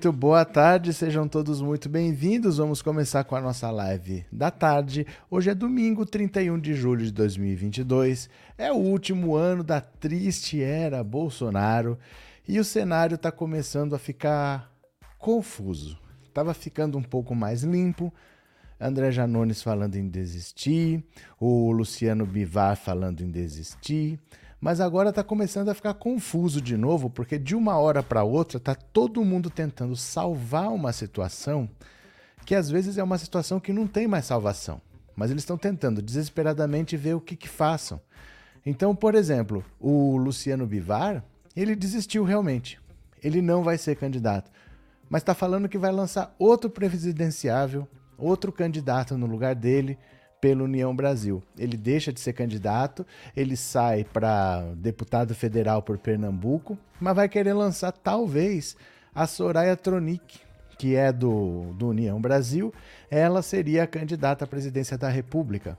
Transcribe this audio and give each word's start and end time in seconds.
Muito 0.00 0.16
boa 0.16 0.46
tarde, 0.46 0.94
sejam 0.94 1.28
todos 1.28 1.60
muito 1.60 1.86
bem-vindos. 1.86 2.56
Vamos 2.56 2.80
começar 2.80 3.22
com 3.22 3.36
a 3.36 3.40
nossa 3.42 3.70
live 3.70 4.24
da 4.32 4.50
tarde. 4.50 5.06
Hoje 5.30 5.50
é 5.50 5.54
domingo, 5.54 6.06
31 6.06 6.58
de 6.58 6.72
julho 6.72 7.04
de 7.04 7.12
2022. 7.12 8.30
É 8.56 8.72
o 8.72 8.76
último 8.76 9.34
ano 9.34 9.62
da 9.62 9.78
triste 9.78 10.62
era 10.62 11.04
Bolsonaro 11.04 11.98
e 12.48 12.58
o 12.58 12.64
cenário 12.64 13.16
está 13.16 13.30
começando 13.30 13.94
a 13.94 13.98
ficar 13.98 14.72
confuso. 15.18 15.98
Estava 16.26 16.54
ficando 16.54 16.96
um 16.96 17.02
pouco 17.02 17.34
mais 17.34 17.62
limpo. 17.62 18.10
André 18.80 19.10
Janones 19.10 19.62
falando 19.62 19.96
em 19.96 20.08
desistir, 20.08 21.04
o 21.38 21.70
Luciano 21.70 22.24
Bivar 22.24 22.74
falando 22.74 23.20
em 23.20 23.30
desistir 23.30 24.18
mas 24.60 24.80
agora 24.80 25.08
está 25.08 25.24
começando 25.24 25.70
a 25.70 25.74
ficar 25.74 25.94
confuso 25.94 26.60
de 26.60 26.76
novo, 26.76 27.08
porque 27.08 27.38
de 27.38 27.54
uma 27.54 27.78
hora 27.78 28.02
para 28.02 28.22
outra 28.22 28.58
está 28.58 28.74
todo 28.74 29.24
mundo 29.24 29.48
tentando 29.48 29.96
salvar 29.96 30.68
uma 30.68 30.92
situação 30.92 31.68
que 32.44 32.54
às 32.54 32.70
vezes 32.70 32.98
é 32.98 33.02
uma 33.02 33.16
situação 33.16 33.58
que 33.58 33.72
não 33.72 33.86
tem 33.86 34.06
mais 34.06 34.26
salvação, 34.26 34.80
mas 35.16 35.30
eles 35.30 35.42
estão 35.42 35.56
tentando 35.56 36.02
desesperadamente 36.02 36.96
ver 36.96 37.14
o 37.14 37.20
que, 37.20 37.36
que 37.36 37.48
façam. 37.48 38.00
Então, 38.64 38.94
por 38.94 39.14
exemplo, 39.14 39.64
o 39.78 40.16
Luciano 40.16 40.66
Bivar, 40.66 41.24
ele 41.56 41.74
desistiu 41.74 42.24
realmente. 42.24 42.78
Ele 43.22 43.40
não 43.40 43.62
vai 43.62 43.78
ser 43.78 43.96
candidato, 43.96 44.50
mas 45.08 45.22
está 45.22 45.34
falando 45.34 45.68
que 45.68 45.78
vai 45.78 45.92
lançar 45.92 46.34
outro 46.38 46.68
presidenciável, 46.70 47.86
outro 48.16 48.50
candidato 48.52 49.16
no 49.16 49.26
lugar 49.26 49.54
dele 49.54 49.98
pela 50.40 50.64
União 50.64 50.94
Brasil. 50.94 51.42
Ele 51.58 51.76
deixa 51.76 52.12
de 52.12 52.20
ser 52.20 52.32
candidato, 52.32 53.06
ele 53.36 53.56
sai 53.56 54.04
para 54.04 54.62
deputado 54.76 55.34
federal 55.34 55.82
por 55.82 55.98
Pernambuco, 55.98 56.78
mas 57.00 57.14
vai 57.14 57.28
querer 57.28 57.52
lançar 57.52 57.92
talvez 57.92 58.76
a 59.14 59.26
Soraya 59.26 59.76
Tronic, 59.76 60.40
que 60.78 60.96
é 60.96 61.12
do, 61.12 61.74
do 61.74 61.88
União 61.88 62.20
Brasil, 62.20 62.72
ela 63.10 63.42
seria 63.42 63.82
a 63.82 63.86
candidata 63.86 64.44
à 64.44 64.48
presidência 64.48 64.96
da 64.96 65.08
República. 65.08 65.76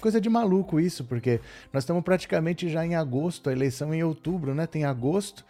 Coisa 0.00 0.20
de 0.20 0.28
maluco 0.28 0.78
isso, 0.78 1.04
porque 1.04 1.40
nós 1.72 1.84
estamos 1.84 2.02
praticamente 2.02 2.68
já 2.68 2.84
em 2.84 2.94
agosto, 2.94 3.48
a 3.48 3.52
eleição 3.52 3.94
em 3.94 4.02
outubro, 4.02 4.54
né? 4.54 4.66
Tem 4.66 4.84
agosto, 4.84 5.46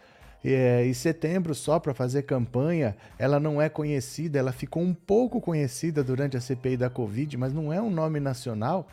é, 0.53 0.85
e 0.85 0.93
setembro, 0.93 1.55
só 1.55 1.79
para 1.79 1.93
fazer 1.93 2.23
campanha, 2.23 2.95
ela 3.17 3.39
não 3.39 3.61
é 3.61 3.67
conhecida, 3.67 4.37
ela 4.37 4.51
ficou 4.51 4.83
um 4.83 4.93
pouco 4.93 5.41
conhecida 5.41 6.03
durante 6.03 6.37
a 6.37 6.41
CPI 6.41 6.77
da 6.77 6.89
Covid, 6.89 7.35
mas 7.37 7.53
não 7.53 7.73
é 7.73 7.81
um 7.81 7.89
nome 7.89 8.19
nacional. 8.19 8.87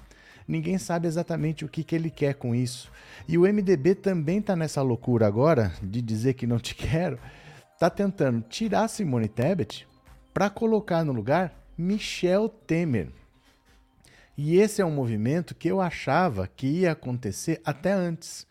Ninguém 0.48 0.78
sabe 0.78 1.06
exatamente 1.06 1.64
o 1.64 1.68
que, 1.68 1.84
que 1.84 1.94
ele 1.94 2.10
quer 2.10 2.34
com 2.34 2.54
isso. 2.54 2.90
E 3.28 3.36
o 3.36 3.42
MDB 3.42 3.94
também 3.94 4.38
está 4.38 4.56
nessa 4.56 4.82
loucura 4.82 5.26
agora 5.26 5.72
de 5.82 6.00
dizer 6.00 6.34
que 6.34 6.46
não 6.46 6.58
te 6.58 6.74
quero. 6.76 7.18
Está 7.74 7.90
tentando 7.90 8.42
tirar 8.48 8.88
Simone 8.88 9.28
Tebet 9.28 9.86
para 10.32 10.48
colocar 10.48 11.04
no 11.04 11.12
lugar 11.12 11.54
Michel 11.76 12.48
Temer. 12.48 13.08
E 14.36 14.56
esse 14.56 14.80
é 14.80 14.84
um 14.84 14.90
movimento 14.90 15.54
que 15.54 15.68
eu 15.68 15.80
achava 15.80 16.48
que 16.56 16.66
ia 16.66 16.92
acontecer 16.92 17.60
até 17.64 17.92
antes. 17.92 18.46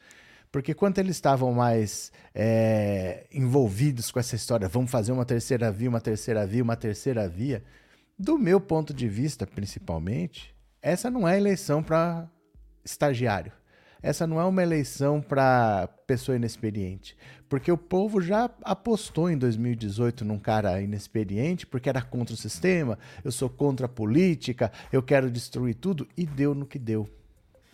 Porque 0.51 0.73
quando 0.73 0.99
eles 0.99 1.15
estavam 1.15 1.53
mais 1.53 2.11
é, 2.35 3.25
envolvidos 3.31 4.11
com 4.11 4.19
essa 4.19 4.35
história, 4.35 4.67
vamos 4.67 4.91
fazer 4.91 5.11
uma 5.11 5.25
terceira 5.25 5.71
via, 5.71 5.89
uma 5.89 6.01
terceira 6.01 6.45
via, 6.45 6.61
uma 6.61 6.75
terceira 6.75 7.29
via, 7.29 7.63
do 8.19 8.37
meu 8.37 8.59
ponto 8.59 8.93
de 8.93 9.07
vista, 9.07 9.47
principalmente, 9.47 10.53
essa 10.81 11.09
não 11.09 11.27
é 11.27 11.37
eleição 11.37 11.81
para 11.81 12.29
estagiário. 12.83 13.53
Essa 14.03 14.25
não 14.25 14.41
é 14.41 14.45
uma 14.45 14.63
eleição 14.63 15.21
para 15.21 15.87
pessoa 16.07 16.35
inexperiente. 16.35 17.15
Porque 17.47 17.71
o 17.71 17.77
povo 17.77 18.19
já 18.19 18.49
apostou 18.63 19.29
em 19.29 19.37
2018 19.37 20.25
num 20.25 20.39
cara 20.39 20.81
inexperiente, 20.81 21.67
porque 21.67 21.87
era 21.87 22.01
contra 22.01 22.33
o 22.33 22.37
sistema, 22.37 22.97
eu 23.23 23.31
sou 23.31 23.49
contra 23.49 23.85
a 23.85 23.89
política, 23.89 24.71
eu 24.91 25.03
quero 25.03 25.29
destruir 25.29 25.75
tudo, 25.75 26.07
e 26.17 26.25
deu 26.25 26.55
no 26.55 26.65
que 26.65 26.79
deu. 26.79 27.07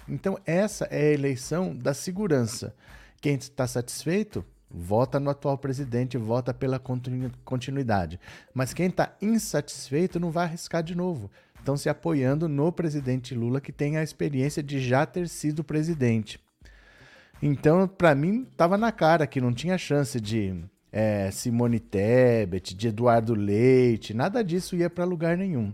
Então, 0.08 0.38
essa 0.46 0.86
é 0.86 1.10
a 1.10 1.14
eleição 1.14 1.76
da 1.76 1.94
segurança. 1.94 2.74
Quem 3.20 3.36
está 3.36 3.68
satisfeito, 3.68 4.46
vota 4.70 5.20
no 5.20 5.30
atual 5.30 5.58
presidente, 5.58 6.18
vota 6.18 6.54
pela 6.54 6.80
continuidade. 7.44 8.20
Mas 8.54 8.74
quem 8.74 8.88
está 8.88 9.16
insatisfeito 9.22 10.20
não 10.20 10.32
vai 10.32 10.46
arriscar 10.46 10.84
de 10.84 10.96
novo. 10.96 11.30
Estão 11.60 11.76
se 11.76 11.90
apoiando 11.90 12.48
no 12.48 12.72
presidente 12.72 13.36
Lula, 13.36 13.60
que 13.60 13.72
tem 13.72 13.98
a 13.98 14.04
experiência 14.04 14.64
de 14.64 14.80
já 14.80 15.06
ter 15.06 15.28
sido 15.28 15.64
presidente. 15.64 16.40
Então, 17.42 17.88
para 17.88 18.16
mim, 18.16 18.48
estava 18.50 18.78
na 18.78 18.92
cara 18.92 19.28
que 19.28 19.42
não 19.42 19.54
tinha 19.54 19.78
chance 19.78 20.20
de 20.20 20.64
é, 20.92 21.30
Simone 21.32 21.80
Tebet, 21.80 22.74
de 22.74 22.88
Eduardo 22.88 23.36
Leite, 23.36 24.14
nada 24.14 24.44
disso 24.44 24.76
ia 24.76 24.90
para 24.90 25.06
lugar 25.06 25.38
nenhum. 25.38 25.74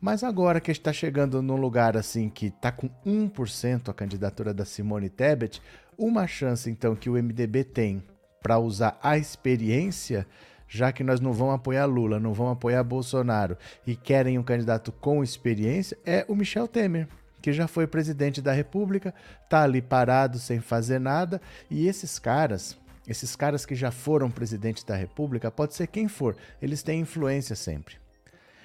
Mas 0.00 0.24
agora 0.24 0.60
que 0.60 0.70
está 0.70 0.92
chegando 0.92 1.42
num 1.42 1.56
lugar 1.56 1.96
assim 1.96 2.30
que 2.30 2.46
está 2.46 2.72
com 2.72 2.88
1% 3.04 3.90
a 3.90 3.92
candidatura 3.92 4.54
da 4.54 4.64
Simone 4.64 5.10
Tebet, 5.10 5.60
uma 5.98 6.26
chance 6.26 6.70
então 6.70 6.96
que 6.96 7.10
o 7.10 7.22
MDB 7.22 7.64
tem 7.64 8.02
para 8.42 8.58
usar 8.58 8.98
a 9.02 9.18
experiência, 9.18 10.26
já 10.66 10.90
que 10.90 11.04
nós 11.04 11.20
não 11.20 11.34
vamos 11.34 11.56
apoiar 11.56 11.84
Lula, 11.84 12.18
não 12.18 12.32
vamos 12.32 12.54
apoiar 12.54 12.82
Bolsonaro 12.82 13.58
e 13.86 13.94
querem 13.94 14.38
um 14.38 14.42
candidato 14.42 14.90
com 14.90 15.22
experiência, 15.22 15.98
é 16.06 16.24
o 16.26 16.34
Michel 16.34 16.66
Temer 16.66 17.06
que 17.42 17.52
já 17.52 17.66
foi 17.66 17.86
presidente 17.86 18.40
da 18.42 18.52
República, 18.52 19.14
tá 19.48 19.62
ali 19.62 19.80
parado 19.80 20.38
sem 20.38 20.60
fazer 20.60 20.98
nada, 20.98 21.40
e 21.70 21.86
esses 21.86 22.18
caras, 22.18 22.76
esses 23.08 23.34
caras 23.34 23.64
que 23.64 23.74
já 23.74 23.90
foram 23.90 24.30
presidente 24.30 24.84
da 24.84 24.94
República, 24.94 25.50
pode 25.50 25.74
ser 25.74 25.86
quem 25.86 26.06
for, 26.06 26.36
eles 26.60 26.82
têm 26.82 27.00
influência 27.00 27.56
sempre. 27.56 27.96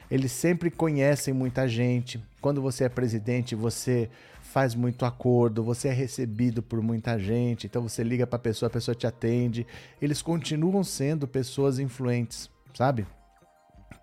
Eles 0.10 0.32
sempre 0.32 0.70
conhecem 0.70 1.34
muita 1.34 1.68
gente. 1.68 2.24
Quando 2.42 2.62
você 2.62 2.84
é 2.84 2.90
presidente, 2.90 3.56
você 3.56 4.10
faz 4.42 4.76
muito 4.76 5.06
acordo, 5.06 5.64
você 5.64 5.90
é 5.90 5.92
recebido 5.92 6.62
por 6.62 6.82
muita 6.82 7.20
gente, 7.20 7.68
então 7.68 7.82
você 7.82 8.04
liga 8.04 8.26
para 8.26 8.38
a 8.38 8.40
pessoa, 8.40 8.68
a 8.68 8.72
pessoa 8.72 8.96
te 8.96 9.06
atende. 9.06 9.68
Eles 10.02 10.22
continuam 10.22 10.84
sendo 10.84 11.28
pessoas 11.28 11.80
influentes, 11.80 12.50
sabe? 12.74 13.06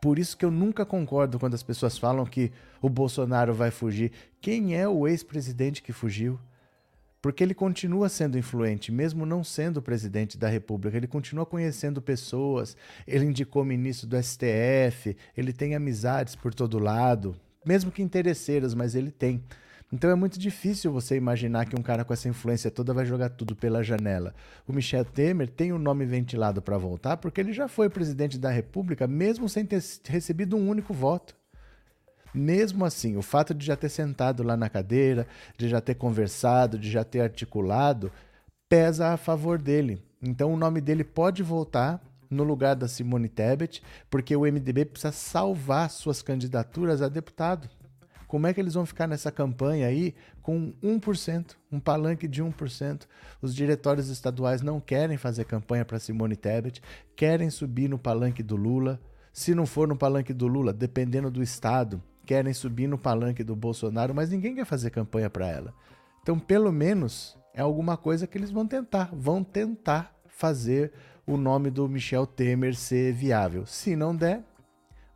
Por 0.01 0.19
isso 0.19 0.37
que 0.37 0.45
eu 0.45 0.51
nunca 0.51 0.85
concordo 0.85 1.39
quando 1.39 1.55
as 1.55 1.63
pessoas 1.63 1.97
falam 1.97 2.27
que 2.27 2.51
o 2.83 2.89
Bolsonaro 2.89 3.55
vai 3.55 3.71
fugir. 3.71 4.11
Quem 4.41 4.77
é 4.77 4.87
o 4.89 5.07
ex-presidente 5.07 5.81
que 5.81 5.93
fugiu? 5.93 6.39
Porque 7.23 7.45
ele 7.45 7.55
continua 7.55 8.09
sendo 8.09 8.37
influente, 8.37 8.91
mesmo 8.91 9.25
não 9.25 9.45
sendo 9.45 9.81
presidente 9.81 10.37
da 10.37 10.49
República. 10.49 10.97
Ele 10.97 11.07
continua 11.07 11.47
conhecendo 11.47 12.03
pessoas, 12.03 12.77
ele 13.07 13.25
indicou 13.25 13.65
ministro 13.65 14.09
do 14.09 14.21
STF, 14.21 15.17
ele 15.37 15.53
tem 15.53 15.77
amizades 15.77 16.35
por 16.35 16.53
todo 16.53 16.81
lado, 16.81 17.37
mesmo 17.65 17.93
que 17.93 18.03
interesseiras, 18.03 18.75
mas 18.75 18.97
ele 18.97 19.13
tem. 19.13 19.41
Então 19.93 20.11
é 20.11 20.15
muito 20.17 20.37
difícil 20.37 20.91
você 20.91 21.17
imaginar 21.17 21.67
que 21.67 21.79
um 21.79 21.83
cara 21.83 22.05
com 22.05 22.13
essa 22.13 22.29
influência 22.29 22.71
toda 22.71 22.93
vai 22.93 23.07
jogar 23.07 23.29
tudo 23.29 23.55
pela 23.55 23.85
janela. 23.85 24.35
O 24.67 24.73
Michel 24.73 25.05
Temer 25.05 25.49
tem 25.49 25.71
o 25.71 25.77
um 25.77 25.79
nome 25.79 26.05
ventilado 26.05 26.61
para 26.61 26.77
voltar 26.77 27.19
porque 27.19 27.41
ele 27.41 27.53
já 27.53 27.69
foi 27.69 27.89
presidente 27.89 28.37
da 28.37 28.51
República, 28.51 29.07
mesmo 29.07 29.49
sem 29.49 29.65
ter 29.65 29.81
recebido 30.09 30.57
um 30.57 30.69
único 30.69 30.93
voto. 30.93 31.37
Mesmo 32.35 32.85
assim, 32.85 33.17
o 33.17 33.23
fato 33.23 33.53
de 33.53 33.67
já 33.67 33.77
ter 33.77 33.89
sentado 33.89 34.43
lá 34.43 34.57
na 34.57 34.71
cadeira, 34.71 35.27
de 35.59 35.69
já 35.69 35.81
ter 35.81 35.95
conversado, 35.95 36.79
de 36.79 36.91
já 36.91 37.05
ter 37.05 37.21
articulado, 37.21 38.11
pesa 38.69 39.09
a 39.09 39.17
favor 39.17 39.59
dele. 39.59 40.03
Então 40.23 40.53
o 40.53 40.57
nome 40.57 40.81
dele 40.81 41.05
pode 41.05 41.43
voltar 41.43 42.01
no 42.31 42.43
lugar 42.43 42.75
da 42.75 42.89
Simone 42.89 43.29
Tebet, 43.29 43.83
porque 44.09 44.35
o 44.35 44.43
MDB 44.43 44.87
precisa 44.87 45.13
salvar 45.13 45.91
suas 45.91 46.23
candidaturas 46.23 47.03
a 47.03 47.09
deputado. 47.09 47.69
Como 48.27 48.47
é 48.47 48.55
que 48.55 48.61
eles 48.61 48.73
vão 48.73 48.87
ficar 48.87 49.07
nessa 49.07 49.31
campanha 49.31 49.87
aí 49.87 50.15
com 50.41 50.73
1%, 50.83 51.55
um 51.71 51.79
palanque 51.79 52.27
de 52.27 52.43
1%? 52.43 53.03
Os 53.43 53.55
diretórios 53.55 54.09
estaduais 54.09 54.63
não 54.63 54.81
querem 54.81 55.19
fazer 55.19 55.45
campanha 55.45 55.85
para 55.85 55.99
Simone 55.99 56.35
Tebet, 56.35 56.81
querem 57.15 57.51
subir 57.51 57.89
no 57.89 57.99
palanque 57.99 58.43
do 58.43 58.57
Lula. 58.57 58.99
Se 59.35 59.55
não 59.55 59.67
for 59.67 59.87
no 59.87 59.97
palanque 59.97 60.33
do 60.33 60.47
Lula, 60.47 60.73
dependendo 60.73 61.31
do 61.31 61.43
estado, 61.43 62.03
querem 62.27 62.53
subir 62.53 62.87
no 62.87 62.99
palanque 62.99 63.45
do 63.45 63.57
Bolsonaro, 63.57 64.15
mas 64.15 64.31
ninguém 64.31 64.55
quer 64.55 64.65
fazer 64.65 64.91
campanha 64.91 65.29
para 65.29 65.49
ela. 65.49 65.75
Então, 66.23 66.39
pelo 66.39 66.73
menos, 66.73 67.37
é 67.55 67.61
alguma 67.61 67.97
coisa 67.97 68.27
que 68.27 68.39
eles 68.39 68.51
vão 68.51 68.67
tentar. 68.67 69.11
Vão 69.13 69.43
tentar 69.43 70.15
fazer 70.29 70.93
o 71.27 71.37
nome 71.37 71.71
do 71.71 71.89
Michel 71.89 72.27
Temer 72.27 72.75
ser 72.75 73.13
viável. 73.13 73.67
Se 73.67 73.95
não 73.95 74.15
der, 74.15 74.43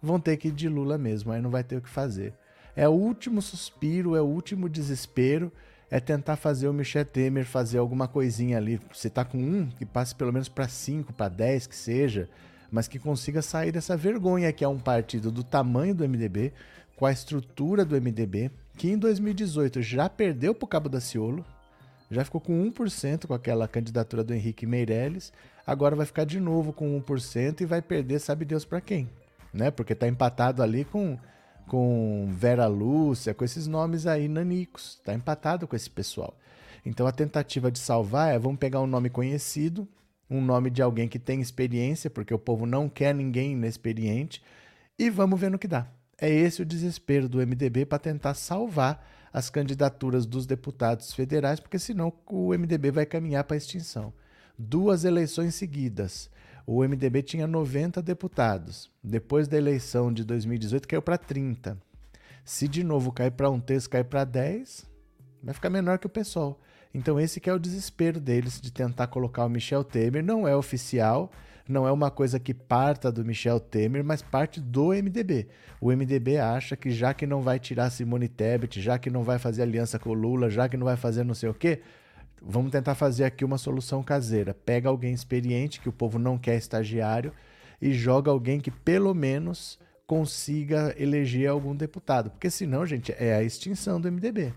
vão 0.00 0.20
ter 0.20 0.36
que 0.36 0.48
ir 0.48 0.52
de 0.52 0.68
Lula 0.68 0.98
mesmo, 0.98 1.32
aí 1.32 1.40
não 1.40 1.50
vai 1.50 1.64
ter 1.64 1.76
o 1.76 1.82
que 1.82 1.88
fazer. 1.88 2.34
É 2.74 2.88
o 2.88 2.92
último 2.92 3.40
suspiro, 3.40 4.14
é 4.14 4.20
o 4.20 4.26
último 4.26 4.68
desespero, 4.68 5.50
é 5.90 5.98
tentar 5.98 6.36
fazer 6.36 6.68
o 6.68 6.72
Michel 6.72 7.04
Temer 7.04 7.44
fazer 7.44 7.78
alguma 7.78 8.06
coisinha 8.06 8.58
ali. 8.58 8.80
Você 8.92 9.08
tá 9.08 9.24
com 9.24 9.38
um, 9.38 9.66
que 9.66 9.86
passe 9.86 10.14
pelo 10.14 10.32
menos 10.32 10.48
para 10.48 10.68
cinco, 10.68 11.12
para 11.12 11.28
dez, 11.28 11.66
que 11.66 11.76
seja, 11.76 12.28
mas 12.70 12.88
que 12.88 12.98
consiga 12.98 13.40
sair 13.40 13.72
dessa 13.72 13.96
vergonha 13.96 14.52
que 14.52 14.64
é 14.64 14.68
um 14.68 14.78
partido 14.78 15.30
do 15.30 15.42
tamanho 15.42 15.94
do 15.94 16.06
MDB, 16.06 16.52
com 16.96 17.04
a 17.04 17.12
estrutura 17.12 17.84
do 17.84 18.00
MDB, 18.00 18.50
que 18.76 18.90
em 18.90 18.98
2018 18.98 19.82
já 19.82 20.08
perdeu 20.08 20.54
para 20.54 20.64
o 20.64 20.68
Cabo 20.68 20.88
da 20.88 21.00
Ciolo, 21.00 21.44
já 22.10 22.24
ficou 22.24 22.40
com 22.40 22.70
1% 22.70 23.26
com 23.26 23.34
aquela 23.34 23.68
candidatura 23.68 24.24
do 24.24 24.32
Henrique 24.32 24.66
Meirelles, 24.66 25.32
agora 25.66 25.96
vai 25.96 26.06
ficar 26.06 26.24
de 26.24 26.40
novo 26.40 26.72
com 26.72 27.00
1% 27.00 27.60
e 27.60 27.66
vai 27.66 27.82
perder, 27.82 28.20
sabe 28.20 28.44
Deus 28.44 28.64
para 28.64 28.80
quem, 28.80 29.10
né? 29.52 29.70
Porque 29.70 29.92
está 29.92 30.06
empatado 30.06 30.62
ali 30.62 30.84
com, 30.84 31.18
com 31.66 32.28
Vera 32.32 32.66
Lúcia, 32.66 33.34
com 33.34 33.44
esses 33.44 33.66
nomes 33.66 34.06
aí 34.06 34.28
nanicos, 34.28 34.98
está 34.98 35.12
empatado 35.12 35.66
com 35.66 35.76
esse 35.76 35.90
pessoal. 35.90 36.34
Então 36.84 37.06
a 37.06 37.12
tentativa 37.12 37.70
de 37.70 37.80
salvar 37.80 38.32
é 38.34 38.38
vamos 38.38 38.58
pegar 38.58 38.80
um 38.80 38.86
nome 38.86 39.10
conhecido, 39.10 39.88
um 40.30 40.40
nome 40.40 40.70
de 40.70 40.80
alguém 40.80 41.08
que 41.08 41.18
tem 41.18 41.40
experiência, 41.40 42.08
porque 42.08 42.32
o 42.32 42.38
povo 42.38 42.64
não 42.64 42.88
quer 42.88 43.14
ninguém 43.14 43.52
inexperiente, 43.52 44.42
e 44.98 45.10
vamos 45.10 45.38
ver 45.38 45.50
no 45.50 45.58
que 45.58 45.68
dá. 45.68 45.88
É 46.18 46.30
esse 46.30 46.62
o 46.62 46.66
desespero 46.66 47.28
do 47.28 47.38
MDB 47.38 47.84
para 47.84 47.98
tentar 47.98 48.34
salvar 48.34 49.06
as 49.32 49.50
candidaturas 49.50 50.24
dos 50.24 50.46
deputados 50.46 51.12
federais, 51.12 51.60
porque 51.60 51.78
senão 51.78 52.12
o 52.26 52.54
MDB 52.54 52.90
vai 52.90 53.04
caminhar 53.04 53.44
para 53.44 53.54
a 53.54 53.58
extinção. 53.58 54.12
Duas 54.58 55.04
eleições 55.04 55.54
seguidas. 55.54 56.30
O 56.66 56.82
MDB 56.82 57.22
tinha 57.22 57.46
90 57.46 58.00
deputados. 58.00 58.90
Depois 59.04 59.46
da 59.46 59.58
eleição 59.58 60.10
de 60.10 60.24
2018, 60.24 60.88
caiu 60.88 61.02
para 61.02 61.18
30. 61.18 61.78
Se 62.44 62.66
de 62.66 62.82
novo 62.82 63.12
cair 63.12 63.32
para 63.32 63.50
um 63.50 63.60
terço, 63.60 63.90
cair 63.90 64.04
para 64.04 64.24
10, 64.24 64.86
vai 65.42 65.52
ficar 65.52 65.68
menor 65.68 65.98
que 65.98 66.06
o 66.06 66.10
PSOL. 66.10 66.58
Então 66.94 67.20
esse 67.20 67.40
que 67.40 67.50
é 67.50 67.52
o 67.52 67.58
desespero 67.58 68.18
deles 68.18 68.58
de 68.58 68.72
tentar 68.72 69.08
colocar 69.08 69.44
o 69.44 69.50
Michel 69.50 69.84
Temer, 69.84 70.24
não 70.24 70.48
é 70.48 70.56
oficial, 70.56 71.30
não 71.68 71.86
é 71.86 71.92
uma 71.92 72.10
coisa 72.10 72.38
que 72.38 72.54
parta 72.54 73.10
do 73.10 73.24
Michel 73.24 73.58
Temer, 73.60 74.04
mas 74.04 74.22
parte 74.22 74.60
do 74.60 74.88
MDB. 74.88 75.48
O 75.80 75.90
MDB 75.90 76.38
acha 76.38 76.76
que 76.76 76.90
já 76.90 77.12
que 77.12 77.26
não 77.26 77.42
vai 77.42 77.58
tirar 77.58 77.90
Simone 77.90 78.28
Tebet, 78.28 78.80
já 78.80 78.98
que 78.98 79.10
não 79.10 79.22
vai 79.22 79.38
fazer 79.38 79.62
aliança 79.62 79.98
com 79.98 80.10
o 80.10 80.14
Lula, 80.14 80.48
já 80.48 80.68
que 80.68 80.76
não 80.76 80.84
vai 80.84 80.96
fazer 80.96 81.24
não 81.24 81.34
sei 81.34 81.48
o 81.48 81.54
quê, 81.54 81.80
vamos 82.40 82.70
tentar 82.70 82.94
fazer 82.94 83.24
aqui 83.24 83.44
uma 83.44 83.58
solução 83.58 84.02
caseira. 84.02 84.54
Pega 84.54 84.88
alguém 84.88 85.12
experiente, 85.12 85.80
que 85.80 85.88
o 85.88 85.92
povo 85.92 86.18
não 86.18 86.38
quer 86.38 86.56
estagiário, 86.56 87.32
e 87.80 87.92
joga 87.92 88.30
alguém 88.30 88.60
que 88.60 88.70
pelo 88.70 89.14
menos 89.14 89.78
consiga 90.06 90.94
eleger 90.96 91.48
algum 91.48 91.74
deputado. 91.74 92.30
Porque 92.30 92.48
senão, 92.48 92.86
gente, 92.86 93.12
é 93.18 93.34
a 93.34 93.42
extinção 93.42 94.00
do 94.00 94.10
MDB 94.10 94.52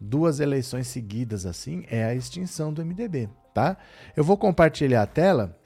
duas 0.00 0.40
eleições 0.40 0.86
seguidas 0.86 1.44
assim 1.44 1.84
é 1.88 2.04
a 2.04 2.14
extinção 2.14 2.72
do 2.72 2.84
MDB, 2.84 3.28
tá? 3.52 3.76
Eu 4.16 4.22
vou 4.22 4.36
compartilhar 4.36 5.02
a 5.02 5.06
tela. 5.06 5.56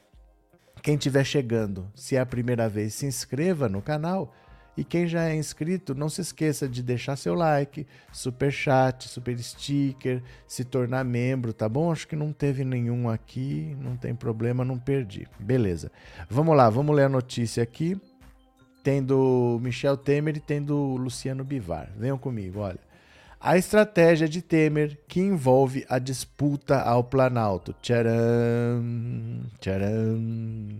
Quem 0.83 0.97
estiver 0.97 1.25
chegando, 1.25 1.89
se 1.95 2.17
é 2.17 2.21
a 2.21 2.27
primeira 2.27 2.69
vez, 2.69 2.95
se 2.95 3.07
inscreva 3.07 3.69
no 3.69 3.81
canal. 3.81 4.35
E 4.77 4.83
quem 4.83 5.07
já 5.07 5.29
é 5.29 5.37
inscrito, 5.37 5.95
não 5.95 6.09
se 6.09 6.23
esqueça 6.23 6.67
de 6.69 6.83
deixar 6.83 7.15
seu 7.15 7.35
like, 7.35 7.87
super 8.11 8.51
chat, 8.51 9.07
super 9.07 9.39
sticker, 9.39 10.23
se 10.47 10.65
tornar 10.65 11.05
membro, 11.05 11.53
tá 11.53 11.69
bom? 11.69 11.93
Acho 11.93 12.09
que 12.09 12.17
não 12.17 12.33
teve 12.33 12.65
nenhum 12.65 13.09
aqui, 13.09 13.77
não 13.81 13.97
tem 13.97 14.15
problema, 14.15 14.65
não 14.65 14.79
perdi. 14.79 15.29
Beleza. 15.39 15.93
Vamos 16.29 16.57
lá, 16.57 16.69
vamos 16.69 16.97
ler 16.97 17.05
a 17.05 17.09
notícia 17.09 17.63
aqui. 17.63 18.01
Tem 18.83 19.01
do 19.01 19.61
Michel 19.63 19.97
Temer 19.97 20.39
e 20.39 20.41
tem 20.41 20.61
do 20.61 20.97
Luciano 20.97 21.45
Bivar. 21.45 21.93
Venham 21.97 22.19
comigo, 22.19 22.59
olha 22.59 22.92
a 23.43 23.59
estratégia 23.59 24.29
de 24.29 24.41
Temer 24.41 24.97
que 25.09 25.21
envolve 25.21 25.85
a 25.89 25.99
disputa 25.99 26.81
ao 26.81 27.03
Planalto. 27.03 27.75
Tcharam, 27.83 29.41
tcharam. 29.59 30.79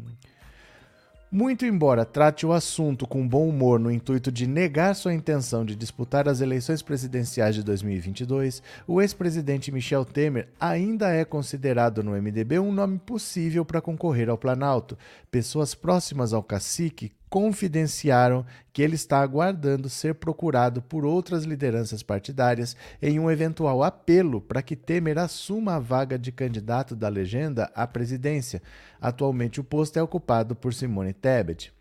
Muito 1.29 1.67
embora 1.67 2.05
trate 2.05 2.47
o 2.47 2.53
assunto 2.53 3.05
com 3.05 3.27
bom 3.27 3.49
humor 3.49 3.81
no 3.81 3.91
intuito 3.91 4.31
de 4.31 4.47
negar 4.47 4.95
sua 4.95 5.15
intenção 5.15 5.65
de 5.65 5.75
disputar 5.75 6.29
as 6.29 6.41
eleições 6.41 6.83
presidenciais 6.83 7.55
de 7.55 7.65
2022, 7.65 8.63
o 8.87 9.01
ex-presidente 9.01 9.73
Michel 9.73 10.05
Temer 10.05 10.49
ainda 10.61 11.11
é 11.11 11.25
considerado 11.25 12.03
no 12.05 12.13
MDB 12.13 12.61
um 12.61 12.71
nome 12.71 12.99
possível 12.99 13.65
para 13.65 13.81
concorrer 13.81 14.29
ao 14.29 14.39
Planalto. 14.39 14.97
Pessoas 15.31 15.75
próximas 15.75 16.33
ao 16.33 16.43
cacique 16.43 17.11
confidenciaram 17.33 18.45
que 18.75 18.83
ele 18.83 18.95
está 18.95 19.23
aguardando 19.23 19.89
ser 19.89 20.17
procurado 20.17 20.83
por 20.83 21.03
outras 21.03 21.45
lideranças 21.45 22.03
partidárias 22.03 22.77
em 23.01 23.19
um 23.19 23.31
eventual 23.31 23.83
apelo 23.83 24.39
para 24.39 24.61
que 24.61 24.77
Temer 24.77 25.17
assuma 25.17 25.77
a 25.77 25.79
vaga 25.79 26.19
de 26.19 26.31
candidato 26.31 26.95
da 26.95 27.09
legenda 27.09 27.73
à 27.75 27.87
presidência. 27.87 28.61
Atualmente 29.01 29.61
o 29.61 29.65
posto 29.65 29.99
é 29.99 30.03
ocupado 30.03 30.55
por 30.55 30.75
Simone 30.75 31.15
Tebet. 31.15 31.73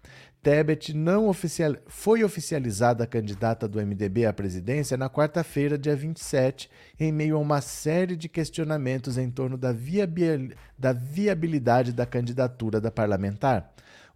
Tebet 0.42 0.94
não 0.94 1.28
oficial... 1.28 1.76
foi 1.86 2.24
oficializada 2.24 3.06
candidata 3.06 3.68
do 3.68 3.86
MDB 3.86 4.26
à 4.26 4.32
presidência 4.32 4.96
na 4.96 5.10
quarta-feira, 5.10 5.78
dia 5.78 5.98
27, 5.98 6.70
em 6.98 7.12
meio 7.12 7.36
a 7.36 7.40
uma 7.40 7.60
série 7.60 8.16
de 8.16 8.30
questionamentos 8.30 9.18
em 9.18 9.30
torno 9.30 9.58
da, 9.58 9.76
da 10.80 10.94
viabilidade 10.94 11.92
da 11.92 12.06
candidatura 12.06 12.80
da 12.80 12.90
parlamentar. 12.90 13.70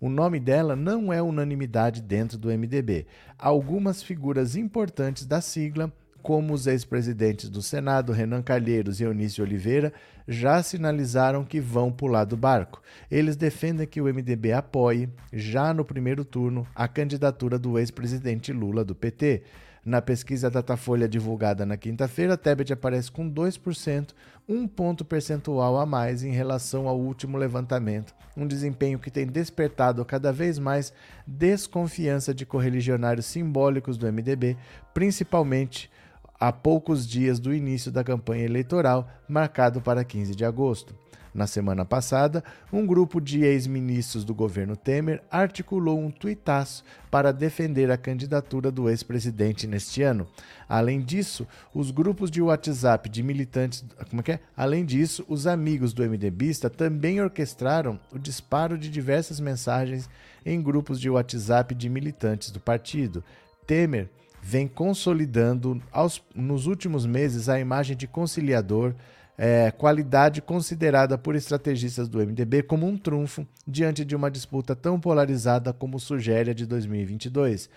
O 0.05 0.09
nome 0.09 0.39
dela 0.39 0.75
não 0.75 1.11
é 1.11 1.19
unanimidade 1.19 1.99
dentro 1.99 2.37
do 2.37 2.49
MDB. 2.49 3.07
Algumas 3.39 4.03
figuras 4.03 4.55
importantes 4.55 5.25
da 5.25 5.41
sigla, 5.41 5.91
como 6.21 6.53
os 6.53 6.67
ex-presidentes 6.67 7.49
do 7.49 7.59
Senado, 7.59 8.13
Renan 8.13 8.43
Calheiros 8.43 8.99
e 8.99 9.03
Eunício 9.03 9.43
Oliveira, 9.43 9.91
já 10.27 10.61
sinalizaram 10.61 11.43
que 11.43 11.59
vão 11.59 11.91
pular 11.91 12.23
do 12.23 12.37
barco. 12.37 12.83
Eles 13.09 13.35
defendem 13.35 13.87
que 13.87 13.99
o 13.99 14.05
MDB 14.05 14.53
apoie, 14.53 15.09
já 15.33 15.73
no 15.73 15.83
primeiro 15.83 16.23
turno, 16.23 16.67
a 16.75 16.87
candidatura 16.87 17.57
do 17.57 17.79
ex-presidente 17.79 18.53
Lula 18.53 18.85
do 18.85 18.93
PT. 18.93 19.41
Na 19.85 20.01
pesquisa 20.01 20.49
Datafolha 20.49 21.07
divulgada 21.07 21.63
na 21.63 21.77
quinta-feira, 21.77 22.35
Tebet 22.35 22.73
aparece 22.73 23.11
com 23.11 23.29
2%, 23.29 24.15
um 24.49 24.67
ponto 24.67 25.05
percentual 25.05 25.77
a 25.77 25.85
mais 25.85 26.23
em 26.23 26.31
relação 26.31 26.87
ao 26.87 26.99
último 26.99 27.37
levantamento, 27.37 28.11
um 28.35 28.47
desempenho 28.47 28.97
que 28.97 29.11
tem 29.11 29.27
despertado 29.27 30.03
cada 30.03 30.33
vez 30.33 30.57
mais 30.57 30.91
desconfiança 31.27 32.33
de 32.33 32.47
correligionários 32.47 33.27
simbólicos 33.27 33.95
do 33.95 34.11
MDB, 34.11 34.57
principalmente 34.91 35.91
a 36.39 36.51
poucos 36.51 37.07
dias 37.07 37.39
do 37.39 37.53
início 37.53 37.91
da 37.91 38.03
campanha 38.03 38.43
eleitoral, 38.43 39.07
marcado 39.29 39.81
para 39.81 40.03
15 40.03 40.35
de 40.35 40.43
agosto. 40.43 40.95
Na 41.35 41.47
semana 41.47 41.83
passada, 41.83 42.41
um 42.71 42.87
grupo 42.87 43.19
de 43.19 43.43
ex-ministros 43.43 44.23
do 44.23 44.33
governo 44.33 44.77
Temer 44.77 45.21
articulou 45.29 45.99
um 45.99 46.09
tuitaço 46.09 46.81
para 47.11 47.33
defender 47.33 47.91
a 47.91 47.97
candidatura 47.97 48.71
do 48.71 48.89
ex-presidente 48.89 49.67
neste 49.67 50.01
ano. 50.01 50.25
Além 50.67 51.01
disso, 51.01 51.45
os 51.73 51.91
grupos 51.91 52.31
de 52.31 52.41
WhatsApp 52.41 53.09
de 53.09 53.21
militantes. 53.21 53.83
Como 54.09 54.21
é 54.21 54.23
que 54.23 54.31
é? 54.31 54.39
Além 54.55 54.85
disso, 54.85 55.25
os 55.27 55.45
amigos 55.45 55.91
do 55.91 56.09
MDBista 56.09 56.69
também 56.69 57.19
orquestraram 57.19 57.99
o 58.13 58.17
disparo 58.17 58.77
de 58.77 58.89
diversas 58.89 59.37
mensagens 59.41 60.09
em 60.45 60.61
grupos 60.61 61.01
de 61.01 61.09
WhatsApp 61.09 61.75
de 61.75 61.89
militantes 61.89 62.49
do 62.49 62.61
partido. 62.61 63.21
Temer 63.67 64.09
vem 64.41 64.69
consolidando 64.69 65.81
aos, 65.91 66.23
nos 66.33 66.65
últimos 66.65 67.05
meses 67.05 67.49
a 67.49 67.59
imagem 67.59 67.97
de 67.97 68.07
conciliador 68.07 68.95
é, 69.37 69.71
qualidade 69.71 70.41
considerada 70.41 71.17
por 71.17 71.35
estrategistas 71.35 72.07
do 72.07 72.19
MDB 72.19 72.63
como 72.63 72.87
um 72.87 72.97
trunfo 72.97 73.45
diante 73.67 74.05
de 74.05 74.15
uma 74.15 74.31
disputa 74.31 74.75
tão 74.75 74.99
polarizada 74.99 75.73
como 75.73 75.99
sugere 75.99 76.51
a 76.51 76.53
de 76.53 76.65
2022. 76.65 77.69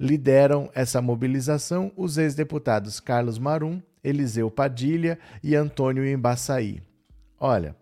Lideram 0.00 0.70
essa 0.74 1.02
mobilização 1.02 1.92
os 1.96 2.16
ex-deputados 2.16 2.98
Carlos 2.98 3.38
Marum, 3.38 3.80
Eliseu 4.02 4.50
Padilha 4.50 5.18
e 5.42 5.54
Antônio 5.54 6.06
Embaçaí. 6.06 6.82
Olha, 7.38 7.76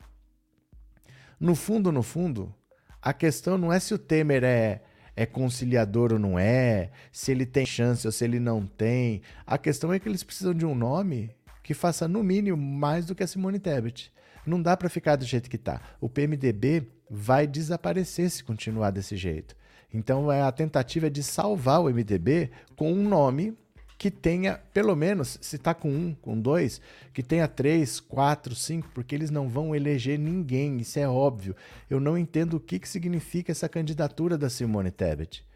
no 1.38 1.54
fundo, 1.54 1.92
no 1.92 2.02
fundo, 2.02 2.52
a 3.00 3.12
questão 3.12 3.56
não 3.56 3.72
é 3.72 3.78
se 3.80 3.94
o 3.94 3.99
Temer 3.99 4.44
é, 4.44 4.82
é 5.16 5.25
conciliador 5.25 6.12
ou 6.12 6.18
não 6.18 6.38
é, 6.38 6.90
se 7.12 7.30
ele 7.30 7.46
tem 7.46 7.64
chance 7.64 8.06
ou 8.06 8.12
se 8.12 8.25
ele 8.25 8.40
não 8.40 8.66
tem. 8.66 9.22
A 9.46 9.56
questão 9.56 9.92
é 9.92 9.99
que 9.99 10.08
eles 10.08 10.22
precisam 10.22 10.52
de 10.52 10.66
um 10.66 10.75
nome 10.75 11.34
que 11.71 11.75
faça 11.75 12.09
no 12.09 12.21
mínimo 12.21 12.57
mais 12.57 13.07
do 13.07 13.15
que 13.15 13.23
a 13.23 13.27
Simone 13.29 13.61
Tebet. 13.61 14.12
Não 14.45 14.61
dá 14.61 14.77
para 14.77 14.89
ficar 14.89 15.15
do 15.15 15.25
jeito 15.25 15.49
que 15.49 15.55
está. 15.55 15.81
O 16.00 16.09
PMDB 16.09 16.85
vai 17.09 17.47
desaparecer 17.47 18.29
se 18.29 18.43
continuar 18.43 18.91
desse 18.91 19.17
jeito. 19.17 19.55
Então 19.95 20.33
é 20.33 20.43
a 20.43 20.50
tentativa 20.50 21.09
de 21.09 21.23
salvar 21.23 21.81
o 21.81 21.89
MDB 21.89 22.50
com 22.75 22.93
um 22.93 23.09
nome 23.09 23.57
que 23.97 24.11
tenha, 24.11 24.61
pelo 24.75 24.97
menos, 24.97 25.39
se 25.41 25.55
está 25.55 25.73
com 25.73 25.89
um, 25.89 26.12
com 26.12 26.41
dois, 26.41 26.81
que 27.15 27.23
tenha 27.23 27.47
três, 27.47 28.00
quatro, 28.00 28.53
cinco, 28.57 28.89
porque 28.93 29.15
eles 29.15 29.31
não 29.31 29.49
vão 29.49 29.73
eleger 29.73 30.19
ninguém, 30.19 30.79
isso 30.79 30.99
é 30.99 31.07
óbvio. 31.07 31.55
Eu 31.89 32.00
não 32.00 32.19
entendo 32.19 32.55
o 32.55 32.61
que, 32.61 32.81
que 32.81 32.89
significa 32.89 33.53
essa 33.53 33.69
candidatura 33.69 34.37
da 34.37 34.50
Simone 34.50 34.91
Tebet. 34.91 35.47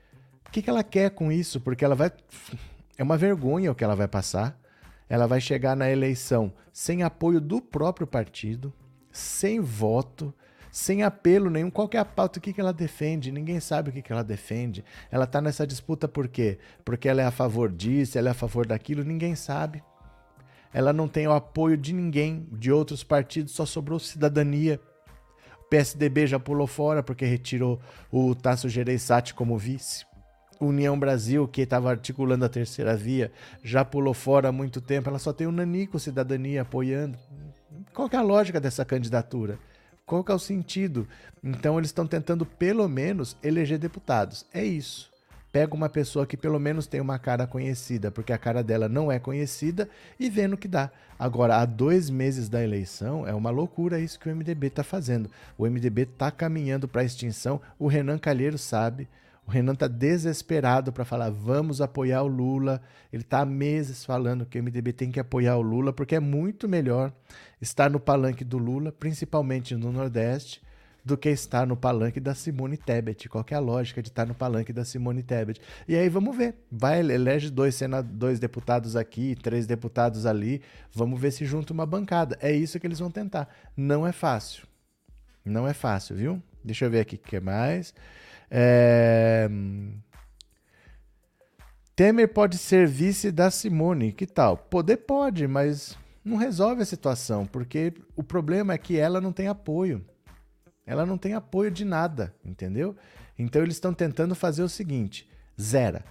O 0.46 0.52
que, 0.52 0.62
que 0.62 0.70
ela 0.70 0.84
quer 0.84 1.10
com 1.10 1.32
isso? 1.32 1.60
Porque 1.60 1.84
ela 1.84 1.96
vai. 1.96 2.12
É 2.96 3.02
uma 3.02 3.16
vergonha 3.16 3.72
o 3.72 3.74
que 3.74 3.82
ela 3.82 3.96
vai 3.96 4.06
passar 4.06 4.62
ela 5.08 5.26
vai 5.26 5.40
chegar 5.40 5.76
na 5.76 5.90
eleição 5.90 6.52
sem 6.72 7.02
apoio 7.02 7.40
do 7.40 7.60
próprio 7.60 8.06
partido, 8.06 8.72
sem 9.10 9.60
voto, 9.60 10.34
sem 10.70 11.02
apelo 11.04 11.48
nenhum. 11.48 11.70
Qual 11.70 11.88
é 11.92 11.98
a 11.98 12.04
pauta? 12.04 12.38
O 12.38 12.42
que, 12.42 12.52
que 12.52 12.60
ela 12.60 12.72
defende? 12.72 13.30
Ninguém 13.30 13.60
sabe 13.60 13.90
o 13.90 13.92
que, 13.92 14.02
que 14.02 14.12
ela 14.12 14.24
defende. 14.24 14.84
Ela 15.10 15.24
está 15.24 15.40
nessa 15.40 15.66
disputa 15.66 16.08
por 16.08 16.26
quê? 16.26 16.58
Porque 16.84 17.08
ela 17.08 17.22
é 17.22 17.24
a 17.24 17.30
favor 17.30 17.70
disso, 17.70 18.18
ela 18.18 18.28
é 18.28 18.32
a 18.32 18.34
favor 18.34 18.66
daquilo, 18.66 19.04
ninguém 19.04 19.36
sabe. 19.36 19.82
Ela 20.72 20.92
não 20.92 21.06
tem 21.06 21.28
o 21.28 21.32
apoio 21.32 21.76
de 21.76 21.92
ninguém, 21.92 22.48
de 22.50 22.72
outros 22.72 23.04
partidos, 23.04 23.52
só 23.52 23.64
sobrou 23.64 24.00
cidadania. 24.00 24.80
O 25.60 25.68
PSDB 25.68 26.26
já 26.26 26.40
pulou 26.40 26.66
fora 26.66 27.04
porque 27.04 27.24
retirou 27.24 27.80
o 28.10 28.34
Tasso 28.34 28.68
Gereissati 28.68 29.32
como 29.32 29.56
vice. 29.56 30.04
União 30.60 30.98
Brasil, 30.98 31.46
que 31.48 31.62
estava 31.62 31.90
articulando 31.90 32.44
a 32.44 32.48
terceira 32.48 32.96
via, 32.96 33.32
já 33.62 33.84
pulou 33.84 34.14
fora 34.14 34.48
há 34.48 34.52
muito 34.52 34.80
tempo. 34.80 35.08
Ela 35.08 35.18
só 35.18 35.32
tem 35.32 35.46
o 35.46 35.52
Nanico 35.52 35.98
Cidadania 35.98 36.62
apoiando. 36.62 37.18
Qual 37.92 38.08
é 38.12 38.16
a 38.16 38.22
lógica 38.22 38.60
dessa 38.60 38.84
candidatura? 38.84 39.58
Qual 40.06 40.24
é 40.28 40.32
o 40.32 40.38
sentido? 40.38 41.08
Então 41.42 41.78
eles 41.78 41.88
estão 41.88 42.06
tentando 42.06 42.44
pelo 42.44 42.88
menos 42.88 43.36
eleger 43.42 43.78
deputados. 43.78 44.44
É 44.52 44.64
isso. 44.64 45.12
Pega 45.50 45.72
uma 45.72 45.88
pessoa 45.88 46.26
que 46.26 46.36
pelo 46.36 46.58
menos 46.58 46.88
tem 46.88 47.00
uma 47.00 47.16
cara 47.16 47.46
conhecida, 47.46 48.10
porque 48.10 48.32
a 48.32 48.38
cara 48.38 48.60
dela 48.60 48.88
não 48.88 49.10
é 49.10 49.20
conhecida, 49.20 49.88
e 50.18 50.28
vê 50.28 50.48
no 50.48 50.56
que 50.56 50.66
dá. 50.66 50.90
Agora, 51.16 51.58
há 51.58 51.64
dois 51.64 52.10
meses 52.10 52.48
da 52.48 52.60
eleição, 52.62 53.24
é 53.24 53.32
uma 53.32 53.50
loucura 53.50 54.00
isso 54.00 54.18
que 54.18 54.28
o 54.28 54.34
MDB 54.34 54.66
está 54.66 54.82
fazendo. 54.82 55.30
O 55.56 55.64
MDB 55.64 56.02
está 56.02 56.28
caminhando 56.30 56.88
para 56.88 57.02
a 57.02 57.04
extinção. 57.04 57.60
O 57.78 57.86
Renan 57.86 58.18
Calheiro 58.18 58.58
sabe. 58.58 59.08
O 59.46 59.50
Renan 59.50 59.74
está 59.74 59.86
desesperado 59.86 60.92
para 60.92 61.04
falar: 61.04 61.30
vamos 61.30 61.80
apoiar 61.80 62.22
o 62.22 62.26
Lula. 62.26 62.80
Ele 63.12 63.22
está 63.22 63.40
há 63.40 63.46
meses 63.46 64.04
falando 64.04 64.46
que 64.46 64.58
o 64.58 64.62
MDB 64.62 64.92
tem 64.92 65.10
que 65.10 65.20
apoiar 65.20 65.56
o 65.56 65.62
Lula, 65.62 65.92
porque 65.92 66.14
é 66.14 66.20
muito 66.20 66.68
melhor 66.68 67.12
estar 67.60 67.90
no 67.90 68.00
palanque 68.00 68.44
do 68.44 68.58
Lula, 68.58 68.90
principalmente 68.90 69.74
no 69.74 69.92
Nordeste, 69.92 70.62
do 71.04 71.18
que 71.18 71.28
estar 71.28 71.66
no 71.66 71.76
palanque 71.76 72.18
da 72.18 72.34
Simone 72.34 72.78
Tebet. 72.78 73.28
Qual 73.28 73.44
é 73.50 73.54
a 73.54 73.60
lógica 73.60 74.02
de 74.02 74.08
estar 74.08 74.26
no 74.26 74.34
palanque 74.34 74.72
da 74.72 74.84
Simone 74.84 75.22
Tebet? 75.22 75.60
E 75.86 75.94
aí 75.94 76.08
vamos 76.08 76.34
ver. 76.34 76.54
Vai, 76.72 77.00
elege 77.00 77.50
dois, 77.50 77.78
dois 78.06 78.40
deputados 78.40 78.96
aqui, 78.96 79.36
três 79.36 79.66
deputados 79.66 80.24
ali. 80.24 80.62
Vamos 80.90 81.20
ver 81.20 81.30
se 81.30 81.44
junta 81.44 81.74
uma 81.74 81.84
bancada. 81.84 82.38
É 82.40 82.50
isso 82.50 82.80
que 82.80 82.86
eles 82.86 82.98
vão 82.98 83.10
tentar. 83.10 83.48
Não 83.76 84.06
é 84.06 84.12
fácil. 84.12 84.66
Não 85.44 85.68
é 85.68 85.74
fácil, 85.74 86.16
viu? 86.16 86.42
Deixa 86.64 86.86
eu 86.86 86.90
ver 86.90 87.00
aqui 87.00 87.16
o 87.16 87.18
que 87.18 87.38
mais. 87.38 87.92
É... 88.50 89.48
Temer 91.96 92.32
pode 92.32 92.58
ser 92.58 92.88
vice 92.88 93.30
da 93.30 93.50
Simone. 93.50 94.12
Que 94.12 94.26
tal? 94.26 94.56
Poder 94.56 94.98
pode, 94.98 95.46
mas 95.46 95.96
não 96.24 96.36
resolve 96.36 96.82
a 96.82 96.86
situação, 96.86 97.46
porque 97.46 97.92
o 98.16 98.22
problema 98.22 98.72
é 98.72 98.78
que 98.78 98.98
ela 98.98 99.20
não 99.20 99.32
tem 99.32 99.46
apoio. 99.46 100.04
Ela 100.86 101.06
não 101.06 101.16
tem 101.16 101.34
apoio 101.34 101.70
de 101.70 101.84
nada, 101.84 102.34
entendeu? 102.44 102.96
Então 103.38 103.62
eles 103.62 103.76
estão 103.76 103.94
tentando 103.94 104.34
fazer 104.34 104.62
o 104.62 104.68
seguinte: 104.68 105.28
zera. 105.60 106.04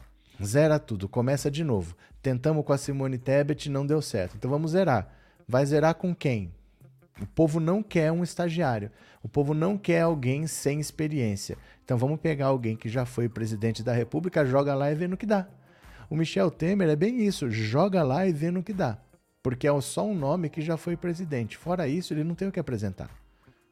Zera 0.44 0.80
tudo, 0.80 1.08
começa 1.08 1.52
de 1.52 1.64
novo. 1.64 1.96
Tentamos 2.22 2.66
com 2.66 2.74
a 2.74 2.78
Simone 2.78 3.18
Tebet, 3.18 3.70
não 3.70 3.86
deu 3.86 4.02
certo. 4.02 4.36
Então 4.36 4.50
vamos 4.50 4.72
zerar. 4.72 5.14
Vai 5.48 5.66
zerar 5.66 5.96
com 5.96 6.16
quem? 6.16 6.54
O 7.22 7.28
povo 7.28 7.60
não 7.60 7.84
quer 7.84 8.12
um 8.12 8.24
estagiário. 8.24 8.90
O 9.22 9.30
povo 9.30 9.54
não 9.54 9.78
quer 9.78 10.02
alguém 10.02 10.48
sem 10.48 10.80
experiência. 10.80 11.58
Então 11.84 11.98
vamos 11.98 12.20
pegar 12.20 12.48
alguém 12.48 12.76
que 12.76 12.90
já 12.90 13.06
foi 13.06 13.28
presidente 13.28 13.84
da 13.84 13.94
República, 13.94 14.46
joga 14.46 14.74
lá 14.74 14.92
e 14.92 14.96
vê 14.96 15.08
no 15.08 15.18
que 15.18 15.26
dá. 15.26 15.48
O 16.10 16.16
Michel 16.16 16.52
Temer 16.52 16.90
é 16.90 16.96
bem 16.96 17.26
isso, 17.26 17.50
joga 17.50 18.04
lá 18.04 18.26
e 18.26 18.34
vê 18.34 18.52
no 18.52 18.64
que 18.64 18.74
dá. 18.74 18.98
Porque 19.42 19.68
é 19.68 19.82
só 19.82 20.06
um 20.06 20.16
nome 20.16 20.50
que 20.50 20.62
já 20.62 20.78
foi 20.78 20.96
presidente. 20.96 21.58
Fora 21.58 21.88
isso, 21.88 22.14
ele 22.14 22.24
não 22.24 22.36
tem 22.36 22.48
o 22.48 22.52
que 22.52 22.60
apresentar. 22.60 23.10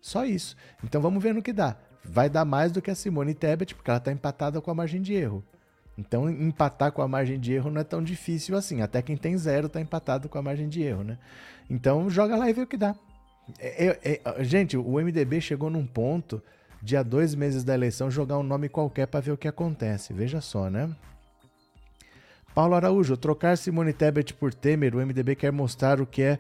Só 0.02 0.26
isso. 0.26 0.56
Então 0.84 1.02
vamos 1.02 1.24
ver 1.24 1.34
no 1.34 1.42
que 1.42 1.54
dá. 1.54 1.78
Vai 2.04 2.30
dar 2.30 2.44
mais 2.44 2.72
do 2.72 2.82
que 2.82 2.92
a 2.92 2.96
Simone 2.96 3.34
Tebet, 3.34 3.76
porque 3.76 3.90
ela 3.90 4.00
está 4.00 4.12
empatada 4.12 4.60
com 4.60 4.72
a 4.72 4.76
margem 4.76 5.02
de 5.02 5.14
erro. 5.14 5.44
Então, 5.98 6.30
empatar 6.30 6.92
com 6.92 7.02
a 7.02 7.08
margem 7.08 7.40
de 7.40 7.54
erro 7.54 7.70
não 7.70 7.82
é 7.82 7.84
tão 7.84 8.02
difícil 8.02 8.56
assim. 8.56 8.82
Até 8.82 9.02
quem 9.02 9.16
tem 9.16 9.38
zero 9.38 9.68
está 9.68 9.80
empatado 9.80 10.28
com 10.28 10.38
a 10.38 10.42
margem 10.42 10.68
de 10.68 10.82
erro, 10.82 11.04
né? 11.04 11.18
Então, 11.70 12.10
joga 12.10 12.36
lá 12.36 12.50
e 12.50 12.54
vê 12.54 12.62
o 12.62 12.68
que 12.68 12.78
dá. 12.78 12.96
É, 13.60 14.00
é, 14.04 14.22
é, 14.24 14.44
gente, 14.44 14.76
o 14.78 14.94
MDB 14.94 15.42
chegou 15.42 15.70
num 15.70 15.86
ponto, 15.86 16.42
dia 16.82 17.04
dois 17.04 17.36
meses 17.36 17.64
da 17.64 17.74
eleição, 17.74 18.10
jogar 18.10 18.38
um 18.38 18.44
nome 18.44 18.68
qualquer 18.70 19.08
para 19.08 19.20
ver 19.20 19.32
o 19.32 19.38
que 19.38 19.48
acontece. 19.48 20.14
Veja 20.14 20.42
só, 20.42 20.70
né? 20.70 20.90
Paulo 22.54 22.76
Araújo, 22.76 23.16
trocar 23.16 23.58
Simone 23.58 23.94
Tebet 23.94 24.34
por 24.34 24.54
Temer, 24.54 24.96
o 24.96 25.00
MDB 25.00 25.36
quer 25.36 25.52
mostrar 25.52 26.02
o 26.02 26.06
que 26.06 26.22
é 26.22 26.40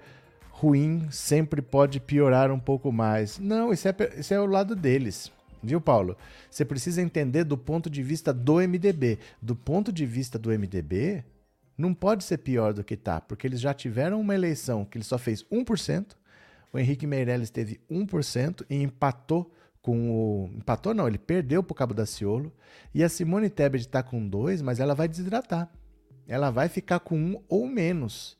ruim 0.61 1.07
sempre 1.09 1.61
pode 1.61 1.99
piorar 1.99 2.51
um 2.51 2.59
pouco 2.59 2.91
mais. 2.91 3.39
Não, 3.39 3.73
isso 3.73 3.87
é, 3.87 3.95
isso 4.17 4.33
é 4.33 4.39
o 4.39 4.45
lado 4.45 4.75
deles. 4.75 5.31
Viu, 5.63 5.81
Paulo? 5.81 6.15
Você 6.49 6.63
precisa 6.65 7.01
entender 7.01 7.43
do 7.43 7.57
ponto 7.57 7.89
de 7.89 8.03
vista 8.03 8.33
do 8.33 8.55
MDB. 8.55 9.17
Do 9.41 9.55
ponto 9.55 9.91
de 9.91 10.05
vista 10.05 10.37
do 10.37 10.49
MDB, 10.49 11.23
não 11.77 11.93
pode 11.93 12.23
ser 12.23 12.37
pior 12.37 12.73
do 12.73 12.83
que 12.83 12.95
tá, 12.95 13.19
porque 13.19 13.47
eles 13.47 13.59
já 13.59 13.73
tiveram 13.73 14.19
uma 14.21 14.35
eleição 14.35 14.85
que 14.85 14.97
ele 14.97 15.05
só 15.05 15.17
fez 15.17 15.43
1%, 15.45 16.15
o 16.73 16.79
Henrique 16.79 17.07
Meirelles 17.07 17.49
teve 17.49 17.79
1% 17.89 18.65
e 18.69 18.81
empatou 18.81 19.51
com 19.81 20.11
o. 20.11 20.49
Empatou 20.55 20.93
não, 20.93 21.07
ele 21.07 21.17
perdeu 21.17 21.63
para 21.63 21.73
o 21.73 21.75
Cabo 21.75 21.93
da 21.93 22.05
Ciolo. 22.05 22.51
E 22.93 23.03
a 23.03 23.09
Simone 23.09 23.49
Tebet 23.49 23.85
está 23.85 24.03
com 24.03 24.27
2, 24.27 24.61
mas 24.61 24.79
ela 24.79 24.93
vai 24.93 25.07
desidratar. 25.07 25.69
Ela 26.27 26.51
vai 26.51 26.69
ficar 26.69 26.99
com 26.99 27.15
1 27.15 27.19
um 27.19 27.41
ou 27.49 27.67
menos 27.67 28.37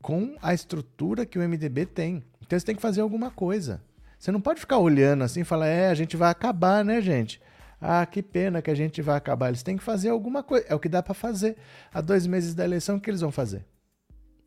com 0.00 0.36
a 0.42 0.52
estrutura 0.52 1.24
que 1.24 1.38
o 1.38 1.48
MDB 1.48 1.86
tem. 1.86 2.22
Então 2.40 2.58
você 2.58 2.66
tem 2.66 2.74
que 2.74 2.82
fazer 2.82 3.00
alguma 3.00 3.30
coisa. 3.30 3.80
Você 4.18 4.30
não 4.30 4.40
pode 4.40 4.60
ficar 4.60 4.78
olhando 4.78 5.24
assim 5.24 5.40
e 5.40 5.44
falar, 5.44 5.68
é, 5.68 5.88
a 5.88 5.94
gente 5.94 6.16
vai 6.16 6.30
acabar, 6.30 6.84
né, 6.84 7.00
gente? 7.00 7.40
Ah, 7.80 8.06
que 8.06 8.22
pena 8.22 8.62
que 8.62 8.70
a 8.70 8.74
gente 8.74 9.02
vai 9.02 9.16
acabar. 9.16 9.48
Eles 9.48 9.62
têm 9.62 9.76
que 9.76 9.82
fazer 9.82 10.10
alguma 10.10 10.42
coisa. 10.42 10.66
É 10.68 10.74
o 10.74 10.78
que 10.78 10.88
dá 10.88 11.02
para 11.02 11.14
fazer. 11.14 11.56
Há 11.92 12.00
dois 12.00 12.26
meses 12.26 12.54
da 12.54 12.64
eleição, 12.64 12.96
o 12.96 13.00
que 13.00 13.10
eles 13.10 13.20
vão 13.20 13.32
fazer? 13.32 13.64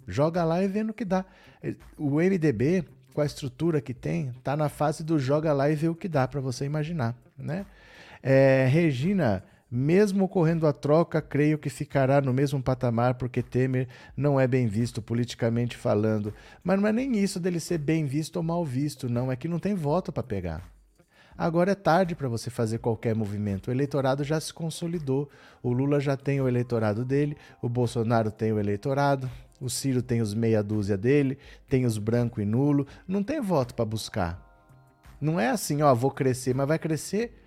Joga 0.08 0.44
lá 0.44 0.64
e 0.64 0.68
vê 0.68 0.84
no 0.84 0.94
que 0.94 1.04
dá. 1.04 1.26
O 1.98 2.22
MDB, 2.22 2.86
com 3.16 3.22
a 3.22 3.26
estrutura 3.26 3.80
que 3.80 3.94
tem, 3.94 4.34
tá 4.44 4.58
na 4.58 4.68
fase 4.68 5.04
do 5.04 5.18
joga 5.18 5.54
lá 5.54 5.70
e 5.70 5.76
vê 5.76 5.88
o 5.88 5.96
que 5.96 6.10
dá 6.10 6.28
para 6.28 6.42
você 6.42 6.66
imaginar, 6.66 7.16
né? 7.38 7.66
É, 8.22 8.68
Regina 8.70 9.44
mesmo 9.72 10.26
ocorrendo 10.26 10.68
a 10.68 10.74
troca, 10.74 11.22
creio 11.22 11.58
que 11.58 11.70
ficará 11.70 12.22
no 12.22 12.34
mesmo 12.34 12.62
patamar, 12.62 13.16
porque 13.16 13.42
Temer 13.42 13.88
não 14.16 14.40
é 14.40 14.48
bem 14.48 14.68
visto 14.68 15.02
politicamente 15.02 15.76
falando. 15.76 16.34
Mas 16.64 16.80
não 16.80 16.88
é 16.88 16.94
nem 16.94 17.18
isso 17.18 17.40
dele 17.40 17.60
ser 17.60 17.80
bem 17.80 18.06
visto 18.06 18.38
ou 18.38 18.44
mal 18.44 18.64
visto, 18.64 19.10
não. 19.10 19.32
É 19.32 19.36
que 19.36 19.48
não 19.48 19.60
tem 19.60 19.74
voto 19.74 20.12
para 20.12 20.24
pegar. 20.24 20.70
Agora 21.38 21.72
é 21.72 21.76
tarde 21.76 22.16
para 22.16 22.30
você 22.30 22.50
fazer 22.50 22.78
qualquer 22.78 23.14
movimento. 23.16 23.68
O 23.68 23.72
eleitorado 23.72 24.24
já 24.24 24.40
se 24.40 24.54
consolidou. 24.54 25.30
O 25.62 25.74
Lula 25.74 26.00
já 26.00 26.16
tem 26.16 26.40
o 26.40 26.48
eleitorado 26.48 27.04
dele, 27.04 27.36
o 27.62 27.68
Bolsonaro 27.68 28.32
tem 28.32 28.54
o 28.54 28.60
eleitorado, 28.60 29.30
o 29.60 29.70
Ciro 29.70 30.02
tem 30.02 30.22
os 30.22 30.34
meia 30.34 30.62
dúzia 30.62 30.98
dele, 30.98 31.38
tem 31.68 31.86
os 31.86 31.98
branco 31.98 32.42
e 32.42 32.46
nulo. 32.46 32.86
Não 33.08 33.24
tem 33.24 33.40
voto 33.40 33.74
para 33.74 33.86
buscar. 33.86 34.44
Não 35.20 35.40
é 35.40 35.50
assim, 35.50 35.82
ó, 35.82 35.94
vou 35.94 36.12
crescer, 36.12 36.54
mas 36.54 36.68
vai 36.68 36.78
crescer 36.78 37.42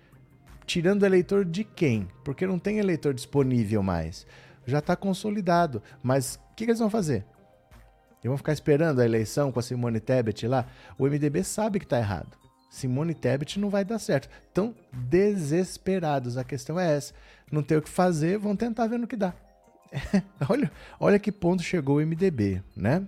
tirando 0.69 1.03
eleitor 1.03 1.43
de 1.43 1.63
quem? 1.63 2.07
Porque 2.23 2.45
não 2.45 2.59
tem 2.59 2.77
eleitor 2.77 3.11
disponível 3.11 3.81
mais. 3.81 4.27
Já 4.67 4.77
está 4.77 4.95
consolidado. 4.95 5.81
Mas 6.03 6.35
o 6.35 6.55
que, 6.55 6.65
que, 6.65 6.71
eles 6.71 6.79
vão 6.79 6.91
fazer? 6.91 7.25
Eles 8.11 8.25
vão 8.25 8.37
ficar 8.37 8.53
esperando 8.53 9.01
a 9.01 9.05
eleição 9.05 9.51
com 9.51 9.59
a 9.59 9.63
Simone 9.63 9.99
Tebet 9.99 10.47
lá? 10.47 10.67
O 10.95 11.07
MDB 11.07 11.43
sabe 11.43 11.79
que 11.79 11.85
está 11.85 11.97
errado. 11.97 12.37
Simone 12.69 13.15
Tebet 13.15 13.59
não 13.59 13.71
vai 13.71 13.83
dar 13.83 13.97
certo. 13.97 14.29
Estão 14.47 14.75
desesperados. 14.93 16.37
A 16.37 16.43
questão 16.43 16.79
é 16.79 16.95
essa. 16.95 17.15
Não 17.51 17.63
tem 17.63 17.79
o 17.79 17.81
que 17.81 17.89
fazer, 17.89 18.37
vão 18.37 18.55
tentar 18.55 18.85
ver 18.85 18.99
no 18.99 19.07
que 19.07 19.15
dá. 19.15 19.33
olha, 20.49 20.71
olha 20.99 21.19
que 21.19 21.31
ponto 21.31 21.63
chegou 21.63 21.97
o 21.97 22.05
MDB, 22.05 22.61
né? 22.75 23.07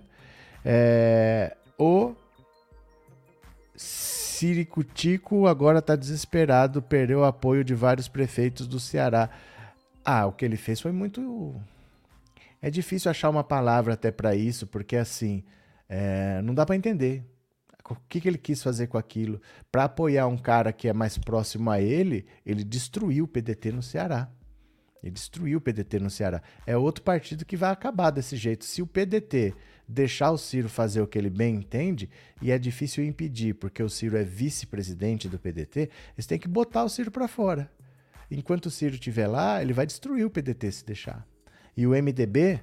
É, 0.64 1.56
o 1.78 2.14
Siricutico 3.74 5.46
agora 5.46 5.78
está 5.78 5.96
desesperado, 5.96 6.82
perdeu 6.82 7.20
o 7.20 7.24
apoio 7.24 7.64
de 7.64 7.74
vários 7.74 8.08
prefeitos 8.08 8.66
do 8.66 8.80
Ceará. 8.80 9.30
Ah, 10.04 10.26
o 10.26 10.32
que 10.32 10.44
ele 10.44 10.56
fez 10.56 10.80
foi 10.80 10.92
muito. 10.92 11.54
É 12.60 12.70
difícil 12.70 13.10
achar 13.10 13.30
uma 13.30 13.44
palavra 13.44 13.94
até 13.94 14.10
para 14.10 14.34
isso, 14.34 14.66
porque 14.66 14.96
assim, 14.96 15.42
é... 15.88 16.40
não 16.42 16.54
dá 16.54 16.66
para 16.66 16.76
entender. 16.76 17.24
O 17.88 17.96
que, 18.08 18.20
que 18.20 18.28
ele 18.28 18.38
quis 18.38 18.62
fazer 18.62 18.86
com 18.86 18.96
aquilo? 18.96 19.40
Para 19.70 19.84
apoiar 19.84 20.26
um 20.26 20.38
cara 20.38 20.72
que 20.72 20.88
é 20.88 20.92
mais 20.92 21.18
próximo 21.18 21.70
a 21.70 21.80
ele, 21.80 22.24
ele 22.46 22.64
destruiu 22.64 23.24
o 23.24 23.28
PDT 23.28 23.72
no 23.72 23.82
Ceará. 23.82 24.28
Ele 25.02 25.12
destruiu 25.12 25.58
o 25.58 25.60
PDT 25.60 25.98
no 25.98 26.10
Ceará. 26.10 26.42
É 26.66 26.76
outro 26.76 27.02
partido 27.02 27.44
que 27.44 27.56
vai 27.56 27.70
acabar 27.70 28.10
desse 28.10 28.36
jeito. 28.36 28.64
Se 28.64 28.80
o 28.80 28.86
PDT 28.86 29.54
deixar 29.88 30.30
o 30.30 30.38
Ciro 30.38 30.68
fazer 30.68 31.00
o 31.00 31.06
que 31.06 31.18
ele 31.18 31.28
bem 31.28 31.56
entende, 31.56 32.08
e 32.40 32.50
é 32.50 32.58
difícil 32.58 33.04
impedir, 33.04 33.54
porque 33.54 33.82
o 33.82 33.88
Ciro 33.88 34.16
é 34.16 34.22
vice-presidente 34.22 35.28
do 35.28 35.38
PDT, 35.38 35.90
eles 36.16 36.26
têm 36.26 36.38
que 36.38 36.48
botar 36.48 36.84
o 36.84 36.88
Ciro 36.88 37.10
para 37.10 37.26
fora. 37.26 37.70
Enquanto 38.30 38.66
o 38.66 38.70
Ciro 38.70 38.94
estiver 38.94 39.26
lá, 39.26 39.60
ele 39.60 39.72
vai 39.72 39.86
destruir 39.86 40.24
o 40.24 40.30
PDT 40.30 40.72
se 40.72 40.86
deixar. 40.86 41.26
E 41.76 41.86
o 41.86 41.90
MDB 41.90 42.60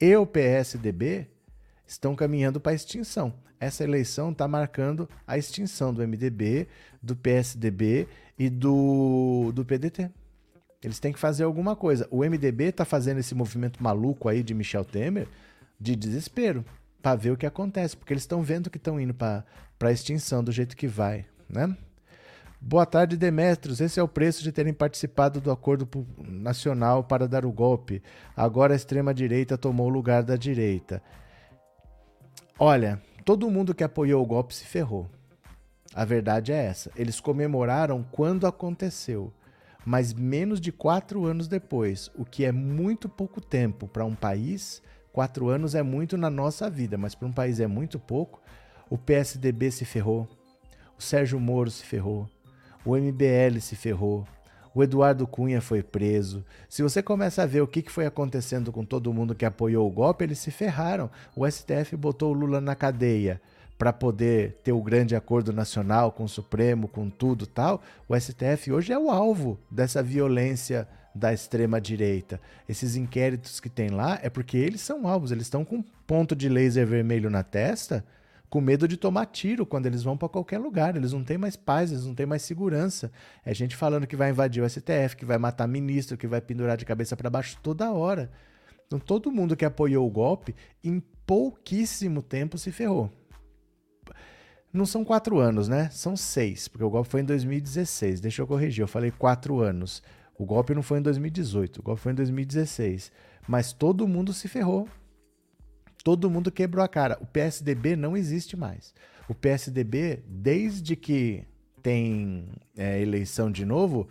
e 0.00 0.16
o 0.16 0.26
PSDB 0.26 1.28
estão 1.86 2.16
caminhando 2.16 2.60
para 2.60 2.72
a 2.72 2.74
extinção. 2.74 3.34
Essa 3.60 3.84
eleição 3.84 4.32
está 4.32 4.48
marcando 4.48 5.08
a 5.26 5.38
extinção 5.38 5.94
do 5.94 6.06
MDB, 6.06 6.66
do 7.02 7.14
PSDB 7.14 8.08
e 8.38 8.50
do, 8.50 9.52
do 9.54 9.64
PDT. 9.64 10.10
Eles 10.84 11.00
têm 11.00 11.12
que 11.12 11.18
fazer 11.18 11.44
alguma 11.44 11.74
coisa. 11.74 12.06
O 12.10 12.18
MDB 12.18 12.64
está 12.64 12.84
fazendo 12.84 13.18
esse 13.18 13.34
movimento 13.34 13.82
maluco 13.82 14.28
aí 14.28 14.42
de 14.42 14.52
Michel 14.52 14.84
Temer 14.84 15.26
de 15.80 15.96
desespero 15.96 16.64
para 17.02 17.16
ver 17.16 17.30
o 17.30 17.36
que 17.36 17.46
acontece, 17.46 17.96
porque 17.96 18.12
eles 18.12 18.22
estão 18.22 18.42
vendo 18.42 18.70
que 18.70 18.76
estão 18.76 19.00
indo 19.00 19.14
para 19.14 19.44
a 19.80 19.90
extinção 19.90 20.44
do 20.44 20.52
jeito 20.52 20.76
que 20.76 20.86
vai, 20.86 21.26
né? 21.48 21.76
Boa 22.60 22.86
tarde, 22.86 23.16
Demetros. 23.16 23.80
Esse 23.80 24.00
é 24.00 24.02
o 24.02 24.08
preço 24.08 24.42
de 24.42 24.50
terem 24.50 24.72
participado 24.72 25.40
do 25.40 25.50
acordo 25.50 25.86
nacional 26.26 27.04
para 27.04 27.28
dar 27.28 27.44
o 27.44 27.52
golpe. 27.52 28.02
Agora 28.34 28.72
a 28.72 28.76
extrema-direita 28.76 29.58
tomou 29.58 29.86
o 29.86 29.90
lugar 29.90 30.22
da 30.22 30.36
direita. 30.36 31.02
Olha, 32.58 33.02
todo 33.24 33.50
mundo 33.50 33.74
que 33.74 33.84
apoiou 33.84 34.22
o 34.22 34.26
golpe 34.26 34.54
se 34.54 34.64
ferrou. 34.64 35.10
A 35.94 36.04
verdade 36.06 36.52
é 36.52 36.64
essa. 36.64 36.90
Eles 36.96 37.20
comemoraram 37.20 38.02
quando 38.10 38.46
aconteceu, 38.46 39.30
mas 39.84 40.14
menos 40.14 40.60
de 40.60 40.72
quatro 40.72 41.26
anos 41.26 41.46
depois, 41.46 42.10
o 42.14 42.24
que 42.24 42.44
é 42.44 42.52
muito 42.52 43.08
pouco 43.08 43.40
tempo 43.40 43.86
para 43.86 44.04
um 44.04 44.14
país. 44.14 44.82
Quatro 45.12 45.48
anos 45.48 45.74
é 45.74 45.82
muito 45.82 46.16
na 46.16 46.30
nossa 46.30 46.68
vida, 46.68 46.98
mas 46.98 47.14
para 47.14 47.28
um 47.28 47.32
país 47.32 47.60
é 47.60 47.66
muito 47.66 47.98
pouco. 47.98 48.40
O 48.90 48.98
PSDB 48.98 49.70
se 49.70 49.84
ferrou, 49.84 50.28
o 50.98 51.02
Sérgio 51.02 51.38
Moro 51.38 51.70
se 51.70 51.84
ferrou, 51.84 52.28
o 52.84 52.96
MBL 52.96 53.60
se 53.60 53.76
ferrou, 53.76 54.26
o 54.74 54.82
Eduardo 54.82 55.26
Cunha 55.26 55.60
foi 55.60 55.82
preso. 55.82 56.44
Se 56.68 56.82
você 56.82 57.02
começa 57.02 57.42
a 57.42 57.46
ver 57.46 57.60
o 57.60 57.66
que 57.66 57.88
foi 57.88 58.06
acontecendo 58.06 58.72
com 58.72 58.84
todo 58.84 59.12
mundo 59.12 59.34
que 59.34 59.44
apoiou 59.44 59.86
o 59.86 59.92
golpe, 59.92 60.24
eles 60.24 60.38
se 60.38 60.50
ferraram. 60.50 61.08
O 61.36 61.48
STF 61.48 61.96
botou 61.96 62.32
o 62.32 62.34
Lula 62.34 62.60
na 62.60 62.74
cadeia 62.74 63.40
para 63.78 63.92
poder 63.92 64.60
ter 64.62 64.72
o 64.72 64.82
grande 64.82 65.16
acordo 65.16 65.52
nacional 65.52 66.12
com 66.12 66.24
o 66.24 66.28
Supremo, 66.28 66.88
com 66.88 67.10
tudo 67.10 67.46
tal. 67.46 67.82
O 68.08 68.18
STF 68.18 68.72
hoje 68.72 68.92
é 68.92 68.98
o 68.98 69.10
alvo 69.10 69.58
dessa 69.70 70.02
violência 70.02 70.88
da 71.14 71.32
extrema 71.32 71.80
direita. 71.80 72.40
Esses 72.68 72.96
inquéritos 72.96 73.60
que 73.60 73.68
tem 73.68 73.90
lá 73.90 74.18
é 74.22 74.30
porque 74.30 74.56
eles 74.56 74.80
são 74.80 75.06
alvos, 75.06 75.30
eles 75.32 75.44
estão 75.46 75.64
com 75.64 75.76
um 75.76 75.84
ponto 76.06 76.34
de 76.34 76.48
laser 76.48 76.86
vermelho 76.86 77.30
na 77.30 77.42
testa 77.42 78.04
com 78.54 78.60
medo 78.60 78.86
de 78.86 78.96
tomar 78.96 79.26
tiro 79.26 79.66
quando 79.66 79.86
eles 79.86 80.04
vão 80.04 80.16
para 80.16 80.28
qualquer 80.28 80.58
lugar. 80.58 80.94
Eles 80.94 81.12
não 81.12 81.24
têm 81.24 81.36
mais 81.36 81.56
paz, 81.56 81.90
eles 81.90 82.06
não 82.06 82.14
têm 82.14 82.24
mais 82.24 82.42
segurança. 82.42 83.10
É 83.44 83.52
gente 83.52 83.74
falando 83.74 84.06
que 84.06 84.14
vai 84.14 84.30
invadir 84.30 84.62
o 84.62 84.70
STF, 84.70 85.16
que 85.16 85.24
vai 85.24 85.38
matar 85.38 85.66
ministro, 85.66 86.16
que 86.16 86.28
vai 86.28 86.40
pendurar 86.40 86.76
de 86.76 86.84
cabeça 86.84 87.16
para 87.16 87.28
baixo 87.28 87.58
toda 87.60 87.90
hora. 87.90 88.30
Então 88.86 89.00
todo 89.00 89.32
mundo 89.32 89.56
que 89.56 89.64
apoiou 89.64 90.06
o 90.06 90.10
golpe, 90.10 90.54
em 90.84 91.02
pouquíssimo 91.26 92.22
tempo 92.22 92.56
se 92.56 92.70
ferrou. 92.70 93.10
Não 94.74 94.84
são 94.84 95.04
quatro 95.04 95.38
anos, 95.38 95.68
né? 95.68 95.88
São 95.90 96.16
seis, 96.16 96.68
porque 96.68 96.84
o 96.84 96.90
golpe 96.90 97.08
foi 97.08 97.20
em 97.20 97.24
2016. 97.24 98.20
Deixa 98.20 98.42
eu 98.42 98.46
corrigir, 98.46 98.82
eu 98.82 98.88
falei 98.88 99.10
quatro 99.10 99.60
anos. 99.60 100.02
O 100.36 100.44
golpe 100.44 100.74
não 100.74 100.82
foi 100.82 100.98
em 100.98 101.02
2018, 101.02 101.78
o 101.78 101.82
golpe 101.82 102.02
foi 102.02 102.12
em 102.12 102.16
2016. 102.16 103.10
Mas 103.48 103.72
todo 103.72 104.06
mundo 104.06 104.32
se 104.32 104.48
ferrou 104.48 104.88
Todo 106.04 106.30
mundo 106.30 106.52
quebrou 106.52 106.84
a 106.84 106.88
cara. 106.88 107.18
O 107.22 107.26
PSDB 107.26 107.96
não 107.96 108.14
existe 108.14 108.58
mais. 108.58 108.94
O 109.26 109.34
PSDB, 109.34 110.22
desde 110.28 110.94
que 110.94 111.44
tem 111.82 112.46
é, 112.76 113.00
eleição 113.00 113.50
de 113.50 113.64
novo, 113.64 114.06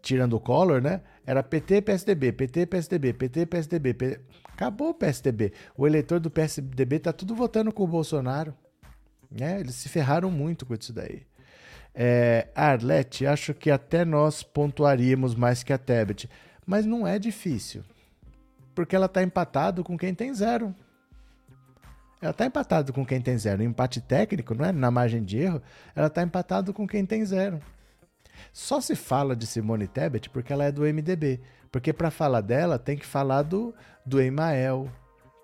tirando 0.00 0.32
o 0.32 0.40
Collor, 0.40 0.80
né? 0.80 1.02
Era 1.26 1.42
PT, 1.42 1.82
PSDB, 1.82 2.32
PT, 2.32 2.64
PSDB, 2.64 3.12
PT, 3.12 3.46
PSDB. 3.46 4.20
Acabou 4.44 4.88
o 4.88 4.94
PSDB. 4.94 5.52
O 5.76 5.86
eleitor 5.86 6.18
do 6.18 6.30
PSDB 6.30 6.98
tá 6.98 7.12
tudo 7.12 7.34
votando 7.34 7.70
com 7.70 7.84
o 7.84 7.86
Bolsonaro. 7.86 8.54
É, 9.38 9.60
eles 9.60 9.74
se 9.74 9.88
ferraram 9.88 10.30
muito 10.30 10.66
com 10.66 10.74
isso 10.74 10.92
daí. 10.92 11.22
É, 11.94 12.48
Arlete, 12.54 13.26
acho 13.26 13.52
que 13.52 13.70
até 13.70 14.04
nós 14.04 14.42
pontuaríamos 14.42 15.34
mais 15.34 15.62
que 15.62 15.72
a 15.72 15.78
Tebet. 15.78 16.28
Mas 16.66 16.86
não 16.86 17.06
é 17.06 17.18
difícil. 17.18 17.82
Porque 18.74 18.94
ela 18.94 19.08
tá 19.08 19.22
empatado 19.22 19.82
com 19.82 19.98
quem 19.98 20.14
tem 20.14 20.32
zero. 20.32 20.74
Ela 22.20 22.30
está 22.30 22.46
empatada 22.46 22.92
com 22.92 23.04
quem 23.04 23.20
tem 23.20 23.36
zero. 23.38 23.62
Empate 23.62 24.00
técnico, 24.00 24.54
não 24.54 24.64
é? 24.64 24.72
Na 24.72 24.90
margem 24.90 25.24
de 25.24 25.38
erro, 25.38 25.62
ela 25.94 26.06
está 26.06 26.22
empatada 26.22 26.72
com 26.72 26.86
quem 26.86 27.04
tem 27.04 27.24
zero. 27.24 27.60
Só 28.52 28.80
se 28.80 28.94
fala 28.94 29.34
de 29.34 29.46
Simone 29.46 29.86
Tebet 29.86 30.28
porque 30.30 30.52
ela 30.52 30.64
é 30.64 30.72
do 30.72 30.82
MDB. 30.82 31.40
Porque 31.70 31.92
para 31.92 32.10
falar 32.10 32.40
dela 32.40 32.78
tem 32.78 32.96
que 32.96 33.06
falar 33.06 33.42
do, 33.42 33.74
do 34.04 34.20
Emael, 34.20 34.90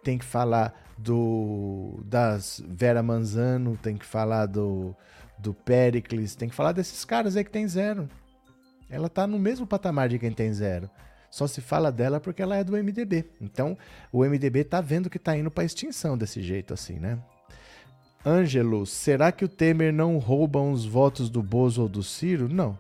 tem 0.03 0.19
que 0.19 0.25
falar 0.25 0.86
do 0.97 2.01
das 2.05 2.63
Vera 2.67 3.03
Manzano, 3.03 3.77
tem 3.77 3.97
que 3.97 4.07
falar 4.07 4.47
do, 4.47 4.95
do 5.39 5.53
Pericles, 5.53 6.35
tem 6.35 6.49
que 6.49 6.55
falar 6.55 6.73
desses 6.73 7.05
caras 7.05 7.37
aí 7.37 7.45
que 7.45 7.51
tem 7.51 7.69
zero. 7.69 8.09
Ela 8.89 9.09
tá 9.09 9.27
no 9.27 9.39
mesmo 9.39 9.67
patamar 9.67 10.09
de 10.09 10.19
quem 10.19 10.33
tem 10.33 10.53
zero. 10.53 10.89
Só 11.31 11.47
se 11.47 11.61
fala 11.61 11.91
dela 11.91 12.21
porque 12.21 12.41
ela 12.41 12.57
é 12.57 12.65
do 12.65 12.73
MDB. 12.73 13.25
Então, 13.41 13.77
o 14.13 14.25
MDB 14.25 14.65
tá 14.65 14.81
vendo 14.81 15.11
que 15.11 15.19
tá 15.19 15.37
indo 15.37 15.51
para 15.51 15.65
extinção 15.65 16.17
desse 16.17 16.41
jeito 16.41 16.73
assim, 16.73 16.99
né? 16.99 17.19
Ângelo, 18.25 18.87
será 18.87 19.31
que 19.31 19.45
o 19.45 19.49
Temer 19.49 19.93
não 19.93 20.19
rouba 20.19 20.61
uns 20.61 20.85
votos 20.85 21.29
do 21.29 21.43
Bozo 21.43 21.83
ou 21.83 21.89
do 21.89 22.03
Ciro? 22.03 22.49
Não. 22.49 22.79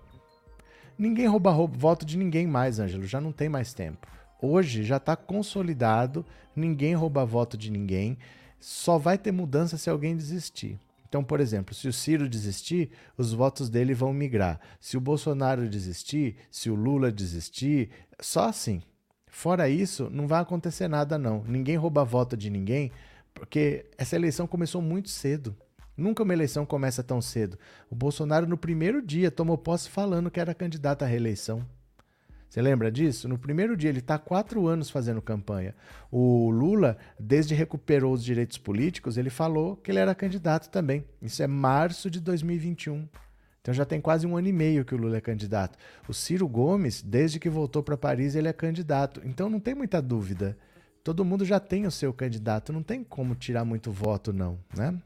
Ninguém 0.98 1.26
rouba, 1.26 1.50
rouba 1.50 1.76
voto 1.76 2.06
de 2.06 2.16
ninguém 2.16 2.46
mais, 2.46 2.80
Ângelo, 2.80 3.06
já 3.06 3.20
não 3.20 3.30
tem 3.30 3.48
mais 3.48 3.74
tempo. 3.74 4.06
Hoje 4.46 4.82
já 4.82 4.98
está 4.98 5.16
consolidado, 5.16 6.24
ninguém 6.54 6.94
rouba 6.94 7.24
voto 7.24 7.56
de 7.56 7.70
ninguém, 7.70 8.16
só 8.60 8.98
vai 8.98 9.18
ter 9.18 9.32
mudança 9.32 9.76
se 9.76 9.90
alguém 9.90 10.16
desistir. 10.16 10.78
Então, 11.08 11.22
por 11.22 11.40
exemplo, 11.40 11.74
se 11.74 11.88
o 11.88 11.92
Ciro 11.92 12.28
desistir, 12.28 12.90
os 13.16 13.32
votos 13.32 13.70
dele 13.70 13.94
vão 13.94 14.12
migrar. 14.12 14.60
Se 14.80 14.96
o 14.96 15.00
Bolsonaro 15.00 15.68
desistir, 15.68 16.36
se 16.50 16.68
o 16.68 16.74
Lula 16.74 17.12
desistir, 17.12 17.90
só 18.20 18.48
assim. 18.48 18.82
Fora 19.26 19.68
isso, 19.68 20.08
não 20.10 20.26
vai 20.26 20.40
acontecer 20.40 20.88
nada, 20.88 21.18
não. 21.18 21.44
Ninguém 21.44 21.76
rouba 21.76 22.04
voto 22.04 22.36
de 22.36 22.50
ninguém, 22.50 22.90
porque 23.34 23.86
essa 23.96 24.16
eleição 24.16 24.46
começou 24.46 24.82
muito 24.82 25.08
cedo. 25.08 25.56
Nunca 25.96 26.22
uma 26.22 26.32
eleição 26.32 26.66
começa 26.66 27.02
tão 27.02 27.22
cedo. 27.22 27.58
O 27.90 27.94
Bolsonaro, 27.94 28.46
no 28.46 28.58
primeiro 28.58 29.00
dia, 29.00 29.30
tomou 29.30 29.56
posse 29.56 29.88
falando 29.88 30.30
que 30.30 30.40
era 30.40 30.54
candidato 30.54 31.02
à 31.02 31.06
reeleição. 31.06 31.64
Você 32.48 32.62
lembra 32.62 32.90
disso? 32.90 33.28
No 33.28 33.38
primeiro 33.38 33.76
dia, 33.76 33.90
ele 33.90 33.98
está 33.98 34.18
quatro 34.18 34.66
anos 34.66 34.88
fazendo 34.88 35.20
campanha. 35.20 35.74
O 36.10 36.50
Lula, 36.50 36.96
desde 37.18 37.54
recuperou 37.54 38.12
os 38.12 38.24
direitos 38.24 38.56
políticos, 38.56 39.16
ele 39.18 39.30
falou 39.30 39.76
que 39.76 39.90
ele 39.90 39.98
era 39.98 40.14
candidato 40.14 40.70
também. 40.70 41.04
Isso 41.20 41.42
é 41.42 41.46
março 41.46 42.10
de 42.10 42.20
2021. 42.20 43.08
Então 43.60 43.74
já 43.74 43.84
tem 43.84 44.00
quase 44.00 44.26
um 44.26 44.36
ano 44.36 44.46
e 44.46 44.52
meio 44.52 44.84
que 44.84 44.94
o 44.94 44.98
Lula 44.98 45.16
é 45.16 45.20
candidato. 45.20 45.76
O 46.08 46.14
Ciro 46.14 46.46
Gomes, 46.46 47.02
desde 47.02 47.40
que 47.40 47.50
voltou 47.50 47.82
para 47.82 47.96
Paris, 47.96 48.36
ele 48.36 48.46
é 48.46 48.52
candidato. 48.52 49.20
Então 49.24 49.50
não 49.50 49.58
tem 49.58 49.74
muita 49.74 50.00
dúvida. 50.00 50.56
Todo 51.02 51.24
mundo 51.24 51.44
já 51.44 51.58
tem 51.58 51.84
o 51.84 51.90
seu 51.90 52.12
candidato. 52.12 52.72
Não 52.72 52.82
tem 52.82 53.02
como 53.02 53.34
tirar 53.34 53.64
muito 53.64 53.90
voto, 53.90 54.32
não, 54.32 54.56
né? 54.76 54.96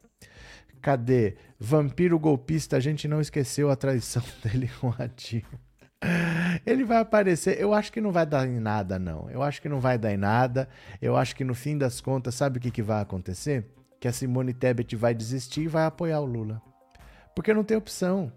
Cadê? 0.83 1.37
Vampiro 1.59 2.19
golpista, 2.19 2.77
a 2.77 2.81
gente 2.81 3.09
não 3.09 3.21
esqueceu 3.21 3.71
a 3.71 3.77
traição 3.77 4.23
dele 4.45 4.71
com 4.79 4.89
a 4.99 5.07
Dilma. 5.07 5.70
Ele 6.65 6.85
vai 6.85 6.99
aparecer. 6.99 7.61
Eu 7.61 7.75
acho 7.75 7.93
que 7.93 8.01
não 8.01 8.13
vai 8.13 8.27
dar 8.27 8.47
em 8.47 8.61
nada, 8.61 8.99
não. 8.99 9.29
Eu 9.31 9.43
acho 9.43 9.61
que 9.61 9.69
não 9.69 9.81
vai 9.81 9.99
dar 9.99 10.13
em 10.13 10.17
nada. 10.17 10.69
Eu 11.01 11.17
acho 11.17 11.35
que 11.37 11.45
no 11.45 11.55
fim 11.55 11.77
das 11.77 12.01
contas, 12.01 12.35
sabe 12.35 12.59
o 12.59 12.61
que, 12.61 12.71
que 12.71 12.83
vai 12.83 13.01
acontecer? 13.03 13.67
Que 13.99 14.09
a 14.09 14.13
Simone 14.13 14.55
Tebet 14.55 14.97
vai 14.97 15.15
desistir 15.15 15.63
e 15.63 15.69
vai 15.69 15.85
apoiar 15.85 16.21
o 16.21 16.27
Lula. 16.27 16.63
Porque 17.35 17.53
não 17.53 17.65
tem 17.65 17.77
opção. 17.77 18.33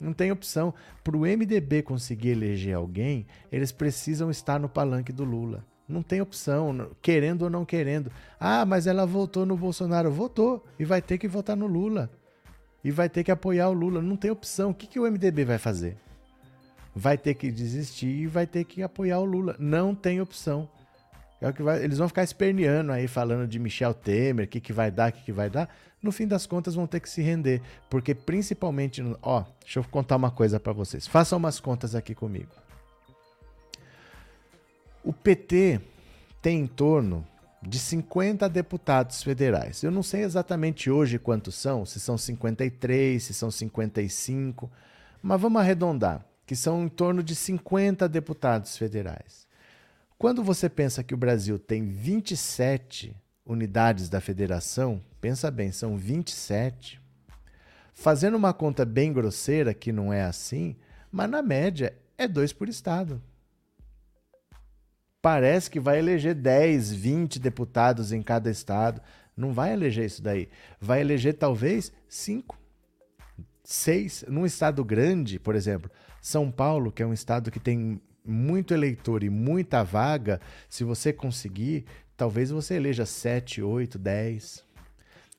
Não 0.00 0.12
tem 0.12 0.30
opção. 0.30 0.74
Para 1.02 1.16
o 1.16 1.20
MDB 1.20 1.82
conseguir 1.82 2.30
eleger 2.30 2.74
alguém, 2.74 3.26
eles 3.50 3.72
precisam 3.72 4.30
estar 4.30 4.58
no 4.58 4.68
palanque 4.68 5.12
do 5.12 5.24
Lula. 5.24 5.64
Não 5.88 6.02
tem 6.02 6.20
opção, 6.20 6.90
querendo 7.02 7.42
ou 7.42 7.50
não 7.50 7.64
querendo. 7.64 8.12
Ah, 8.38 8.64
mas 8.64 8.86
ela 8.86 9.04
votou 9.04 9.44
no 9.44 9.56
Bolsonaro. 9.56 10.10
Votou 10.10 10.64
e 10.78 10.84
vai 10.84 11.02
ter 11.02 11.18
que 11.18 11.26
votar 11.26 11.56
no 11.56 11.66
Lula. 11.66 12.08
E 12.82 12.90
vai 12.90 13.08
ter 13.08 13.24
que 13.24 13.30
apoiar 13.30 13.68
o 13.68 13.72
Lula. 13.72 14.00
Não 14.00 14.16
tem 14.16 14.30
opção. 14.30 14.70
O 14.70 14.74
que, 14.74 14.86
que 14.86 15.00
o 15.00 15.10
MDB 15.10 15.44
vai 15.44 15.58
fazer? 15.58 15.96
Vai 16.94 17.16
ter 17.16 17.34
que 17.34 17.50
desistir 17.50 18.08
e 18.08 18.26
vai 18.26 18.46
ter 18.46 18.64
que 18.64 18.82
apoiar 18.82 19.20
o 19.20 19.24
Lula. 19.24 19.56
Não 19.58 19.94
tem 19.94 20.20
opção. 20.20 20.68
É 21.40 21.48
o 21.48 21.54
que 21.54 21.62
vai, 21.62 21.82
eles 21.82 21.98
vão 21.98 22.08
ficar 22.08 22.22
esperneando 22.22 22.92
aí, 22.92 23.08
falando 23.08 23.48
de 23.48 23.58
Michel 23.58 23.94
Temer, 23.94 24.44
o 24.44 24.48
que, 24.48 24.60
que 24.60 24.72
vai 24.72 24.90
dar, 24.90 25.10
o 25.10 25.12
que, 25.12 25.24
que 25.24 25.32
vai 25.32 25.48
dar. 25.48 25.74
No 26.02 26.12
fim 26.12 26.26
das 26.26 26.46
contas, 26.46 26.74
vão 26.74 26.86
ter 26.86 27.00
que 27.00 27.08
se 27.08 27.22
render. 27.22 27.62
Porque 27.88 28.14
principalmente. 28.14 29.02
Ó, 29.22 29.44
deixa 29.60 29.78
eu 29.78 29.84
contar 29.84 30.16
uma 30.16 30.30
coisa 30.30 30.60
para 30.60 30.72
vocês. 30.72 31.06
Façam 31.06 31.38
umas 31.38 31.58
contas 31.58 31.94
aqui 31.94 32.14
comigo. 32.14 32.50
O 35.02 35.12
PT 35.12 35.80
tem 36.42 36.60
em 36.60 36.66
torno 36.66 37.26
de 37.62 37.78
50 37.78 38.48
deputados 38.48 39.22
federais. 39.22 39.82
Eu 39.82 39.90
não 39.90 40.02
sei 40.02 40.22
exatamente 40.22 40.90
hoje 40.90 41.18
quantos 41.18 41.54
são, 41.54 41.84
se 41.84 42.00
são 42.00 42.16
53, 42.16 43.22
se 43.22 43.34
são 43.34 43.50
55, 43.50 44.70
mas 45.22 45.40
vamos 45.40 45.60
arredondar, 45.60 46.24
que 46.50 46.56
são 46.56 46.82
em 46.82 46.88
torno 46.88 47.22
de 47.22 47.36
50 47.36 48.08
deputados 48.08 48.76
federais. 48.76 49.46
Quando 50.18 50.42
você 50.42 50.68
pensa 50.68 51.00
que 51.04 51.14
o 51.14 51.16
Brasil 51.16 51.60
tem 51.60 51.86
27 51.86 53.16
unidades 53.46 54.08
da 54.08 54.20
federação, 54.20 55.00
pensa 55.20 55.48
bem, 55.48 55.70
são 55.70 55.96
27. 55.96 57.00
Fazendo 57.94 58.36
uma 58.36 58.52
conta 58.52 58.84
bem 58.84 59.12
grosseira, 59.12 59.72
que 59.72 59.92
não 59.92 60.12
é 60.12 60.24
assim, 60.24 60.74
mas 61.08 61.30
na 61.30 61.40
média 61.40 61.96
é 62.18 62.26
dois 62.26 62.52
por 62.52 62.68
estado. 62.68 63.22
Parece 65.22 65.70
que 65.70 65.78
vai 65.78 66.00
eleger 66.00 66.34
10, 66.34 66.92
20 66.92 67.38
deputados 67.38 68.10
em 68.10 68.22
cada 68.22 68.50
estado. 68.50 69.00
Não 69.36 69.52
vai 69.52 69.72
eleger 69.72 70.06
isso 70.06 70.20
daí. 70.20 70.48
Vai 70.80 71.00
eleger 71.00 71.34
talvez 71.34 71.92
5. 72.08 72.58
seis, 73.62 74.24
num 74.26 74.44
estado 74.44 74.84
grande, 74.84 75.38
por 75.38 75.54
exemplo, 75.54 75.88
São 76.20 76.50
Paulo, 76.50 76.92
que 76.92 77.02
é 77.02 77.06
um 77.06 77.12
estado 77.12 77.50
que 77.50 77.60
tem 77.60 78.00
muito 78.24 78.74
eleitor 78.74 79.22
e 79.22 79.30
muita 79.30 79.82
vaga, 79.82 80.40
se 80.68 80.84
você 80.84 81.12
conseguir, 81.12 81.84
talvez 82.16 82.50
você 82.50 82.74
eleja 82.74 83.06
sete, 83.06 83.62
oito, 83.62 83.98
dez. 83.98 84.64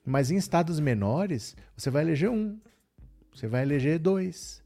Mas 0.05 0.31
em 0.31 0.35
estados 0.35 0.79
menores, 0.79 1.55
você 1.77 1.89
vai 1.89 2.03
eleger 2.03 2.29
um, 2.29 2.59
você 3.33 3.47
vai 3.47 3.61
eleger 3.61 3.99
dois. 3.99 4.61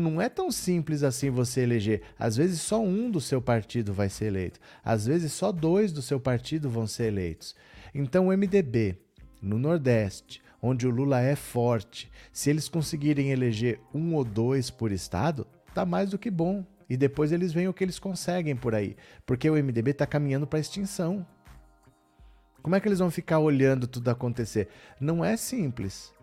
Não 0.00 0.22
é 0.22 0.28
tão 0.28 0.52
simples 0.52 1.02
assim 1.02 1.30
você 1.30 1.62
eleger. 1.62 2.02
Às 2.16 2.36
vezes 2.36 2.60
só 2.60 2.80
um 2.80 3.10
do 3.10 3.20
seu 3.20 3.42
partido 3.42 3.92
vai 3.92 4.08
ser 4.08 4.26
eleito. 4.26 4.60
Às 4.84 5.04
vezes 5.06 5.32
só 5.32 5.50
dois 5.50 5.92
do 5.92 6.00
seu 6.00 6.20
partido 6.20 6.70
vão 6.70 6.86
ser 6.86 7.06
eleitos. 7.06 7.56
Então 7.92 8.28
o 8.28 8.32
MDB, 8.32 8.96
no 9.42 9.58
Nordeste, 9.58 10.40
onde 10.66 10.86
o 10.86 10.90
Lula 10.90 11.20
é 11.20 11.36
forte, 11.36 12.10
se 12.32 12.48
eles 12.48 12.68
conseguirem 12.68 13.30
eleger 13.30 13.78
um 13.92 14.14
ou 14.14 14.24
dois 14.24 14.70
por 14.70 14.90
estado, 14.90 15.46
tá 15.74 15.84
mais 15.84 16.10
do 16.10 16.18
que 16.18 16.30
bom. 16.30 16.64
E 16.88 16.96
depois 16.96 17.32
eles 17.32 17.52
veem 17.52 17.68
o 17.68 17.72
que 17.74 17.84
eles 17.84 17.98
conseguem 17.98 18.56
por 18.56 18.74
aí. 18.74 18.96
Porque 19.26 19.48
o 19.48 19.62
MDB 19.62 19.90
está 19.90 20.06
caminhando 20.06 20.46
para 20.46 20.58
extinção. 20.58 21.26
Como 22.62 22.74
é 22.74 22.80
que 22.80 22.88
eles 22.88 22.98
vão 22.98 23.10
ficar 23.10 23.40
olhando 23.40 23.86
tudo 23.86 24.08
acontecer? 24.08 24.68
Não 24.98 25.22
é 25.22 25.36
simples. 25.36 26.14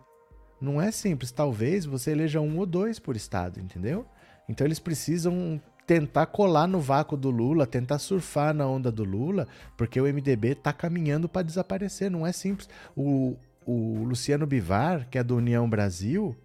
Não 0.60 0.82
é 0.82 0.90
simples. 0.90 1.30
Talvez 1.30 1.84
você 1.84 2.10
eleja 2.10 2.40
um 2.40 2.58
ou 2.58 2.66
dois 2.66 2.98
por 2.98 3.14
estado, 3.14 3.60
entendeu? 3.60 4.04
Então 4.48 4.66
eles 4.66 4.80
precisam 4.80 5.60
tentar 5.86 6.26
colar 6.26 6.66
no 6.66 6.80
vácuo 6.80 7.16
do 7.16 7.30
Lula, 7.30 7.64
tentar 7.64 7.98
surfar 7.98 8.52
na 8.52 8.66
onda 8.66 8.90
do 8.90 9.04
Lula, 9.04 9.46
porque 9.76 10.00
o 10.00 10.04
MDB 10.04 10.48
está 10.48 10.72
caminhando 10.72 11.28
para 11.28 11.42
desaparecer. 11.42 12.10
Não 12.10 12.26
é 12.26 12.32
simples. 12.32 12.68
O, 12.96 13.36
o 13.66 14.04
Luciano 14.04 14.46
Bivar, 14.46 15.08
que 15.08 15.18
é 15.18 15.22
do 15.22 15.36
União 15.36 15.68
Brasil, 15.68 16.36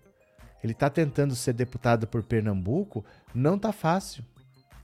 ele 0.64 0.74
está 0.74 0.90
tentando 0.90 1.36
ser 1.36 1.54
deputado 1.54 2.08
por 2.08 2.24
Pernambuco, 2.24 3.06
não 3.34 3.58
tá 3.58 3.72
fácil. 3.72 4.24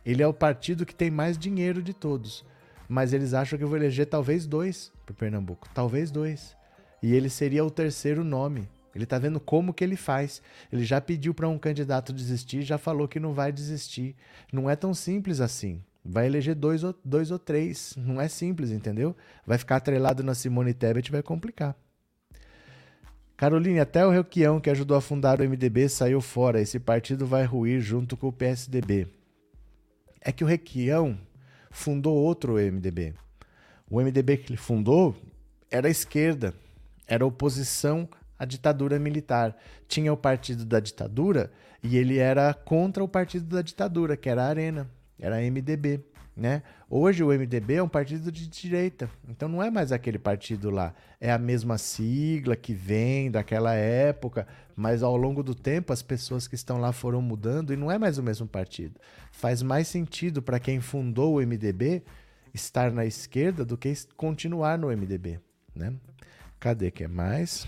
Ele 0.06 0.22
é 0.22 0.28
o 0.28 0.34
partido 0.34 0.86
que 0.86 0.94
tem 0.94 1.10
mais 1.10 1.38
dinheiro 1.38 1.82
de 1.82 1.94
todos, 1.94 2.46
mas 2.88 3.14
eles 3.14 3.34
acham 3.34 3.58
que 3.58 3.64
eu 3.64 3.68
vou 3.68 3.78
eleger 3.78 4.06
talvez 4.06 4.46
dois 4.46 4.92
por 5.06 5.16
Pernambuco, 5.16 5.68
talvez 5.74 6.12
dois. 6.12 6.56
E 7.02 7.14
ele 7.14 7.30
seria 7.30 7.66
o 7.66 7.72
terceiro 7.72 8.24
nome. 8.24 8.68
Ele 8.96 9.04
está 9.04 9.18
vendo 9.18 9.40
como 9.40 9.74
que 9.74 9.84
ele 9.84 9.96
faz. 9.96 10.42
Ele 10.72 10.86
já 10.86 11.02
pediu 11.02 11.34
para 11.34 11.50
um 11.50 11.58
candidato 11.58 12.14
desistir, 12.14 12.62
já 12.62 12.78
falou 12.78 13.08
que 13.08 13.20
não 13.20 13.34
vai 13.34 13.52
desistir. 13.52 14.16
Não 14.52 14.70
é 14.70 14.76
tão 14.76 14.94
simples 14.94 15.42
assim. 15.42 15.82
Vai 16.06 16.28
eleger 16.28 16.54
dois 16.54 16.84
ou, 16.84 16.96
dois 17.04 17.32
ou 17.32 17.40
três. 17.40 17.96
Não 17.98 18.22
é 18.22 18.28
simples, 18.28 18.72
entendeu? 18.72 19.16
Vai 19.46 19.58
ficar 19.58 19.78
atrelado 19.78 20.24
na 20.24 20.36
Simone 20.36 20.74
Tebet 20.74 21.12
vai 21.12 21.24
complicar. 21.24 21.76
Caroline, 23.36 23.80
até 23.80 24.06
o 24.06 24.12
Requião, 24.12 24.60
que 24.60 24.70
ajudou 24.70 24.96
a 24.96 25.02
fundar 25.02 25.42
o 25.42 25.44
MDB, 25.44 25.90
saiu 25.90 26.22
fora. 26.22 26.62
Esse 26.62 26.80
partido 26.80 27.26
vai 27.26 27.44
ruir 27.44 27.82
junto 27.82 28.16
com 28.16 28.28
o 28.28 28.34
PSDB. 28.34 29.08
É 30.22 30.32
que 30.32 30.44
o 30.44 30.48
Requião 30.48 31.18
fundou 31.72 32.16
outro 32.16 32.54
MDB. 32.54 33.14
O 33.90 34.00
MDB 34.00 34.38
que 34.38 34.52
ele 34.52 34.58
fundou 34.58 35.16
era 35.70 35.88
a 35.88 35.92
esquerda, 35.92 36.54
era 37.08 37.26
oposição 37.26 38.08
à 38.38 38.46
ditadura 38.46 39.00
militar. 39.00 39.58
Tinha 39.88 40.14
o 40.14 40.18
partido 40.18 40.64
da 40.64 40.80
ditadura 40.80 41.52
e 41.82 41.98
ele 41.98 42.20
era 42.20 42.54
contra 42.54 43.04
o 43.04 43.08
partido 43.08 43.46
da 43.56 43.62
ditadura, 43.62 44.16
que 44.16 44.30
era 44.30 44.44
a 44.44 44.48
Arena, 44.48 44.90
era 45.20 45.38
a 45.38 45.42
MDB. 45.42 46.00
Né? 46.36 46.64
Hoje 46.90 47.24
o 47.24 47.28
MDB 47.28 47.76
é 47.76 47.84
um 47.84 47.88
partido 47.88 48.32
de 48.32 48.48
direita, 48.48 49.08
então 49.30 49.48
não 49.48 49.62
é 49.62 49.70
mais 49.70 49.92
aquele 49.92 50.18
partido 50.18 50.72
lá. 50.72 50.94
É 51.22 51.32
a 51.32 51.38
mesma 51.38 51.78
sigla 51.78 52.56
que 52.56 52.74
vem 52.74 53.30
daquela 53.30 53.76
época, 53.76 54.48
mas 54.76 55.04
ao 55.04 55.16
longo 55.16 55.44
do 55.44 55.54
tempo 55.54 55.94
as 55.94 56.02
pessoas 56.02 56.48
que 56.48 56.56
estão 56.56 56.80
lá 56.80 56.92
foram 56.92 57.22
mudando 57.22 57.72
e 57.72 57.78
não 57.78 57.92
é 57.92 58.00
mais 58.00 58.18
o 58.18 58.24
mesmo 58.24 58.48
partido. 58.48 59.00
Faz 59.32 59.62
mais 59.62 59.88
sentido 59.88 60.42
para 60.42 60.60
quem 60.60 60.82
fundou 60.82 61.36
o 61.36 61.40
MDB 61.40 62.02
estar 62.52 62.92
na 62.92 63.06
esquerda 63.06 63.64
do 63.64 63.78
que 63.78 63.94
continuar 64.18 64.78
no 64.80 64.88
MDB. 64.88 65.40
Né? 65.76 65.94
Cadê 66.60 66.90
que 66.90 67.04
é 67.04 67.08
mais? 67.08 67.68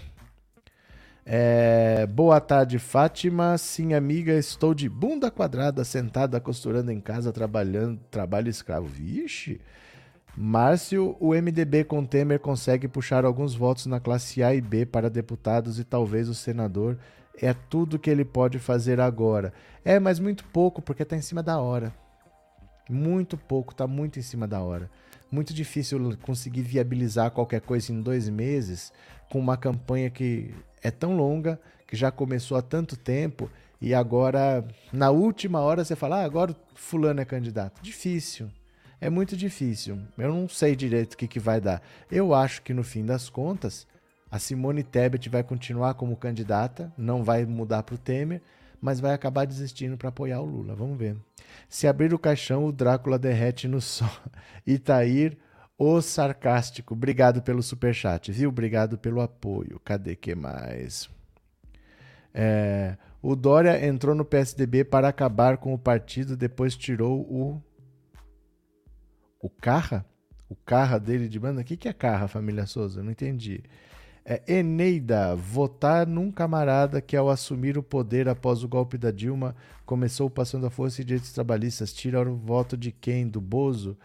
É, 1.28 2.06
boa 2.06 2.40
tarde, 2.40 2.78
Fátima. 2.78 3.58
Sim, 3.58 3.96
amiga, 3.96 4.34
estou 4.34 4.76
de 4.76 4.88
bunda 4.88 5.32
quadrada, 5.32 5.84
sentada, 5.84 6.40
costurando 6.40 6.92
em 6.92 7.02
casa, 7.02 7.34
trabalhando, 7.34 8.00
trabalho 8.12 8.48
escravo. 8.48 8.86
Vixe! 8.86 9.60
Márcio, 10.38 11.18
o 11.20 11.30
MDB 11.34 11.86
com 11.86 12.06
Temer 12.06 12.40
consegue 12.40 12.88
puxar 12.88 13.26
alguns 13.26 13.56
votos 13.56 13.88
na 13.88 14.00
classe 14.00 14.44
A 14.44 14.54
e 14.54 14.62
B 14.62 14.86
para 14.86 15.10
deputados 15.10 15.80
e 15.80 15.84
talvez 15.84 16.30
o 16.30 16.36
senador. 16.36 17.00
É 17.42 17.54
tudo 17.54 17.98
que 17.98 18.10
ele 18.10 18.24
pode 18.24 18.60
fazer 18.60 19.00
agora. 19.00 19.52
É, 19.84 20.00
mas 20.00 20.20
muito 20.20 20.44
pouco, 20.46 20.82
porque 20.82 21.04
está 21.04 21.16
em 21.16 21.22
cima 21.22 21.42
da 21.42 21.58
hora. 21.60 21.92
Muito 22.88 23.36
pouco, 23.36 23.72
está 23.72 23.88
muito 23.88 24.20
em 24.20 24.22
cima 24.22 24.48
da 24.48 24.62
hora. 24.62 24.92
Muito 25.32 25.54
difícil 25.54 26.16
conseguir 26.22 26.62
viabilizar 26.62 27.32
qualquer 27.32 27.62
coisa 27.62 27.92
em 27.92 28.00
dois 28.00 28.30
meses 28.30 28.94
com 29.30 29.40
uma 29.40 29.58
campanha 29.58 30.10
que 30.10 30.54
é 30.86 30.92
tão 30.92 31.18
longa, 31.18 31.60
que 31.88 31.96
já 31.96 32.12
começou 32.12 32.56
há 32.56 32.62
tanto 32.62 32.96
tempo, 32.96 33.50
e 33.82 33.94
agora, 33.94 34.64
na 34.94 35.10
última 35.10 35.60
hora, 35.60 35.84
você 35.84 35.96
fala, 35.96 36.22
ah, 36.22 36.26
agora 36.26 36.56
fulano 36.76 37.20
é 37.20 37.26
candidato. 37.26 37.82
Difícil. 37.82 38.50
É 39.02 39.10
muito 39.10 39.36
difícil. 39.36 40.00
Eu 40.18 40.34
não 40.34 40.48
sei 40.48 40.76
direito 40.76 41.14
o 41.14 41.18
que, 41.18 41.28
que 41.28 41.40
vai 41.40 41.60
dar. 41.60 41.82
Eu 42.10 42.34
acho 42.34 42.62
que 42.62 42.74
no 42.74 42.84
fim 42.84 43.04
das 43.04 43.30
contas, 43.30 43.88
a 44.30 44.38
Simone 44.38 44.84
Tebet 44.84 45.28
vai 45.28 45.44
continuar 45.44 45.96
como 45.96 46.16
candidata, 46.16 46.94
não 46.96 47.24
vai 47.24 47.46
mudar 47.46 47.84
para 47.84 47.96
o 47.96 47.98
Temer, 47.98 48.42
mas 48.80 49.00
vai 49.00 49.14
acabar 49.14 49.46
desistindo 49.46 49.98
para 49.98 50.10
apoiar 50.10 50.42
o 50.42 50.46
Lula. 50.46 50.76
Vamos 50.76 50.98
ver. 50.98 51.18
Se 51.68 51.88
abrir 51.88 52.14
o 52.14 52.20
caixão, 52.20 52.66
o 52.66 52.72
Drácula 52.72 53.18
derrete 53.18 53.68
no 53.68 53.82
sol. 53.82 54.10
Itair, 54.66 55.38
o 55.78 56.02
sarcástico. 56.02 56.94
Obrigado 56.94 57.42
pelo 57.42 57.62
superchat, 57.62 58.32
viu? 58.32 58.50
Obrigado 58.50 58.98
pelo 58.98 59.22
apoio. 59.22 59.80
Cadê 59.84 60.16
que 60.16 60.36
mais? 60.36 61.10
É, 62.34 62.98
o 63.22 63.36
Dória 63.36 63.86
entrou 63.86 64.14
no 64.14 64.26
PSDB 64.26 64.84
para 64.84 65.08
acabar 65.08 65.58
com 65.58 65.74
o 65.74 65.80
partido, 65.80 66.36
depois 66.36 66.76
tirou 66.76 67.22
o. 67.22 67.62
O 69.42 69.50
Carra? 69.50 70.06
O 70.50 70.56
Carra 70.56 71.00
dele 71.00 71.28
de 71.28 71.40
banda? 71.40 71.62
O 71.62 71.64
que, 71.64 71.78
que 71.78 71.88
é 71.88 71.94
Carra, 71.94 72.28
família 72.28 72.66
Souza? 72.66 73.02
Não 73.02 73.12
entendi. 73.12 73.64
É 74.28 74.42
Eneida, 74.48 75.36
votar 75.36 76.08
num 76.08 76.32
camarada 76.32 77.00
que, 77.00 77.16
ao 77.16 77.30
assumir 77.30 77.78
o 77.78 77.84
poder 77.84 78.28
após 78.28 78.64
o 78.64 78.68
golpe 78.68 78.98
da 78.98 79.12
Dilma, 79.12 79.56
começou 79.86 80.30
passando 80.32 80.66
a 80.66 80.72
força 80.72 81.02
e 81.02 81.06
direitos 81.06 81.32
trabalhistas. 81.32 81.94
Tira 81.94 82.28
o 82.28 82.36
voto 82.36 82.76
de 82.76 82.92
quem? 82.92 83.28
Do 83.28 83.40
Bozo? 83.40 83.96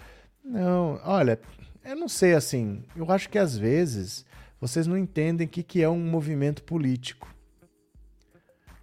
Não, 0.44 1.00
olha, 1.04 1.38
eu 1.84 1.96
não 1.96 2.08
sei 2.08 2.34
assim. 2.34 2.82
Eu 2.94 3.10
acho 3.10 3.28
que 3.28 3.38
às 3.38 3.56
vezes 3.56 4.24
vocês 4.60 4.86
não 4.86 4.96
entendem 4.96 5.46
o 5.46 5.50
que, 5.50 5.82
é 5.82 5.88
um 5.88 5.98
movimento 5.98 6.62
político. 6.62 7.34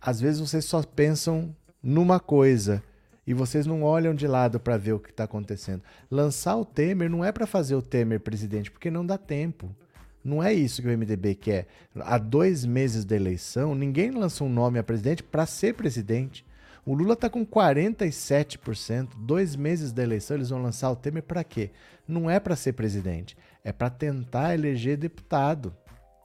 Às 0.02 0.20
vezes 0.20 0.40
vocês 0.40 0.66
só 0.66 0.82
pensam 0.82 1.56
numa 1.84 2.20
coisa 2.20 2.84
e 3.26 3.34
vocês 3.34 3.66
não 3.66 3.84
olham 3.84 4.16
de 4.16 4.26
lado 4.26 4.60
para 4.60 4.78
ver 4.78 4.94
o 4.94 5.00
que 5.00 5.12
está 5.12 5.26
acontecendo. 5.26 5.84
Lançar 6.10 6.56
o 6.56 6.66
Temer 6.66 7.10
não 7.10 7.24
é 7.24 7.32
para 7.32 7.46
fazer 7.46 7.76
o 7.76 7.82
Temer 7.82 8.20
presidente, 8.20 8.72
porque 8.72 8.90
não 8.90 9.06
dá 9.06 9.18
tempo. 9.18 9.76
Não 10.24 10.42
é 10.42 10.54
isso 10.54 10.82
que 10.82 10.88
o 10.88 10.98
MDB 10.98 11.36
quer. 11.36 11.68
Há 11.96 12.18
dois 12.18 12.66
meses 12.66 13.06
da 13.06 13.16
eleição, 13.16 13.76
ninguém 13.76 14.12
lançou 14.12 14.48
um 14.48 14.54
nome 14.54 14.80
a 14.80 14.84
presidente 14.84 15.22
para 15.22 15.46
ser 15.46 15.74
presidente. 15.76 16.46
O 16.88 16.94
Lula 16.94 17.16
está 17.16 17.30
com 17.30 17.46
47%. 17.46 19.10
Dois 19.18 19.58
meses 19.58 19.92
da 19.92 20.02
eleição, 20.02 20.38
eles 20.38 20.52
vão 20.52 20.62
lançar 20.62 20.90
o 20.90 20.96
Temer 20.96 21.22
para 21.22 21.44
quê? 21.44 21.72
Não 22.08 22.30
é 22.30 22.40
para 22.40 22.56
ser 22.56 22.72
presidente. 22.72 23.36
É 23.62 23.74
para 23.74 23.90
tentar 23.90 24.54
eleger 24.54 24.96
deputado. 24.96 25.76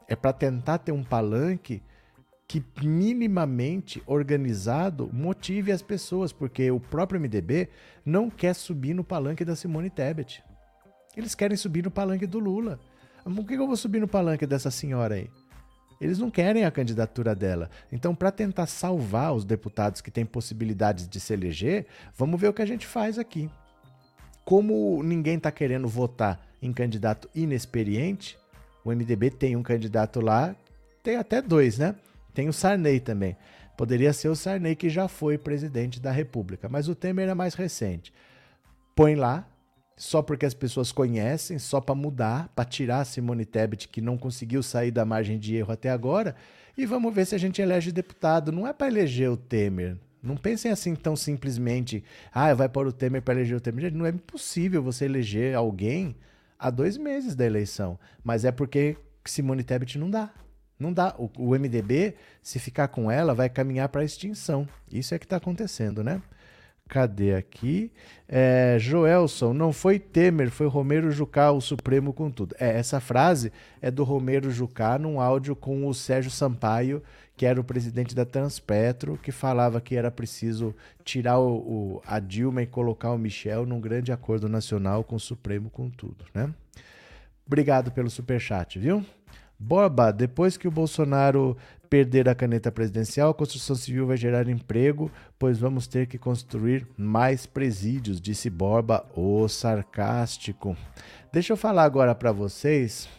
É 0.06 0.14
para 0.14 0.32
tentar 0.32 0.78
ter 0.78 0.92
um 0.92 1.02
palanque 1.02 1.82
que 2.46 2.62
minimamente 2.80 4.00
organizado 4.06 5.10
motive 5.12 5.72
as 5.72 5.82
pessoas, 5.82 6.32
porque 6.32 6.70
o 6.70 6.78
próprio 6.78 7.20
MDB 7.20 7.68
não 8.04 8.30
quer 8.30 8.54
subir 8.54 8.94
no 8.94 9.02
palanque 9.02 9.44
da 9.44 9.56
Simone 9.56 9.90
Tebet. 9.90 10.44
Eles 11.16 11.34
querem 11.34 11.56
subir 11.56 11.82
no 11.82 11.90
palanque 11.90 12.26
do 12.26 12.38
Lula. 12.38 12.78
Por 13.24 13.44
que 13.44 13.54
eu 13.54 13.66
vou 13.66 13.76
subir 13.76 13.98
no 13.98 14.06
palanque 14.06 14.46
dessa 14.46 14.70
senhora 14.70 15.16
aí? 15.16 15.28
Eles 16.02 16.18
não 16.18 16.32
querem 16.32 16.64
a 16.64 16.70
candidatura 16.70 17.32
dela. 17.32 17.70
Então, 17.92 18.12
para 18.12 18.32
tentar 18.32 18.66
salvar 18.66 19.32
os 19.32 19.44
deputados 19.44 20.00
que 20.00 20.10
têm 20.10 20.26
possibilidades 20.26 21.08
de 21.08 21.20
se 21.20 21.32
eleger, 21.32 21.86
vamos 22.16 22.40
ver 22.40 22.48
o 22.48 22.52
que 22.52 22.60
a 22.60 22.66
gente 22.66 22.88
faz 22.88 23.20
aqui. 23.20 23.48
Como 24.44 25.00
ninguém 25.04 25.36
está 25.36 25.52
querendo 25.52 25.86
votar 25.86 26.44
em 26.60 26.72
candidato 26.72 27.30
inexperiente, 27.32 28.36
o 28.84 28.90
MDB 28.90 29.30
tem 29.30 29.54
um 29.54 29.62
candidato 29.62 30.20
lá, 30.20 30.56
tem 31.04 31.14
até 31.14 31.40
dois, 31.40 31.78
né? 31.78 31.94
Tem 32.34 32.48
o 32.48 32.52
Sarney 32.52 32.98
também. 32.98 33.36
Poderia 33.76 34.12
ser 34.12 34.28
o 34.28 34.34
Sarney 34.34 34.74
que 34.74 34.90
já 34.90 35.06
foi 35.06 35.38
presidente 35.38 36.00
da 36.00 36.10
República, 36.10 36.68
mas 36.68 36.88
o 36.88 36.96
Temer 36.96 37.28
é 37.28 37.34
mais 37.34 37.54
recente. 37.54 38.12
Põe 38.96 39.14
lá, 39.14 39.46
só 39.96 40.22
porque 40.22 40.46
as 40.46 40.54
pessoas 40.54 40.90
conhecem, 40.90 41.58
só 41.58 41.80
para 41.80 41.94
mudar, 41.94 42.48
para 42.54 42.64
tirar 42.64 43.00
a 43.00 43.04
Simone 43.04 43.44
Tebet, 43.44 43.88
que 43.88 44.00
não 44.00 44.16
conseguiu 44.16 44.62
sair 44.62 44.90
da 44.90 45.04
margem 45.04 45.38
de 45.38 45.54
erro 45.56 45.72
até 45.72 45.90
agora, 45.90 46.34
e 46.76 46.86
vamos 46.86 47.14
ver 47.14 47.26
se 47.26 47.34
a 47.34 47.38
gente 47.38 47.60
elege 47.60 47.92
deputado. 47.92 48.50
Não 48.50 48.66
é 48.66 48.72
para 48.72 48.88
eleger 48.88 49.30
o 49.30 49.36
Temer. 49.36 49.96
Não 50.22 50.36
pensem 50.36 50.70
assim 50.70 50.94
tão 50.94 51.16
simplesmente, 51.16 52.04
ah, 52.32 52.54
vai 52.54 52.68
pôr 52.68 52.86
o 52.86 52.92
Temer 52.92 53.22
para 53.22 53.34
eleger 53.34 53.56
o 53.56 53.60
Temer. 53.60 53.92
Não 53.92 54.06
é 54.06 54.10
impossível 54.10 54.82
você 54.82 55.04
eleger 55.04 55.54
alguém 55.54 56.16
há 56.58 56.70
dois 56.70 56.96
meses 56.96 57.34
da 57.34 57.44
eleição. 57.44 57.98
Mas 58.22 58.44
é 58.44 58.52
porque 58.52 58.96
Simone 59.24 59.64
Tebet 59.64 59.98
não 59.98 60.08
dá. 60.08 60.32
Não 60.78 60.92
dá. 60.92 61.14
O, 61.18 61.30
o 61.36 61.58
MDB, 61.58 62.14
se 62.42 62.58
ficar 62.58 62.88
com 62.88 63.10
ela, 63.10 63.34
vai 63.34 63.48
caminhar 63.48 63.88
para 63.88 64.02
a 64.02 64.04
extinção. 64.04 64.66
Isso 64.90 65.14
é 65.14 65.18
que 65.18 65.26
está 65.26 65.36
acontecendo, 65.36 66.02
né? 66.02 66.22
Cadê 66.92 67.34
aqui? 67.34 67.90
É, 68.28 68.76
Joelson, 68.78 69.54
não 69.54 69.72
foi 69.72 69.98
Temer, 69.98 70.50
foi 70.50 70.66
Romero 70.66 71.10
Jucá, 71.10 71.50
o 71.50 71.58
Supremo 71.58 72.12
com 72.12 72.30
tudo. 72.30 72.54
É, 72.60 72.76
essa 72.78 73.00
frase 73.00 73.50
é 73.80 73.90
do 73.90 74.04
Romero 74.04 74.50
Jucá 74.50 74.98
num 74.98 75.18
áudio 75.18 75.56
com 75.56 75.86
o 75.86 75.94
Sérgio 75.94 76.30
Sampaio, 76.30 77.02
que 77.34 77.46
era 77.46 77.58
o 77.58 77.64
presidente 77.64 78.14
da 78.14 78.26
Transpetro, 78.26 79.18
que 79.22 79.32
falava 79.32 79.80
que 79.80 79.96
era 79.96 80.10
preciso 80.10 80.74
tirar 81.02 81.38
o, 81.38 81.56
o, 81.56 82.02
a 82.06 82.20
Dilma 82.20 82.60
e 82.60 82.66
colocar 82.66 83.12
o 83.12 83.16
Michel 83.18 83.64
num 83.64 83.80
grande 83.80 84.12
acordo 84.12 84.46
nacional 84.46 85.02
com 85.02 85.16
o 85.16 85.20
Supremo 85.20 85.70
com 85.70 85.88
tudo, 85.88 86.26
né? 86.34 86.52
Obrigado 87.46 87.90
pelo 87.90 88.10
superchat, 88.10 88.78
viu? 88.78 89.02
Borba, 89.58 90.12
depois 90.12 90.58
que 90.58 90.68
o 90.68 90.70
Bolsonaro 90.70 91.56
perder 91.92 92.26
a 92.26 92.34
caneta 92.34 92.72
presidencial, 92.72 93.28
a 93.28 93.34
construção 93.34 93.76
civil 93.76 94.06
vai 94.06 94.16
gerar 94.16 94.48
emprego, 94.48 95.10
pois 95.38 95.58
vamos 95.58 95.86
ter 95.86 96.06
que 96.06 96.16
construir 96.16 96.88
mais 96.96 97.44
presídios, 97.44 98.18
disse 98.18 98.48
Borba, 98.48 99.04
o 99.14 99.46
sarcástico. 99.46 100.74
Deixa 101.30 101.52
eu 101.52 101.56
falar 101.58 101.84
agora 101.84 102.14
para 102.14 102.32
vocês 102.32 103.10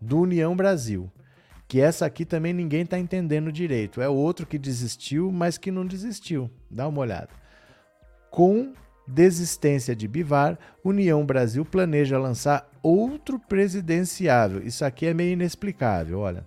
do 0.00 0.18
União 0.22 0.56
Brasil, 0.56 1.08
que 1.68 1.80
essa 1.80 2.04
aqui 2.04 2.24
também 2.24 2.52
ninguém 2.52 2.82
está 2.82 2.98
entendendo 2.98 3.52
direito. 3.52 4.02
É 4.02 4.08
outro 4.08 4.44
que 4.44 4.58
desistiu, 4.58 5.30
mas 5.30 5.56
que 5.56 5.70
não 5.70 5.86
desistiu. 5.86 6.50
Dá 6.68 6.88
uma 6.88 7.02
olhada. 7.02 7.28
Com 8.28 8.72
desistência 9.06 9.94
de 9.94 10.08
Bivar, 10.08 10.58
União 10.82 11.24
Brasil 11.24 11.64
planeja 11.64 12.18
lançar 12.18 12.68
outro 12.82 13.38
presidenciável. 13.38 14.66
Isso 14.66 14.84
aqui 14.84 15.06
é 15.06 15.14
meio 15.14 15.34
inexplicável, 15.34 16.18
olha. 16.18 16.44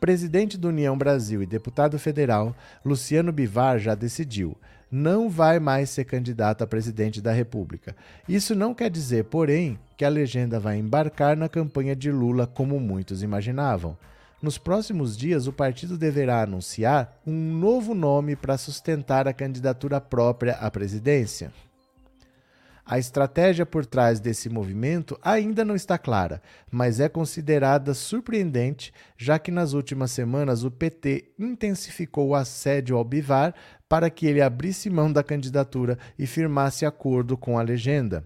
Presidente 0.00 0.56
da 0.56 0.68
União 0.68 0.96
Brasil 0.96 1.42
e 1.42 1.46
deputado 1.46 1.98
federal, 1.98 2.56
Luciano 2.82 3.30
Bivar 3.30 3.78
já 3.78 3.94
decidiu. 3.94 4.56
Não 4.90 5.28
vai 5.28 5.60
mais 5.60 5.90
ser 5.90 6.04
candidato 6.06 6.64
a 6.64 6.66
presidente 6.66 7.20
da 7.20 7.32
República. 7.32 7.94
Isso 8.26 8.54
não 8.54 8.72
quer 8.72 8.90
dizer, 8.90 9.24
porém, 9.24 9.78
que 9.98 10.04
a 10.04 10.08
legenda 10.08 10.58
vai 10.58 10.78
embarcar 10.78 11.36
na 11.36 11.50
campanha 11.50 11.94
de 11.94 12.10
Lula 12.10 12.46
como 12.46 12.80
muitos 12.80 13.22
imaginavam. 13.22 13.94
Nos 14.42 14.56
próximos 14.56 15.18
dias, 15.18 15.46
o 15.46 15.52
partido 15.52 15.98
deverá 15.98 16.40
anunciar 16.40 17.20
um 17.26 17.52
novo 17.58 17.94
nome 17.94 18.34
para 18.34 18.56
sustentar 18.56 19.28
a 19.28 19.34
candidatura 19.34 20.00
própria 20.00 20.54
à 20.54 20.70
presidência. 20.70 21.52
A 22.90 22.98
estratégia 22.98 23.64
por 23.64 23.86
trás 23.86 24.18
desse 24.18 24.48
movimento 24.48 25.16
ainda 25.22 25.64
não 25.64 25.76
está 25.76 25.96
clara, 25.96 26.42
mas 26.68 26.98
é 26.98 27.08
considerada 27.08 27.94
surpreendente, 27.94 28.92
já 29.16 29.38
que 29.38 29.52
nas 29.52 29.74
últimas 29.74 30.10
semanas 30.10 30.64
o 30.64 30.72
PT 30.72 31.30
intensificou 31.38 32.30
o 32.30 32.34
assédio 32.34 32.96
ao 32.96 33.04
Bivar 33.04 33.54
para 33.88 34.10
que 34.10 34.26
ele 34.26 34.42
abrisse 34.42 34.90
mão 34.90 35.12
da 35.12 35.22
candidatura 35.22 35.96
e 36.18 36.26
firmasse 36.26 36.84
acordo 36.84 37.36
com 37.36 37.60
a 37.60 37.62
legenda. 37.62 38.24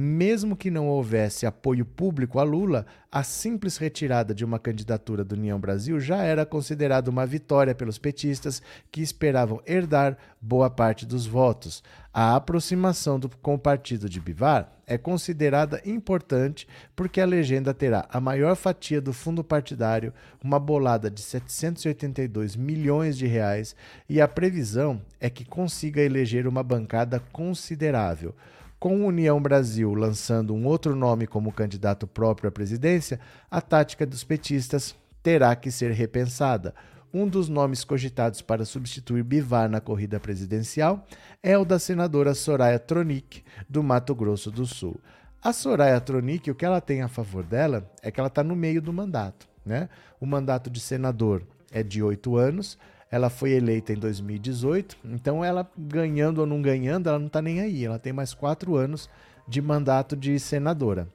Mesmo 0.00 0.54
que 0.54 0.70
não 0.70 0.86
houvesse 0.86 1.44
apoio 1.44 1.84
público 1.84 2.38
a 2.38 2.44
Lula, 2.44 2.86
a 3.10 3.24
simples 3.24 3.78
retirada 3.78 4.32
de 4.32 4.44
uma 4.44 4.56
candidatura 4.56 5.24
do 5.24 5.32
União 5.34 5.58
Brasil 5.58 5.98
já 5.98 6.18
era 6.18 6.46
considerada 6.46 7.10
uma 7.10 7.26
vitória 7.26 7.74
pelos 7.74 7.98
petistas 7.98 8.62
que 8.92 9.02
esperavam 9.02 9.60
herdar 9.66 10.16
boa 10.40 10.70
parte 10.70 11.04
dos 11.04 11.26
votos. 11.26 11.82
A 12.14 12.36
aproximação 12.36 13.18
do, 13.18 13.28
com 13.28 13.54
o 13.54 13.58
partido 13.58 14.08
de 14.08 14.20
Bivar 14.20 14.70
é 14.86 14.96
considerada 14.96 15.82
importante 15.84 16.68
porque 16.94 17.20
a 17.20 17.26
legenda 17.26 17.74
terá 17.74 18.06
a 18.08 18.20
maior 18.20 18.54
fatia 18.54 19.00
do 19.00 19.12
fundo 19.12 19.42
partidário, 19.42 20.14
uma 20.40 20.60
bolada 20.60 21.10
de 21.10 21.22
782 21.22 22.54
milhões 22.54 23.18
de 23.18 23.26
reais, 23.26 23.74
e 24.08 24.20
a 24.20 24.28
previsão 24.28 25.02
é 25.18 25.28
que 25.28 25.44
consiga 25.44 26.00
eleger 26.00 26.46
uma 26.46 26.62
bancada 26.62 27.18
considerável. 27.32 28.32
Com 28.78 29.04
União 29.04 29.42
Brasil 29.42 29.92
lançando 29.92 30.54
um 30.54 30.64
outro 30.64 30.94
nome 30.94 31.26
como 31.26 31.52
candidato 31.52 32.06
próprio 32.06 32.48
à 32.48 32.52
presidência, 32.52 33.18
a 33.50 33.60
tática 33.60 34.06
dos 34.06 34.22
petistas 34.22 34.94
terá 35.20 35.56
que 35.56 35.68
ser 35.68 35.90
repensada. 35.90 36.72
Um 37.12 37.26
dos 37.26 37.48
nomes 37.48 37.82
cogitados 37.82 38.40
para 38.40 38.64
substituir 38.64 39.24
Bivar 39.24 39.68
na 39.68 39.80
corrida 39.80 40.20
presidencial 40.20 41.04
é 41.42 41.58
o 41.58 41.64
da 41.64 41.80
senadora 41.80 42.34
Soraya 42.34 42.78
Tronic, 42.78 43.42
do 43.68 43.82
Mato 43.82 44.14
Grosso 44.14 44.48
do 44.48 44.64
Sul. 44.64 45.00
A 45.42 45.52
Soraya 45.52 46.00
Tronic, 46.00 46.48
o 46.48 46.54
que 46.54 46.64
ela 46.64 46.80
tem 46.80 47.02
a 47.02 47.08
favor 47.08 47.42
dela 47.42 47.90
é 48.00 48.12
que 48.12 48.20
ela 48.20 48.28
está 48.28 48.44
no 48.44 48.54
meio 48.54 48.80
do 48.80 48.92
mandato. 48.92 49.48
Né? 49.66 49.88
O 50.20 50.26
mandato 50.26 50.70
de 50.70 50.78
senador 50.78 51.42
é 51.72 51.82
de 51.82 52.00
oito 52.00 52.36
anos, 52.36 52.78
ela 53.10 53.30
foi 53.30 53.52
eleita 53.52 53.92
em 53.92 53.96
2018, 53.96 54.98
então 55.04 55.44
ela 55.44 55.70
ganhando 55.76 56.38
ou 56.38 56.46
não 56.46 56.60
ganhando, 56.60 57.08
ela 57.08 57.18
não 57.18 57.26
está 57.26 57.40
nem 57.40 57.60
aí. 57.60 57.84
Ela 57.84 57.98
tem 57.98 58.12
mais 58.12 58.34
quatro 58.34 58.76
anos 58.76 59.08
de 59.46 59.62
mandato 59.62 60.14
de 60.14 60.38
senadora. 60.38 61.08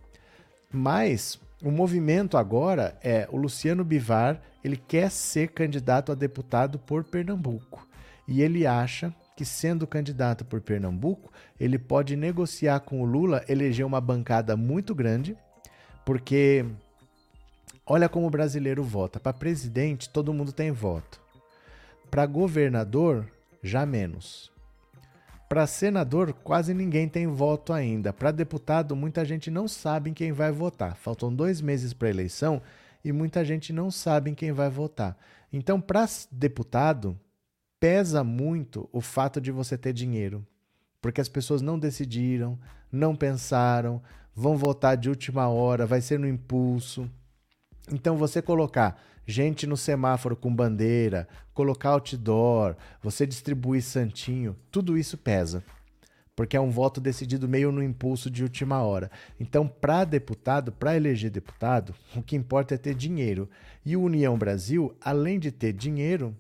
Mas 0.71 1.39
o 1.63 1.71
movimento 1.71 2.35
agora 2.35 2.97
é 3.01 3.27
o 3.31 3.37
Luciano 3.37 3.85
Bivar, 3.85 4.41
ele 4.63 4.75
quer 4.75 5.11
ser 5.11 5.49
candidato 5.49 6.11
a 6.11 6.15
deputado 6.15 6.79
por 6.79 7.03
Pernambuco. 7.03 7.87
E 8.27 8.41
ele 8.41 8.65
acha 8.65 9.13
que, 9.37 9.45
sendo 9.45 9.85
candidato 9.85 10.43
por 10.43 10.61
Pernambuco, 10.61 11.31
ele 11.59 11.77
pode 11.77 12.15
negociar 12.15 12.79
com 12.79 13.01
o 13.01 13.05
Lula, 13.05 13.43
eleger 13.47 13.85
uma 13.85 14.01
bancada 14.01 14.57
muito 14.57 14.95
grande, 14.95 15.37
porque 16.05 16.65
olha 17.85 18.09
como 18.09 18.27
o 18.27 18.31
brasileiro 18.31 18.83
vota. 18.83 19.19
Para 19.19 19.33
presidente, 19.33 20.09
todo 20.09 20.33
mundo 20.33 20.51
tem 20.51 20.71
voto. 20.71 21.22
Para 22.13 22.27
governador, 22.27 23.27
já 23.63 23.87
menos. 23.87 24.51
Para 25.49 25.65
senador, 25.65 26.31
quase 26.31 26.71
ninguém 26.71 27.09
tem 27.09 27.25
voto 27.25 27.73
ainda. 27.73 28.13
Para 28.13 28.29
deputado, 28.29 28.95
muita 28.95 29.25
gente 29.25 29.49
não 29.49 29.67
sabe 29.67 30.11
em 30.11 30.13
quem 30.13 30.31
vai 30.31 30.51
votar. 30.51 30.95
Faltam 30.95 31.33
dois 31.33 31.59
meses 31.59 31.91
para 31.91 32.09
a 32.09 32.11
eleição 32.11 32.61
e 33.03 33.11
muita 33.11 33.43
gente 33.43 33.73
não 33.73 33.89
sabe 33.89 34.29
em 34.29 34.35
quem 34.35 34.51
vai 34.51 34.69
votar. 34.69 35.17
Então, 35.51 35.81
para 35.81 36.07
deputado, 36.31 37.19
pesa 37.79 38.23
muito 38.23 38.87
o 38.91 39.01
fato 39.01 39.41
de 39.41 39.51
você 39.51 39.75
ter 39.75 39.91
dinheiro. 39.91 40.45
Porque 41.01 41.19
as 41.19 41.27
pessoas 41.27 41.63
não 41.63 41.79
decidiram, 41.79 42.59
não 42.91 43.15
pensaram, 43.15 43.99
vão 44.35 44.55
votar 44.55 44.95
de 44.97 45.09
última 45.09 45.47
hora, 45.49 45.87
vai 45.87 45.99
ser 45.99 46.19
no 46.19 46.27
impulso. 46.27 47.09
Então, 47.91 48.17
você 48.17 48.39
colocar 48.39 49.01
gente 49.25 49.65
no 49.65 49.77
semáforo 49.77 50.35
com 50.35 50.53
bandeira, 50.53 51.27
colocar 51.53 51.89
outdoor, 51.89 52.75
você 53.01 53.25
distribuir 53.25 53.81
santinho, 53.81 54.55
tudo 54.71 54.97
isso 54.97 55.17
pesa. 55.17 55.63
Porque 56.35 56.57
é 56.57 56.61
um 56.61 56.71
voto 56.71 56.99
decidido 56.99 57.47
meio 57.47 57.71
no 57.71 57.83
impulso 57.83 58.29
de 58.29 58.41
última 58.41 58.81
hora. 58.81 59.11
Então, 59.39 59.67
para 59.67 60.03
deputado, 60.03 60.71
para 60.71 60.95
eleger 60.95 61.29
deputado, 61.29 61.93
o 62.15 62.23
que 62.23 62.35
importa 62.35 62.73
é 62.73 62.77
ter 62.77 62.95
dinheiro. 62.95 63.47
E 63.85 63.95
o 63.95 64.01
União 64.01 64.35
Brasil, 64.35 64.95
além 64.99 65.37
de 65.37 65.51
ter 65.51 65.73
dinheiro, 65.73 66.35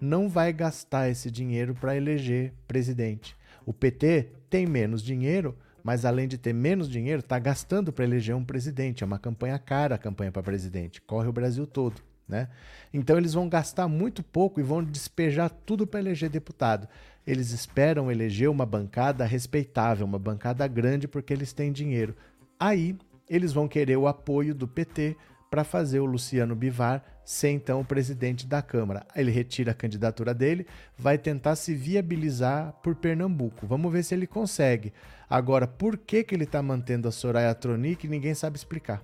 não 0.00 0.28
vai 0.28 0.52
gastar 0.52 1.08
esse 1.08 1.28
dinheiro 1.30 1.74
para 1.74 1.96
eleger 1.96 2.52
presidente. 2.68 3.36
O 3.66 3.72
PT 3.72 4.28
tem 4.48 4.64
menos 4.64 5.02
dinheiro, 5.02 5.56
mas 5.82 6.04
além 6.04 6.28
de 6.28 6.38
ter 6.38 6.52
menos 6.52 6.88
dinheiro, 6.88 7.20
está 7.20 7.38
gastando 7.38 7.92
para 7.92 8.04
eleger 8.04 8.36
um 8.36 8.44
presidente. 8.44 9.02
É 9.02 9.06
uma 9.06 9.18
campanha 9.18 9.58
cara 9.58 9.96
a 9.96 9.98
campanha 9.98 10.30
para 10.30 10.42
presidente. 10.42 11.00
Corre 11.00 11.28
o 11.28 11.32
Brasil 11.32 11.66
todo. 11.66 12.00
Né? 12.28 12.48
Então 12.92 13.18
eles 13.18 13.34
vão 13.34 13.48
gastar 13.48 13.88
muito 13.88 14.22
pouco 14.22 14.60
e 14.60 14.62
vão 14.62 14.82
despejar 14.82 15.50
tudo 15.50 15.86
para 15.86 16.00
eleger 16.00 16.30
deputado. 16.30 16.88
Eles 17.26 17.50
esperam 17.50 18.10
eleger 18.10 18.48
uma 18.48 18.66
bancada 18.66 19.24
respeitável, 19.24 20.06
uma 20.06 20.18
bancada 20.18 20.66
grande, 20.66 21.06
porque 21.06 21.32
eles 21.32 21.52
têm 21.52 21.72
dinheiro. 21.72 22.16
Aí 22.58 22.96
eles 23.28 23.52
vão 23.52 23.68
querer 23.68 23.96
o 23.96 24.06
apoio 24.06 24.54
do 24.54 24.66
PT 24.66 25.16
para 25.50 25.64
fazer 25.64 26.00
o 26.00 26.06
Luciano 26.06 26.56
Bivar 26.56 27.04
ser 27.24 27.50
então 27.50 27.80
o 27.80 27.84
presidente 27.84 28.46
da 28.46 28.62
Câmara. 28.62 29.06
Ele 29.14 29.30
retira 29.30 29.72
a 29.72 29.74
candidatura 29.74 30.34
dele, 30.34 30.66
vai 30.96 31.18
tentar 31.18 31.56
se 31.56 31.74
viabilizar 31.74 32.72
por 32.82 32.94
Pernambuco. 32.94 33.66
Vamos 33.66 33.92
ver 33.92 34.02
se 34.02 34.14
ele 34.14 34.26
consegue. 34.26 34.92
Agora, 35.28 35.66
por 35.66 35.96
que, 35.96 36.24
que 36.24 36.34
ele 36.34 36.44
está 36.44 36.62
mantendo 36.62 37.08
a 37.08 37.12
Soraya 37.12 37.54
Tronic, 37.54 38.08
ninguém 38.08 38.34
sabe 38.34 38.56
explicar. 38.56 39.02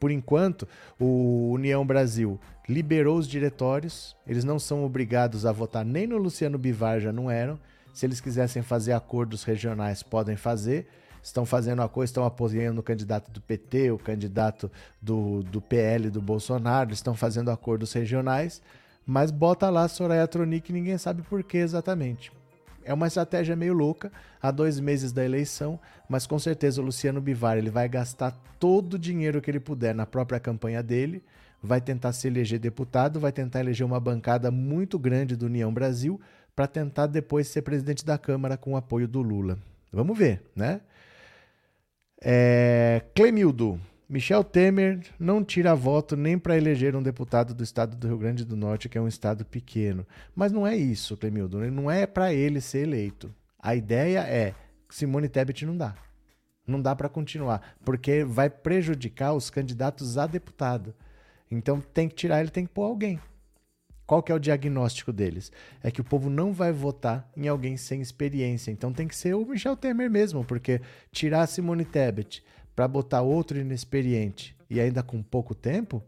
Por 0.00 0.10
enquanto, 0.10 0.66
o 0.98 1.52
União 1.52 1.86
Brasil 1.86 2.40
liberou 2.66 3.18
os 3.18 3.28
diretórios, 3.28 4.16
eles 4.26 4.44
não 4.44 4.58
são 4.58 4.82
obrigados 4.82 5.44
a 5.44 5.52
votar 5.52 5.84
nem 5.84 6.06
no 6.06 6.16
Luciano 6.16 6.56
Bivar, 6.56 7.00
já 7.00 7.12
não 7.12 7.30
eram. 7.30 7.60
Se 7.92 8.06
eles 8.06 8.20
quisessem 8.20 8.62
fazer 8.62 8.92
acordos 8.92 9.44
regionais, 9.44 10.02
podem 10.02 10.36
fazer. 10.36 10.88
estão 11.22 11.44
fazendo 11.44 11.82
a 11.82 11.88
coisa, 11.88 12.10
estão 12.10 12.24
apoiando 12.24 12.80
o 12.80 12.82
candidato 12.82 13.30
do 13.30 13.42
PT, 13.42 13.90
o 13.90 13.98
candidato 13.98 14.70
do, 15.02 15.42
do 15.42 15.60
PL 15.60 16.08
do 16.08 16.22
Bolsonaro, 16.22 16.94
estão 16.94 17.14
fazendo 17.14 17.50
acordos 17.50 17.92
regionais, 17.92 18.62
mas 19.04 19.30
bota 19.30 19.68
lá 19.68 19.86
Soraya 19.86 20.26
Tronic 20.26 20.72
ninguém 20.72 20.96
sabe 20.96 21.20
por 21.22 21.42
que 21.44 21.58
exatamente. 21.58 22.32
É 22.84 22.94
uma 22.94 23.06
estratégia 23.06 23.54
meio 23.54 23.72
louca, 23.72 24.10
há 24.40 24.50
dois 24.50 24.80
meses 24.80 25.12
da 25.12 25.24
eleição, 25.24 25.78
mas 26.08 26.26
com 26.26 26.38
certeza 26.38 26.80
o 26.80 26.84
Luciano 26.84 27.20
Bivar 27.20 27.58
ele 27.58 27.70
vai 27.70 27.88
gastar 27.88 28.30
todo 28.58 28.94
o 28.94 28.98
dinheiro 28.98 29.40
que 29.40 29.50
ele 29.50 29.60
puder 29.60 29.94
na 29.94 30.06
própria 30.06 30.40
campanha 30.40 30.82
dele, 30.82 31.22
vai 31.62 31.80
tentar 31.80 32.12
se 32.12 32.26
eleger 32.26 32.58
deputado, 32.58 33.20
vai 33.20 33.32
tentar 33.32 33.60
eleger 33.60 33.86
uma 33.86 34.00
bancada 34.00 34.50
muito 34.50 34.98
grande 34.98 35.36
do 35.36 35.46
União 35.46 35.72
Brasil 35.72 36.20
para 36.56 36.66
tentar 36.66 37.06
depois 37.06 37.48
ser 37.48 37.62
presidente 37.62 38.04
da 38.04 38.18
Câmara 38.18 38.56
com 38.56 38.72
o 38.72 38.76
apoio 38.76 39.06
do 39.06 39.22
Lula. 39.22 39.58
Vamos 39.92 40.16
ver, 40.16 40.42
né? 40.54 40.80
É, 42.22 43.02
Clemildo, 43.14 43.80
Michel 44.10 44.42
Temer 44.42 45.02
não 45.20 45.44
tira 45.44 45.72
voto 45.72 46.16
nem 46.16 46.36
para 46.36 46.56
eleger 46.56 46.96
um 46.96 47.02
deputado 47.02 47.54
do 47.54 47.62
estado 47.62 47.96
do 47.96 48.08
Rio 48.08 48.18
Grande 48.18 48.44
do 48.44 48.56
Norte, 48.56 48.88
que 48.88 48.98
é 48.98 49.00
um 49.00 49.06
estado 49.06 49.44
pequeno. 49.44 50.04
Mas 50.34 50.50
não 50.50 50.66
é 50.66 50.76
isso, 50.76 51.16
Clemildo. 51.16 51.58
Não 51.70 51.88
é 51.88 52.08
para 52.08 52.34
ele 52.34 52.60
ser 52.60 52.80
eleito. 52.80 53.32
A 53.56 53.76
ideia 53.76 54.18
é 54.26 54.52
Simone 54.88 55.28
Tebet 55.28 55.64
não 55.64 55.76
dá. 55.76 55.94
Não 56.66 56.82
dá 56.82 56.96
para 56.96 57.08
continuar, 57.08 57.76
porque 57.84 58.24
vai 58.24 58.50
prejudicar 58.50 59.32
os 59.32 59.48
candidatos 59.48 60.18
a 60.18 60.26
deputado. 60.26 60.92
Então 61.48 61.80
tem 61.80 62.08
que 62.08 62.16
tirar, 62.16 62.40
ele 62.40 62.50
tem 62.50 62.66
que 62.66 62.72
pôr 62.72 62.82
alguém. 62.82 63.20
Qual 64.06 64.24
que 64.24 64.32
é 64.32 64.34
o 64.34 64.40
diagnóstico 64.40 65.12
deles? 65.12 65.52
É 65.84 65.88
que 65.88 66.00
o 66.00 66.04
povo 66.04 66.28
não 66.28 66.52
vai 66.52 66.72
votar 66.72 67.30
em 67.36 67.46
alguém 67.46 67.76
sem 67.76 68.00
experiência. 68.00 68.72
Então 68.72 68.92
tem 68.92 69.06
que 69.06 69.14
ser 69.14 69.34
o 69.34 69.46
Michel 69.46 69.76
Temer 69.76 70.10
mesmo, 70.10 70.44
porque 70.44 70.80
tirar 71.12 71.46
Simone 71.46 71.84
Tebet 71.84 72.42
para 72.80 72.88
botar 72.88 73.20
outro 73.20 73.58
inexperiente 73.58 74.56
e 74.70 74.80
ainda 74.80 75.02
com 75.02 75.22
pouco 75.22 75.54
tempo, 75.54 76.02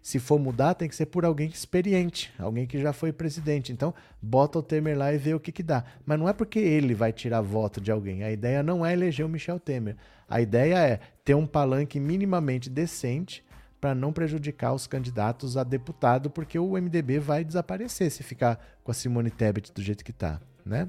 se 0.00 0.20
for 0.20 0.38
mudar, 0.38 0.74
tem 0.74 0.88
que 0.88 0.94
ser 0.94 1.06
por 1.06 1.24
alguém 1.24 1.48
experiente, 1.48 2.32
alguém 2.38 2.68
que 2.68 2.80
já 2.80 2.92
foi 2.92 3.12
presidente. 3.12 3.72
Então, 3.72 3.92
bota 4.22 4.60
o 4.60 4.62
Temer 4.62 4.96
lá 4.96 5.12
e 5.12 5.18
vê 5.18 5.34
o 5.34 5.40
que, 5.40 5.50
que 5.50 5.64
dá. 5.64 5.82
Mas 6.04 6.20
não 6.20 6.28
é 6.28 6.32
porque 6.32 6.60
ele 6.60 6.94
vai 6.94 7.12
tirar 7.12 7.40
voto 7.40 7.80
de 7.80 7.90
alguém. 7.90 8.22
A 8.22 8.30
ideia 8.30 8.62
não 8.62 8.86
é 8.86 8.92
eleger 8.92 9.26
o 9.26 9.28
Michel 9.28 9.58
Temer. 9.58 9.96
A 10.28 10.40
ideia 10.40 10.78
é 10.78 11.00
ter 11.24 11.34
um 11.34 11.48
palanque 11.48 11.98
minimamente 11.98 12.70
decente 12.70 13.44
para 13.80 13.92
não 13.92 14.12
prejudicar 14.12 14.72
os 14.72 14.86
candidatos 14.86 15.56
a 15.56 15.64
deputado, 15.64 16.30
porque 16.30 16.60
o 16.60 16.74
MDB 16.80 17.18
vai 17.18 17.44
desaparecer 17.44 18.12
se 18.12 18.22
ficar 18.22 18.64
com 18.84 18.92
a 18.92 18.94
Simone 18.94 19.32
Tebet 19.32 19.72
do 19.72 19.82
jeito 19.82 20.04
que 20.04 20.12
está, 20.12 20.40
né? 20.64 20.88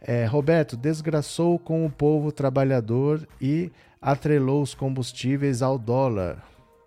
É, 0.00 0.24
Roberto, 0.26 0.76
desgraçou 0.76 1.58
com 1.58 1.84
o 1.84 1.90
povo 1.90 2.30
trabalhador 2.30 3.26
e 3.40 3.70
atrelou 4.00 4.62
os 4.62 4.74
combustíveis 4.74 5.60
ao 5.60 5.78
dólar. 5.78 6.44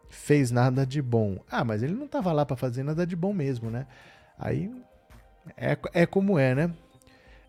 Fez 0.10 0.52
nada 0.52 0.86
de 0.86 1.02
bom. 1.02 1.40
Ah, 1.50 1.64
mas 1.64 1.84
ele 1.84 1.94
não 1.94 2.06
estava 2.06 2.32
lá 2.32 2.46
para 2.46 2.56
fazer 2.56 2.84
nada 2.84 3.06
de 3.06 3.16
bom 3.16 3.34
mesmo, 3.34 3.70
né? 3.70 3.86
Aí 4.38 4.72
é, 5.58 5.78
é 5.94 6.06
como 6.06 6.38
é, 6.38 6.56
né? 6.56 6.72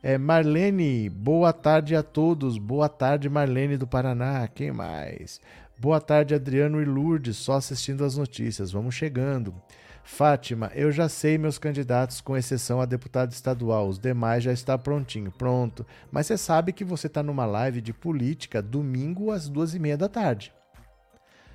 É, 0.02 0.18
Marlene, 0.18 1.08
boa 1.08 1.52
tarde 1.52 1.94
a 1.94 2.02
todos. 2.02 2.58
Boa 2.58 2.88
tarde, 2.88 3.28
Marlene 3.28 3.76
do 3.76 3.86
Paraná. 3.86 4.48
Quem 4.48 4.72
mais? 4.72 5.40
Boa 5.78 6.00
tarde, 6.00 6.34
Adriano 6.34 6.82
e 6.82 6.84
Lourdes, 6.84 7.36
só 7.36 7.54
assistindo 7.54 8.04
as 8.04 8.16
notícias. 8.16 8.72
Vamos 8.72 8.94
chegando. 8.94 9.54
Fátima, 10.04 10.70
eu 10.74 10.90
já 10.90 11.08
sei 11.08 11.38
meus 11.38 11.58
candidatos, 11.58 12.20
com 12.20 12.36
exceção 12.36 12.80
a 12.80 12.86
deputado 12.86 13.30
estadual. 13.32 13.88
Os 13.88 13.98
demais 13.98 14.42
já 14.42 14.52
está 14.52 14.76
prontinho. 14.76 15.30
Pronto. 15.30 15.86
Mas 16.10 16.26
você 16.26 16.36
sabe 16.36 16.72
que 16.72 16.84
você 16.84 17.06
está 17.06 17.22
numa 17.22 17.46
live 17.46 17.80
de 17.80 17.92
política 17.92 18.60
domingo 18.60 19.30
às 19.30 19.48
duas 19.48 19.74
e 19.74 19.78
meia 19.78 19.96
da 19.96 20.08
tarde. 20.08 20.52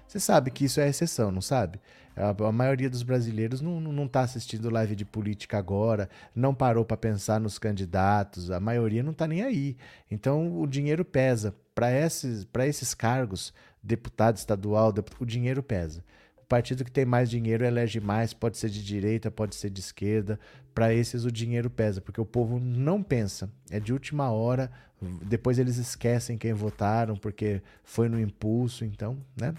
Você 0.08 0.20
sabe 0.20 0.52
que 0.52 0.66
isso 0.66 0.80
é 0.80 0.88
exceção, 0.88 1.32
não 1.32 1.42
sabe? 1.42 1.80
A, 2.16 2.52
maioria 2.52 2.90
dos 2.90 3.04
brasileiros 3.04 3.62
não 3.62 4.06
está 4.06 4.22
assistindo 4.22 4.72
live 4.72 4.96
de 4.96 5.06
política 5.06 5.58
agora, 5.58 6.10
não 6.34 6.56
parou 6.56 6.84
para 6.84 6.98
pensar 6.98 7.40
nos 7.40 7.60
candidatos, 7.60 8.50
a 8.50 8.60
maioria 8.60 9.04
não 9.04 9.12
está 9.12 9.28
nem 9.28 9.44
aí. 9.44 9.78
Então 10.10 10.60
o 10.60 10.66
dinheiro 10.66 11.06
pesa. 11.06 11.54
Para 11.76 11.92
esses, 11.92 12.48
esses 12.66 12.96
cargos, 12.96 13.54
deputado 13.84 14.38
estadual, 14.38 14.92
o 15.20 15.26
dinheiro 15.26 15.62
pesa. 15.62 16.04
Partido 16.48 16.86
que 16.86 16.92
tem 16.92 17.06
mais 17.06 17.30
dinheiro 17.30 17.66
elege 17.66 18.00
mais, 18.00 18.34
pode 18.34 18.58
ser 18.58 18.70
de 18.70 18.84
direita, 18.84 19.30
pode 19.30 19.56
ser 19.56 19.70
de 19.70 19.82
esquerda. 19.82 20.40
Para 20.74 20.94
esses 20.94 21.26
o 21.26 21.32
dinheiro 21.32 21.70
pesa, 21.70 22.00
porque 22.00 22.22
o 22.22 22.26
povo 22.26 22.60
não 22.60 23.04
pensa. 23.04 23.50
É 23.70 23.80
de 23.80 23.92
última 23.92 24.32
hora, 24.32 24.72
depois 25.22 25.60
eles 25.60 25.78
esquecem 25.78 26.38
quem 26.38 26.54
votaram, 26.54 27.16
porque 27.16 27.62
foi 27.84 28.08
no 28.08 28.20
impulso, 28.20 28.86
então, 28.86 29.18
né? 29.36 29.54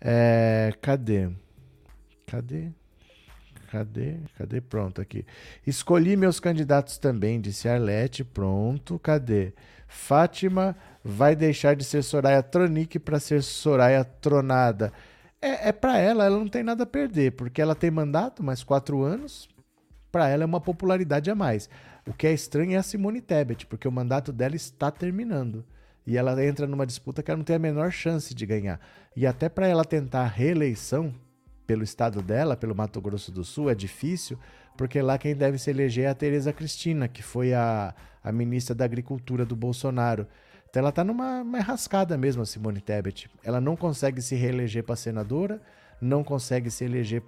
É, 0.00 0.72
cadê? 0.82 1.30
Cadê? 2.26 2.70
Cadê? 3.70 4.16
Cadê? 4.36 4.60
Pronto, 4.60 5.00
aqui. 5.00 5.24
Escolhi 5.66 6.16
meus 6.16 6.38
candidatos 6.40 6.98
também, 6.98 7.40
disse 7.40 7.68
Arlete. 7.68 8.22
Pronto, 8.22 8.98
cadê? 8.98 9.52
Fátima 9.86 10.76
vai 11.02 11.34
deixar 11.36 11.74
de 11.76 11.84
ser 11.84 12.02
Soraya 12.02 12.42
Tronic 12.42 12.98
para 12.98 13.20
ser 13.20 13.42
Soraya 13.42 14.04
Tronada. 14.04 14.92
É, 15.44 15.68
é 15.68 15.72
para 15.72 15.98
ela, 15.98 16.24
ela 16.24 16.38
não 16.38 16.48
tem 16.48 16.62
nada 16.62 16.84
a 16.84 16.86
perder, 16.86 17.32
porque 17.32 17.60
ela 17.60 17.74
tem 17.74 17.90
mandato, 17.90 18.42
mais 18.42 18.64
quatro 18.64 19.02
anos. 19.02 19.46
Para 20.10 20.26
ela 20.26 20.42
é 20.42 20.46
uma 20.46 20.60
popularidade 20.60 21.30
a 21.30 21.34
mais. 21.34 21.68
O 22.06 22.14
que 22.14 22.26
é 22.26 22.32
estranho 22.32 22.72
é 22.72 22.76
a 22.76 22.82
Simone 22.82 23.20
Tebet, 23.20 23.66
porque 23.66 23.86
o 23.86 23.92
mandato 23.92 24.32
dela 24.32 24.56
está 24.56 24.90
terminando. 24.90 25.62
E 26.06 26.16
ela 26.16 26.42
entra 26.42 26.66
numa 26.66 26.86
disputa 26.86 27.22
que 27.22 27.30
ela 27.30 27.36
não 27.36 27.44
tem 27.44 27.56
a 27.56 27.58
menor 27.58 27.92
chance 27.92 28.34
de 28.34 28.46
ganhar. 28.46 28.80
E 29.14 29.26
até 29.26 29.50
para 29.50 29.66
ela 29.66 29.84
tentar 29.84 30.26
reeleição 30.28 31.14
pelo 31.66 31.82
estado 31.82 32.22
dela, 32.22 32.56
pelo 32.56 32.74
Mato 32.74 32.98
Grosso 32.98 33.30
do 33.30 33.44
Sul, 33.44 33.68
é 33.68 33.74
difícil, 33.74 34.38
porque 34.78 35.02
lá 35.02 35.18
quem 35.18 35.34
deve 35.34 35.58
se 35.58 35.68
eleger 35.68 36.06
é 36.06 36.08
a 36.08 36.14
Tereza 36.14 36.54
Cristina, 36.54 37.06
que 37.06 37.22
foi 37.22 37.52
a, 37.52 37.94
a 38.22 38.32
ministra 38.32 38.74
da 38.74 38.86
Agricultura 38.86 39.44
do 39.44 39.54
Bolsonaro. 39.54 40.26
Então 40.74 40.80
ela 40.80 40.90
está 40.90 41.04
numa 41.04 41.44
enrascada 41.56 42.18
mesmo, 42.18 42.42
a 42.42 42.44
Simone 42.44 42.80
Tebet. 42.80 43.30
Ela 43.44 43.60
não 43.60 43.76
consegue 43.76 44.20
se 44.20 44.34
reeleger 44.34 44.82
para 44.82 44.96
senadora, 44.96 45.62
não 46.00 46.24
consegue 46.24 46.68
se 46.68 46.84
eleger 46.84 47.22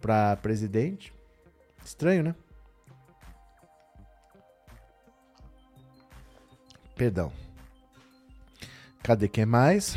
para 0.00 0.34
presidente. 0.38 1.14
Estranho, 1.84 2.24
né? 2.24 2.34
Perdão. 6.96 7.32
Cadê 9.00 9.28
quem 9.28 9.46
mais? 9.46 9.96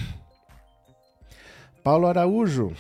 Paulo 1.83 2.05
Araújo. 2.05 2.71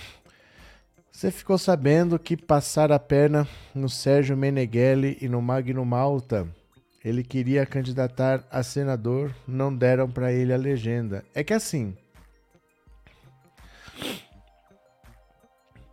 Você 1.11 1.31
ficou 1.31 1.57
sabendo 1.57 2.19
que 2.19 2.37
passar 2.37 2.91
a 2.91 2.99
perna 2.99 3.47
no 3.73 3.89
Sérgio 3.89 4.37
Meneghelli 4.37 5.17
e 5.19 5.27
no 5.27 5.41
Magno 5.41 5.83
Malta 5.83 6.47
ele 7.03 7.23
queria 7.23 7.65
candidatar 7.65 8.45
a 8.51 8.61
senador, 8.61 9.35
não 9.47 9.75
deram 9.75 10.09
para 10.09 10.31
ele 10.31 10.53
a 10.53 10.57
legenda. 10.57 11.25
É 11.33 11.43
que 11.43 11.53
assim, 11.53 11.97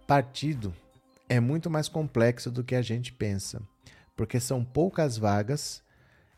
partido 0.06 0.74
é 1.28 1.40
muito 1.40 1.68
mais 1.70 1.88
complexo 1.88 2.50
do 2.50 2.64
que 2.64 2.74
a 2.74 2.82
gente 2.82 3.12
pensa, 3.12 3.62
porque 4.16 4.38
são 4.40 4.64
poucas 4.64 5.16
vagas 5.16 5.82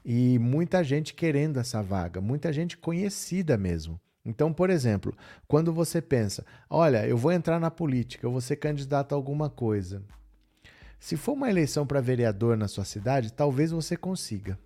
e 0.04 0.38
muita 0.38 0.82
gente 0.82 1.14
querendo 1.14 1.58
essa 1.58 1.82
vaga, 1.82 2.20
muita 2.20 2.52
gente 2.52 2.76
conhecida 2.76 3.56
mesmo. 3.56 4.00
Então, 4.24 4.52
por 4.52 4.70
exemplo, 4.70 5.16
quando 5.48 5.72
você 5.72 6.00
pensa, 6.00 6.44
olha, 6.68 7.06
eu 7.06 7.16
vou 7.16 7.32
entrar 7.32 7.58
na 7.58 7.70
política, 7.70 8.26
eu 8.26 8.30
vou 8.30 8.40
ser 8.40 8.56
candidato 8.56 9.12
a 9.12 9.16
alguma 9.16 9.48
coisa. 9.48 10.02
Se 11.00 11.16
for 11.16 11.32
uma 11.32 11.48
eleição 11.48 11.86
para 11.86 11.98
vereador 11.98 12.58
na 12.58 12.68
sua 12.68 12.84
cidade, 12.84 13.32
talvez 13.32 13.70
você 13.70 13.96
consiga. 13.96 14.58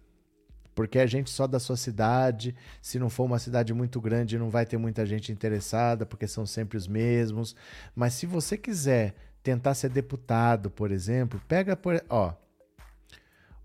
Porque 0.74 0.98
a 0.98 1.06
gente 1.06 1.30
só 1.30 1.46
da 1.46 1.60
sua 1.60 1.76
cidade, 1.76 2.56
se 2.82 2.98
não 2.98 3.08
for 3.08 3.22
uma 3.22 3.38
cidade 3.38 3.72
muito 3.72 4.00
grande, 4.00 4.36
não 4.36 4.50
vai 4.50 4.66
ter 4.66 4.76
muita 4.76 5.06
gente 5.06 5.30
interessada, 5.30 6.04
porque 6.04 6.26
são 6.26 6.44
sempre 6.44 6.76
os 6.76 6.88
mesmos. 6.88 7.54
Mas 7.94 8.14
se 8.14 8.26
você 8.26 8.58
quiser 8.58 9.14
tentar 9.44 9.74
ser 9.74 9.90
deputado, 9.90 10.68
por 10.68 10.90
exemplo, 10.90 11.40
pega 11.46 11.76
por, 11.76 12.04
ó, 12.10 12.34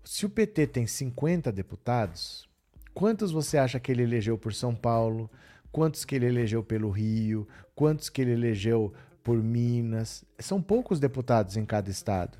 se 0.04 0.24
o 0.24 0.30
PT 0.30 0.68
tem 0.68 0.86
50 0.86 1.50
deputados, 1.50 2.48
quantos 2.94 3.32
você 3.32 3.58
acha 3.58 3.80
que 3.80 3.90
ele 3.90 4.04
elegeu 4.04 4.38
por 4.38 4.54
São 4.54 4.76
Paulo? 4.76 5.28
Quantos 5.72 6.04
que 6.04 6.14
ele 6.14 6.26
elegeu 6.26 6.62
pelo 6.62 6.90
Rio? 6.90 7.48
Quantos 7.74 8.08
que 8.08 8.22
ele 8.22 8.32
elegeu 8.32 8.94
por 9.24 9.42
Minas? 9.42 10.24
São 10.38 10.62
poucos 10.62 11.00
deputados 11.00 11.56
em 11.56 11.64
cada 11.64 11.90
estado. 11.90 12.38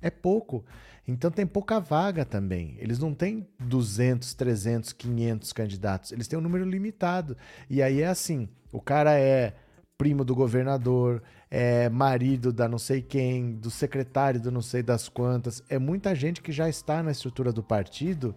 É 0.00 0.10
pouco. 0.10 0.64
Então 1.06 1.30
tem 1.30 1.46
pouca 1.46 1.80
vaga 1.80 2.24
também. 2.24 2.76
Eles 2.78 2.98
não 2.98 3.14
têm 3.14 3.46
200, 3.58 4.34
300, 4.34 4.92
500 4.92 5.52
candidatos. 5.52 6.12
Eles 6.12 6.28
têm 6.28 6.38
um 6.38 6.42
número 6.42 6.64
limitado. 6.64 7.36
E 7.68 7.82
aí 7.82 8.02
é 8.02 8.06
assim: 8.06 8.48
o 8.72 8.80
cara 8.80 9.18
é 9.18 9.54
primo 9.98 10.24
do 10.24 10.34
governador, 10.34 11.22
é 11.50 11.90
marido 11.90 12.52
da 12.52 12.66
não 12.66 12.78
sei 12.78 13.02
quem, 13.02 13.52
do 13.56 13.70
secretário 13.70 14.40
do 14.40 14.50
não 14.50 14.62
sei 14.62 14.82
das 14.82 15.08
quantas. 15.10 15.62
É 15.68 15.78
muita 15.78 16.14
gente 16.14 16.40
que 16.40 16.52
já 16.52 16.68
está 16.70 17.02
na 17.02 17.10
estrutura 17.10 17.52
do 17.52 17.62
partido 17.62 18.34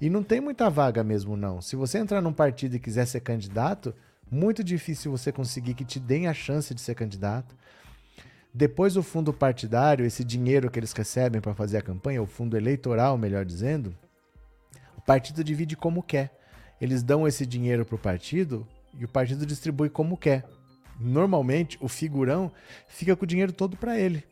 E 0.00 0.10
não 0.10 0.22
tem 0.24 0.40
muita 0.40 0.68
vaga 0.68 1.04
mesmo, 1.04 1.36
não. 1.36 1.60
Se 1.60 1.76
você 1.76 1.98
entrar 1.98 2.20
num 2.20 2.32
partido 2.32 2.74
e 2.74 2.80
quiser 2.80 3.06
ser 3.06 3.20
candidato, 3.20 3.94
muito 4.28 4.64
difícil 4.64 5.12
você 5.12 5.30
conseguir 5.30 5.74
que 5.74 5.84
te 5.84 6.00
deem 6.00 6.26
a 6.26 6.34
chance 6.34 6.74
de 6.74 6.80
ser 6.80 6.96
candidato. 6.96 7.54
Depois 8.54 8.94
do 8.94 9.02
fundo 9.02 9.32
partidário, 9.32 10.04
esse 10.04 10.22
dinheiro 10.22 10.70
que 10.70 10.78
eles 10.78 10.92
recebem 10.92 11.40
para 11.40 11.54
fazer 11.54 11.78
a 11.78 11.82
campanha, 11.82 12.22
o 12.22 12.26
fundo 12.26 12.56
eleitoral, 12.56 13.16
melhor 13.16 13.44
dizendo, 13.44 13.96
o 14.96 15.00
partido 15.00 15.42
divide 15.42 15.74
como 15.76 16.02
quer. 16.02 16.38
Eles 16.80 17.02
dão 17.02 17.26
esse 17.26 17.46
dinheiro 17.46 17.84
para 17.84 17.96
o 17.96 17.98
partido 17.98 18.66
e 18.98 19.04
o 19.04 19.08
partido 19.08 19.46
distribui 19.46 19.88
como 19.88 20.16
quer. 20.16 20.44
Normalmente, 21.00 21.78
o 21.80 21.88
figurão 21.88 22.52
fica 22.86 23.16
com 23.16 23.24
o 23.24 23.28
dinheiro 23.28 23.52
todo 23.52 23.76
para 23.76 23.98
ele 23.98 24.24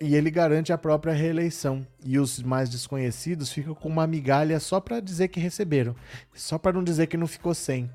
e 0.00 0.14
ele 0.14 0.30
garante 0.30 0.72
a 0.72 0.78
própria 0.78 1.12
reeleição. 1.12 1.86
E 2.02 2.18
os 2.18 2.42
mais 2.42 2.70
desconhecidos 2.70 3.52
ficam 3.52 3.74
com 3.74 3.88
uma 3.88 4.06
migalha 4.06 4.58
só 4.58 4.80
para 4.80 4.98
dizer 4.98 5.28
que 5.28 5.38
receberam, 5.38 5.94
só 6.34 6.56
para 6.56 6.72
não 6.72 6.82
dizer 6.82 7.06
que 7.06 7.16
não 7.16 7.26
ficou 7.26 7.52
sem. 7.52 7.90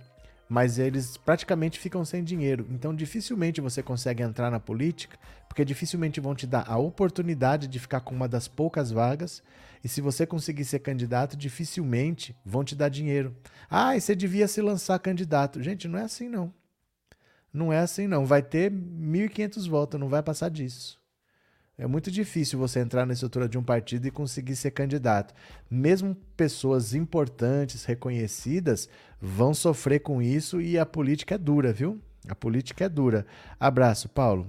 Mas 0.47 0.77
eles 0.77 1.17
praticamente 1.17 1.79
ficam 1.79 2.05
sem 2.05 2.23
dinheiro. 2.23 2.67
Então, 2.69 2.95
dificilmente 2.95 3.61
você 3.61 3.81
consegue 3.81 4.21
entrar 4.21 4.51
na 4.51 4.59
política, 4.59 5.17
porque 5.47 5.65
dificilmente 5.65 6.19
vão 6.19 6.35
te 6.35 6.45
dar 6.45 6.69
a 6.69 6.77
oportunidade 6.77 7.67
de 7.67 7.79
ficar 7.79 8.01
com 8.01 8.13
uma 8.13 8.27
das 8.27 8.47
poucas 8.47 8.91
vagas. 8.91 9.41
E 9.83 9.87
se 9.87 10.01
você 10.01 10.25
conseguir 10.25 10.65
ser 10.65 10.79
candidato, 10.79 11.35
dificilmente 11.35 12.35
vão 12.45 12.63
te 12.63 12.75
dar 12.75 12.89
dinheiro. 12.89 13.35
Ah, 13.69 13.95
e 13.95 14.01
você 14.01 14.15
devia 14.15 14.47
se 14.47 14.61
lançar 14.61 14.99
candidato. 14.99 15.61
Gente, 15.61 15.87
não 15.87 15.97
é 15.99 16.03
assim 16.03 16.29
não. 16.29 16.53
Não 17.51 17.71
é 17.71 17.79
assim 17.79 18.07
não. 18.07 18.25
Vai 18.25 18.41
ter 18.41 18.71
1.500 18.71 19.69
votos, 19.69 19.99
não 19.99 20.09
vai 20.09 20.21
passar 20.21 20.49
disso. 20.49 20.99
É 21.78 21.86
muito 21.86 22.09
difícil 22.09 22.57
você 22.57 22.80
entrar 22.80 23.05
na 23.05 23.13
estrutura 23.13 23.49
de 23.49 23.57
um 23.57 23.63
partido 23.63 24.07
e 24.07 24.11
conseguir 24.11 24.55
ser 24.55 24.71
candidato. 24.71 25.34
Mesmo 25.69 26.15
pessoas 26.38 26.93
importantes, 26.93 27.84
reconhecidas, 27.84 28.88
vão 29.19 29.53
sofrer 29.53 29.99
com 29.99 30.21
isso 30.21 30.61
e 30.61 30.80
a 30.80 30.86
política 30.86 31.36
é 31.36 31.38
dura, 31.38 31.73
viu? 31.73 31.99
A 32.30 32.34
política 32.34 32.86
é 32.86 32.89
dura. 32.89 33.26
Abraço, 33.59 34.07
Paulo. 34.07 34.47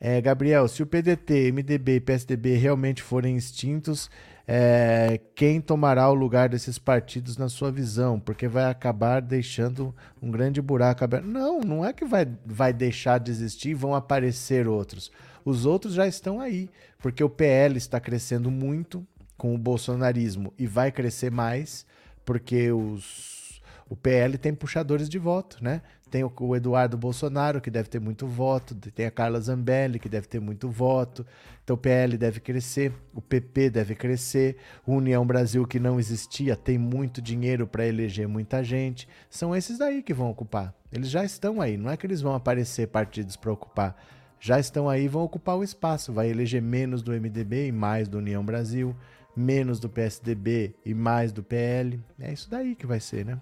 É, 0.00 0.20
Gabriel, 0.20 0.66
se 0.68 0.82
o 0.82 0.86
PDT, 0.86 1.52
MDB 1.52 1.96
e 1.96 2.00
PSDB 2.00 2.56
realmente 2.56 3.02
forem 3.02 3.36
extintos, 3.36 4.10
é, 4.46 5.20
quem 5.34 5.60
tomará 5.60 6.08
o 6.08 6.14
lugar 6.14 6.48
desses 6.48 6.78
partidos 6.78 7.36
na 7.36 7.48
sua 7.48 7.70
visão? 7.70 8.18
Porque 8.18 8.48
vai 8.48 8.64
acabar 8.64 9.20
deixando 9.20 9.94
um 10.22 10.30
grande 10.30 10.62
buraco 10.62 11.04
aberto. 11.04 11.26
Não, 11.26 11.60
não 11.60 11.84
é 11.84 11.92
que 11.92 12.04
vai, 12.04 12.26
vai 12.46 12.72
deixar 12.72 13.18
de 13.18 13.30
existir 13.30 13.70
e 13.70 13.74
vão 13.74 13.94
aparecer 13.94 14.66
outros. 14.66 15.10
Os 15.48 15.64
outros 15.64 15.94
já 15.94 16.06
estão 16.06 16.42
aí, 16.42 16.68
porque 16.98 17.24
o 17.24 17.30
PL 17.30 17.78
está 17.78 17.98
crescendo 17.98 18.50
muito 18.50 19.02
com 19.34 19.54
o 19.54 19.58
bolsonarismo 19.58 20.52
e 20.58 20.66
vai 20.66 20.92
crescer 20.92 21.30
mais, 21.30 21.86
porque 22.22 22.70
os, 22.70 23.62
o 23.88 23.96
PL 23.96 24.36
tem 24.36 24.54
puxadores 24.54 25.08
de 25.08 25.18
voto, 25.18 25.56
né? 25.64 25.80
Tem 26.10 26.22
o, 26.22 26.30
o 26.38 26.54
Eduardo 26.54 26.98
Bolsonaro, 26.98 27.62
que 27.62 27.70
deve 27.70 27.88
ter 27.88 27.98
muito 27.98 28.26
voto, 28.26 28.74
tem 28.74 29.06
a 29.06 29.10
Carla 29.10 29.40
Zambelli, 29.40 29.98
que 29.98 30.06
deve 30.06 30.26
ter 30.26 30.38
muito 30.38 30.68
voto. 30.68 31.24
Então 31.64 31.76
o 31.76 31.78
PL 31.78 32.18
deve 32.18 32.40
crescer, 32.40 32.92
o 33.14 33.22
PP 33.22 33.70
deve 33.70 33.94
crescer, 33.94 34.58
o 34.86 34.96
União 34.96 35.26
Brasil, 35.26 35.66
que 35.66 35.80
não 35.80 35.98
existia, 35.98 36.56
tem 36.56 36.76
muito 36.76 37.22
dinheiro 37.22 37.66
para 37.66 37.86
eleger 37.86 38.28
muita 38.28 38.62
gente. 38.62 39.08
São 39.30 39.56
esses 39.56 39.78
daí 39.78 40.02
que 40.02 40.12
vão 40.12 40.28
ocupar. 40.28 40.74
Eles 40.92 41.08
já 41.08 41.24
estão 41.24 41.58
aí, 41.58 41.78
não 41.78 41.90
é 41.90 41.96
que 41.96 42.06
eles 42.06 42.20
vão 42.20 42.34
aparecer 42.34 42.88
partidos 42.88 43.34
para 43.34 43.50
ocupar 43.50 43.96
já 44.40 44.58
estão 44.58 44.88
aí 44.88 45.08
vão 45.08 45.22
ocupar 45.22 45.56
o 45.56 45.64
espaço. 45.64 46.12
Vai 46.12 46.28
eleger 46.30 46.62
menos 46.62 47.02
do 47.02 47.12
MDB 47.12 47.68
e 47.68 47.72
mais 47.72 48.08
do 48.08 48.18
União 48.18 48.44
Brasil, 48.44 48.94
menos 49.36 49.80
do 49.80 49.88
PSDB 49.88 50.74
e 50.84 50.94
mais 50.94 51.32
do 51.32 51.42
PL. 51.42 52.00
É 52.20 52.32
isso 52.32 52.48
daí 52.50 52.74
que 52.74 52.86
vai 52.86 53.00
ser, 53.00 53.24
né? 53.24 53.38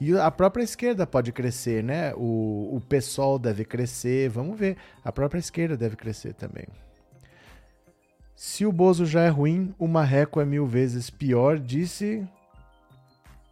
E 0.00 0.16
a 0.18 0.30
própria 0.30 0.62
esquerda 0.62 1.06
pode 1.06 1.32
crescer, 1.32 1.82
né? 1.82 2.12
O, 2.16 2.76
o 2.76 2.80
PSOL 2.88 3.38
deve 3.38 3.64
crescer, 3.64 4.28
vamos 4.28 4.58
ver. 4.58 4.76
A 5.04 5.12
própria 5.12 5.38
esquerda 5.38 5.76
deve 5.76 5.96
crescer 5.96 6.34
também. 6.34 6.66
Se 8.34 8.66
o 8.66 8.72
Bozo 8.72 9.06
já 9.06 9.22
é 9.22 9.28
ruim, 9.28 9.72
o 9.78 9.86
Marreco 9.86 10.40
é 10.40 10.44
mil 10.44 10.66
vezes 10.66 11.08
pior, 11.08 11.58
disse 11.58 12.26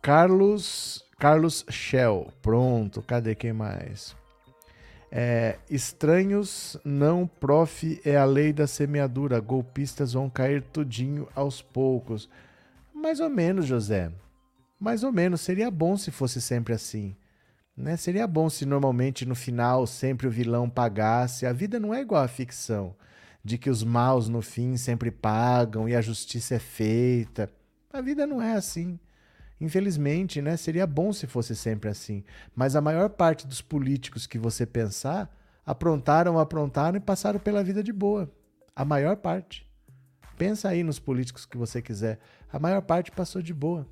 Carlos 0.02 1.04
Carlos 1.18 1.64
Shell. 1.70 2.32
Pronto, 2.42 3.00
cadê 3.00 3.36
quem 3.36 3.52
mais? 3.52 4.16
É, 5.14 5.58
estranhos 5.68 6.78
não, 6.82 7.26
prof, 7.26 8.00
é 8.02 8.16
a 8.16 8.24
lei 8.24 8.50
da 8.50 8.66
semeadura. 8.66 9.38
Golpistas 9.40 10.14
vão 10.14 10.30
cair 10.30 10.62
tudinho 10.62 11.28
aos 11.34 11.60
poucos. 11.60 12.30
Mais 12.94 13.20
ou 13.20 13.28
menos, 13.28 13.66
José. 13.66 14.10
Mais 14.80 15.04
ou 15.04 15.12
menos. 15.12 15.42
Seria 15.42 15.70
bom 15.70 15.98
se 15.98 16.10
fosse 16.10 16.40
sempre 16.40 16.72
assim. 16.72 17.14
Né? 17.76 17.94
Seria 17.98 18.26
bom 18.26 18.48
se 18.48 18.64
normalmente 18.64 19.26
no 19.26 19.34
final 19.34 19.86
sempre 19.86 20.26
o 20.26 20.30
vilão 20.30 20.70
pagasse. 20.70 21.44
A 21.44 21.52
vida 21.52 21.78
não 21.78 21.92
é 21.92 22.00
igual 22.00 22.24
à 22.24 22.28
ficção, 22.28 22.96
de 23.44 23.58
que 23.58 23.68
os 23.68 23.84
maus 23.84 24.30
no 24.30 24.40
fim 24.40 24.78
sempre 24.78 25.10
pagam 25.10 25.86
e 25.86 25.94
a 25.94 26.00
justiça 26.00 26.54
é 26.54 26.58
feita. 26.58 27.50
A 27.92 28.00
vida 28.00 28.26
não 28.26 28.40
é 28.40 28.54
assim. 28.54 28.98
Infelizmente, 29.62 30.42
né, 30.42 30.56
seria 30.56 30.84
bom 30.84 31.12
se 31.12 31.28
fosse 31.28 31.54
sempre 31.54 31.88
assim. 31.88 32.24
Mas 32.52 32.74
a 32.74 32.80
maior 32.80 33.08
parte 33.08 33.46
dos 33.46 33.62
políticos 33.62 34.26
que 34.26 34.36
você 34.36 34.66
pensar 34.66 35.32
aprontaram, 35.64 36.36
aprontaram 36.36 36.96
e 36.96 37.00
passaram 37.00 37.38
pela 37.38 37.62
vida 37.62 37.80
de 37.80 37.92
boa. 37.92 38.28
A 38.74 38.84
maior 38.84 39.14
parte. 39.14 39.64
Pensa 40.36 40.68
aí 40.68 40.82
nos 40.82 40.98
políticos 40.98 41.46
que 41.46 41.56
você 41.56 41.80
quiser. 41.80 42.18
A 42.52 42.58
maior 42.58 42.82
parte 42.82 43.12
passou 43.12 43.40
de 43.40 43.54
boa. 43.54 43.86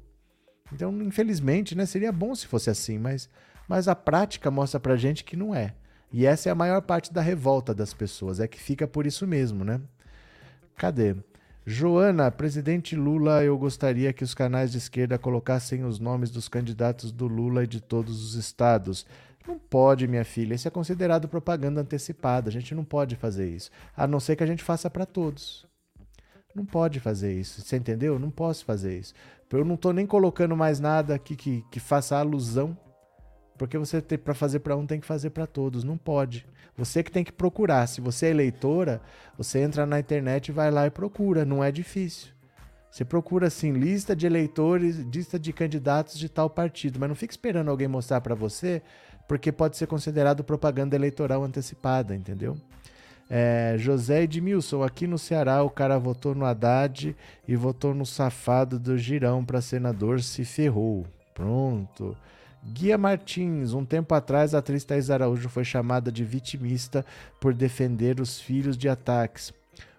Então, 0.72 1.00
infelizmente, 1.02 1.76
né, 1.76 1.86
seria 1.86 2.10
bom 2.10 2.34
se 2.34 2.48
fosse 2.48 2.68
assim, 2.68 2.98
mas, 2.98 3.28
mas 3.68 3.86
a 3.86 3.94
prática 3.94 4.50
mostra 4.50 4.80
pra 4.80 4.96
gente 4.96 5.22
que 5.22 5.36
não 5.36 5.54
é. 5.54 5.76
E 6.12 6.26
essa 6.26 6.48
é 6.48 6.52
a 6.52 6.56
maior 6.56 6.82
parte 6.82 7.12
da 7.12 7.20
revolta 7.20 7.72
das 7.72 7.94
pessoas, 7.94 8.40
é 8.40 8.48
que 8.48 8.58
fica 8.58 8.88
por 8.88 9.06
isso 9.06 9.24
mesmo, 9.24 9.64
né? 9.64 9.80
Cadê? 10.74 11.14
Joana, 11.66 12.30
presidente 12.30 12.96
Lula, 12.96 13.44
eu 13.44 13.56
gostaria 13.58 14.12
que 14.14 14.24
os 14.24 14.34
canais 14.34 14.72
de 14.72 14.78
esquerda 14.78 15.18
colocassem 15.18 15.84
os 15.84 15.98
nomes 15.98 16.30
dos 16.30 16.48
candidatos 16.48 17.12
do 17.12 17.26
Lula 17.26 17.64
e 17.64 17.66
de 17.66 17.82
todos 17.82 18.24
os 18.24 18.34
estados. 18.34 19.06
Não 19.46 19.58
pode, 19.58 20.08
minha 20.08 20.24
filha. 20.24 20.54
Isso 20.54 20.66
é 20.66 20.70
considerado 20.70 21.28
propaganda 21.28 21.82
antecipada. 21.82 22.48
A 22.48 22.52
gente 22.52 22.74
não 22.74 22.84
pode 22.84 23.14
fazer 23.14 23.48
isso. 23.48 23.70
A 23.94 24.06
não 24.06 24.18
ser 24.18 24.36
que 24.36 24.42
a 24.42 24.46
gente 24.46 24.62
faça 24.62 24.88
para 24.88 25.04
todos. 25.04 25.66
Não 26.54 26.64
pode 26.64 26.98
fazer 26.98 27.38
isso. 27.38 27.60
Você 27.60 27.76
entendeu? 27.76 28.18
Não 28.18 28.30
posso 28.30 28.64
fazer 28.64 28.98
isso. 28.98 29.12
Eu 29.52 29.64
não 29.64 29.74
estou 29.74 29.92
nem 29.92 30.06
colocando 30.06 30.56
mais 30.56 30.80
nada 30.80 31.14
aqui 31.14 31.36
que, 31.36 31.64
que 31.70 31.78
faça 31.78 32.16
alusão 32.16 32.76
porque 33.60 33.76
você 33.76 34.00
tem 34.00 34.16
para 34.16 34.32
fazer 34.32 34.60
para 34.60 34.74
um 34.74 34.86
tem 34.86 34.98
que 34.98 35.06
fazer 35.06 35.28
para 35.28 35.46
todos, 35.46 35.84
não 35.84 35.98
pode. 35.98 36.46
Você 36.78 37.02
que 37.02 37.12
tem 37.12 37.22
que 37.22 37.30
procurar. 37.30 37.86
Se 37.86 38.00
você 38.00 38.24
é 38.24 38.30
eleitora, 38.30 39.02
você 39.36 39.58
entra 39.58 39.84
na 39.84 40.00
internet 40.00 40.50
vai 40.50 40.70
lá 40.70 40.86
e 40.86 40.90
procura, 40.90 41.44
não 41.44 41.62
é 41.62 41.70
difícil. 41.70 42.28
Você 42.90 43.04
procura 43.04 43.48
assim 43.48 43.72
lista 43.72 44.16
de 44.16 44.24
eleitores, 44.24 44.96
lista 45.00 45.38
de 45.38 45.52
candidatos 45.52 46.18
de 46.18 46.26
tal 46.26 46.48
partido, 46.48 46.98
mas 46.98 47.10
não 47.10 47.14
fica 47.14 47.34
esperando 47.34 47.68
alguém 47.68 47.86
mostrar 47.86 48.22
para 48.22 48.34
você, 48.34 48.80
porque 49.28 49.52
pode 49.52 49.76
ser 49.76 49.86
considerado 49.86 50.42
propaganda 50.42 50.96
eleitoral 50.96 51.44
antecipada, 51.44 52.16
entendeu? 52.16 52.56
É, 53.28 53.74
José 53.76 54.22
Edmilson, 54.22 54.82
aqui 54.82 55.06
no 55.06 55.18
Ceará 55.18 55.62
o 55.62 55.68
cara 55.68 55.98
votou 55.98 56.34
no 56.34 56.46
Haddad 56.46 57.14
e 57.46 57.56
votou 57.56 57.92
no 57.92 58.06
safado 58.06 58.78
do 58.78 58.96
Girão 58.96 59.44
para 59.44 59.60
senador, 59.60 60.22
se 60.22 60.46
ferrou. 60.46 61.04
Pronto. 61.34 62.16
Guia 62.62 62.98
Martins, 62.98 63.72
um 63.72 63.84
tempo 63.84 64.14
atrás, 64.14 64.54
a 64.54 64.58
atriz 64.58 64.84
Thais 64.84 65.10
Araújo 65.10 65.48
foi 65.48 65.64
chamada 65.64 66.12
de 66.12 66.24
vitimista 66.24 67.04
por 67.40 67.54
defender 67.54 68.20
os 68.20 68.38
filhos 68.38 68.76
de 68.76 68.88
ataques. 68.88 69.52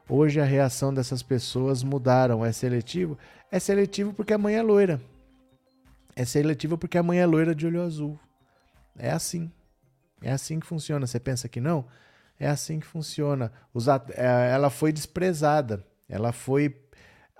Hoje 0.07 0.39
a 0.39 0.45
reação 0.45 0.93
dessas 0.93 1.23
pessoas 1.23 1.83
mudaram. 1.83 2.45
É 2.45 2.51
seletivo? 2.51 3.17
É 3.51 3.59
seletivo 3.59 4.13
porque 4.13 4.33
a 4.33 4.37
mãe 4.37 4.55
é 4.55 4.61
loira. 4.61 5.01
É 6.15 6.25
seletivo 6.25 6.77
porque 6.77 6.97
a 6.97 7.03
mãe 7.03 7.19
é 7.19 7.25
loira 7.25 7.55
de 7.55 7.65
olho 7.65 7.81
azul. 7.81 8.19
É 8.97 9.09
assim. 9.09 9.51
É 10.21 10.31
assim 10.31 10.59
que 10.59 10.67
funciona. 10.67 11.07
Você 11.07 11.19
pensa 11.19 11.47
que 11.47 11.61
não? 11.61 11.85
É 12.39 12.47
assim 12.47 12.79
que 12.79 12.85
funciona. 12.85 13.51
É, 14.15 14.51
ela 14.51 14.69
foi 14.69 14.91
desprezada. 14.91 15.83
Ela 16.07 16.31
foi 16.31 16.75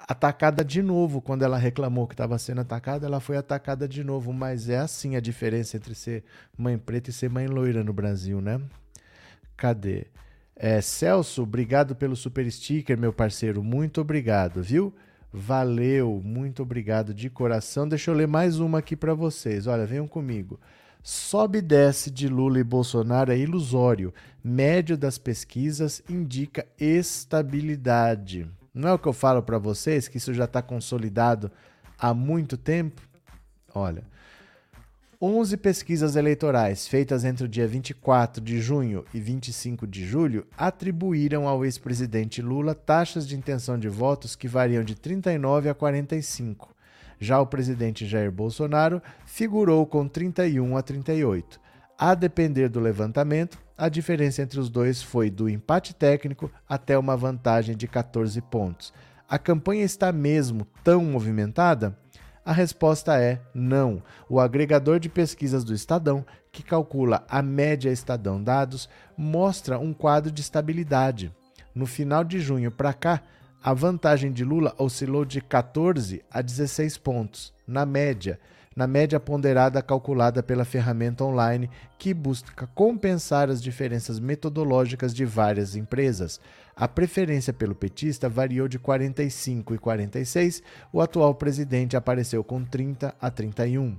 atacada 0.08 0.64
de 0.64 0.82
novo 0.82 1.22
quando 1.22 1.44
ela 1.44 1.58
reclamou 1.58 2.08
que 2.08 2.14
estava 2.14 2.38
sendo 2.38 2.62
atacada, 2.62 3.06
ela 3.06 3.20
foi 3.20 3.38
atacada 3.38 3.88
de 3.88 4.04
novo. 4.04 4.34
Mas 4.34 4.70
é 4.70 4.78
assim 4.78 5.16
a 5.16 5.20
diferença 5.20 5.78
entre 5.78 5.96
ser 5.96 6.24
mãe 6.58 6.78
preta 6.78 7.10
e 7.10 7.14
ser 7.14 7.30
mãe 7.30 7.48
loira 7.48 7.84
no 7.84 7.94
Brasil, 7.94 8.42
né? 8.42 8.62
Cadê? 9.58 10.08
É, 10.56 10.80
Celso, 10.82 11.44
obrigado 11.44 11.96
pelo 11.96 12.16
super 12.16 12.50
sticker, 12.52 12.98
meu 12.98 13.12
parceiro. 13.12 13.64
Muito 13.64 14.02
obrigado, 14.02 14.62
viu? 14.62 14.94
Valeu, 15.34 16.22
muito 16.24 16.62
obrigado 16.62 17.14
de 17.14 17.30
coração. 17.30 17.88
Deixa 17.88 18.12
eu 18.12 18.16
ler 18.16 18.28
mais 18.28 18.60
uma 18.60 18.80
aqui 18.80 18.96
para 18.96 19.14
vocês. 19.14 19.66
Olha, 19.66 19.86
venham 19.86 20.08
comigo. 20.08 20.60
Sobe 21.02 21.60
e 21.60 21.62
desce 21.62 22.12
de 22.12 22.28
Lula 22.28 22.60
e 22.60 22.64
Bolsonaro 22.64 23.32
é 23.32 23.38
ilusório. 23.38 24.14
Médio 24.44 24.98
das 24.98 25.18
pesquisas 25.18 26.04
indica 26.08 26.66
estabilidade. 26.80 28.48
Não 28.74 28.90
é 28.90 28.94
o 28.94 29.00
que 29.00 29.08
eu 29.08 29.14
falo 29.14 29.44
para 29.44 29.58
vocês, 29.58 30.08
que 30.08 30.18
isso 30.18 30.34
já 30.34 30.46
está 30.46 30.62
consolidado 30.62 31.52
há 31.98 32.14
muito 32.14 32.58
tempo? 32.58 33.02
Olha, 33.74 34.04
11 35.22 35.56
pesquisas 35.58 36.16
eleitorais 36.16 36.88
feitas 36.88 37.24
entre 37.24 37.46
o 37.46 37.48
dia 37.48 37.68
24 37.68 38.44
de 38.44 38.60
junho 38.60 39.06
e 39.14 39.20
25 39.20 39.86
de 39.86 40.04
julho 40.04 40.48
atribuíram 40.58 41.48
ao 41.48 41.64
ex-presidente 41.64 42.42
Lula 42.42 42.74
taxas 42.74 43.28
de 43.28 43.36
intenção 43.36 43.78
de 43.78 43.88
votos 43.88 44.36
que 44.36 44.48
variam 44.48 44.84
de 44.84 44.96
39 44.96 45.70
a 45.70 45.76
45. 45.76 46.74
Já 47.20 47.40
o 47.40 47.46
presidente 47.46 48.08
Jair 48.08 48.32
Bolsonaro 48.32 49.00
figurou 49.24 49.86
com 49.86 50.08
31 50.08 50.76
a 50.76 50.82
38. 50.82 51.60
A 52.00 52.16
depender 52.16 52.68
do 52.68 52.80
levantamento, 52.80 53.60
a 53.82 53.90
diferença 53.90 54.44
entre 54.44 54.60
os 54.60 54.70
dois 54.70 55.02
foi 55.02 55.32
do 55.32 55.50
empate 55.50 55.96
técnico 55.96 56.52
até 56.70 56.96
uma 56.96 57.18
vantagem 57.18 57.76
de 57.76 57.88
14 57.88 58.40
pontos. 58.40 58.94
A 59.28 59.40
campanha 59.40 59.84
está 59.84 60.12
mesmo 60.12 60.68
tão 60.84 61.04
movimentada? 61.04 61.98
A 62.46 62.52
resposta 62.54 63.20
é 63.20 63.42
não. 63.56 64.04
O 64.30 64.40
agregador 64.40 65.00
de 65.00 65.10
pesquisas 65.10 65.64
do 65.64 65.74
Estadão, 65.74 66.24
que 66.52 66.62
calcula 66.62 67.26
a 67.28 67.42
média 67.42 67.90
Estadão 67.90 68.44
Dados, 68.44 68.88
mostra 69.18 69.80
um 69.80 69.94
quadro 69.94 70.32
de 70.32 70.42
estabilidade. 70.42 71.34
No 71.74 71.88
final 71.88 72.24
de 72.24 72.40
junho 72.40 72.70
para 72.70 72.94
cá, 72.94 73.24
a 73.64 73.74
vantagem 73.74 74.32
de 74.32 74.44
Lula 74.46 74.76
oscilou 74.78 75.26
de 75.26 75.42
14 75.42 76.24
a 76.30 76.44
16 76.44 77.00
pontos, 77.00 77.52
na 77.66 77.84
média, 77.84 78.40
na 78.76 78.88
média 78.88 79.20
ponderada 79.20 79.82
calculada 79.82 80.42
pela 80.42 80.66
ferramenta 80.66 81.24
online 81.24 81.70
que 81.98 82.14
busca 82.14 82.68
compensar 82.68 83.50
as 83.50 83.62
diferenças 83.62 84.20
metodológicas 84.20 85.14
de 85.14 85.26
várias 85.26 85.76
empresas. 85.76 86.40
A 86.76 86.88
preferência 86.88 87.52
pelo 87.52 87.76
petista 87.76 88.30
variou 88.30 88.68
de 88.68 88.80
45 88.80 89.76
e 89.76 89.78
46, 89.78 90.64
o 90.92 91.02
atual 91.02 91.36
presidente 91.36 91.98
apareceu 91.98 92.44
com 92.44 92.64
30 92.64 93.14
a 93.20 93.30
31. 93.30 93.98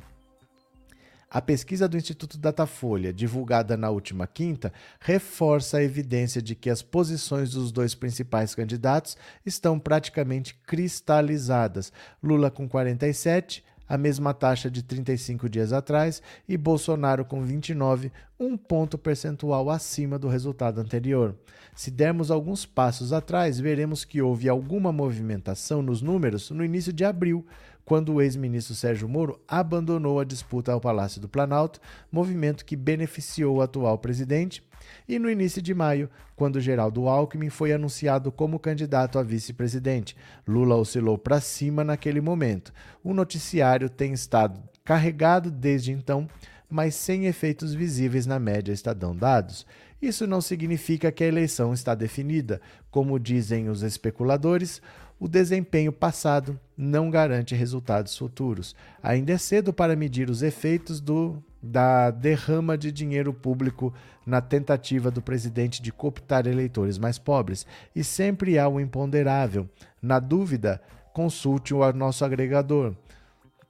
A 1.34 1.40
pesquisa 1.40 1.88
do 1.88 1.96
Instituto 1.96 2.36
Datafolha, 2.36 3.10
divulgada 3.10 3.74
na 3.74 3.88
última 3.88 4.26
quinta, 4.26 4.70
reforça 5.00 5.78
a 5.78 5.82
evidência 5.82 6.42
de 6.42 6.54
que 6.54 6.68
as 6.68 6.82
posições 6.82 7.52
dos 7.52 7.72
dois 7.72 7.94
principais 7.94 8.54
candidatos 8.54 9.16
estão 9.46 9.78
praticamente 9.78 10.54
cristalizadas. 10.66 11.90
Lula 12.22 12.50
com 12.50 12.68
47, 12.68 13.64
a 13.88 13.98
mesma 13.98 14.32
taxa 14.32 14.70
de 14.70 14.82
35 14.82 15.48
dias 15.48 15.72
atrás, 15.72 16.22
e 16.48 16.56
Bolsonaro 16.56 17.24
com 17.24 17.42
29, 17.42 18.12
um 18.38 18.56
ponto 18.56 18.98
percentual 18.98 19.70
acima 19.70 20.18
do 20.18 20.28
resultado 20.28 20.80
anterior. 20.80 21.36
Se 21.74 21.90
dermos 21.90 22.30
alguns 22.30 22.66
passos 22.66 23.12
atrás, 23.12 23.58
veremos 23.58 24.04
que 24.04 24.20
houve 24.20 24.48
alguma 24.48 24.92
movimentação 24.92 25.80
nos 25.80 26.02
números 26.02 26.50
no 26.50 26.64
início 26.64 26.92
de 26.92 27.04
abril, 27.04 27.46
quando 27.84 28.14
o 28.14 28.22
ex-ministro 28.22 28.74
Sérgio 28.74 29.08
Moro 29.08 29.40
abandonou 29.46 30.20
a 30.20 30.24
disputa 30.24 30.72
ao 30.72 30.80
Palácio 30.80 31.20
do 31.20 31.28
Planalto, 31.28 31.80
movimento 32.10 32.64
que 32.64 32.76
beneficiou 32.76 33.56
o 33.56 33.62
atual 33.62 33.98
presidente, 33.98 34.62
e 35.08 35.18
no 35.18 35.30
início 35.30 35.62
de 35.62 35.74
maio, 35.74 36.08
quando 36.36 36.60
Geraldo 36.60 37.08
Alckmin 37.08 37.50
foi 37.50 37.72
anunciado 37.72 38.30
como 38.30 38.58
candidato 38.58 39.18
a 39.18 39.22
vice-presidente. 39.22 40.16
Lula 40.46 40.76
oscilou 40.76 41.16
para 41.16 41.40
cima 41.40 41.84
naquele 41.84 42.20
momento. 42.20 42.72
O 43.02 43.14
noticiário 43.14 43.88
tem 43.88 44.12
estado 44.12 44.60
carregado 44.84 45.50
desde 45.50 45.92
então, 45.92 46.26
mas 46.68 46.94
sem 46.94 47.26
efeitos 47.26 47.74
visíveis 47.74 48.26
na 48.26 48.38
média 48.38 48.72
Estadão 48.72 49.14
dados. 49.14 49.66
Isso 50.00 50.26
não 50.26 50.40
significa 50.40 51.12
que 51.12 51.22
a 51.22 51.28
eleição 51.28 51.72
está 51.72 51.94
definida. 51.94 52.60
Como 52.90 53.20
dizem 53.20 53.68
os 53.68 53.82
especuladores, 53.82 54.82
o 55.22 55.28
desempenho 55.28 55.92
passado 55.92 56.58
não 56.76 57.08
garante 57.08 57.54
resultados 57.54 58.18
futuros. 58.18 58.74
Ainda 59.00 59.32
é 59.32 59.38
cedo 59.38 59.72
para 59.72 59.94
medir 59.94 60.28
os 60.28 60.42
efeitos 60.42 61.00
do, 61.00 61.40
da 61.62 62.10
derrama 62.10 62.76
de 62.76 62.90
dinheiro 62.90 63.32
público 63.32 63.94
na 64.26 64.40
tentativa 64.40 65.12
do 65.12 65.22
presidente 65.22 65.80
de 65.80 65.92
cooptar 65.92 66.48
eleitores 66.48 66.98
mais 66.98 67.20
pobres, 67.20 67.64
e 67.94 68.02
sempre 68.02 68.58
há 68.58 68.66
o 68.66 68.74
um 68.74 68.80
imponderável. 68.80 69.70
Na 70.02 70.18
dúvida, 70.18 70.82
consulte 71.12 71.72
o 71.72 71.92
nosso 71.92 72.24
agregador. 72.24 72.92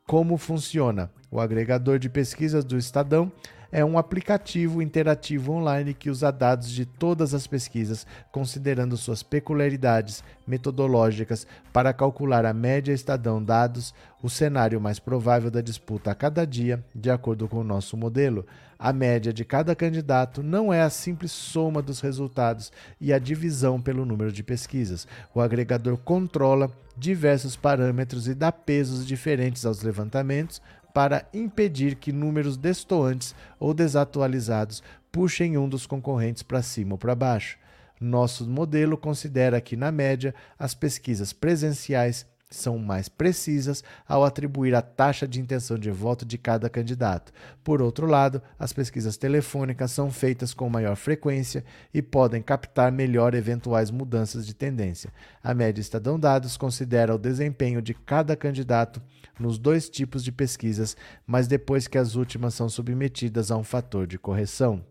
Como 0.07 0.38
funciona? 0.38 1.11
O 1.30 1.38
agregador 1.38 1.98
de 1.98 2.09
pesquisas 2.09 2.64
do 2.64 2.78
Estadão 2.78 3.30
é 3.73 3.83
um 3.83 3.97
aplicativo 3.97 4.83
interativo 4.83 5.53
online 5.53 5.95
que 5.95 6.11
usa 6.11 6.31
dados 6.31 6.70
de 6.70 6.85
todas 6.85 7.33
as 7.33 7.47
pesquisas, 7.47 8.07
considerando 8.31 8.99
suas 8.99 9.23
peculiaridades 9.23 10.23
metodológicas 10.47 11.47
para 11.73 11.95
calcular 11.95 12.45
a 12.45 12.53
média 12.53 12.93
Estadão 12.93 13.43
dados, 13.43 13.95
o 14.23 14.29
cenário 14.29 14.79
mais 14.79 14.99
provável 14.99 15.51
da 15.51 15.62
disputa 15.62 16.11
a 16.11 16.14
cada 16.14 16.47
dia, 16.47 16.85
de 16.95 17.11
acordo 17.11 17.49
com 17.49 17.61
o 17.61 17.64
nosso 17.64 17.97
modelo. 17.97 18.45
A 18.79 18.93
média 18.93 19.33
de 19.33 19.45
cada 19.45 19.75
candidato 19.75 20.43
não 20.43 20.73
é 20.73 20.83
a 20.83 20.91
simples 20.91 21.33
soma 21.33 21.81
dos 21.81 22.01
resultados 22.01 22.70
e 23.01 23.12
a 23.12 23.18
divisão 23.18 23.81
pelo 23.81 24.05
número 24.05 24.33
de 24.33 24.43
pesquisas. 24.43 25.07
O 25.35 25.41
agregador 25.41 25.97
controla 25.99 26.70
diversos 26.97 27.57
parâmetros 27.57 28.29
e 28.29 28.35
dá 28.35 28.53
pesos 28.53 29.07
diferentes 29.07 29.64
aos 29.64 29.83
levantamentos, 29.83 30.61
para 30.93 31.26
impedir 31.32 31.97
que 31.97 32.12
números 32.12 32.57
destoantes 32.57 33.34
ou 33.59 33.72
desatualizados 33.72 34.82
puxem 35.11 35.57
um 35.59 35.68
dos 35.68 35.86
concorrentes 35.86 36.43
para 36.43 36.62
cima 36.62 36.95
ou 36.95 36.99
para 36.99 37.14
baixo. 37.14 37.59
Nosso 38.01 38.49
modelo 38.49 38.97
considera 38.97 39.61
que, 39.61 39.76
na 39.76 39.93
média, 39.93 40.34
as 40.59 40.74
pesquisas 40.74 41.32
presenciais 41.32 42.26
são 42.55 42.78
mais 42.78 43.09
precisas 43.09 43.82
ao 44.07 44.24
atribuir 44.24 44.74
a 44.74 44.82
taxa 44.82 45.26
de 45.26 45.40
intenção 45.40 45.78
de 45.78 45.90
voto 45.90 46.24
de 46.24 46.38
cada 46.38 46.68
candidato. 46.68 47.32
Por 47.64 47.82
outro 47.82 48.07
lado, 48.07 48.42
as 48.59 48.72
pesquisas 48.72 49.16
telefônicas 49.16 49.90
são 49.90 50.11
feitas 50.11 50.55
com 50.55 50.68
maior 50.68 50.96
frequência 50.96 51.64
e 51.92 52.00
podem 52.00 52.42
captar 52.42 52.92
melhor 52.92 53.34
eventuais 53.34 53.90
mudanças 53.90 54.46
de 54.46 54.55
tendência. 54.55 55.11
A 55.42 55.55
média 55.55 55.80
Estadão 55.80 56.18
Dados 56.18 56.57
considera 56.57 57.14
o 57.14 57.18
desempenho 57.18 57.82
de 57.82 57.94
cada 57.94 58.36
candidato 58.36 59.03
nos 59.38 59.59
dois 59.59 59.88
tipos 59.88 60.22
de 60.22 60.30
pesquisas, 60.30 60.96
mas 61.26 61.46
depois 61.46 61.88
que 61.88 61.98
as 61.98 62.14
últimas 62.14 62.55
são 62.55 62.68
submetidas 62.68 63.50
a 63.50 63.57
um 63.57 63.64
fator 63.64 64.07
de 64.07 64.18
correção. 64.18 64.84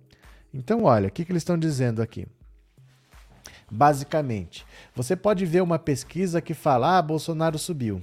Então, 0.53 0.83
olha, 0.83 1.07
o 1.07 1.11
que, 1.11 1.23
que 1.23 1.31
eles 1.31 1.41
estão 1.41 1.57
dizendo 1.57 2.01
aqui? 2.01 2.27
Basicamente, 3.73 4.65
você 4.93 5.15
pode 5.15 5.45
ver 5.45 5.61
uma 5.61 5.79
pesquisa 5.79 6.41
que 6.41 6.53
fala: 6.53 6.97
ah, 6.97 7.01
Bolsonaro 7.01 7.57
subiu. 7.57 8.01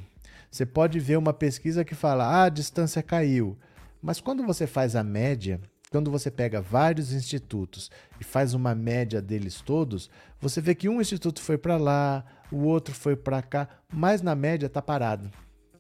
Você 0.51 0.65
pode 0.65 0.99
ver 0.99 1.19
uma 1.19 1.35
pesquisa 1.35 1.85
que 1.85 1.95
fala: 1.95 2.25
ah, 2.25 2.45
a 2.45 2.49
distância 2.49 3.03
caiu. 3.03 3.55
Mas 4.01 4.19
quando 4.19 4.43
você 4.47 4.67
faz 4.67 4.97
a 4.97 5.05
média, 5.05 5.61
quando 5.91 6.11
você 6.11 6.31
pega 6.31 6.63
vários 6.63 7.13
institutos 7.13 7.91
e 8.19 8.25
faz 8.25 8.55
uma 8.55 8.75
média 8.75 9.21
deles 9.21 9.61
todos, 9.61 10.09
você 10.41 10.59
vê 10.59 10.75
que 10.75 10.89
um 10.89 11.03
instituto 11.03 11.43
foi 11.43 11.59
para 11.59 11.77
lá, 11.77 12.25
o 12.51 12.65
outro 12.65 12.95
foi 12.95 13.15
para 13.15 13.43
cá, 13.43 13.69
mas 13.93 14.23
na 14.23 14.35
média 14.35 14.69
está 14.69 14.81
parado. 14.81 15.31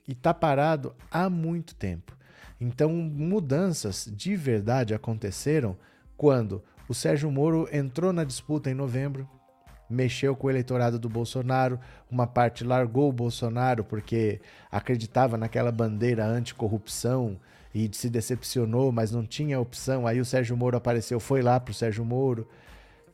E 0.07 0.13
está 0.13 0.35
parado 0.35 0.95
há 1.11 1.31
muito 1.31 1.75
tempo. 1.75 2.15
Então, 2.61 2.93
mudanças 2.93 4.07
de 4.15 4.37
verdade 4.37 4.93
aconteceram 4.93 5.79
quando 6.15 6.63
o 6.87 6.95
Sérgio 6.95 7.31
Moro 7.31 7.67
entrou 7.73 8.13
na 8.13 8.25
disputa 8.25 8.71
em 8.71 8.75
novembro, 8.75 9.27
mexeu 9.89 10.37
com 10.37 10.47
o 10.47 10.51
eleitorado 10.51 10.99
do 10.99 11.09
Bolsonaro, 11.09 11.79
uma 12.11 12.27
parte 12.27 12.65
largou 12.65 13.09
o 13.09 13.13
Bolsonaro 13.13 13.85
porque 13.85 14.41
acreditava 14.71 15.37
naquela 15.37 15.73
bandeira 15.73 16.27
anticorrupção 16.27 17.39
e 17.75 17.89
se 17.93 18.09
decepcionou, 18.09 18.91
mas 18.93 19.11
não 19.11 19.25
tinha 19.25 19.61
opção. 19.61 20.07
Aí 20.07 20.21
o 20.21 20.25
Sérgio 20.25 20.57
Moro 20.57 20.77
apareceu, 20.77 21.21
foi 21.21 21.43
lá 21.43 21.59
para 21.61 21.73
o 21.73 21.75
Sérgio 21.75 22.05
Moro. 22.05 22.47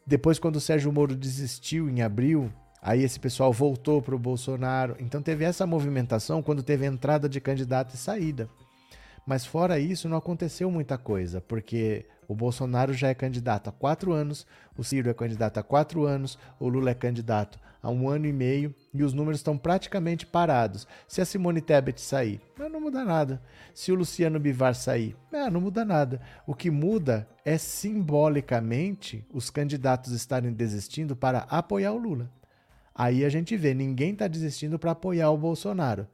Depois, 0.07 0.39
quando 0.39 0.57
o 0.57 0.61
Sérgio 0.61 0.93
Moro 0.93 1.15
desistiu 1.15 1.89
em 1.89 2.03
abril, 2.03 2.53
aí 2.83 3.03
esse 3.03 3.19
pessoal 3.19 3.53
voltou 3.53 4.03
para 4.03 4.15
o 4.15 4.19
Bolsonaro. 4.19 4.97
Então 4.99 5.23
teve 5.23 5.45
essa 5.45 5.67
movimentação 5.67 6.43
quando 6.43 6.63
teve 6.63 6.87
entrada 6.87 7.29
de 7.29 7.41
candidato 7.41 7.95
e 7.95 7.99
saída. 7.99 8.49
Mas 9.27 9.47
fora 9.47 9.79
isso, 9.79 10.09
não 10.09 10.19
aconteceu 10.19 10.71
muita 10.71 10.99
coisa, 10.99 11.41
porque 11.41 12.07
o 12.29 12.35
Bolsonaro 12.35 12.93
já 12.93 13.09
é 13.09 13.15
candidato 13.15 13.69
há 13.69 13.73
quatro 13.73 14.13
anos, 14.13 14.47
o 14.77 14.85
Ciro 14.85 15.09
é 15.09 15.15
candidato 15.15 15.59
há 15.59 15.63
quatro 15.63 16.05
anos, 16.05 16.39
o 16.59 16.69
Lula 16.69 16.91
é 16.91 16.95
candidato 16.95 17.59
há 17.85 17.91
um 17.91 18.09
ano 18.09 18.27
e 18.27 18.33
meio 18.33 18.75
e 18.95 19.03
os 19.03 19.13
números 19.13 19.41
estão 19.41 19.59
praticamente 19.59 20.25
parados. 20.25 20.87
Se 21.07 21.21
a 21.21 21.25
Simone 21.27 21.61
Tebet 21.61 22.01
sair, 22.01 22.41
não 22.59 22.81
muda 22.81 23.05
nada. 23.05 23.43
Se 23.75 23.93
o 23.93 23.95
Luciano 23.95 24.41
Bivar 24.41 24.75
sair, 24.75 25.15
não 25.53 25.61
muda 25.61 25.85
nada. 25.85 26.21
O 26.47 26.55
que 26.55 26.71
muda 26.71 27.29
é 27.45 27.59
simbolicamente 27.59 29.27
os 29.31 29.51
candidatos 29.51 30.13
estarem 30.13 30.53
desistindo 30.53 31.15
para 31.15 31.41
apoiar 31.51 31.93
o 31.93 31.99
Lula. 31.99 32.31
Aí 32.95 33.23
a 33.25 33.29
gente 33.29 33.55
vê, 33.55 33.75
ninguém 33.75 34.13
está 34.13 34.27
desistindo 34.27 34.79
para 34.79 34.93
apoiar 34.93 35.31
o 35.31 35.37
Bolsonaro. 35.37 36.07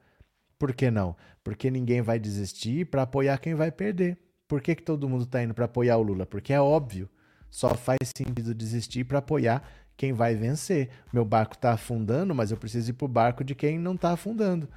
Por 0.60 0.74
que 0.74 0.90
não? 0.90 1.16
Porque 1.42 1.70
ninguém 1.70 2.02
vai 2.02 2.18
desistir 2.18 2.84
para 2.84 3.00
apoiar 3.00 3.38
quem 3.38 3.54
vai 3.54 3.72
perder. 3.72 4.18
Por 4.46 4.60
que, 4.60 4.74
que 4.74 4.82
todo 4.82 5.08
mundo 5.08 5.24
está 5.24 5.42
indo 5.42 5.54
para 5.54 5.64
apoiar 5.64 5.96
o 5.96 6.02
Lula? 6.02 6.26
Porque 6.26 6.52
é 6.52 6.60
óbvio. 6.60 7.08
Só 7.50 7.74
faz 7.74 7.98
sentido 8.14 8.54
desistir 8.54 9.04
para 9.04 9.20
apoiar 9.20 9.62
quem 9.96 10.12
vai 10.12 10.34
vencer. 10.34 10.90
Meu 11.10 11.24
barco 11.24 11.54
está 11.54 11.72
afundando, 11.72 12.34
mas 12.34 12.50
eu 12.50 12.58
preciso 12.58 12.90
ir 12.90 12.92
para 12.92 13.06
o 13.06 13.08
barco 13.08 13.42
de 13.42 13.54
quem 13.54 13.78
não 13.78 13.94
está 13.94 14.12
afundando. 14.12 14.68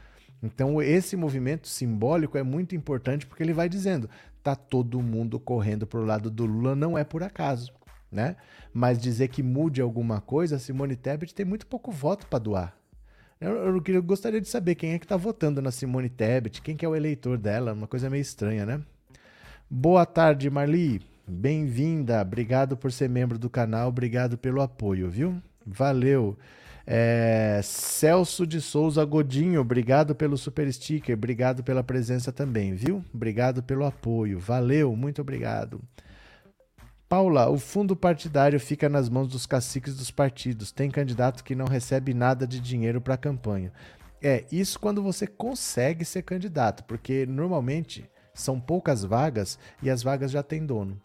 Então, 0.41 0.81
esse 0.81 1.17
movimento 1.17 1.67
simbólico 1.67 2.38
é 2.38 2.43
muito 2.43 2.73
importante 2.73 3.27
porque 3.27 3.43
ele 3.43 3.51
vai 3.51 3.67
dizendo: 3.67 4.09
tá 4.41 4.55
todo 4.55 5.01
mundo 5.01 5.38
correndo 5.38 5.86
para 5.86 5.99
o 5.99 6.05
lado 6.05 6.31
do 6.31 6.45
Lula, 6.45 6.77
não 6.77 6.97
é 6.97 7.03
por 7.03 7.23
acaso. 7.23 7.73
Né? 8.09 8.38
Mas 8.73 8.97
dizer 8.97 9.27
que 9.27 9.43
mude 9.43 9.81
alguma 9.81 10.21
coisa, 10.21 10.57
Simone 10.57 10.95
Tebet 10.95 11.36
tem 11.36 11.45
muito 11.45 11.67
pouco 11.67 11.91
voto 11.91 12.25
para 12.27 12.39
doar. 12.39 12.82
Eu, 13.39 13.51
eu, 13.51 13.84
eu, 13.86 14.03
gostaria 14.03 14.39
de 14.39 14.47
saber 14.47 14.75
quem 14.75 14.93
é 14.93 14.99
que 14.99 15.05
está 15.05 15.17
votando 15.17 15.61
na 15.61 15.71
Simone 15.71 16.09
Tebet, 16.09 16.61
quem 16.61 16.77
que 16.77 16.86
é 16.86 16.89
o 16.89 16.95
eleitor 16.95 17.38
dela, 17.38 17.73
uma 17.73 17.88
coisa 17.88 18.09
meio 18.09 18.21
estranha, 18.21 18.65
né? 18.65 18.81
Boa 19.69 20.05
tarde, 20.05 20.49
Marli. 20.49 21.01
Bem-vinda. 21.27 22.21
Obrigado 22.21 22.77
por 22.77 22.91
ser 22.91 23.09
membro 23.09 23.38
do 23.38 23.49
canal, 23.49 23.89
obrigado 23.89 24.38
pelo 24.38 24.61
apoio, 24.61 25.09
viu? 25.09 25.41
Valeu. 25.65 26.38
É, 26.86 27.61
Celso 27.63 28.45
de 28.45 28.59
Souza 28.59 29.05
Godinho, 29.05 29.61
obrigado 29.61 30.13
pelo 30.13 30.38
super 30.38 30.71
sticker, 30.71 31.15
obrigado 31.15 31.63
pela 31.63 31.81
presença 31.81 32.31
também, 32.31 32.73
viu? 32.73 33.03
Obrigado 33.13 33.63
pelo 33.63 33.86
apoio, 33.86 34.38
valeu, 34.38 34.93
muito 34.95 35.21
obrigado. 35.21 35.81
Paula, 37.14 37.47
o 37.47 37.59
fundo 37.59 37.95
partidário 37.95 38.59
fica 38.59 38.89
nas 38.89 39.07
mãos 39.07 39.28
dos 39.28 39.45
caciques 39.45 39.95
dos 39.95 40.09
partidos. 40.09 40.72
Tem 40.72 40.89
candidato 40.89 41.43
que 41.43 41.53
não 41.53 41.68
recebe 41.68 42.11
nada 42.11 42.47
de 42.47 42.59
dinheiro 42.59 42.99
para 42.99 43.14
a 43.14 43.18
campanha. 43.18 43.72
É, 44.20 44.45
isso 44.51 44.80
quando 44.80 44.99
você 44.99 45.28
consegue 45.28 46.03
ser 46.05 46.24
candidato, 46.24 46.84
porque 46.86 47.28
normalmente 47.28 48.09
são 48.34 48.59
poucas 48.59 49.03
vagas 49.03 49.59
e 49.80 49.91
as 49.91 50.01
vagas 50.01 50.32
já 50.32 50.41
têm 50.41 50.66
dono. 50.66 50.99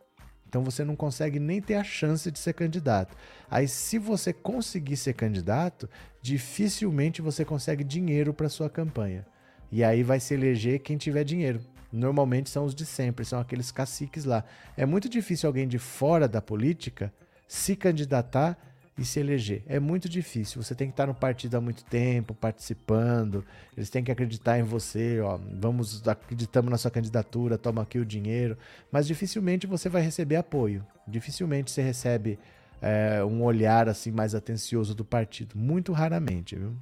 Então 0.48 0.64
você 0.64 0.82
não 0.82 0.96
consegue 0.96 1.38
nem 1.38 1.60
ter 1.60 1.74
a 1.74 1.84
chance 1.84 2.30
de 2.30 2.38
ser 2.38 2.54
candidato. 2.54 3.14
Aí, 3.50 3.68
se 3.68 3.98
você 3.98 4.32
conseguir 4.32 4.96
ser 4.96 5.12
candidato, 5.12 5.90
dificilmente 6.22 7.20
você 7.20 7.44
consegue 7.44 7.84
dinheiro 7.84 8.32
para 8.32 8.48
sua 8.48 8.70
campanha. 8.70 9.26
E 9.70 9.84
aí 9.84 10.02
vai 10.02 10.20
se 10.20 10.32
eleger 10.32 10.78
quem 10.78 10.96
tiver 10.96 11.24
dinheiro. 11.24 11.60
Normalmente 11.92 12.50
são 12.50 12.64
os 12.64 12.74
de 12.74 12.84
sempre, 12.84 13.24
são 13.24 13.40
aqueles 13.40 13.70
caciques 13.72 14.24
lá. 14.24 14.44
É 14.76 14.84
muito 14.84 15.08
difícil 15.08 15.46
alguém 15.46 15.66
de 15.66 15.78
fora 15.78 16.28
da 16.28 16.42
política 16.42 17.12
se 17.46 17.74
candidatar 17.74 18.58
e 18.98 19.04
se 19.04 19.20
eleger. 19.20 19.62
É 19.66 19.78
muito 19.78 20.08
difícil. 20.08 20.60
Você 20.62 20.74
tem 20.74 20.88
que 20.88 20.92
estar 20.92 21.06
no 21.06 21.14
partido 21.14 21.56
há 21.56 21.60
muito 21.60 21.84
tempo, 21.84 22.34
participando. 22.34 23.44
Eles 23.76 23.88
têm 23.88 24.02
que 24.02 24.10
acreditar 24.10 24.58
em 24.58 24.64
você. 24.64 25.20
Ó, 25.20 25.38
vamos, 25.54 26.06
acreditamos 26.06 26.70
na 26.70 26.76
sua 26.76 26.90
candidatura, 26.90 27.56
toma 27.56 27.82
aqui 27.82 27.98
o 27.98 28.04
dinheiro. 28.04 28.58
Mas 28.90 29.06
dificilmente 29.06 29.66
você 29.66 29.88
vai 29.88 30.02
receber 30.02 30.36
apoio. 30.36 30.84
Dificilmente 31.06 31.70
você 31.70 31.80
recebe 31.80 32.38
é, 32.82 33.24
um 33.24 33.42
olhar 33.42 33.88
assim 33.88 34.10
mais 34.10 34.34
atencioso 34.34 34.94
do 34.94 35.04
partido. 35.04 35.56
Muito 35.56 35.92
raramente, 35.92 36.56
viu? 36.56 36.76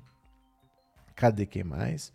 Cadê 1.15 1.45
quem 1.45 1.65
mais? 1.65 2.13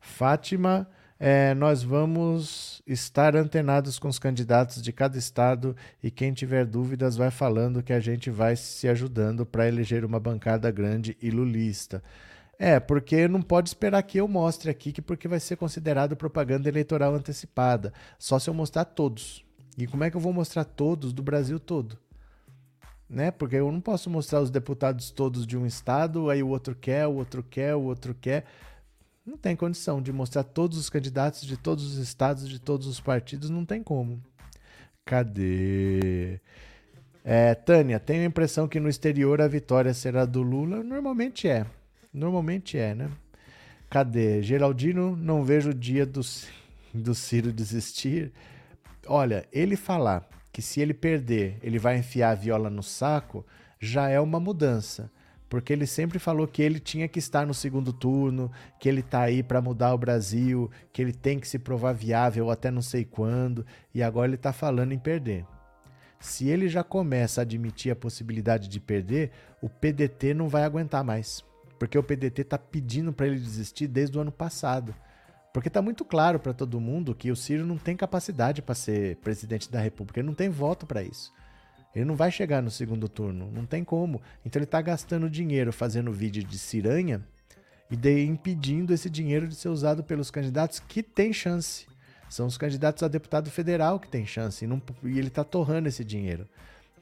Fátima 0.00 0.88
é, 1.26 1.54
nós 1.54 1.82
vamos 1.82 2.82
estar 2.86 3.34
antenados 3.34 3.98
com 3.98 4.08
os 4.08 4.18
candidatos 4.18 4.82
de 4.82 4.92
cada 4.92 5.16
estado 5.16 5.74
e 6.02 6.10
quem 6.10 6.34
tiver 6.34 6.66
dúvidas 6.66 7.16
vai 7.16 7.30
falando 7.30 7.82
que 7.82 7.94
a 7.94 7.98
gente 7.98 8.28
vai 8.28 8.56
se 8.56 8.86
ajudando 8.88 9.46
para 9.46 9.66
eleger 9.66 10.04
uma 10.04 10.20
bancada 10.20 10.70
grande 10.70 11.16
e 11.22 11.30
lulista. 11.30 12.02
É, 12.58 12.78
porque 12.78 13.26
não 13.26 13.40
pode 13.40 13.70
esperar 13.70 14.02
que 14.02 14.18
eu 14.18 14.28
mostre 14.28 14.70
aqui, 14.70 14.92
que 14.92 15.00
porque 15.00 15.26
vai 15.26 15.40
ser 15.40 15.56
considerado 15.56 16.14
propaganda 16.14 16.68
eleitoral 16.68 17.14
antecipada. 17.14 17.90
Só 18.18 18.38
se 18.38 18.50
eu 18.50 18.54
mostrar 18.54 18.84
todos. 18.84 19.42
E 19.78 19.86
como 19.86 20.04
é 20.04 20.10
que 20.10 20.18
eu 20.18 20.20
vou 20.20 20.34
mostrar 20.34 20.64
todos 20.64 21.10
do 21.10 21.22
Brasil 21.22 21.58
todo? 21.58 21.98
Né? 23.08 23.30
Porque 23.30 23.56
eu 23.56 23.72
não 23.72 23.80
posso 23.80 24.10
mostrar 24.10 24.42
os 24.42 24.50
deputados 24.50 25.10
todos 25.10 25.46
de 25.46 25.56
um 25.56 25.64
estado, 25.64 26.28
aí 26.28 26.42
o 26.42 26.48
outro 26.48 26.74
quer, 26.74 27.06
o 27.06 27.14
outro 27.14 27.42
quer, 27.42 27.74
o 27.74 27.84
outro 27.84 28.14
quer 28.14 28.44
não 29.26 29.38
tem 29.38 29.56
condição 29.56 30.02
de 30.02 30.12
mostrar 30.12 30.44
todos 30.44 30.76
os 30.76 30.90
candidatos 30.90 31.46
de 31.46 31.56
todos 31.56 31.84
os 31.84 31.96
estados, 31.96 32.48
de 32.48 32.58
todos 32.58 32.86
os 32.86 33.00
partidos, 33.00 33.48
não 33.48 33.64
tem 33.64 33.82
como. 33.82 34.22
Cadê? 35.04 36.40
É, 37.24 37.54
Tânia, 37.54 37.98
tenho 37.98 38.22
a 38.22 38.26
impressão 38.26 38.68
que 38.68 38.78
no 38.78 38.88
exterior 38.88 39.40
a 39.40 39.48
vitória 39.48 39.94
será 39.94 40.26
do 40.26 40.42
Lula. 40.42 40.82
Normalmente 40.82 41.48
é. 41.48 41.64
Normalmente 42.12 42.76
é, 42.76 42.94
né? 42.94 43.10
Cadê? 43.88 44.42
Geraldino, 44.42 45.16
não 45.16 45.42
vejo 45.42 45.70
o 45.70 45.74
dia 45.74 46.04
do, 46.04 46.20
do 46.92 47.14
Ciro 47.14 47.50
desistir. 47.50 48.30
Olha, 49.06 49.46
ele 49.50 49.76
falar 49.76 50.28
que 50.52 50.60
se 50.60 50.80
ele 50.80 50.92
perder, 50.92 51.58
ele 51.62 51.78
vai 51.78 51.98
enfiar 51.98 52.30
a 52.30 52.34
viola 52.34 52.68
no 52.68 52.82
saco, 52.82 53.44
já 53.80 54.08
é 54.08 54.20
uma 54.20 54.38
mudança 54.38 55.10
porque 55.54 55.72
ele 55.72 55.86
sempre 55.86 56.18
falou 56.18 56.48
que 56.48 56.60
ele 56.60 56.80
tinha 56.80 57.06
que 57.06 57.20
estar 57.20 57.46
no 57.46 57.54
segundo 57.54 57.92
turno, 57.92 58.50
que 58.80 58.88
ele 58.88 59.04
tá 59.04 59.20
aí 59.20 59.40
para 59.40 59.62
mudar 59.62 59.94
o 59.94 59.98
Brasil, 59.98 60.68
que 60.92 61.00
ele 61.00 61.12
tem 61.12 61.38
que 61.38 61.46
se 61.46 61.60
provar 61.60 61.92
viável 61.92 62.50
até 62.50 62.72
não 62.72 62.82
sei 62.82 63.04
quando, 63.04 63.64
e 63.94 64.02
agora 64.02 64.26
ele 64.26 64.36
tá 64.36 64.52
falando 64.52 64.90
em 64.90 64.98
perder. 64.98 65.46
Se 66.18 66.48
ele 66.48 66.68
já 66.68 66.82
começa 66.82 67.40
a 67.40 67.42
admitir 67.42 67.92
a 67.92 67.94
possibilidade 67.94 68.66
de 68.66 68.80
perder, 68.80 69.30
o 69.62 69.68
PDT 69.68 70.34
não 70.34 70.48
vai 70.48 70.64
aguentar 70.64 71.04
mais, 71.04 71.44
porque 71.78 71.96
o 71.96 72.02
PDT 72.02 72.42
tá 72.42 72.58
pedindo 72.58 73.12
para 73.12 73.28
ele 73.28 73.38
desistir 73.38 73.86
desde 73.86 74.18
o 74.18 74.22
ano 74.22 74.32
passado. 74.32 74.92
Porque 75.52 75.70
tá 75.70 75.80
muito 75.80 76.04
claro 76.04 76.40
para 76.40 76.52
todo 76.52 76.80
mundo 76.80 77.14
que 77.14 77.30
o 77.30 77.36
Ciro 77.36 77.64
não 77.64 77.78
tem 77.78 77.96
capacidade 77.96 78.60
para 78.60 78.74
ser 78.74 79.18
presidente 79.18 79.70
da 79.70 79.78
República, 79.78 80.18
ele 80.18 80.26
não 80.26 80.34
tem 80.34 80.48
voto 80.48 80.84
para 80.84 81.04
isso. 81.04 81.32
Ele 81.94 82.04
não 82.04 82.16
vai 82.16 82.30
chegar 82.30 82.60
no 82.60 82.70
segundo 82.70 83.08
turno, 83.08 83.50
não 83.52 83.64
tem 83.64 83.84
como. 83.84 84.20
Então 84.44 84.58
ele 84.58 84.64
está 84.64 84.82
gastando 84.82 85.30
dinheiro 85.30 85.72
fazendo 85.72 86.12
vídeo 86.12 86.42
de 86.42 86.58
ciranha 86.58 87.22
e 87.90 87.96
daí 87.96 88.26
impedindo 88.26 88.92
esse 88.92 89.08
dinheiro 89.08 89.46
de 89.46 89.54
ser 89.54 89.68
usado 89.68 90.02
pelos 90.02 90.30
candidatos 90.30 90.80
que 90.80 91.02
têm 91.02 91.32
chance. 91.32 91.86
São 92.28 92.46
os 92.46 92.58
candidatos 92.58 93.02
a 93.02 93.08
deputado 93.08 93.50
federal 93.50 94.00
que 94.00 94.08
têm 94.08 94.26
chance 94.26 94.64
e, 94.64 94.68
não, 94.68 94.82
e 95.04 95.18
ele 95.18 95.28
está 95.28 95.44
torrando 95.44 95.88
esse 95.88 96.04
dinheiro. 96.04 96.48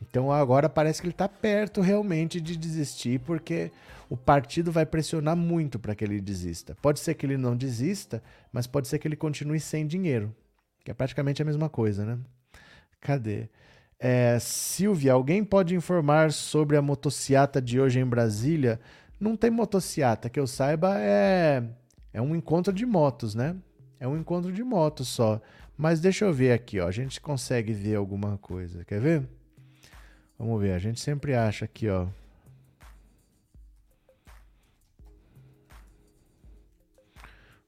Então 0.03 0.31
agora 0.31 0.69
parece 0.69 1.01
que 1.01 1.07
ele 1.07 1.15
está 1.15 1.29
perto 1.29 1.81
realmente 1.81 2.41
de 2.41 2.57
desistir, 2.57 3.21
porque 3.21 3.71
o 4.11 4.17
partido 4.17 4.71
vai 4.71 4.85
pressionar 4.85 5.37
muito 5.37 5.79
para 5.79 5.95
que 5.95 6.05
ele 6.05 6.21
desista. 6.21 6.77
Pode 6.83 7.01
ser 7.01 7.15
que 7.15 7.25
ele 7.25 7.39
não 7.39 7.57
desista, 7.57 8.23
mas 8.53 8.67
pode 8.67 8.89
ser 8.89 8.99
que 8.99 9.09
ele 9.09 9.17
continue 9.17 9.61
sem 9.61 9.87
dinheiro, 9.87 10.35
que 10.85 10.91
é 10.91 10.95
praticamente 10.95 11.41
a 11.41 11.45
mesma 11.45 11.69
coisa, 11.71 12.05
né? 12.05 12.19
Cadê? 13.01 13.49
É, 14.05 14.37
Silvia, 14.41 15.13
alguém 15.13 15.45
pode 15.45 15.77
informar 15.77 16.33
sobre 16.33 16.77
a 16.77 16.83
motociata 16.83 17.63
de 17.63 17.81
hoje 17.81 18.01
em 18.01 18.05
Brasília? 18.05 18.81
Não 19.21 19.37
tem 19.37 19.49
motociata, 19.49 20.29
que 20.29 20.41
eu 20.41 20.47
saiba, 20.49 20.99
é, 20.99 21.63
é 22.13 22.21
um 22.21 22.35
encontro 22.35 22.73
de 22.73 22.85
motos, 22.85 23.37
né? 23.37 23.55
É 24.01 24.09
um 24.09 24.17
encontro 24.17 24.53
de 24.53 24.65
motos 24.65 25.07
só. 25.07 25.41
Mas 25.79 26.01
deixa 26.01 26.25
eu 26.25 26.33
ver 26.33 26.51
aqui, 26.51 26.81
ó. 26.81 26.89
A 26.89 26.91
gente 26.91 27.21
consegue 27.21 27.73
ver 27.73 27.95
alguma 27.95 28.37
coisa. 28.39 28.85
Quer 28.85 29.01
ver? 29.01 29.29
Vamos 30.37 30.61
ver. 30.61 30.73
A 30.73 30.81
gente 30.81 31.01
sempre 31.01 31.37
acha 31.37 31.65
aqui, 31.65 31.89
ó. 31.89 32.09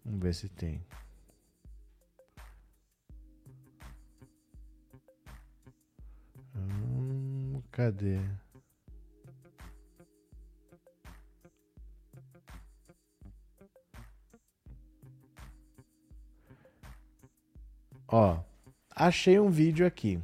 Vamos 0.04 0.20
ver 0.20 0.34
se 0.34 0.48
tem. 0.48 0.82
Hum, 6.64 7.62
cadê? 7.70 8.18
Ó, 18.08 18.38
achei 18.94 19.38
um 19.40 19.50
vídeo 19.50 19.86
aqui. 19.86 20.20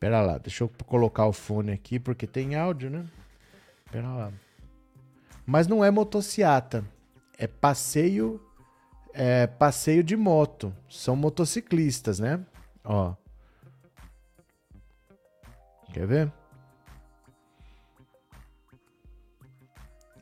Pera 0.00 0.22
lá, 0.22 0.38
deixa 0.38 0.64
eu 0.64 0.70
colocar 0.86 1.26
o 1.26 1.32
fone 1.32 1.72
aqui 1.72 2.00
porque 2.00 2.26
tem 2.26 2.56
áudio, 2.56 2.90
né? 2.90 3.06
Pera 3.92 4.08
lá. 4.08 4.32
Mas 5.46 5.66
não 5.66 5.84
é 5.84 5.90
motociata, 5.90 6.84
é 7.38 7.46
passeio, 7.46 8.40
é 9.12 9.46
passeio 9.46 10.02
de 10.02 10.16
moto. 10.16 10.74
São 10.88 11.14
motociclistas, 11.14 12.18
né? 12.18 12.44
Ó. 12.82 13.14
Quer 15.92 16.06
ver? 16.06 16.32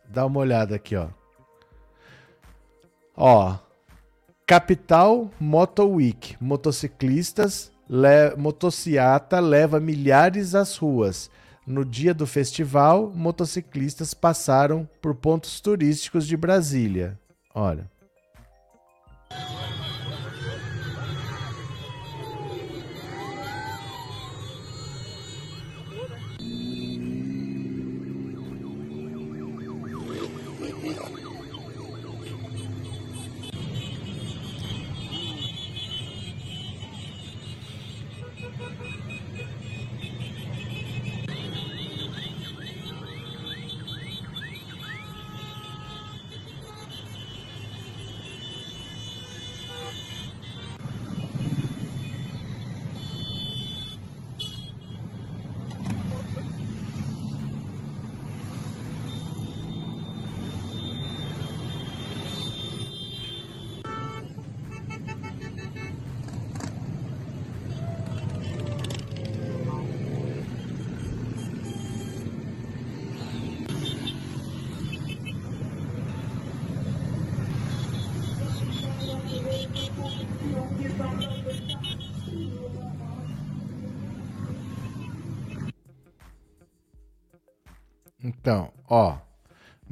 Dá 0.09 0.25
uma 0.25 0.41
olhada 0.41 0.75
aqui, 0.75 0.97
ó. 0.97 1.09
Ó, 3.15 3.59
Capital 4.47 5.31
Moto 5.39 5.85
Week. 5.85 6.37
Motociclistas, 6.41 7.71
le 7.89 8.35
motociata 8.37 9.41
leva 9.41 9.79
milhares 9.79 10.55
às 10.55 10.77
ruas. 10.79 11.31
No 11.67 11.85
dia 11.85 12.15
do 12.15 12.27
festival, 12.27 13.13
motociclistas 13.15 14.15
passaram 14.15 14.89
por 15.03 15.15
pontos 15.15 15.61
turísticos 15.61 16.27
de 16.27 16.35
Brasília. 16.35 17.19
Olha. 17.55 17.91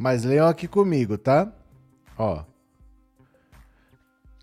Mas 0.07 0.23
leiam 0.23 0.47
aqui 0.47 0.69
comigo, 0.69 1.19
tá? 1.19 1.53
Ó. 2.17 2.45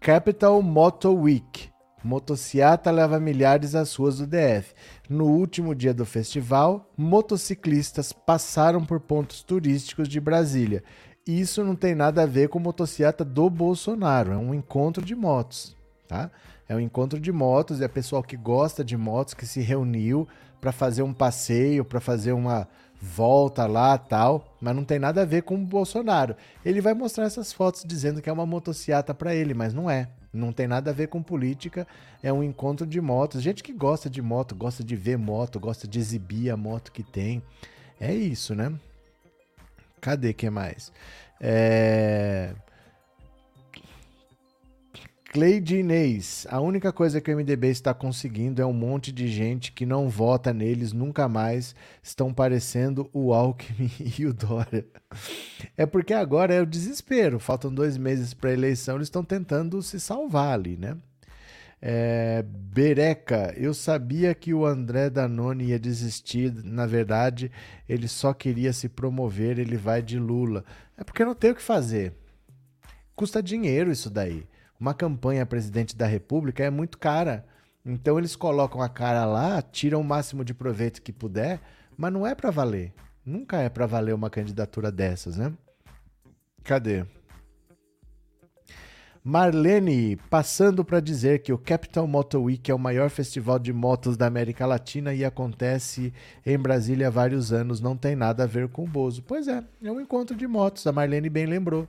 Capital 0.01 0.61
Moto 0.61 1.13
Week. 1.13 1.69
Motociata 2.03 2.91
leva 2.91 3.17
milhares 3.17 3.73
às 3.73 3.95
ruas 3.95 4.17
do 4.17 4.27
DF. 4.27 4.73
No 5.09 5.23
último 5.23 5.73
dia 5.73 5.93
do 5.93 6.05
festival, 6.05 6.91
motociclistas 6.97 8.11
passaram 8.11 8.83
por 8.83 8.99
pontos 8.99 9.41
turísticos 9.41 10.09
de 10.09 10.19
Brasília. 10.19 10.83
Isso 11.25 11.63
não 11.63 11.77
tem 11.77 11.95
nada 11.95 12.23
a 12.23 12.25
ver 12.25 12.49
com 12.49 12.59
motociata 12.59 13.23
do 13.23 13.49
Bolsonaro, 13.49 14.33
é 14.33 14.37
um 14.37 14.53
encontro 14.53 15.05
de 15.05 15.15
motos, 15.15 15.77
tá? 16.09 16.29
É 16.67 16.75
um 16.75 16.79
encontro 16.81 17.21
de 17.21 17.31
motos, 17.31 17.79
é 17.79 17.87
pessoal 17.87 18.21
que 18.21 18.35
gosta 18.35 18.83
de 18.83 18.97
motos 18.97 19.33
que 19.33 19.45
se 19.45 19.61
reuniu 19.61 20.27
para 20.59 20.73
fazer 20.73 21.03
um 21.03 21.13
passeio, 21.13 21.85
para 21.85 22.01
fazer 22.01 22.33
uma 22.33 22.67
volta 23.03 23.67
lá, 23.67 23.97
tal, 23.97 24.55
mas 24.61 24.73
não 24.73 24.85
tem 24.85 24.97
nada 24.97 25.23
a 25.23 25.25
ver 25.25 25.43
com 25.43 25.55
o 25.55 25.65
Bolsonaro. 25.65 26.37
Ele 26.63 26.79
vai 26.79 26.93
mostrar 26.93 27.25
essas 27.25 27.51
fotos 27.51 27.83
dizendo 27.85 28.21
que 28.21 28.29
é 28.29 28.33
uma 28.33 28.45
motociata 28.45 29.13
para 29.13 29.35
ele, 29.35 29.53
mas 29.53 29.73
não 29.73 29.89
é. 29.89 30.07
Não 30.31 30.53
tem 30.53 30.67
nada 30.67 30.89
a 30.89 30.93
ver 30.93 31.09
com 31.09 31.21
política, 31.21 31.85
é 32.23 32.31
um 32.31 32.41
encontro 32.41 32.87
de 32.87 33.01
motos. 33.01 33.43
Gente 33.43 33.61
que 33.61 33.73
gosta 33.73 34.09
de 34.09 34.21
moto, 34.21 34.55
gosta 34.55 34.83
de 34.83 34.95
ver 34.95 35.17
moto, 35.17 35.59
gosta 35.59 35.85
de 35.85 35.99
exibir 35.99 36.49
a 36.49 36.55
moto 36.55 36.93
que 36.93 37.03
tem. 37.03 37.43
É 37.99 38.13
isso, 38.13 38.55
né? 38.55 38.73
Cadê 39.99 40.33
que 40.33 40.49
mais? 40.49 40.91
É... 41.41 42.55
Cleide 45.33 45.77
Inês, 45.77 46.45
a 46.47 46.61
única 46.61 46.93
coisa 46.93 47.19
que 47.19 47.33
o 47.33 47.35
MDB 47.35 47.69
está 47.69 47.91
conseguindo 47.91 48.61
é 48.61 48.65
um 48.67 48.71
monte 48.71 49.11
de 49.11 49.27
gente 49.27 49.71
que 49.71 49.83
não 49.83 50.07
vota 50.07 50.53
neles 50.53 50.93
nunca 50.93 51.27
mais, 51.27 51.75
estão 52.03 52.31
parecendo 52.31 53.09
o 53.11 53.33
Alckmin 53.33 53.89
e 54.19 54.27
o 54.27 54.31
Dória. 54.31 54.85
É 55.75 55.87
porque 55.87 56.13
agora 56.13 56.53
é 56.53 56.61
o 56.61 56.67
desespero, 56.67 57.39
faltam 57.39 57.73
dois 57.73 57.97
meses 57.97 58.31
para 58.31 58.51
a 58.51 58.53
eleição, 58.53 58.97
eles 58.97 59.07
estão 59.07 59.23
tentando 59.23 59.81
se 59.81 59.99
salvar 59.99 60.53
ali, 60.53 60.77
né? 60.77 60.95
É, 61.81 62.45
Bereca, 62.47 63.55
eu 63.57 63.73
sabia 63.73 64.35
que 64.35 64.53
o 64.53 64.67
André 64.67 65.09
Danone 65.09 65.63
ia 65.63 65.79
desistir, 65.79 66.53
na 66.63 66.85
verdade, 66.85 67.51
ele 67.89 68.07
só 68.07 68.35
queria 68.35 68.71
se 68.71 68.87
promover, 68.87 69.57
ele 69.57 69.77
vai 69.77 70.03
de 70.03 70.19
Lula. 70.19 70.63
É 70.95 71.03
porque 71.03 71.25
não 71.25 71.33
tem 71.33 71.49
o 71.49 71.55
que 71.55 71.61
fazer. 71.63 72.13
Custa 73.15 73.41
dinheiro 73.41 73.91
isso 73.91 74.11
daí. 74.11 74.45
Uma 74.83 74.93
campanha 74.93 75.45
presidente 75.45 75.95
da 75.95 76.05
República 76.05 76.61
é 76.61 76.69
muito 76.69 76.97
cara. 76.97 77.45
Então 77.85 78.17
eles 78.17 78.35
colocam 78.35 78.81
a 78.81 78.89
cara 78.89 79.23
lá, 79.23 79.61
tiram 79.61 80.01
o 80.01 80.03
máximo 80.03 80.43
de 80.43 80.53
proveito 80.53 81.01
que 81.01 81.13
puder, 81.13 81.61
mas 81.95 82.11
não 82.11 82.27
é 82.27 82.35
para 82.35 82.51
valer. 82.51 82.91
Nunca 83.25 83.61
é 83.61 83.69
para 83.69 83.85
valer 83.85 84.13
uma 84.13 84.29
candidatura 84.29 84.91
dessas, 84.91 85.37
né? 85.37 85.53
Cadê? 86.65 87.05
Marlene, 89.23 90.17
passando 90.29 90.83
para 90.83 90.99
dizer 90.99 91.39
que 91.43 91.53
o 91.53 91.57
Capital 91.57 92.05
Motor 92.05 92.43
Week 92.43 92.69
é 92.69 92.75
o 92.75 92.77
maior 92.77 93.09
festival 93.09 93.57
de 93.59 93.71
motos 93.71 94.17
da 94.17 94.27
América 94.27 94.65
Latina 94.65 95.13
e 95.13 95.23
acontece 95.23 96.13
em 96.45 96.59
Brasília 96.59 97.07
há 97.07 97.09
vários 97.09 97.53
anos, 97.53 97.79
não 97.79 97.95
tem 97.95 98.17
nada 98.17 98.43
a 98.43 98.47
ver 98.47 98.67
com 98.67 98.83
o 98.83 98.87
Bozo. 98.87 99.23
Pois 99.23 99.47
é, 99.47 99.63
é 99.81 99.89
um 99.89 100.01
encontro 100.01 100.35
de 100.35 100.45
motos, 100.45 100.85
a 100.85 100.91
Marlene 100.91 101.29
bem 101.29 101.45
lembrou. 101.45 101.87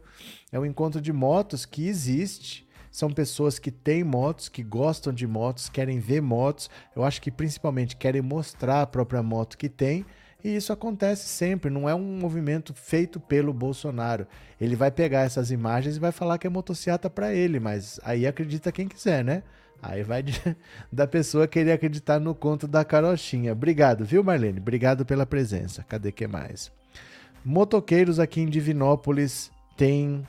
É 0.53 0.61
um 0.61 0.65
encontro 0.65 1.01
de 1.01 1.13
motos 1.13 1.67
que 1.67 1.89
existe 1.89 2.64
são 2.95 3.11
pessoas 3.11 3.59
que 3.59 3.73
têm 3.73 4.05
motos, 4.05 4.49
que 4.49 4.63
gostam 4.63 5.13
de 5.13 5.27
motos, 5.27 5.69
querem 5.69 5.99
ver 5.99 6.23
motos. 6.23 6.71
Eu 6.95 7.03
acho 7.03 7.21
que 7.21 7.29
principalmente 7.29 7.97
querem 7.97 8.23
mostrar 8.23 8.83
a 8.83 8.87
própria 8.87 9.21
moto 9.21 9.59
que 9.59 9.69
tem. 9.69 10.07
E 10.45 10.55
isso 10.55 10.73
acontece 10.73 11.27
sempre, 11.27 11.73
não 11.73 11.89
é 11.89 11.95
um 11.95 12.17
movimento 12.21 12.73
feito 12.73 13.19
pelo 13.19 13.53
Bolsonaro. 13.53 14.29
Ele 14.61 14.77
vai 14.77 14.93
pegar 14.93 15.23
essas 15.23 15.51
imagens 15.51 15.97
e 15.97 15.99
vai 15.99 16.13
falar 16.13 16.39
que 16.39 16.47
é 16.47 16.51
motocicleta 16.51 17.11
para 17.11 17.35
ele, 17.35 17.59
mas 17.59 17.99
aí 18.05 18.29
acredita 18.29 18.71
quem 18.71 18.87
quiser, 18.87 19.25
né? 19.25 19.43
Aí 19.83 20.05
vai 20.05 20.23
de, 20.23 20.41
da 20.93 21.05
pessoa 21.05 21.49
querer 21.49 21.73
acreditar 21.73 22.21
no 22.21 22.33
conto 22.33 22.69
da 22.69 22.85
carochinha. 22.85 23.55
Obrigado, 23.55 24.05
viu, 24.05 24.23
Marlene? 24.23 24.61
Obrigado 24.61 25.05
pela 25.05 25.27
presença. 25.27 25.83
Cadê 25.89 26.13
que 26.13 26.29
mais? 26.29 26.71
Motoqueiros 27.45 28.21
aqui 28.21 28.41
em 28.41 28.49
Divinópolis 28.49 29.51
têm 29.77 30.25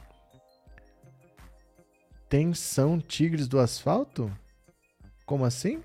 Tensão 2.29 2.99
Tigres 2.99 3.47
do 3.47 3.59
Asfalto? 3.59 4.31
Como 5.25 5.45
assim? 5.45 5.83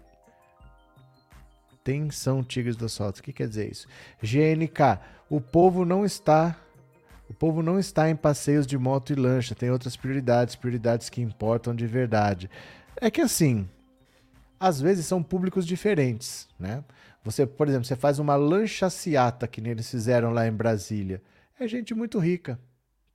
Tensão 1.85 2.43
Tigres 2.43 2.77
do 2.77 2.87
Asfalto. 2.87 3.21
O 3.21 3.23
que 3.23 3.33
quer 3.33 3.47
dizer 3.49 3.71
isso? 3.71 3.87
GNK. 4.23 5.01
O 5.29 5.41
povo 5.41 5.85
não 5.85 6.05
está. 6.05 6.57
O 7.29 7.35
povo 7.35 7.63
não 7.63 7.79
está 7.79 8.09
em 8.09 8.17
passeios 8.17 8.67
de 8.67 8.79
moto 8.79 9.13
e 9.13 9.15
lancha. 9.15 9.55
Tem 9.55 9.71
outras 9.71 9.97
prioridades, 9.97 10.57
prioridades 10.57 11.11
que 11.11 11.21
importam 11.21 11.75
de 11.75 11.87
verdade. 11.87 12.51
É 12.97 13.11
que 13.11 13.21
assim, 13.21 13.69
às 14.59 14.81
vezes 14.81 15.07
são 15.07 15.23
públicos 15.23 15.67
diferentes, 15.67 16.49
né? 16.59 16.83
Você, 17.23 17.45
por 17.45 17.69
exemplo, 17.69 17.85
você 17.85 17.97
faz 17.97 18.19
uma 18.19 18.35
lanchaciata 18.35 19.47
que 19.47 19.61
eles 19.61 19.91
fizeram 19.91 20.33
lá 20.33 20.47
em 20.47 20.53
Brasília. 20.53 21.23
É 21.59 21.69
gente 21.69 21.95
muito 21.95 22.19
rica 22.19 22.59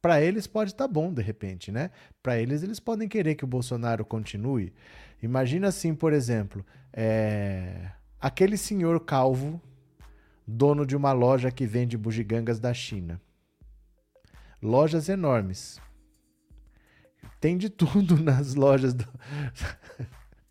para 0.05 0.21
eles 0.21 0.45
pode 0.45 0.69
estar 0.69 0.87
tá 0.87 0.87
bom 0.87 1.11
de 1.11 1.23
repente, 1.23 1.71
né? 1.71 1.89
Para 2.21 2.37
eles, 2.37 2.61
eles 2.61 2.79
podem 2.79 3.07
querer 3.07 3.33
que 3.33 3.43
o 3.43 3.47
Bolsonaro 3.47 4.05
continue. 4.05 4.71
Imagina 5.19 5.69
assim, 5.69 5.95
por 5.95 6.13
exemplo, 6.13 6.63
é... 6.93 7.89
aquele 8.21 8.55
senhor 8.55 9.03
calvo, 9.03 9.59
dono 10.45 10.85
de 10.85 10.95
uma 10.95 11.11
loja 11.11 11.49
que 11.49 11.65
vende 11.65 11.97
bugigangas 11.97 12.59
da 12.59 12.71
China. 12.71 13.19
Lojas 14.61 15.09
enormes. 15.09 15.81
Tem 17.41 17.57
de 17.57 17.67
tudo 17.67 18.15
nas 18.21 18.53
lojas 18.53 18.93
do 18.93 19.07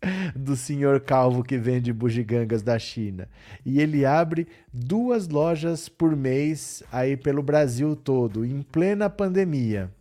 do 0.35 0.55
senhor 0.55 0.99
calvo 1.01 1.43
que 1.43 1.57
vende 1.57 1.91
bugigangas 1.93 2.61
da 2.61 2.77
China. 2.77 3.27
E 3.65 3.79
ele 3.79 4.05
abre 4.05 4.47
duas 4.71 5.27
lojas 5.27 5.89
por 5.89 6.15
mês 6.15 6.83
aí 6.91 7.17
pelo 7.17 7.41
Brasil 7.41 7.95
todo, 7.95 8.45
em 8.45 8.61
plena 8.61 9.09
pandemia. 9.09 9.91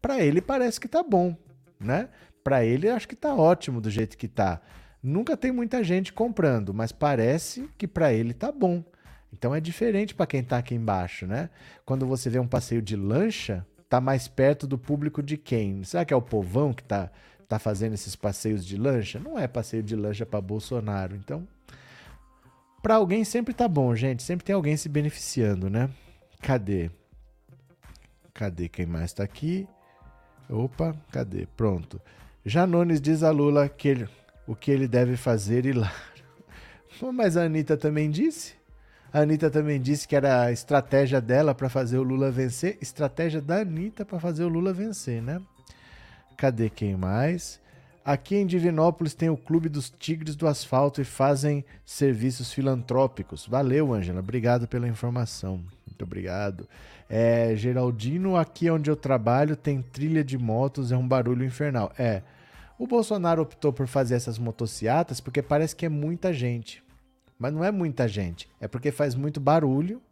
Para 0.00 0.20
ele 0.20 0.40
parece 0.40 0.80
que 0.80 0.88
tá 0.88 1.02
bom, 1.02 1.36
né? 1.80 2.08
Para 2.42 2.64
ele 2.64 2.88
acho 2.88 3.08
que 3.08 3.16
tá 3.16 3.34
ótimo 3.34 3.80
do 3.80 3.90
jeito 3.90 4.18
que 4.18 4.28
tá. 4.28 4.60
Nunca 5.02 5.36
tem 5.36 5.52
muita 5.52 5.82
gente 5.82 6.12
comprando, 6.12 6.72
mas 6.72 6.92
parece 6.92 7.68
que 7.76 7.86
para 7.86 8.12
ele 8.12 8.32
tá 8.34 8.50
bom. 8.52 8.84
Então 9.32 9.54
é 9.54 9.60
diferente 9.60 10.14
para 10.14 10.26
quem 10.26 10.42
tá 10.42 10.58
aqui 10.58 10.74
embaixo, 10.74 11.26
né? 11.26 11.50
Quando 11.84 12.06
você 12.06 12.30
vê 12.30 12.38
um 12.38 12.46
passeio 12.46 12.80
de 12.80 12.96
lancha, 12.96 13.66
tá 13.88 14.00
mais 14.00 14.28
perto 14.28 14.66
do 14.66 14.78
público 14.78 15.22
de 15.22 15.36
quem? 15.36 15.82
Será 15.84 16.04
que 16.04 16.14
é 16.14 16.16
o 16.16 16.22
povão 16.22 16.72
que 16.72 16.84
tá 16.84 17.10
tá 17.48 17.58
fazendo 17.58 17.94
esses 17.94 18.16
passeios 18.16 18.64
de 18.64 18.76
lancha, 18.76 19.18
não 19.18 19.38
é 19.38 19.46
passeio 19.46 19.82
de 19.82 19.94
lancha 19.94 20.24
para 20.24 20.40
Bolsonaro. 20.40 21.14
Então, 21.14 21.46
para 22.82 22.96
alguém 22.96 23.24
sempre 23.24 23.54
tá 23.54 23.66
bom, 23.66 23.94
gente. 23.94 24.22
Sempre 24.22 24.44
tem 24.44 24.54
alguém 24.54 24.76
se 24.76 24.88
beneficiando, 24.88 25.70
né? 25.70 25.88
Cadê? 26.42 26.90
Cadê 28.34 28.68
quem 28.68 28.84
mais 28.84 29.12
tá 29.12 29.24
aqui? 29.24 29.66
Opa, 30.50 30.94
cadê? 31.10 31.46
Pronto. 31.56 32.00
Janones 32.44 33.00
diz 33.00 33.22
a 33.22 33.30
Lula 33.30 33.68
que 33.68 33.88
ele, 33.88 34.08
o 34.46 34.54
que 34.54 34.70
ele 34.70 34.86
deve 34.86 35.16
fazer 35.16 35.64
e 35.64 35.72
lá. 35.72 35.90
Mas 37.14 37.36
a 37.36 37.44
Anitta 37.44 37.76
também 37.76 38.10
disse. 38.10 38.54
A 39.10 39.20
Anitta 39.20 39.48
também 39.48 39.80
disse 39.80 40.06
que 40.06 40.14
era 40.14 40.42
a 40.42 40.52
estratégia 40.52 41.20
dela 41.20 41.54
para 41.54 41.68
fazer 41.68 41.98
o 41.98 42.02
Lula 42.02 42.30
vencer. 42.30 42.76
Estratégia 42.82 43.40
da 43.40 43.60
Anitta 43.60 44.04
para 44.04 44.20
fazer 44.20 44.44
o 44.44 44.48
Lula 44.48 44.72
vencer, 44.72 45.22
né? 45.22 45.40
Cadê 46.36 46.68
quem 46.68 46.96
mais? 46.96 47.60
Aqui 48.04 48.36
em 48.36 48.46
Divinópolis 48.46 49.14
tem 49.14 49.30
o 49.30 49.36
Clube 49.36 49.68
dos 49.68 49.88
Tigres 49.88 50.36
do 50.36 50.46
Asfalto 50.46 51.00
e 51.00 51.04
fazem 51.04 51.64
serviços 51.86 52.52
filantrópicos. 52.52 53.46
Valeu, 53.46 53.94
Ângela. 53.94 54.20
Obrigado 54.20 54.68
pela 54.68 54.86
informação. 54.86 55.64
Muito 55.86 56.02
obrigado. 56.02 56.68
É, 57.08 57.56
Geraldino, 57.56 58.36
aqui 58.36 58.70
onde 58.70 58.90
eu 58.90 58.96
trabalho 58.96 59.56
tem 59.56 59.80
trilha 59.80 60.22
de 60.22 60.36
motos, 60.36 60.92
é 60.92 60.96
um 60.96 61.08
barulho 61.08 61.46
infernal. 61.46 61.92
É. 61.98 62.22
O 62.78 62.86
Bolsonaro 62.86 63.40
optou 63.40 63.72
por 63.72 63.86
fazer 63.86 64.16
essas 64.16 64.38
motocicletas 64.38 65.20
porque 65.20 65.40
parece 65.40 65.74
que 65.74 65.86
é 65.86 65.88
muita 65.88 66.32
gente. 66.32 66.82
Mas 67.38 67.52
não 67.54 67.64
é 67.64 67.70
muita 67.70 68.06
gente. 68.06 68.50
É 68.60 68.68
porque 68.68 68.90
faz 68.90 69.14
muito 69.14 69.40
barulho 69.40 70.02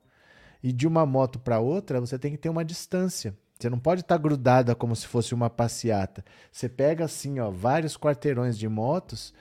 e 0.63 0.73
de 0.73 0.87
uma 0.87 1.05
moto 1.05 1.39
para 1.39 1.59
outra 1.59 2.01
você 2.01 2.19
tem 2.19 2.33
que 2.33 2.39
ter 2.39 2.49
uma 2.49 2.65
distância. 2.65 3.37
Você 3.63 3.71
não 3.71 3.79
pode 3.79 4.01
estar 4.01 4.17
tá 4.17 4.23
grudada 4.23 4.75
como 4.75 4.97
se 4.97 5.07
fosse 5.07 5.33
uma 5.33 5.49
passeata. 5.49 6.25
Você 6.51 6.69
pega 6.69 7.05
assim, 7.05 7.39
ó, 7.39 7.49
vários 7.49 7.97
quarteirões 7.97 8.59
de 8.59 8.69
motos, 8.69 9.33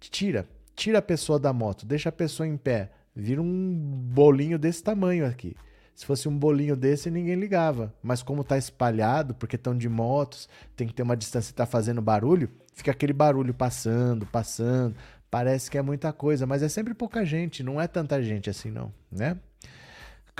tira, 0.00 0.48
tira 0.74 0.98
a 0.98 1.02
pessoa 1.02 1.38
da 1.38 1.52
moto, 1.52 1.84
deixa 1.84 2.08
a 2.08 2.12
pessoa 2.12 2.46
em 2.46 2.56
pé, 2.56 2.90
vira 3.14 3.42
um 3.42 3.74
bolinho 4.14 4.58
desse 4.58 4.82
tamanho 4.82 5.26
aqui. 5.26 5.54
Se 5.94 6.06
fosse 6.06 6.26
um 6.26 6.38
bolinho 6.38 6.74
desse, 6.74 7.10
ninguém 7.10 7.34
ligava. 7.34 7.92
Mas 8.02 8.22
como 8.22 8.40
está 8.40 8.56
espalhado, 8.56 9.34
porque 9.34 9.56
estão 9.56 9.76
de 9.76 9.90
motos, 9.90 10.48
tem 10.74 10.86
que 10.86 10.94
ter 10.94 11.02
uma 11.02 11.16
distância 11.16 11.50
e 11.50 11.52
está 11.52 11.66
fazendo 11.66 12.00
barulho, 12.00 12.48
fica 12.72 12.92
aquele 12.92 13.12
barulho 13.12 13.52
passando, 13.52 14.24
passando. 14.24 14.96
Parece 15.30 15.70
que 15.70 15.76
é 15.76 15.82
muita 15.82 16.14
coisa, 16.14 16.46
mas 16.46 16.62
é 16.62 16.68
sempre 16.70 16.94
pouca 16.94 17.26
gente, 17.26 17.62
não 17.62 17.78
é 17.78 17.86
tanta 17.86 18.22
gente 18.22 18.48
assim 18.48 18.70
não, 18.70 18.90
né? 19.12 19.36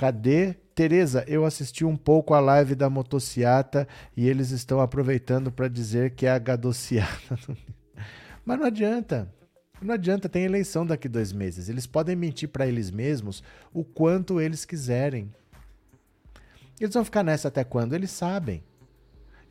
Cadê? 0.01 0.55
Tereza, 0.73 1.23
eu 1.27 1.45
assisti 1.45 1.85
um 1.85 1.95
pouco 1.95 2.33
a 2.33 2.39
live 2.39 2.73
da 2.73 2.89
motociata 2.89 3.87
e 4.17 4.27
eles 4.27 4.49
estão 4.49 4.81
aproveitando 4.81 5.51
para 5.51 5.67
dizer 5.67 6.15
que 6.15 6.25
é 6.25 6.31
a 6.31 6.39
gadociata. 6.39 7.37
Mas 8.43 8.57
não 8.57 8.65
adianta. 8.65 9.31
Não 9.79 9.93
adianta, 9.93 10.27
tem 10.27 10.43
eleição 10.43 10.87
daqui 10.87 11.07
dois 11.07 11.31
meses. 11.31 11.69
Eles 11.69 11.85
podem 11.85 12.15
mentir 12.15 12.49
para 12.49 12.65
eles 12.65 12.89
mesmos 12.89 13.43
o 13.71 13.83
quanto 13.83 14.41
eles 14.41 14.65
quiserem. 14.65 15.31
Eles 16.79 16.95
vão 16.95 17.05
ficar 17.05 17.21
nessa 17.21 17.49
até 17.49 17.63
quando? 17.63 17.93
Eles 17.93 18.09
sabem. 18.09 18.63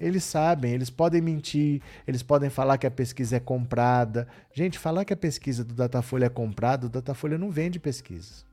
Eles 0.00 0.24
sabem, 0.24 0.72
eles 0.72 0.90
podem 0.90 1.20
mentir, 1.20 1.80
eles 2.08 2.24
podem 2.24 2.50
falar 2.50 2.76
que 2.76 2.88
a 2.88 2.90
pesquisa 2.90 3.36
é 3.36 3.40
comprada. 3.40 4.26
Gente, 4.52 4.80
falar 4.80 5.04
que 5.04 5.12
a 5.12 5.16
pesquisa 5.16 5.62
do 5.62 5.74
Datafolha 5.74 6.24
é 6.24 6.28
comprada, 6.28 6.86
o 6.86 6.90
Datafolha 6.90 7.38
não 7.38 7.52
vende 7.52 7.78
pesquisas. 7.78 8.49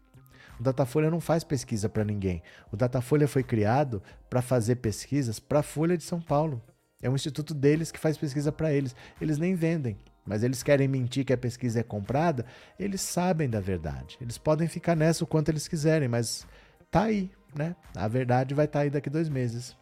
O 0.60 0.64
Datafolha 0.64 1.12
não 1.12 1.20
faz 1.20 1.44
pesquisa 1.44 1.88
para 1.88 2.04
ninguém. 2.04 2.42
O 2.72 2.78
Datafolha 2.78 3.28
foi 3.28 3.44
criado 3.44 4.02
para 4.30 4.42
fazer 4.42 4.78
pesquisas 4.78 5.40
para 5.40 5.60
a 5.60 5.64
Folha 5.64 5.98
de 5.98 6.04
São 6.04 6.22
Paulo. 6.22 6.62
É 7.02 7.10
um 7.10 7.16
instituto 7.16 7.54
deles 7.54 7.92
que 7.92 8.00
faz 8.00 8.18
pesquisa 8.18 8.52
para 8.52 8.74
eles. 8.74 8.96
Eles 9.22 9.38
nem 9.38 9.54
vendem 9.56 9.98
mas 10.28 10.44
eles 10.44 10.62
querem 10.62 10.88
mentir 10.88 11.24
que 11.24 11.32
a 11.32 11.38
pesquisa 11.38 11.80
é 11.80 11.84
comprada, 11.84 12.46
eles 12.78 13.00
sabem 13.00 13.50
da 13.50 13.62
verdade. 13.62 14.18
Eles 14.20 14.38
podem 14.38 14.68
ficar 14.68 14.96
nessa 14.96 15.24
o 15.24 15.28
quanto 15.28 15.50
eles 15.50 15.68
quiserem, 15.68 16.10
mas 16.10 16.46
tá 16.92 17.04
aí, 17.04 17.32
né? 17.56 17.76
A 17.96 18.08
verdade 18.08 18.54
vai 18.54 18.66
estar 18.66 18.80
tá 18.80 18.84
aí 18.84 18.90
daqui 18.90 19.10
dois 19.10 19.30
meses. 19.30 19.76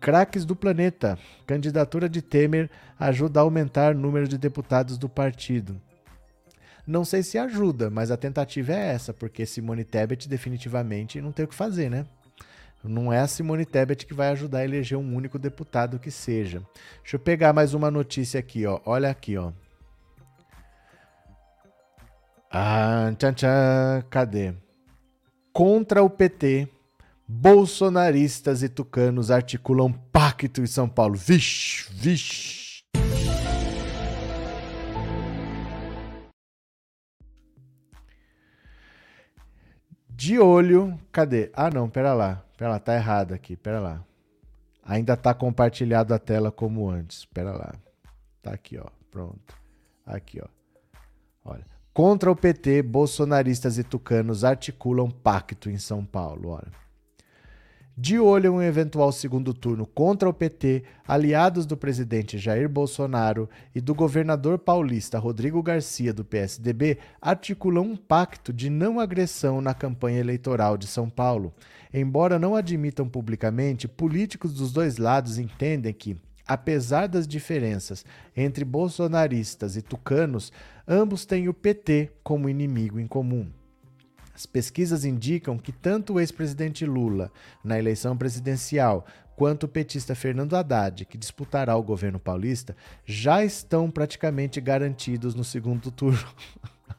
Craques 0.00 0.44
do 0.44 0.54
planeta. 0.54 1.18
Candidatura 1.46 2.08
de 2.08 2.22
Temer 2.22 2.70
ajuda 2.98 3.40
a 3.40 3.42
aumentar 3.42 3.94
o 3.94 3.98
número 3.98 4.28
de 4.28 4.38
deputados 4.38 4.96
do 4.96 5.08
partido. 5.08 5.80
Não 6.86 7.04
sei 7.04 7.22
se 7.22 7.38
ajuda, 7.38 7.88
mas 7.90 8.10
a 8.10 8.16
tentativa 8.16 8.72
é 8.72 8.88
essa, 8.88 9.14
porque 9.14 9.46
Simone 9.46 9.84
Tebet 9.84 10.28
definitivamente 10.28 11.20
não 11.20 11.30
tem 11.30 11.44
o 11.44 11.48
que 11.48 11.54
fazer, 11.54 11.88
né? 11.88 12.04
Não 12.82 13.12
é 13.12 13.20
a 13.20 13.28
Simone 13.28 13.64
Tebet 13.64 14.04
que 14.04 14.14
vai 14.14 14.30
ajudar 14.30 14.58
a 14.58 14.64
eleger 14.64 14.98
um 14.98 15.14
único 15.14 15.38
deputado 15.38 16.00
que 16.00 16.10
seja. 16.10 16.62
Deixa 17.00 17.14
eu 17.14 17.20
pegar 17.20 17.52
mais 17.52 17.74
uma 17.74 17.90
notícia 17.90 18.40
aqui, 18.40 18.66
ó. 18.66 18.80
Olha 18.84 19.08
aqui, 19.08 19.36
ó. 19.36 19.52
Ah, 22.50 23.12
tchan, 23.16 23.32
tchan, 23.32 24.04
cadê? 24.10 24.52
Contra 25.52 26.02
o 26.02 26.10
PT, 26.10 26.68
bolsonaristas 27.28 28.62
e 28.64 28.68
tucanos 28.68 29.30
articulam 29.30 29.92
pacto 29.92 30.60
em 30.60 30.66
São 30.66 30.88
Paulo. 30.88 31.14
Vixe, 31.14 31.86
vixe. 31.92 32.61
De 40.22 40.38
olho, 40.38 40.96
cadê? 41.10 41.50
Ah, 41.52 41.68
não, 41.68 41.90
pera 41.90 42.14
lá. 42.14 42.44
Pera 42.56 42.70
lá, 42.70 42.78
tá 42.78 42.94
errado 42.94 43.34
aqui, 43.34 43.56
pera 43.56 43.80
lá. 43.80 44.04
Ainda 44.84 45.16
tá 45.16 45.34
compartilhado 45.34 46.14
a 46.14 46.18
tela 46.18 46.52
como 46.52 46.88
antes. 46.88 47.24
Pera 47.24 47.50
lá. 47.50 47.74
Tá 48.40 48.52
aqui, 48.52 48.78
ó. 48.78 48.86
Pronto. 49.10 49.58
Aqui, 50.06 50.40
ó. 50.40 50.46
Olha. 51.44 51.66
Contra 51.92 52.30
o 52.30 52.36
PT, 52.36 52.82
bolsonaristas 52.82 53.78
e 53.78 53.82
tucanos 53.82 54.44
articulam 54.44 55.10
pacto 55.10 55.68
em 55.68 55.76
São 55.76 56.04
Paulo. 56.04 56.50
Ora. 56.50 56.70
De 57.96 58.18
olho 58.18 58.46
em 58.46 58.56
um 58.56 58.62
eventual 58.62 59.12
segundo 59.12 59.52
turno 59.52 59.86
contra 59.86 60.26
o 60.26 60.32
PT, 60.32 60.82
aliados 61.06 61.66
do 61.66 61.76
presidente 61.76 62.38
Jair 62.38 62.66
Bolsonaro 62.66 63.50
e 63.74 63.82
do 63.82 63.94
governador 63.94 64.58
paulista 64.58 65.18
Rodrigo 65.18 65.62
Garcia, 65.62 66.10
do 66.10 66.24
PSDB, 66.24 66.96
articulam 67.20 67.84
um 67.84 67.96
pacto 67.96 68.50
de 68.50 68.70
não 68.70 68.98
agressão 68.98 69.60
na 69.60 69.74
campanha 69.74 70.20
eleitoral 70.20 70.78
de 70.78 70.86
São 70.86 71.10
Paulo. 71.10 71.52
Embora 71.92 72.38
não 72.38 72.56
admitam 72.56 73.06
publicamente, 73.06 73.86
políticos 73.86 74.54
dos 74.54 74.72
dois 74.72 74.96
lados 74.96 75.36
entendem 75.36 75.92
que, 75.92 76.16
apesar 76.48 77.06
das 77.06 77.28
diferenças 77.28 78.06
entre 78.34 78.64
bolsonaristas 78.64 79.76
e 79.76 79.82
tucanos, 79.82 80.50
ambos 80.88 81.26
têm 81.26 81.46
o 81.46 81.52
PT 81.52 82.10
como 82.22 82.48
inimigo 82.48 82.98
em 82.98 83.06
comum. 83.06 83.50
As 84.34 84.46
pesquisas 84.46 85.04
indicam 85.04 85.58
que 85.58 85.72
tanto 85.72 86.14
o 86.14 86.20
ex-presidente 86.20 86.86
Lula, 86.86 87.30
na 87.62 87.78
eleição 87.78 88.16
presidencial, 88.16 89.06
quanto 89.36 89.64
o 89.64 89.68
petista 89.68 90.14
Fernando 90.14 90.54
Haddad, 90.54 91.04
que 91.04 91.18
disputará 91.18 91.76
o 91.76 91.82
governo 91.82 92.18
paulista, 92.18 92.76
já 93.04 93.44
estão 93.44 93.90
praticamente 93.90 94.60
garantidos 94.60 95.34
no 95.34 95.44
segundo 95.44 95.90
turno. 95.90 96.26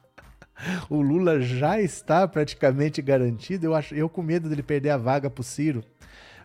o 0.88 1.00
Lula 1.00 1.40
já 1.40 1.80
está 1.80 2.26
praticamente 2.28 3.02
garantido. 3.02 3.66
Eu, 3.66 3.74
acho, 3.74 3.94
eu 3.94 4.08
com 4.08 4.22
medo 4.22 4.48
dele 4.48 4.62
perder 4.62 4.90
a 4.90 4.96
vaga 4.96 5.28
para 5.28 5.40
o 5.40 5.44
Ciro. 5.44 5.82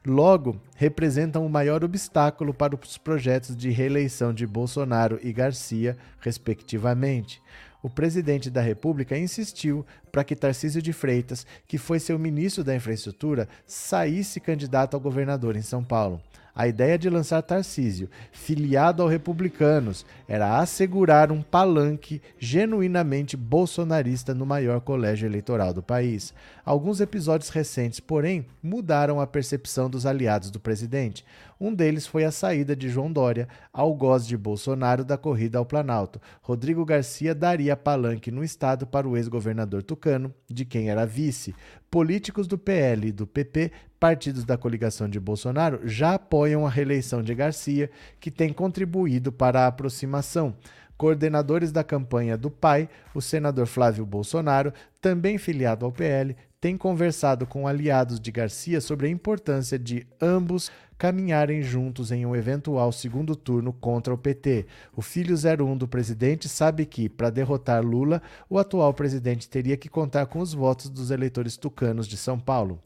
Logo, 0.05 0.59
representam 0.75 1.45
o 1.45 1.49
maior 1.49 1.83
obstáculo 1.83 2.53
para 2.53 2.73
os 2.73 2.97
projetos 2.97 3.55
de 3.55 3.69
reeleição 3.69 4.33
de 4.33 4.47
Bolsonaro 4.47 5.19
e 5.21 5.33
Garcia, 5.33 5.97
respectivamente. 6.21 7.41
O 7.81 7.89
presidente 7.89 8.49
da 8.49 8.61
República 8.61 9.17
insistiu 9.17 9.85
para 10.11 10.23
que 10.23 10.35
Tarcísio 10.35 10.81
de 10.81 10.91
Freitas, 10.91 11.45
que 11.67 11.77
foi 11.77 11.99
seu 11.99 12.19
ministro 12.19 12.63
da 12.63 12.75
Infraestrutura, 12.75 13.47
saísse 13.65 14.39
candidato 14.39 14.95
ao 14.95 14.99
governador 14.99 15.55
em 15.55 15.61
São 15.61 15.83
Paulo. 15.83 16.21
A 16.53 16.67
ideia 16.67 16.97
de 16.97 17.09
lançar 17.09 17.41
Tarcísio, 17.41 18.09
filiado 18.33 19.01
aos 19.01 19.09
republicanos, 19.09 20.05
era 20.27 20.59
assegurar 20.59 21.31
um 21.31 21.41
palanque 21.41 22.21
genuinamente 22.37 23.37
bolsonarista 23.37 24.33
no 24.33 24.45
maior 24.45 24.81
colégio 24.81 25.25
eleitoral 25.25 25.73
do 25.73 25.81
país. 25.81 26.33
Alguns 26.69 27.01
episódios 27.01 27.49
recentes, 27.49 27.99
porém, 27.99 28.45
mudaram 28.61 29.19
a 29.19 29.25
percepção 29.25 29.89
dos 29.89 30.05
aliados 30.05 30.51
do 30.51 30.59
presidente. 30.59 31.25
Um 31.59 31.73
deles 31.73 32.05
foi 32.05 32.23
a 32.23 32.31
saída 32.31 32.75
de 32.75 32.89
João 32.89 33.11
Dória, 33.11 33.47
algoz 33.73 34.27
de 34.27 34.37
Bolsonaro, 34.37 35.03
da 35.03 35.17
corrida 35.17 35.57
ao 35.57 35.65
Planalto. 35.65 36.21
Rodrigo 36.43 36.85
Garcia 36.85 37.33
daria 37.33 37.75
palanque 37.75 38.29
no 38.29 38.43
estado 38.43 38.85
para 38.85 39.09
o 39.09 39.17
ex-governador 39.17 39.81
tucano, 39.81 40.31
de 40.47 40.63
quem 40.63 40.91
era 40.91 41.07
vice. 41.07 41.55
Políticos 41.89 42.45
do 42.45 42.55
PL 42.55 43.07
e 43.07 43.11
do 43.11 43.25
PP, 43.25 43.71
partidos 43.99 44.45
da 44.45 44.55
coligação 44.55 45.09
de 45.09 45.19
Bolsonaro, 45.19 45.79
já 45.85 46.13
apoiam 46.13 46.67
a 46.67 46.69
reeleição 46.69 47.23
de 47.23 47.33
Garcia, 47.33 47.89
que 48.19 48.29
tem 48.29 48.53
contribuído 48.53 49.31
para 49.31 49.61
a 49.61 49.67
aproximação 49.67 50.55
coordenadores 50.99 51.71
da 51.71 51.81
campanha 51.81 52.37
do 52.37 52.51
pai, 52.51 52.89
o 53.15 53.21
senador 53.21 53.65
Flávio 53.67 54.05
Bolsonaro, 54.05 54.73
também 54.99 55.37
filiado 55.37 55.85
ao 55.85 55.93
PL, 55.93 56.35
tem 56.61 56.77
conversado 56.77 57.47
com 57.47 57.67
aliados 57.67 58.19
de 58.19 58.31
Garcia 58.31 58.81
sobre 58.81 59.07
a 59.07 59.09
importância 59.09 59.79
de 59.79 60.05
ambos 60.21 60.69
caminharem 60.97 61.63
juntos 61.63 62.11
em 62.11 62.25
um 62.25 62.35
eventual 62.35 62.91
segundo 62.91 63.33
turno 63.33 63.71
contra 63.71 64.13
o 64.13 64.17
PT. 64.17 64.65
O 64.93 65.01
filho 65.01 65.35
01 65.35 65.77
do 65.77 65.87
presidente 65.87 66.49
sabe 66.49 66.85
que, 66.85 67.07
para 67.07 67.29
derrotar 67.29 67.81
Lula, 67.81 68.21
o 68.49 68.59
atual 68.59 68.93
presidente 68.93 69.47
teria 69.47 69.77
que 69.77 69.87
contar 69.87 70.25
com 70.25 70.39
os 70.39 70.53
votos 70.53 70.89
dos 70.89 71.11
eleitores 71.11 71.55
tucanos 71.55 72.05
de 72.05 72.17
São 72.17 72.37
Paulo. 72.37 72.81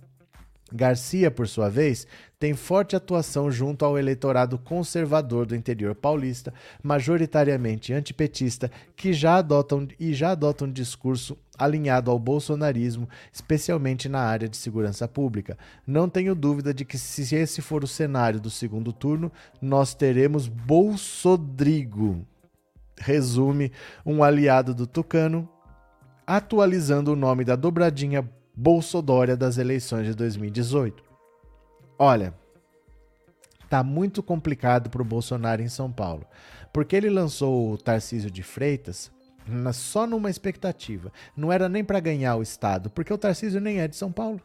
Garcia, 0.72 1.30
por 1.30 1.48
sua 1.48 1.70
vez, 1.70 2.08
tem 2.40 2.56
forte 2.56 2.96
atuação 2.96 3.52
junto 3.52 3.86
ao 3.86 3.98
eleitorado 3.98 4.58
conservador 4.58 5.46
do 5.46 5.56
interior 5.56 5.94
paulista, 5.94 6.54
majoritariamente 6.82 7.94
antipetista, 7.94 8.72
que 8.96 9.14
já 9.14 9.36
adotam 9.36 9.88
e 10.00 10.14
já 10.14 10.32
adotam 10.32 10.68
um 10.68 10.72
discurso 10.72 11.38
alinhado 11.64 12.12
ao 12.12 12.20
bolsonarismo, 12.20 13.08
especialmente 13.32 14.10
na 14.10 14.20
área 14.20 14.48
de 14.48 14.58
segurança 14.58 15.08
pública. 15.08 15.58
Não 15.86 16.10
tenho 16.10 16.36
dúvida 16.36 16.74
de 16.74 16.86
que 16.86 16.98
se 16.98 17.36
esse 17.36 17.62
for 17.62 17.84
o 17.84 17.88
cenário 17.88 18.40
do 18.40 18.50
segundo 18.50 18.92
turno, 18.92 19.32
nós 19.62 19.94
teremos 19.94 20.48
Bolsodrigo. 20.48 22.26
Resume 23.00 23.72
um 24.06 24.24
aliado 24.24 24.74
do 24.74 24.86
Tucano, 24.86 25.50
atualizando 26.26 27.14
o 27.14 27.16
nome 27.16 27.44
da 27.44 27.56
dobradinha 27.56 28.30
Bolsodória 28.56 29.36
das 29.36 29.58
eleições 29.58 30.06
de 30.06 30.14
2018. 30.14 31.04
Olha, 31.98 32.34
tá 33.70 33.84
muito 33.84 34.22
complicado 34.22 34.90
para 34.90 35.02
o 35.02 35.06
Bolsonaro 35.06 35.62
em 35.62 35.68
São 35.68 35.92
Paulo, 35.92 36.26
porque 36.72 36.96
ele 36.96 37.10
lançou 37.10 37.72
o 37.74 37.78
Tarcísio 37.78 38.30
de 38.30 38.44
Freitas 38.44 39.12
só 39.74 40.08
numa 40.08 40.30
expectativa. 40.30 41.12
Não 41.36 41.52
era 41.52 41.68
nem 41.68 41.84
para 41.84 42.00
ganhar 42.00 42.36
o 42.36 42.42
estado, 42.42 42.90
porque 42.90 43.14
o 43.14 43.18
Tarcísio 43.18 43.60
nem 43.60 43.80
é 43.80 43.88
de 43.88 43.96
São 43.96 44.12
Paulo. 44.12 44.42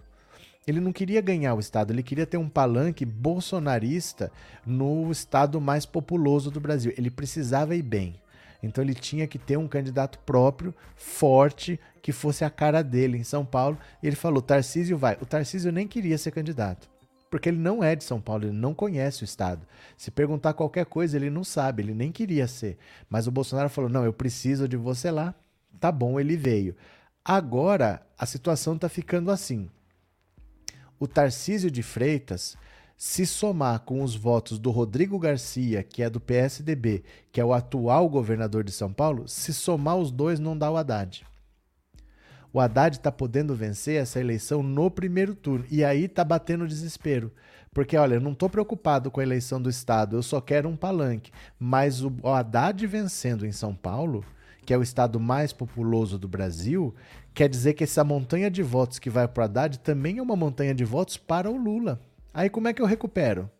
Ele 0.67 0.81
não 0.81 0.93
queria 0.93 1.21
ganhar 1.21 1.55
o 1.55 1.61
estado, 1.61 1.93
ele 1.93 2.03
queria 2.03 2.27
ter 2.27 2.37
um 2.37 2.49
palanque 2.49 3.07
bolsonarista 3.07 4.31
no 4.67 5.11
estado 5.11 5.61
mais 5.61 5.87
populoso 5.87 6.51
do 6.51 6.61
Brasil. 6.61 6.93
Ele 6.99 7.11
precisava 7.11 7.75
ir 7.75 7.83
bem. 7.83 8.21
Então 8.63 8.83
ele 8.83 8.95
tinha 8.95 9.27
que 9.27 9.39
ter 9.39 9.57
um 9.57 9.69
candidato 9.69 10.19
próprio, 10.21 10.75
forte, 10.95 11.81
que 12.03 12.13
fosse 12.13 12.45
a 12.45 12.51
cara 12.51 12.83
dele 12.83 13.17
em 13.17 13.25
São 13.25 13.47
Paulo. 13.47 13.79
Ele 14.03 14.17
falou: 14.17 14.43
Tarcísio 14.43 14.99
vai. 14.99 15.17
O 15.23 15.27
Tarcísio 15.27 15.73
nem 15.73 15.87
queria 15.87 16.19
ser 16.19 16.33
candidato. 16.33 16.89
Porque 17.31 17.49
ele 17.49 17.59
não 17.59 17.85
é 17.85 17.95
de 17.95 18.05
São 18.05 18.21
Paulo, 18.21 18.45
ele 18.45 18.53
não 18.53 18.73
conhece 18.73 19.23
o 19.23 19.25
estado. 19.25 19.67
Se 19.97 20.11
perguntar 20.11 20.55
qualquer 20.55 20.87
coisa, 20.87 21.17
ele 21.17 21.29
não 21.31 21.45
sabe, 21.45 21.83
ele 21.83 21.95
nem 21.95 22.11
queria 22.11 22.47
ser. 22.47 22.79
Mas 23.09 23.27
o 23.27 23.31
Bolsonaro 23.31 23.69
falou: 23.69 23.91
não, 23.91 24.05
eu 24.05 24.13
preciso 24.13 24.67
de 24.69 24.77
você 24.77 25.11
lá. 25.11 25.35
Tá 25.79 25.93
bom, 25.93 26.19
ele 26.19 26.37
veio. 26.37 26.75
Agora 27.25 28.03
a 28.19 28.27
situação 28.27 28.75
está 28.75 28.89
ficando 28.89 29.31
assim. 29.31 29.69
o 30.99 31.07
Tarcísio 31.07 31.71
de 31.71 31.83
Freitas, 31.83 32.57
se 32.97 33.25
somar 33.25 33.81
com 33.81 34.03
os 34.03 34.17
votos 34.17 34.59
do 34.59 34.71
Rodrigo 34.71 35.19
Garcia, 35.19 35.85
que 35.85 36.03
é 36.03 36.11
do 36.11 36.19
PSDB, 36.19 37.05
que 37.31 37.41
é 37.41 37.45
o 37.45 37.53
atual 37.53 38.09
governador 38.09 38.65
de 38.65 38.73
São 38.73 38.93
Paulo, 38.93 39.29
se 39.29 39.55
somar 39.55 39.97
os 39.97 40.11
dois 40.11 40.41
não 40.41 40.59
dá 40.59 40.71
o 40.71 40.77
Haddad. 40.77 41.25
O 42.53 42.61
Haddad 42.61 42.97
está 42.97 43.13
podendo 43.13 43.55
vencer 43.55 44.01
essa 44.01 44.19
eleição 44.19 44.63
no 44.63 44.91
primeiro 44.91 45.35
turno. 45.35 45.65
E 45.71 45.85
aí 45.85 46.05
está 46.05 46.25
batendo 46.25 46.67
desespero. 46.67 47.33
Porque, 47.73 47.97
olha, 47.97 48.15
eu 48.15 48.21
não 48.21 48.33
estou 48.33 48.49
preocupado 48.49 49.11
com 49.11 49.21
a 49.21 49.23
eleição 49.23 49.61
do 49.61 49.69
Estado, 49.69 50.17
eu 50.17 50.23
só 50.23 50.41
quero 50.41 50.69
um 50.69 50.77
palanque. 50.77 51.31
Mas 51.59 52.03
o 52.03 52.13
Haddad 52.25 52.87
vencendo 52.87 53.47
em 53.47 53.53
São 53.53 53.75
Paulo, 53.75 54.25
que 54.65 54.73
é 54.73 54.79
o 54.79 54.83
estado 54.83 55.21
mais 55.21 55.53
populoso 55.53 56.19
do 56.19 56.27
Brasil, 56.27 56.95
quer 57.35 57.49
dizer 57.49 57.75
que 57.75 57.85
essa 57.85 58.03
montanha 58.03 58.51
de 58.51 58.63
votos 58.63 58.99
que 58.99 59.11
vai 59.11 59.29
para 59.29 59.43
o 59.43 59.45
Haddad 59.45 59.79
também 59.81 60.19
é 60.19 60.23
uma 60.23 60.37
montanha 60.37 60.75
de 60.75 60.85
votos 60.85 61.17
para 61.17 61.51
o 61.51 61.57
Lula. 61.57 62.01
Aí 62.33 62.51
como 62.51 62.69
é 62.69 62.73
que 62.73 62.83
eu 62.83 62.87
recupero? 62.87 63.51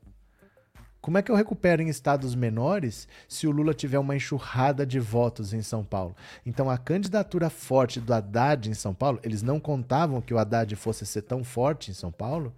Como 1.09 1.17
é 1.17 1.23
que 1.23 1.33
eu 1.33 1.37
recupero 1.37 1.81
em 1.81 1.89
estados 1.89 2.35
menores 2.35 3.09
se 3.27 3.47
o 3.47 3.51
Lula 3.51 3.73
tiver 3.73 3.99
uma 3.99 4.15
enxurrada 4.15 4.85
de 4.85 5.01
votos 5.01 5.55
em 5.55 5.63
São 5.63 5.83
Paulo? 5.83 6.15
Então, 6.45 6.69
a 6.69 6.77
candidatura 6.77 7.49
forte 7.49 7.99
do 7.99 8.13
Haddad 8.13 8.69
em 8.69 8.75
São 8.75 8.93
Paulo, 8.93 9.19
eles 9.23 9.41
não 9.41 9.59
contavam 9.59 10.21
que 10.21 10.35
o 10.35 10.39
Haddad 10.39 10.77
fosse 10.77 11.07
ser 11.07 11.23
tão 11.23 11.43
forte 11.43 11.91
em 11.91 11.95
São 11.95 12.13
Paulo. 12.13 12.53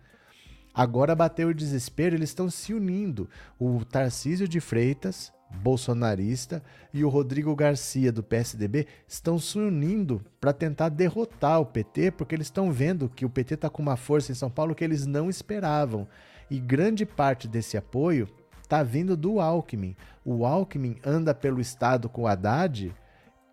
Agora 0.75 1.15
bateu 1.15 1.47
o 1.47 1.55
desespero, 1.55 2.17
eles 2.17 2.31
estão 2.31 2.51
se 2.51 2.75
unindo. 2.75 3.29
O 3.57 3.85
Tarcísio 3.85 4.49
de 4.49 4.59
Freitas, 4.59 5.33
bolsonarista, 5.49 6.61
e 6.93 7.05
o 7.05 7.09
Rodrigo 7.09 7.55
Garcia, 7.55 8.11
do 8.11 8.21
PSDB, 8.21 8.89
estão 9.07 9.39
se 9.39 9.61
unindo 9.61 10.25
para 10.41 10.53
tentar 10.53 10.89
derrotar 10.89 11.61
o 11.61 11.67
PT, 11.67 12.11
porque 12.11 12.35
eles 12.35 12.49
estão 12.49 12.73
vendo 12.73 13.09
que 13.09 13.25
o 13.25 13.31
PT 13.31 13.55
está 13.55 13.71
com 13.71 13.81
uma 13.81 13.97
força 13.97 14.33
em 14.33 14.35
São 14.35 14.51
Paulo 14.51 14.75
que 14.75 14.83
eles 14.83 15.07
não 15.07 15.31
esperavam. 15.31 16.09
E 16.51 16.59
grande 16.59 17.07
parte 17.07 17.47
desse 17.47 17.77
apoio 17.77 18.29
está 18.71 18.85
vindo 18.85 19.17
do 19.17 19.41
Alckmin. 19.41 19.97
O 20.25 20.47
Alckmin 20.47 20.97
anda 21.05 21.35
pelo 21.35 21.61
estado 21.61 22.09
com 22.09 22.23
o 22.23 22.27
Haddad, 22.29 22.95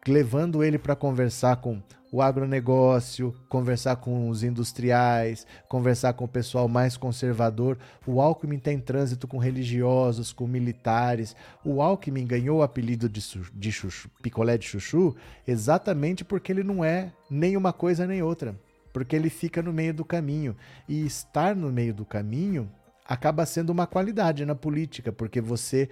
levando 0.08 0.64
ele 0.64 0.78
para 0.78 0.96
conversar 0.96 1.56
com 1.56 1.82
o 2.12 2.22
agronegócio, 2.22 3.34
conversar 3.50 3.96
com 3.96 4.30
os 4.30 4.44
industriais, 4.44 5.48
conversar 5.68 6.14
com 6.14 6.26
o 6.26 6.28
pessoal 6.28 6.68
mais 6.68 6.96
conservador. 6.96 7.80
O 8.06 8.22
Alckmin 8.22 8.60
tem 8.60 8.80
trânsito 8.80 9.28
com 9.28 9.40
religiosos, 9.40 10.32
com 10.32 10.46
militares. 10.46 11.36
O 11.66 11.82
Alckmin 11.82 12.28
ganhou 12.28 12.60
o 12.60 12.64
apelido 12.64 13.10
de, 13.10 13.22
de 13.56 13.72
chuchu, 13.72 14.12
picolé 14.22 14.56
de 14.56 14.68
chuchu 14.68 15.16
exatamente 15.48 16.24
porque 16.24 16.52
ele 16.52 16.64
não 16.64 16.86
é 16.86 17.12
nem 17.28 17.58
uma 17.58 17.74
coisa 17.74 18.06
nem 18.06 18.22
outra. 18.22 18.56
Porque 18.94 19.16
ele 19.16 19.32
fica 19.32 19.64
no 19.64 19.74
meio 19.74 19.96
do 19.96 20.06
caminho. 20.06 20.56
E 20.88 21.06
estar 21.06 21.56
no 21.56 21.72
meio 21.72 21.94
do 21.94 22.06
caminho 22.06 22.70
acaba 23.08 23.46
sendo 23.46 23.70
uma 23.70 23.88
qualidade 23.88 24.46
na 24.46 24.54
política, 24.54 25.12
porque 25.12 25.40
você 25.40 25.90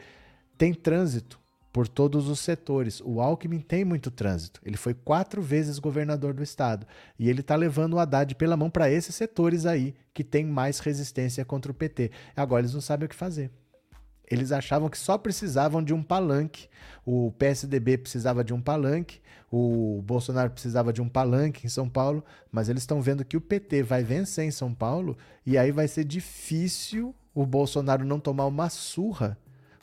tem 0.58 0.74
trânsito 0.74 1.40
por 1.72 1.88
todos 1.88 2.30
os 2.30 2.40
setores. 2.40 3.02
O 3.04 3.20
Alckmin 3.20 3.60
tem 3.60 3.84
muito 3.84 4.10
trânsito. 4.10 4.62
Ele 4.64 4.78
foi 4.78 4.94
quatro 4.94 5.42
vezes 5.42 5.78
governador 5.78 6.34
do 6.34 6.42
estado. 6.42 6.88
E 7.20 7.30
ele 7.30 7.42
está 7.42 7.56
levando 7.56 7.96
o 7.96 8.00
Haddad 8.00 8.34
pela 8.36 8.56
mão 8.56 8.70
para 8.70 8.90
esses 8.90 9.14
setores 9.14 9.66
aí 9.66 9.94
que 10.14 10.24
tem 10.24 10.46
mais 10.46 10.80
resistência 10.80 11.44
contra 11.44 11.72
o 11.72 11.76
PT. 11.76 12.12
Agora 12.34 12.62
eles 12.62 12.74
não 12.74 12.80
sabem 12.80 13.06
o 13.06 13.10
que 13.10 13.16
fazer. 13.16 13.52
Eles 14.30 14.52
achavam 14.52 14.90
que 14.90 14.98
só 14.98 15.18
precisavam 15.18 15.84
de 15.84 15.94
um 15.94 16.02
palanque. 16.02 16.68
O 17.06 17.32
PSDB 17.34 17.98
precisava 17.98 18.44
de 18.44 18.54
um 18.54 18.62
palanque, 18.62 19.22
o 19.52 20.02
Bolsonaro 20.04 20.50
precisava 20.50 20.92
de 20.92 21.02
um 21.02 21.08
palanque 21.08 21.66
em 21.66 21.70
São 21.70 21.88
Paulo, 21.88 22.24
mas 22.52 22.68
eles 22.68 22.82
estão 22.82 23.02
vendo 23.02 23.24
que 23.24 23.38
o 23.38 23.42
PT 23.42 23.84
vai 23.84 24.04
vencer 24.04 24.46
em 24.46 24.52
São 24.52 24.74
Paulo 24.74 25.16
e 25.46 25.58
aí 25.58 25.72
vai 25.72 25.88
ser 25.88 26.04
difícil 26.04 27.14
o 27.34 27.46
Bolsonaro 27.46 28.04
não 28.04 28.20
tomar 28.20 28.46
uma 28.46 28.70
surra 28.70 29.38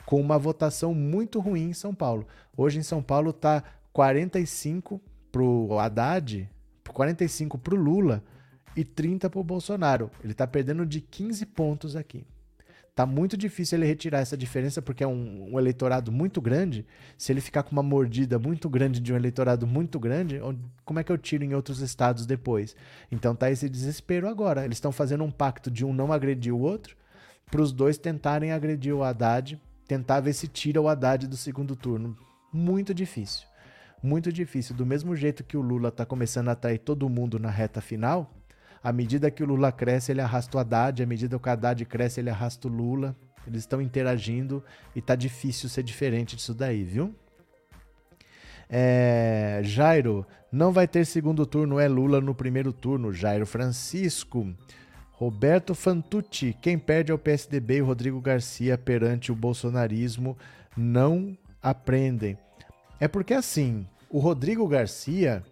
com 0.05 0.19
uma 0.19 0.37
votação 0.37 0.93
muito 0.93 1.39
ruim 1.39 1.69
em 1.69 1.73
São 1.73 1.95
Paulo. 1.95 2.27
Hoje 2.57 2.79
em 2.79 2.83
São 2.83 3.01
Paulo 3.01 3.29
está 3.29 3.63
45 3.93 5.01
para 5.31 5.41
o 5.41 5.79
Haddad, 5.79 6.49
45 6.91 7.57
para 7.57 7.73
o 7.73 7.77
Lula 7.77 8.23
e 8.75 8.83
30 8.83 9.29
para 9.29 9.39
o 9.39 9.43
Bolsonaro. 9.43 10.11
Ele 10.23 10.33
está 10.33 10.45
perdendo 10.45 10.85
de 10.85 10.99
15 10.99 11.45
pontos 11.45 11.95
aqui. 11.95 12.25
Tá 12.95 13.07
muito 13.07 13.35
difícil 13.35 13.79
ele 13.79 13.87
retirar 13.87 14.19
essa 14.19 14.37
diferença, 14.37 14.79
porque 14.79 15.03
é 15.03 15.07
um, 15.07 15.53
um, 15.53 15.59
eleitorado 15.59 16.11
muito 16.11 16.39
grande. 16.39 16.85
Se 17.17 17.31
ele 17.31 17.41
ficar 17.41 17.63
com 17.63 17.71
uma 17.71 17.81
mordida 17.81 18.37
muito 18.37 18.69
grande 18.69 18.99
de 18.99 19.11
um 19.11 19.15
eleitorado 19.15 19.65
muito 19.65 19.99
grande, 19.99 20.39
como 20.85 20.99
é 20.99 21.03
que 21.03 21.11
eu 21.11 21.17
tiro 21.17 21.43
em 21.43 21.55
outros 21.55 21.79
estados 21.79 22.27
depois? 22.27 22.75
Então 23.11 23.35
tá 23.35 23.49
esse 23.49 23.67
desespero 23.67 24.29
agora. 24.29 24.63
Eles 24.63 24.77
estão 24.77 24.91
fazendo 24.91 25.23
um 25.23 25.31
pacto 25.31 25.71
de 25.71 25.83
um 25.83 25.91
não 25.91 26.13
agredir 26.13 26.53
o 26.53 26.59
outro, 26.59 26.95
para 27.49 27.61
os 27.61 27.71
dois 27.71 27.97
tentarem 27.97 28.51
agredir 28.51 28.95
o 28.95 29.03
Haddad, 29.03 29.59
tentar 29.87 30.19
ver 30.19 30.33
se 30.33 30.47
tira 30.47 30.79
o 30.79 30.87
Haddad 30.87 31.27
do 31.27 31.35
segundo 31.35 31.75
turno. 31.75 32.15
Muito 32.51 32.93
difícil. 32.93 33.47
Muito 34.03 34.31
difícil. 34.31 34.75
Do 34.75 34.85
mesmo 34.85 35.15
jeito 35.15 35.43
que 35.43 35.57
o 35.57 35.61
Lula 35.61 35.89
tá 35.89 36.05
começando 36.05 36.49
a 36.49 36.51
atrair 36.51 36.77
todo 36.77 37.09
mundo 37.09 37.39
na 37.39 37.49
reta 37.49 37.81
final, 37.81 38.31
à 38.83 38.91
medida 38.91 39.31
que 39.31 39.41
o 39.41 39.45
Lula 39.45 39.71
cresce, 39.71 40.11
ele 40.11 40.21
arrasta 40.21 40.57
o 40.57 40.59
Haddad, 40.59 41.01
à 41.01 41.05
medida 41.05 41.39
que 41.39 41.47
o 41.47 41.51
Haddad 41.51 41.85
cresce, 41.85 42.19
ele 42.19 42.29
arrasta 42.29 42.67
o 42.67 42.71
Lula. 42.71 43.15
Eles 43.47 43.61
estão 43.61 43.81
interagindo 43.81 44.63
e 44.95 45.01
tá 45.01 45.15
difícil 45.15 45.69
ser 45.69 45.83
diferente 45.83 46.35
disso 46.35 46.53
daí, 46.53 46.83
viu? 46.83 47.15
É, 48.69 49.61
Jairo, 49.63 50.25
não 50.51 50.71
vai 50.71 50.87
ter 50.87 51.05
segundo 51.05 51.45
turno, 51.45 51.79
é 51.79 51.87
Lula 51.87 52.19
no 52.19 52.35
primeiro 52.35 52.73
turno. 52.73 53.13
Jairo 53.13 53.45
Francisco. 53.45 54.53
Roberto 55.11 55.73
Fantucci, 55.73 56.57
quem 56.61 56.77
perde 56.77 57.11
é 57.11 57.15
o 57.15 57.19
PSDB 57.19 57.77
e 57.77 57.81
o 57.81 57.85
Rodrigo 57.85 58.19
Garcia 58.19 58.77
perante 58.77 59.31
o 59.31 59.35
bolsonarismo 59.35 60.37
não 60.75 61.37
aprendem. 61.61 62.37
É 62.99 63.07
porque 63.07 63.33
assim, 63.33 63.87
o 64.09 64.19
Rodrigo 64.19 64.67
Garcia 64.67 65.43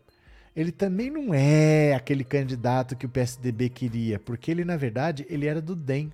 ele 0.56 0.72
também 0.72 1.10
não 1.10 1.34
é 1.34 1.94
aquele 1.94 2.24
candidato 2.24 2.96
que 2.96 3.06
o 3.06 3.10
PSDB 3.10 3.70
queria, 3.70 4.20
porque 4.20 4.52
ele, 4.52 4.66
na 4.66 4.76
verdade, 4.76 5.26
ele 5.30 5.48
era 5.48 5.62
do 5.62 5.76
DEM. 5.76 6.12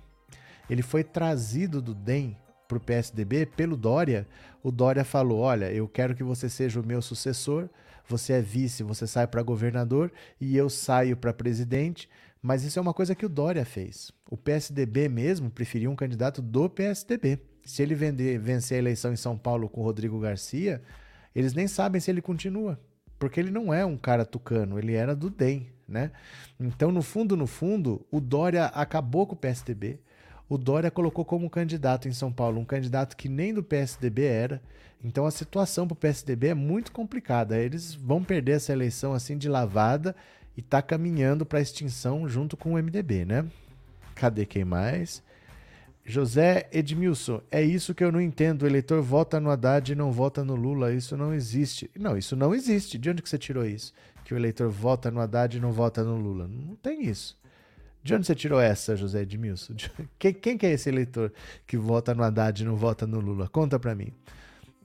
Ele 0.70 0.82
foi 0.82 1.02
trazido 1.02 1.82
do 1.82 1.94
DEM 1.94 2.36
para 2.68 2.78
o 2.78 2.80
PSDB 2.80 3.46
pelo 3.46 3.76
Dória. 3.76 4.28
O 4.62 4.70
Dória 4.70 5.04
falou: 5.04 5.40
Olha, 5.40 5.72
eu 5.72 5.88
quero 5.88 6.14
que 6.14 6.22
você 6.22 6.48
seja 6.48 6.80
o 6.80 6.86
meu 6.86 7.02
sucessor. 7.02 7.68
Você 8.06 8.34
é 8.34 8.40
vice, 8.40 8.82
você 8.82 9.06
sai 9.06 9.26
para 9.26 9.42
governador 9.42 10.10
e 10.40 10.56
eu 10.56 10.70
saio 10.70 11.16
para 11.16 11.32
presidente. 11.32 12.08
Mas 12.40 12.62
isso 12.62 12.78
é 12.78 12.82
uma 12.82 12.94
coisa 12.94 13.14
que 13.14 13.26
o 13.26 13.28
Dória 13.28 13.64
fez. 13.64 14.12
O 14.30 14.36
PSDB 14.36 15.08
mesmo 15.08 15.50
preferiu 15.50 15.90
um 15.90 15.96
candidato 15.96 16.40
do 16.40 16.70
PSDB. 16.70 17.40
Se 17.64 17.82
ele 17.82 17.94
vender, 17.94 18.38
vencer 18.38 18.76
a 18.76 18.78
eleição 18.78 19.12
em 19.12 19.16
São 19.16 19.36
Paulo 19.36 19.68
com 19.68 19.82
Rodrigo 19.82 20.20
Garcia, 20.20 20.80
eles 21.34 21.52
nem 21.52 21.66
sabem 21.66 22.00
se 22.00 22.10
ele 22.10 22.22
continua 22.22 22.78
porque 23.18 23.40
ele 23.40 23.50
não 23.50 23.72
é 23.72 23.84
um 23.84 23.96
cara 23.96 24.24
tucano, 24.24 24.78
ele 24.78 24.94
era 24.94 25.14
do 25.14 25.28
DEM, 25.28 25.66
né? 25.88 26.12
Então, 26.58 26.92
no 26.92 27.02
fundo, 27.02 27.36
no 27.36 27.46
fundo, 27.46 28.06
o 28.10 28.20
Dória 28.20 28.66
acabou 28.66 29.26
com 29.26 29.34
o 29.34 29.38
PSDB. 29.38 30.00
O 30.48 30.56
Dória 30.56 30.90
colocou 30.90 31.24
como 31.24 31.50
candidato 31.50 32.08
em 32.08 32.12
São 32.12 32.32
Paulo 32.32 32.58
um 32.58 32.64
candidato 32.64 33.16
que 33.16 33.28
nem 33.28 33.52
do 33.52 33.62
PSDB 33.62 34.24
era. 34.24 34.62
Então 35.04 35.26
a 35.26 35.30
situação 35.30 35.86
para 35.86 35.92
o 35.92 35.96
PSDB 35.96 36.48
é 36.48 36.54
muito 36.54 36.90
complicada. 36.90 37.58
Eles 37.58 37.94
vão 37.94 38.24
perder 38.24 38.52
essa 38.52 38.72
eleição 38.72 39.12
assim 39.12 39.36
de 39.36 39.48
lavada 39.48 40.16
e 40.56 40.62
tá 40.62 40.80
caminhando 40.82 41.46
para 41.46 41.60
extinção 41.60 42.28
junto 42.28 42.56
com 42.56 42.72
o 42.72 42.82
MDB, 42.82 43.24
né? 43.24 43.46
Cadê 44.14 44.44
quem 44.44 44.64
mais? 44.64 45.22
José 46.08 46.66
Edmilson, 46.72 47.42
é 47.50 47.62
isso 47.62 47.94
que 47.94 48.02
eu 48.02 48.10
não 48.10 48.18
entendo. 48.18 48.62
O 48.62 48.66
eleitor 48.66 49.02
vota 49.02 49.38
no 49.38 49.50
Haddad 49.50 49.92
e 49.92 49.94
não 49.94 50.10
vota 50.10 50.42
no 50.42 50.54
Lula. 50.54 50.90
Isso 50.90 51.18
não 51.18 51.34
existe. 51.34 51.90
Não, 51.94 52.16
isso 52.16 52.34
não 52.34 52.54
existe. 52.54 52.96
De 52.96 53.10
onde 53.10 53.20
que 53.20 53.28
você 53.28 53.36
tirou 53.36 53.66
isso? 53.66 53.92
Que 54.24 54.32
o 54.32 54.36
eleitor 54.38 54.70
vota 54.70 55.10
no 55.10 55.20
Haddad 55.20 55.58
e 55.58 55.60
não 55.60 55.70
vota 55.70 56.02
no 56.02 56.16
Lula. 56.16 56.48
Não 56.48 56.76
tem 56.76 57.04
isso. 57.04 57.38
De 58.02 58.14
onde 58.14 58.26
você 58.26 58.34
tirou 58.34 58.58
essa, 58.58 58.96
José 58.96 59.20
Edmilson? 59.20 59.74
Quem, 60.18 60.32
quem 60.32 60.56
que 60.56 60.64
é 60.64 60.72
esse 60.72 60.88
eleitor 60.88 61.30
que 61.66 61.76
vota 61.76 62.14
no 62.14 62.22
Haddad 62.22 62.62
e 62.62 62.64
não 62.64 62.74
vota 62.74 63.06
no 63.06 63.20
Lula? 63.20 63.46
Conta 63.46 63.78
para 63.78 63.94
mim. 63.94 64.10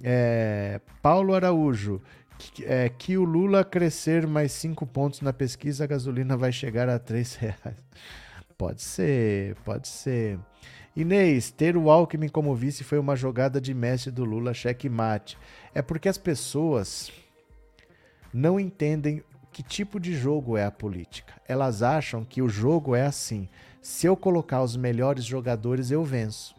É, 0.04 0.82
Paulo 1.02 1.34
Araújo, 1.34 2.02
que, 2.38 2.66
é, 2.66 2.90
que 2.90 3.18
o 3.18 3.24
Lula 3.24 3.64
crescer 3.64 4.28
mais 4.28 4.52
cinco 4.52 4.86
pontos 4.86 5.22
na 5.22 5.32
pesquisa, 5.32 5.86
a 5.86 5.88
gasolina 5.88 6.36
vai 6.36 6.52
chegar 6.52 6.90
a 6.90 7.00
três 7.00 7.36
reais. 7.36 7.78
Pode 8.58 8.82
ser, 8.82 9.56
pode 9.64 9.88
ser. 9.88 10.38
Inês, 10.96 11.50
ter 11.50 11.76
o 11.76 11.90
Alckmin 11.90 12.28
como 12.28 12.54
vice 12.54 12.84
foi 12.84 13.00
uma 13.00 13.16
jogada 13.16 13.60
de 13.60 13.74
mestre 13.74 14.12
do 14.12 14.24
Lula, 14.24 14.54
checkmate. 14.54 15.38
É 15.74 15.82
porque 15.82 16.08
as 16.08 16.20
pessoas 16.20 17.12
não 18.32 18.60
entendem 18.60 19.24
que 19.52 19.64
tipo 19.64 20.00
de 20.00 20.14
jogo 20.14 20.56
é 20.56 20.66
a 20.66 20.72
política. 20.72 21.34
Elas 21.48 21.82
acham 21.82 22.24
que 22.24 22.44
o 22.44 22.50
jogo 22.50 22.96
é 22.96 23.08
assim: 23.08 23.50
se 23.82 24.06
eu 24.06 24.16
colocar 24.16 24.62
os 24.62 24.76
melhores 24.78 25.26
jogadores, 25.26 25.90
eu 25.90 26.04
venço. 26.04 26.56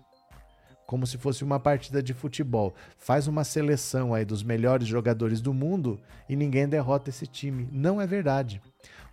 Como 0.84 1.06
se 1.06 1.16
fosse 1.16 1.44
uma 1.44 1.60
partida 1.60 2.02
de 2.02 2.12
futebol. 2.12 2.74
Faz 2.98 3.28
uma 3.28 3.44
seleção 3.44 4.12
aí 4.12 4.24
dos 4.24 4.42
melhores 4.42 4.86
jogadores 4.86 5.40
do 5.40 5.54
mundo 5.54 5.98
e 6.28 6.34
ninguém 6.34 6.68
derrota 6.68 7.08
esse 7.08 7.26
time. 7.26 7.68
Não 7.72 8.00
é 8.00 8.06
verdade. 8.06 8.60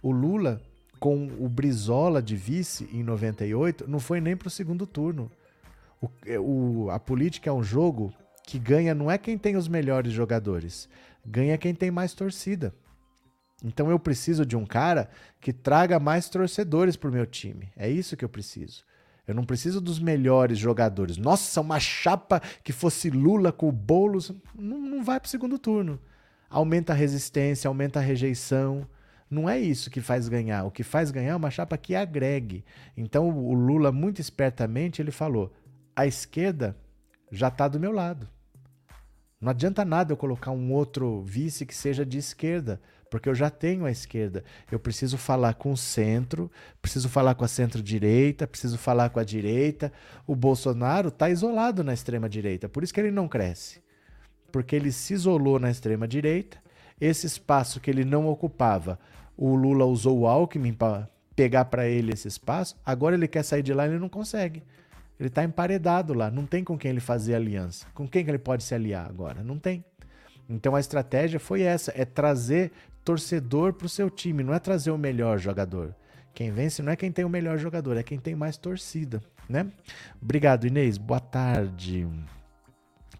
O 0.01 0.11
Lula 0.11 0.61
com 1.01 1.31
o 1.39 1.49
Brizola 1.49 2.21
de 2.21 2.35
vice 2.35 2.87
em 2.93 3.01
98, 3.01 3.89
não 3.89 3.99
foi 3.99 4.21
nem 4.21 4.37
para 4.37 4.49
o 4.49 4.51
segundo 4.51 4.85
turno. 4.85 5.31
O, 5.99 6.07
é, 6.27 6.39
o, 6.39 6.91
a 6.91 6.99
política 6.99 7.49
é 7.49 7.53
um 7.53 7.63
jogo 7.63 8.13
que 8.45 8.59
ganha 8.59 8.93
não 8.93 9.09
é 9.09 9.17
quem 9.17 9.35
tem 9.35 9.55
os 9.55 9.67
melhores 9.67 10.13
jogadores, 10.13 10.87
ganha 11.25 11.57
quem 11.57 11.73
tem 11.73 11.89
mais 11.89 12.13
torcida. 12.13 12.71
Então 13.65 13.89
eu 13.89 13.97
preciso 13.97 14.45
de 14.45 14.55
um 14.55 14.63
cara 14.63 15.09
que 15.39 15.51
traga 15.51 15.99
mais 15.99 16.29
torcedores 16.29 16.95
para 16.95 17.09
o 17.09 17.13
meu 17.13 17.25
time. 17.25 17.69
É 17.75 17.89
isso 17.89 18.15
que 18.15 18.23
eu 18.23 18.29
preciso. 18.29 18.83
Eu 19.27 19.33
não 19.33 19.43
preciso 19.43 19.81
dos 19.81 19.99
melhores 19.99 20.59
jogadores. 20.59 21.17
Nossa, 21.17 21.61
uma 21.61 21.79
chapa 21.79 22.39
que 22.63 22.71
fosse 22.71 23.09
Lula 23.09 23.51
com 23.51 23.67
o 23.67 23.71
Boulos. 23.71 24.31
Não, 24.53 24.79
não 24.79 25.03
vai 25.03 25.19
para 25.19 25.27
o 25.27 25.31
segundo 25.31 25.57
turno. 25.57 25.99
Aumenta 26.47 26.93
a 26.93 26.95
resistência, 26.95 27.67
aumenta 27.67 27.97
a 27.97 28.03
rejeição. 28.03 28.87
Não 29.31 29.49
é 29.49 29.57
isso 29.57 29.89
que 29.89 30.01
faz 30.01 30.27
ganhar. 30.27 30.65
O 30.65 30.71
que 30.71 30.83
faz 30.83 31.09
ganhar 31.09 31.31
é 31.31 31.35
uma 31.35 31.49
chapa 31.49 31.77
que 31.77 31.95
agregue. 31.95 32.65
Então 32.97 33.29
o 33.29 33.53
Lula, 33.53 33.89
muito 33.89 34.19
espertamente, 34.19 35.01
ele 35.01 35.09
falou: 35.09 35.53
a 35.95 36.05
esquerda 36.05 36.75
já 37.31 37.47
está 37.47 37.69
do 37.69 37.79
meu 37.79 37.93
lado. 37.93 38.27
Não 39.39 39.49
adianta 39.49 39.85
nada 39.85 40.11
eu 40.11 40.17
colocar 40.17 40.51
um 40.51 40.73
outro 40.73 41.23
vice 41.23 41.65
que 41.65 41.73
seja 41.73 42.05
de 42.05 42.17
esquerda, 42.17 42.81
porque 43.09 43.29
eu 43.29 43.33
já 43.33 43.49
tenho 43.49 43.85
a 43.85 43.91
esquerda. 43.91 44.43
Eu 44.69 44.77
preciso 44.77 45.17
falar 45.17 45.53
com 45.53 45.71
o 45.71 45.77
centro, 45.77 46.51
preciso 46.81 47.07
falar 47.07 47.33
com 47.33 47.45
a 47.45 47.47
centro-direita, 47.47 48.45
preciso 48.45 48.77
falar 48.77 49.09
com 49.09 49.19
a 49.19 49.23
direita. 49.23 49.93
O 50.27 50.35
Bolsonaro 50.35 51.07
está 51.07 51.29
isolado 51.29 51.85
na 51.85 51.93
extrema-direita, 51.93 52.67
por 52.67 52.83
isso 52.83 52.93
que 52.93 52.99
ele 52.99 53.11
não 53.11 53.29
cresce. 53.29 53.81
Porque 54.51 54.75
ele 54.75 54.91
se 54.91 55.13
isolou 55.13 55.57
na 55.57 55.71
extrema-direita, 55.71 56.61
esse 56.99 57.25
espaço 57.25 57.79
que 57.79 57.89
ele 57.89 58.05
não 58.05 58.27
ocupava, 58.27 58.99
o 59.41 59.55
Lula 59.55 59.85
usou 59.85 60.19
o 60.19 60.27
Alckmin 60.27 60.71
para 60.71 61.09
pegar 61.35 61.65
para 61.65 61.87
ele 61.87 62.13
esse 62.13 62.27
espaço, 62.27 62.77
agora 62.85 63.15
ele 63.15 63.27
quer 63.27 63.41
sair 63.41 63.63
de 63.63 63.73
lá 63.73 63.87
e 63.87 63.89
ele 63.89 63.97
não 63.97 64.07
consegue. 64.07 64.61
Ele 65.19 65.29
está 65.29 65.43
emparedado 65.43 66.13
lá, 66.13 66.29
não 66.29 66.45
tem 66.45 66.63
com 66.63 66.77
quem 66.77 66.91
ele 66.91 66.99
fazer 66.99 67.33
aliança. 67.33 67.87
Com 67.95 68.07
quem 68.07 68.23
que 68.23 68.29
ele 68.29 68.37
pode 68.37 68.63
se 68.63 68.75
aliar 68.75 69.09
agora? 69.09 69.43
Não 69.43 69.57
tem. 69.57 69.83
Então 70.47 70.75
a 70.75 70.79
estratégia 70.79 71.39
foi 71.39 71.63
essa: 71.63 71.91
é 71.95 72.05
trazer 72.05 72.71
torcedor 73.03 73.73
para 73.73 73.87
o 73.87 73.89
seu 73.89 74.11
time, 74.11 74.43
não 74.43 74.53
é 74.53 74.59
trazer 74.59 74.91
o 74.91 74.97
melhor 74.97 75.39
jogador. 75.39 75.95
Quem 76.35 76.51
vence 76.51 76.83
não 76.83 76.91
é 76.91 76.95
quem 76.95 77.11
tem 77.11 77.25
o 77.25 77.29
melhor 77.29 77.57
jogador, 77.57 77.97
é 77.97 78.03
quem 78.03 78.19
tem 78.19 78.35
mais 78.35 78.57
torcida, 78.57 79.23
né? 79.49 79.65
Obrigado, 80.21 80.67
Inês. 80.67 80.99
Boa 80.99 81.19
tarde. 81.19 82.07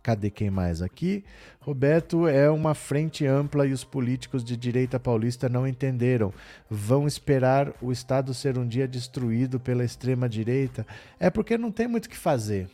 Cadê 0.04 0.32
quem 0.32 0.49
mais 0.49 0.82
aqui? 0.82 1.24
Roberto, 1.60 2.28
é 2.28 2.49
uma 2.49 2.74
frente 2.74 3.26
ampla 3.26 3.68
e 3.68 3.72
os 3.72 3.84
políticos 3.84 4.43
de 4.43 4.58
direita 4.58 4.99
paulista 4.99 5.47
não 5.47 5.68
entenderam. 5.68 6.34
Vão 6.70 7.06
esperar 7.06 7.72
o 7.80 7.91
Estado 7.91 8.34
ser 8.34 8.58
um 8.58 8.68
dia 8.68 8.88
destruído 8.88 9.60
pela 9.60 9.86
extrema 9.86 10.28
direita? 10.28 10.86
É 11.20 11.30
porque 11.30 11.58
não 11.58 11.72
tem 11.72 11.88
muito 11.88 12.06
o 12.06 12.10
que 12.10 12.18
fazer. 12.18 12.68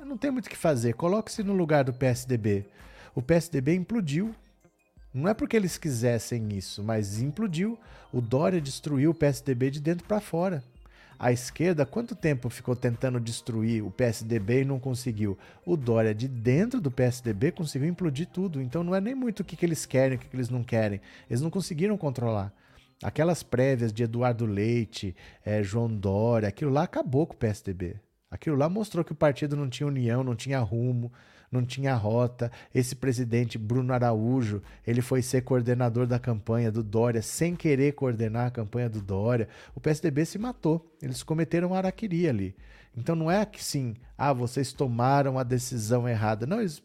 Não 0.00 0.16
tem 0.16 0.30
muito 0.30 0.46
o 0.46 0.50
que 0.50 0.56
fazer. 0.56 0.94
Coloque-se 0.94 1.42
no 1.42 1.52
lugar 1.52 1.84
do 1.84 1.92
PSDB. 1.92 2.64
O 3.14 3.20
PSDB 3.20 3.74
implodiu 3.74 4.34
não 5.12 5.28
é 5.28 5.34
porque 5.34 5.56
eles 5.56 5.78
quisessem 5.78 6.48
isso, 6.52 6.82
mas 6.84 7.20
implodiu. 7.20 7.78
O 8.12 8.20
Dória 8.20 8.60
destruiu 8.60 9.10
o 9.10 9.14
PSDB 9.14 9.70
de 9.70 9.80
dentro 9.80 10.06
para 10.06 10.20
fora. 10.20 10.62
A 11.18 11.32
esquerda, 11.32 11.84
quanto 11.84 12.14
tempo 12.14 12.48
ficou 12.48 12.76
tentando 12.76 13.18
destruir 13.18 13.82
o 13.84 13.90
PSDB 13.90 14.62
e 14.62 14.64
não 14.64 14.78
conseguiu? 14.78 15.36
O 15.66 15.76
Dória, 15.76 16.14
de 16.14 16.28
dentro 16.28 16.80
do 16.80 16.92
PSDB, 16.92 17.50
conseguiu 17.50 17.88
implodir 17.88 18.28
tudo. 18.28 18.62
Então 18.62 18.84
não 18.84 18.94
é 18.94 19.00
nem 19.00 19.16
muito 19.16 19.40
o 19.40 19.44
que, 19.44 19.56
que 19.56 19.66
eles 19.66 19.84
querem, 19.84 20.16
o 20.16 20.20
que, 20.20 20.28
que 20.28 20.36
eles 20.36 20.48
não 20.48 20.62
querem. 20.62 21.00
Eles 21.28 21.40
não 21.40 21.50
conseguiram 21.50 21.96
controlar. 21.98 22.52
Aquelas 23.02 23.42
prévias 23.42 23.92
de 23.92 24.04
Eduardo 24.04 24.46
Leite, 24.46 25.16
é, 25.44 25.62
João 25.62 25.92
Dória, 25.92 26.48
aquilo 26.48 26.70
lá 26.70 26.84
acabou 26.84 27.26
com 27.26 27.34
o 27.34 27.38
PSDB. 27.38 27.96
Aquilo 28.30 28.56
lá 28.56 28.68
mostrou 28.68 29.04
que 29.04 29.12
o 29.12 29.16
partido 29.16 29.56
não 29.56 29.68
tinha 29.68 29.86
união, 29.86 30.22
não 30.22 30.36
tinha 30.36 30.60
rumo 30.60 31.12
não 31.50 31.64
tinha 31.64 31.94
rota. 31.94 32.50
Esse 32.74 32.94
presidente 32.94 33.58
Bruno 33.58 33.92
Araújo, 33.92 34.62
ele 34.86 35.00
foi 35.00 35.22
ser 35.22 35.42
coordenador 35.42 36.06
da 36.06 36.18
campanha 36.18 36.70
do 36.70 36.82
Dória, 36.82 37.22
sem 37.22 37.56
querer 37.56 37.92
coordenar 37.92 38.46
a 38.46 38.50
campanha 38.50 38.88
do 38.88 39.00
Dória. 39.00 39.48
O 39.74 39.80
PSDB 39.80 40.24
se 40.24 40.38
matou. 40.38 40.94
Eles 41.02 41.22
cometeram 41.22 41.74
araquiri 41.74 42.28
ali. 42.28 42.54
Então 42.96 43.14
não 43.14 43.30
é 43.30 43.44
que 43.46 43.62
sim, 43.62 43.94
ah, 44.16 44.32
vocês 44.32 44.72
tomaram 44.72 45.38
a 45.38 45.42
decisão 45.42 46.08
errada. 46.08 46.46
Não, 46.46 46.60
eles, 46.60 46.82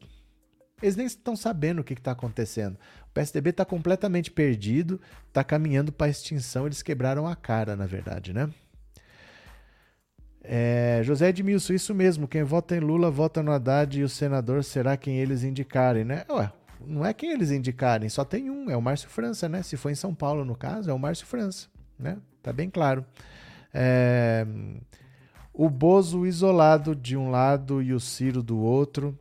eles 0.82 0.96
nem 0.96 1.06
estão 1.06 1.36
sabendo 1.36 1.80
o 1.80 1.84
que 1.84 1.94
está 1.94 2.12
acontecendo. 2.12 2.78
O 3.08 3.14
PSDB 3.14 3.50
está 3.50 3.66
completamente 3.66 4.30
perdido, 4.30 5.00
está 5.28 5.44
caminhando 5.44 5.92
para 5.92 6.08
a 6.08 6.10
extinção. 6.10 6.66
Eles 6.66 6.82
quebraram 6.82 7.28
a 7.28 7.36
cara, 7.36 7.76
na 7.76 7.86
verdade, 7.86 8.34
né? 8.34 8.50
É, 10.44 11.00
José 11.04 11.30
Edmilson, 11.30 11.74
isso 11.74 11.96
mesmo. 11.96 12.28
Quem 12.28 12.44
vota 12.44 12.76
em 12.76 12.80
Lula 12.80 13.10
vota 13.10 13.42
no 13.42 13.52
Haddad 13.52 14.00
e 14.00 14.04
o 14.04 14.10
senador 14.10 14.64
será 14.64 14.98
quem 14.98 15.18
eles 15.18 15.44
indicarem, 15.44 16.04
né? 16.04 16.26
Ué, 16.30 16.52
não 16.86 17.06
é 17.06 17.14
quem 17.14 17.32
eles 17.32 17.50
indicarem, 17.50 18.10
só 18.10 18.26
tem 18.26 18.50
um, 18.50 18.70
é 18.70 18.76
o 18.76 18.82
Márcio 18.82 19.10
França, 19.10 19.48
né? 19.48 19.64
Se 19.64 19.78
for 19.78 19.90
em 19.90 19.96
São 19.96 20.14
Paulo, 20.14 20.44
no 20.44 20.56
caso, 20.56 20.90
é 20.90 20.94
o 20.94 21.00
Márcio 21.00 21.26
França, 21.26 21.68
né? 21.98 22.18
Tá 22.42 22.52
bem 22.52 22.70
claro. 22.70 23.06
É, 23.74 24.46
o 25.54 25.70
Bozo 25.70 26.26
isolado 26.26 26.94
de 26.94 27.16
um 27.16 27.30
lado 27.30 27.82
e 27.82 27.94
o 27.94 28.00
Ciro 28.00 28.44
do 28.44 28.60
outro, 28.60 29.18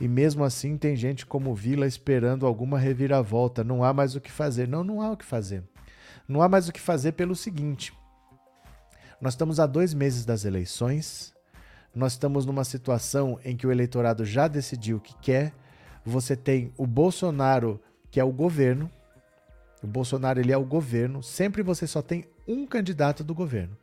e 0.00 0.06
mesmo 0.06 0.44
assim 0.44 0.78
tem 0.78 0.94
gente 0.94 1.26
como 1.26 1.54
Vila 1.54 1.86
esperando 1.86 2.46
alguma 2.46 2.78
reviravolta. 2.78 3.64
Não 3.64 3.84
há 3.84 3.92
mais 3.92 4.14
o 4.14 4.20
que 4.20 4.30
fazer. 4.30 4.66
Não, 4.66 4.82
não 4.82 5.02
há 5.02 5.10
o 5.10 5.16
que 5.16 5.26
fazer. 5.26 5.62
Não 6.26 6.40
há 6.40 6.48
mais 6.48 6.68
o 6.68 6.72
que 6.72 6.80
fazer 6.80 7.12
pelo 7.12 7.34
seguinte 7.34 7.92
nós 9.20 9.34
estamos 9.34 9.60
a 9.60 9.66
dois 9.66 9.92
meses 9.92 10.24
das 10.24 10.44
eleições, 10.44 11.34
nós 11.94 12.12
estamos 12.12 12.46
numa 12.46 12.64
situação 12.64 13.38
em 13.44 13.56
que 13.56 13.66
o 13.66 13.72
eleitorado 13.72 14.24
já 14.24 14.46
decidiu 14.48 14.98
o 14.98 15.00
que 15.00 15.14
quer. 15.20 15.52
Você 16.04 16.36
tem 16.36 16.72
o 16.76 16.86
Bolsonaro, 16.86 17.80
que 18.10 18.20
é 18.20 18.24
o 18.24 18.32
governo. 18.32 18.90
O 19.82 19.86
Bolsonaro 19.86 20.40
ele 20.40 20.52
é 20.52 20.56
o 20.56 20.64
governo. 20.64 21.22
Sempre 21.22 21.62
você 21.62 21.86
só 21.86 22.00
tem 22.00 22.24
um 22.46 22.66
candidato 22.66 23.24
do 23.24 23.34
governo, 23.34 23.76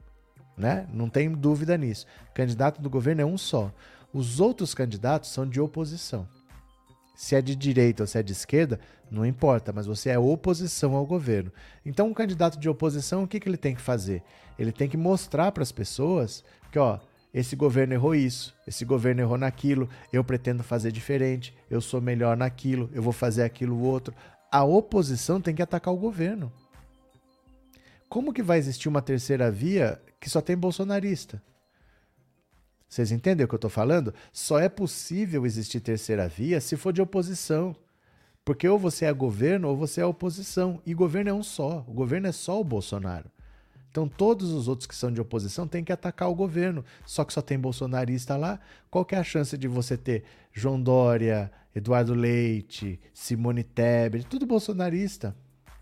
né? 0.58 0.88
Não 0.92 1.10
tem 1.10 1.32
dúvida 1.32 1.78
nisso. 1.78 2.06
Candidato 2.34 2.82
do 2.82 2.90
governo 2.90 3.22
é 3.22 3.26
um 3.26 3.38
só. 3.38 3.72
Os 4.14 4.40
outros 4.40 4.74
candidatos 4.74 5.30
são 5.30 5.48
de 5.48 5.60
oposição. 5.60 6.28
Se 7.18 7.36
é 7.36 7.42
de 7.42 7.56
direita 7.56 8.04
ou 8.04 8.08
se 8.08 8.20
é 8.20 8.22
de 8.22 8.32
esquerda, 8.32 8.80
não 9.10 9.26
importa, 9.26 9.74
mas 9.74 9.88
você 9.88 10.12
é 10.12 10.20
oposição 10.20 10.94
ao 10.94 11.04
governo. 11.04 11.52
Então, 11.84 12.08
um 12.08 12.14
candidato 12.14 12.60
de 12.60 12.70
oposição, 12.70 13.24
o 13.24 13.28
que, 13.28 13.40
que 13.40 13.50
ele 13.50 13.58
tem 13.58 13.74
que 13.74 13.82
fazer? 13.82 14.22
Ele 14.58 14.72
tem 14.72 14.88
que 14.88 14.96
mostrar 14.96 15.52
para 15.52 15.64
as 15.64 15.72
pessoas 15.72 16.44
que, 16.72 16.78
ó, 16.78 17.00
esse 17.34 17.56
governo 17.56 17.96
errou 17.96 18.14
isso, 18.14 18.56
esse 18.68 18.86
governo 18.86 19.22
errou 19.22 19.36
naquilo, 19.36 19.90
eu 20.14 20.24
pretendo 20.24 20.64
fazer 20.64 20.92
diferente, 20.92 21.56
eu 21.72 21.82
sou 21.82 22.00
melhor 22.00 22.38
naquilo, 22.38 22.88
eu 22.94 23.02
vou 23.02 23.12
fazer 23.12 23.42
aquilo 23.42 23.82
outro. 23.82 24.14
A 24.52 24.64
oposição 24.64 25.42
tem 25.42 25.56
que 25.56 25.62
atacar 25.64 25.92
o 25.92 25.98
governo. 25.98 26.54
Como 28.08 28.32
que 28.32 28.44
vai 28.44 28.60
existir 28.60 28.88
uma 28.88 29.02
terceira 29.02 29.50
via 29.50 30.00
que 30.20 30.30
só 30.30 30.40
tem 30.40 30.56
bolsonarista? 30.56 31.42
Vocês 32.88 33.12
entendem 33.12 33.46
o 33.46 33.48
que 33.48 33.56
eu 33.56 33.58
estou 33.58 33.70
falando? 33.70 34.14
Só 34.32 34.60
é 34.60 34.70
possível 34.70 35.46
existir 35.46 35.80
terceira 35.80 36.28
via 36.28 36.62
se 36.62 36.78
for 36.78 36.94
de 36.94 37.02
oposição. 37.02 37.76
Porque 38.46 38.68
ou 38.68 38.80
você 38.80 39.06
é 39.06 39.14
governo 39.14 39.68
ou 39.68 39.76
você 39.76 40.00
é 40.00 40.06
oposição. 40.06 40.82
E 40.86 40.94
governo 40.94 41.30
é 41.30 41.34
um 41.34 41.44
só. 41.44 41.84
O 41.88 41.94
governo 41.94 42.28
é 42.28 42.32
só 42.32 42.60
o 42.60 42.64
Bolsonaro. 42.64 43.30
Então 43.92 44.08
todos 44.08 44.52
os 44.52 44.68
outros 44.68 44.88
que 44.88 44.96
são 44.96 45.12
de 45.12 45.20
oposição 45.20 45.68
têm 45.68 45.84
que 45.84 45.92
atacar 45.92 46.30
o 46.30 46.36
governo. 46.36 46.86
Só 47.06 47.26
que 47.26 47.34
só 47.34 47.42
tem 47.42 47.60
bolsonarista 47.60 48.38
lá. 48.38 48.60
Qual 48.90 49.04
que 49.04 49.16
é 49.16 49.18
a 49.18 49.24
chance 49.24 49.58
de 49.58 49.68
você 49.68 49.98
ter 49.98 50.24
João 50.54 50.82
Dória, 50.82 51.52
Eduardo 51.76 52.14
Leite, 52.14 53.00
Simone 53.14 53.64
Tebet, 53.64 54.26
tudo 54.28 54.46
bolsonarista? 54.46 55.36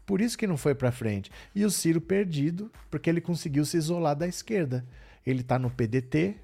Por 0.05 0.21
isso 0.21 0.37
que 0.37 0.47
não 0.47 0.57
foi 0.57 0.73
para 0.73 0.91
frente. 0.91 1.31
E 1.53 1.65
o 1.65 1.71
Ciro 1.71 1.99
perdido, 1.99 2.71
porque 2.89 3.09
ele 3.09 3.21
conseguiu 3.21 3.65
se 3.65 3.77
isolar 3.77 4.15
da 4.15 4.27
esquerda. 4.27 4.85
Ele 5.25 5.41
está 5.41 5.57
no 5.57 5.69
PDT, 5.69 6.35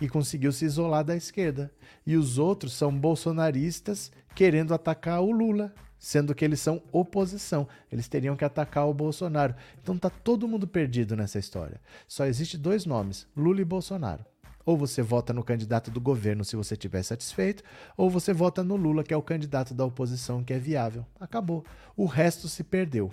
e 0.00 0.08
conseguiu 0.08 0.52
se 0.52 0.64
isolar 0.64 1.04
da 1.04 1.16
esquerda. 1.16 1.70
E 2.06 2.16
os 2.16 2.38
outros 2.38 2.72
são 2.72 2.96
bolsonaristas 2.96 4.10
querendo 4.34 4.74
atacar 4.74 5.22
o 5.22 5.30
Lula, 5.30 5.72
sendo 5.98 6.34
que 6.34 6.44
eles 6.44 6.60
são 6.60 6.82
oposição. 6.92 7.68
Eles 7.90 8.08
teriam 8.08 8.36
que 8.36 8.44
atacar 8.44 8.88
o 8.88 8.94
Bolsonaro. 8.94 9.54
Então 9.80 9.96
tá 9.96 10.10
todo 10.10 10.48
mundo 10.48 10.66
perdido 10.66 11.16
nessa 11.16 11.38
história. 11.38 11.80
Só 12.08 12.26
existe 12.26 12.58
dois 12.58 12.84
nomes: 12.84 13.26
Lula 13.36 13.60
e 13.60 13.64
Bolsonaro. 13.64 14.24
Ou 14.66 14.78
você 14.78 15.02
vota 15.02 15.32
no 15.32 15.44
candidato 15.44 15.90
do 15.90 16.00
governo 16.00 16.42
se 16.42 16.56
você 16.56 16.72
estiver 16.72 17.02
satisfeito, 17.02 17.62
ou 17.98 18.08
você 18.08 18.32
vota 18.32 18.64
no 18.64 18.76
Lula, 18.76 19.04
que 19.04 19.12
é 19.12 19.16
o 19.16 19.22
candidato 19.22 19.74
da 19.74 19.84
oposição 19.84 20.42
que 20.42 20.54
é 20.54 20.58
viável. 20.58 21.04
Acabou. 21.20 21.64
O 21.94 22.06
resto 22.06 22.48
se 22.48 22.64
perdeu. 22.64 23.12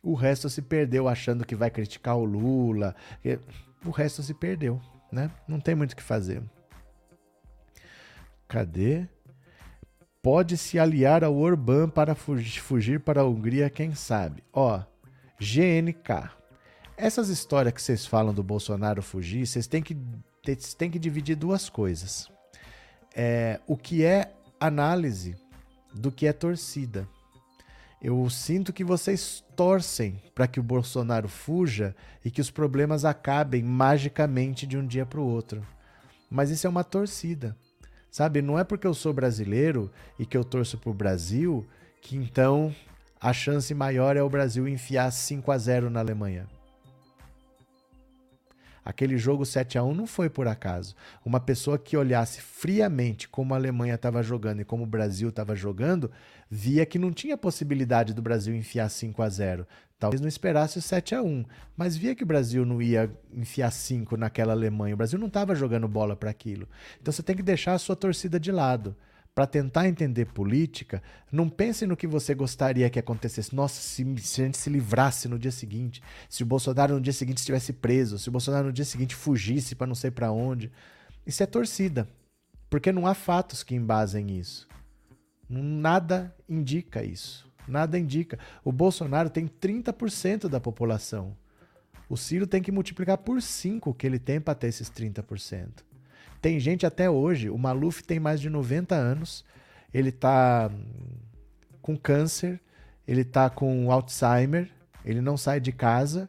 O 0.00 0.14
resto 0.14 0.48
se 0.48 0.62
perdeu 0.62 1.08
achando 1.08 1.44
que 1.44 1.56
vai 1.56 1.70
criticar 1.70 2.16
o 2.16 2.24
Lula. 2.24 2.94
O 3.84 3.90
resto 3.90 4.22
se 4.22 4.32
perdeu 4.32 4.80
né? 5.12 5.30
Não 5.46 5.60
tem 5.60 5.74
muito 5.74 5.92
o 5.92 5.96
que 5.96 6.02
fazer. 6.02 6.42
Cadê? 8.48 9.06
Pode 10.22 10.56
se 10.56 10.78
aliar 10.78 11.22
ao 11.22 11.36
Orbán 11.36 11.88
para 11.88 12.14
fugir 12.14 13.00
para 13.00 13.20
a 13.20 13.26
Hungria, 13.26 13.68
quem 13.68 13.94
sabe? 13.94 14.42
Ó, 14.52 14.80
GNK. 15.38 16.30
Essas 16.96 17.28
histórias 17.28 17.74
que 17.74 17.82
vocês 17.82 18.06
falam 18.06 18.32
do 18.32 18.42
Bolsonaro 18.42 19.02
fugir, 19.02 19.46
vocês 19.46 19.66
têm 19.66 19.82
que, 19.82 19.96
vocês 20.44 20.74
têm 20.74 20.90
que 20.90 20.98
dividir 20.98 21.34
duas 21.34 21.68
coisas. 21.68 22.30
É, 23.14 23.60
o 23.66 23.76
que 23.76 24.04
é 24.04 24.32
análise 24.60 25.36
do 25.92 26.12
que 26.12 26.26
é 26.26 26.32
torcida. 26.32 27.08
Eu 28.02 28.28
sinto 28.28 28.72
que 28.72 28.82
vocês 28.82 29.44
torcem 29.54 30.20
para 30.34 30.48
que 30.48 30.58
o 30.58 30.62
Bolsonaro 30.62 31.28
fuja 31.28 31.94
e 32.24 32.32
que 32.32 32.40
os 32.40 32.50
problemas 32.50 33.04
acabem 33.04 33.62
magicamente 33.62 34.66
de 34.66 34.76
um 34.76 34.84
dia 34.84 35.06
para 35.06 35.20
o 35.20 35.24
outro. 35.24 35.64
Mas 36.28 36.50
isso 36.50 36.66
é 36.66 36.70
uma 36.70 36.82
torcida. 36.82 37.56
Sabe, 38.10 38.42
não 38.42 38.58
é 38.58 38.64
porque 38.64 38.88
eu 38.88 38.92
sou 38.92 39.12
brasileiro 39.12 39.88
e 40.18 40.26
que 40.26 40.36
eu 40.36 40.42
torço 40.42 40.76
para 40.76 40.90
o 40.90 40.94
Brasil 40.94 41.64
que 42.02 42.16
então 42.16 42.74
a 43.20 43.32
chance 43.32 43.72
maior 43.72 44.16
é 44.16 44.22
o 44.22 44.28
Brasil 44.28 44.66
enfiar 44.66 45.08
5 45.12 45.52
a 45.52 45.56
0 45.56 45.88
na 45.88 46.00
Alemanha. 46.00 46.48
Aquele 48.84 49.16
jogo 49.16 49.46
7 49.46 49.78
a 49.78 49.84
1 49.84 49.94
não 49.94 50.06
foi 50.06 50.28
por 50.28 50.48
acaso. 50.48 50.94
Uma 51.24 51.38
pessoa 51.38 51.78
que 51.78 51.96
olhasse 51.96 52.40
friamente 52.40 53.28
como 53.28 53.54
a 53.54 53.56
Alemanha 53.56 53.94
estava 53.94 54.22
jogando 54.22 54.60
e 54.60 54.64
como 54.64 54.82
o 54.82 54.86
Brasil 54.86 55.28
estava 55.28 55.54
jogando, 55.54 56.10
via 56.50 56.84
que 56.84 56.98
não 56.98 57.12
tinha 57.12 57.36
possibilidade 57.36 58.12
do 58.12 58.22
Brasil 58.22 58.54
enfiar 58.54 58.88
5 58.88 59.22
a 59.22 59.28
0. 59.28 59.66
Talvez 59.98 60.20
não 60.20 60.28
esperasse 60.28 60.78
o 60.78 60.82
7 60.82 61.14
a 61.14 61.22
1, 61.22 61.44
mas 61.76 61.96
via 61.96 62.14
que 62.14 62.24
o 62.24 62.26
Brasil 62.26 62.66
não 62.66 62.82
ia 62.82 63.08
enfiar 63.32 63.70
5 63.70 64.16
naquela 64.16 64.52
Alemanha. 64.52 64.94
O 64.94 64.98
Brasil 64.98 65.18
não 65.18 65.28
estava 65.28 65.54
jogando 65.54 65.86
bola 65.86 66.16
para 66.16 66.30
aquilo. 66.30 66.68
Então 67.00 67.12
você 67.12 67.22
tem 67.22 67.36
que 67.36 67.42
deixar 67.42 67.74
a 67.74 67.78
sua 67.78 67.94
torcida 67.94 68.40
de 68.40 68.50
lado 68.50 68.96
para 69.34 69.46
tentar 69.46 69.88
entender 69.88 70.26
política, 70.26 71.02
não 71.30 71.48
pense 71.48 71.86
no 71.86 71.96
que 71.96 72.06
você 72.06 72.34
gostaria 72.34 72.90
que 72.90 72.98
acontecesse. 72.98 73.54
Nossa, 73.54 73.80
se, 73.80 74.04
se, 74.18 74.42
a 74.42 74.44
gente 74.44 74.58
se 74.58 74.68
livrasse 74.68 75.26
no 75.26 75.38
dia 75.38 75.50
seguinte, 75.50 76.02
se 76.28 76.42
o 76.42 76.46
Bolsonaro 76.46 76.94
no 76.94 77.00
dia 77.00 77.12
seguinte 77.12 77.38
estivesse 77.38 77.72
preso, 77.72 78.18
se 78.18 78.28
o 78.28 78.32
Bolsonaro 78.32 78.66
no 78.66 78.72
dia 78.72 78.84
seguinte 78.84 79.14
fugisse 79.14 79.74
para 79.74 79.86
não 79.86 79.94
sei 79.94 80.10
para 80.10 80.30
onde. 80.30 80.70
Isso 81.26 81.42
é 81.42 81.46
torcida, 81.46 82.06
porque 82.68 82.92
não 82.92 83.06
há 83.06 83.14
fatos 83.14 83.62
que 83.62 83.74
embasem 83.74 84.38
isso. 84.38 84.68
Nada 85.48 86.34
indica 86.48 87.02
isso. 87.02 87.50
Nada 87.66 87.98
indica. 87.98 88.38
O 88.64 88.72
Bolsonaro 88.72 89.30
tem 89.30 89.46
30% 89.46 90.48
da 90.48 90.60
população. 90.60 91.36
O 92.08 92.16
Ciro 92.16 92.46
tem 92.46 92.60
que 92.60 92.72
multiplicar 92.72 93.18
por 93.18 93.40
5 93.40 93.88
o 93.88 93.94
que 93.94 94.06
ele 94.06 94.18
tem 94.18 94.40
para 94.40 94.54
ter 94.54 94.66
esses 94.66 94.90
30%. 94.90 95.91
Tem 96.42 96.58
gente 96.58 96.84
até 96.84 97.08
hoje, 97.08 97.48
o 97.48 97.56
Maluf 97.56 98.02
tem 98.02 98.18
mais 98.18 98.40
de 98.40 98.50
90 98.50 98.96
anos, 98.96 99.44
ele 99.94 100.10
tá 100.10 100.68
com 101.80 101.96
câncer, 101.96 102.60
ele 103.06 103.24
tá 103.24 103.48
com 103.48 103.92
Alzheimer, 103.92 104.68
ele 105.04 105.20
não 105.20 105.36
sai 105.36 105.60
de 105.60 105.70
casa. 105.70 106.28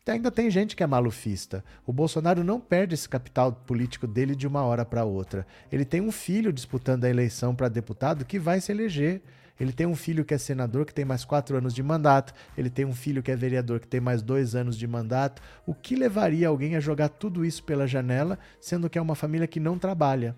Até 0.00 0.12
ainda 0.12 0.30
tem 0.30 0.48
gente 0.50 0.76
que 0.76 0.84
é 0.84 0.86
malufista. 0.86 1.64
O 1.84 1.92
Bolsonaro 1.92 2.44
não 2.44 2.60
perde 2.60 2.94
esse 2.94 3.08
capital 3.08 3.52
político 3.52 4.06
dele 4.06 4.36
de 4.36 4.46
uma 4.46 4.62
hora 4.62 4.84
para 4.84 5.04
outra. 5.04 5.44
Ele 5.70 5.84
tem 5.84 6.00
um 6.00 6.12
filho 6.12 6.52
disputando 6.52 7.04
a 7.04 7.10
eleição 7.10 7.52
para 7.52 7.68
deputado 7.68 8.24
que 8.24 8.38
vai 8.38 8.60
se 8.60 8.70
eleger. 8.70 9.20
Ele 9.60 9.72
tem 9.72 9.86
um 9.86 9.94
filho 9.94 10.24
que 10.24 10.32
é 10.32 10.38
senador, 10.38 10.86
que 10.86 10.94
tem 10.94 11.04
mais 11.04 11.22
quatro 11.22 11.54
anos 11.58 11.74
de 11.74 11.82
mandato. 11.82 12.32
Ele 12.56 12.70
tem 12.70 12.86
um 12.86 12.94
filho 12.94 13.22
que 13.22 13.30
é 13.30 13.36
vereador, 13.36 13.78
que 13.78 13.86
tem 13.86 14.00
mais 14.00 14.22
dois 14.22 14.54
anos 14.54 14.76
de 14.76 14.86
mandato. 14.86 15.42
O 15.66 15.74
que 15.74 15.94
levaria 15.94 16.48
alguém 16.48 16.76
a 16.76 16.80
jogar 16.80 17.10
tudo 17.10 17.44
isso 17.44 17.62
pela 17.62 17.86
janela, 17.86 18.38
sendo 18.58 18.88
que 18.88 18.98
é 18.98 19.02
uma 19.02 19.14
família 19.14 19.46
que 19.46 19.60
não 19.60 19.78
trabalha? 19.78 20.34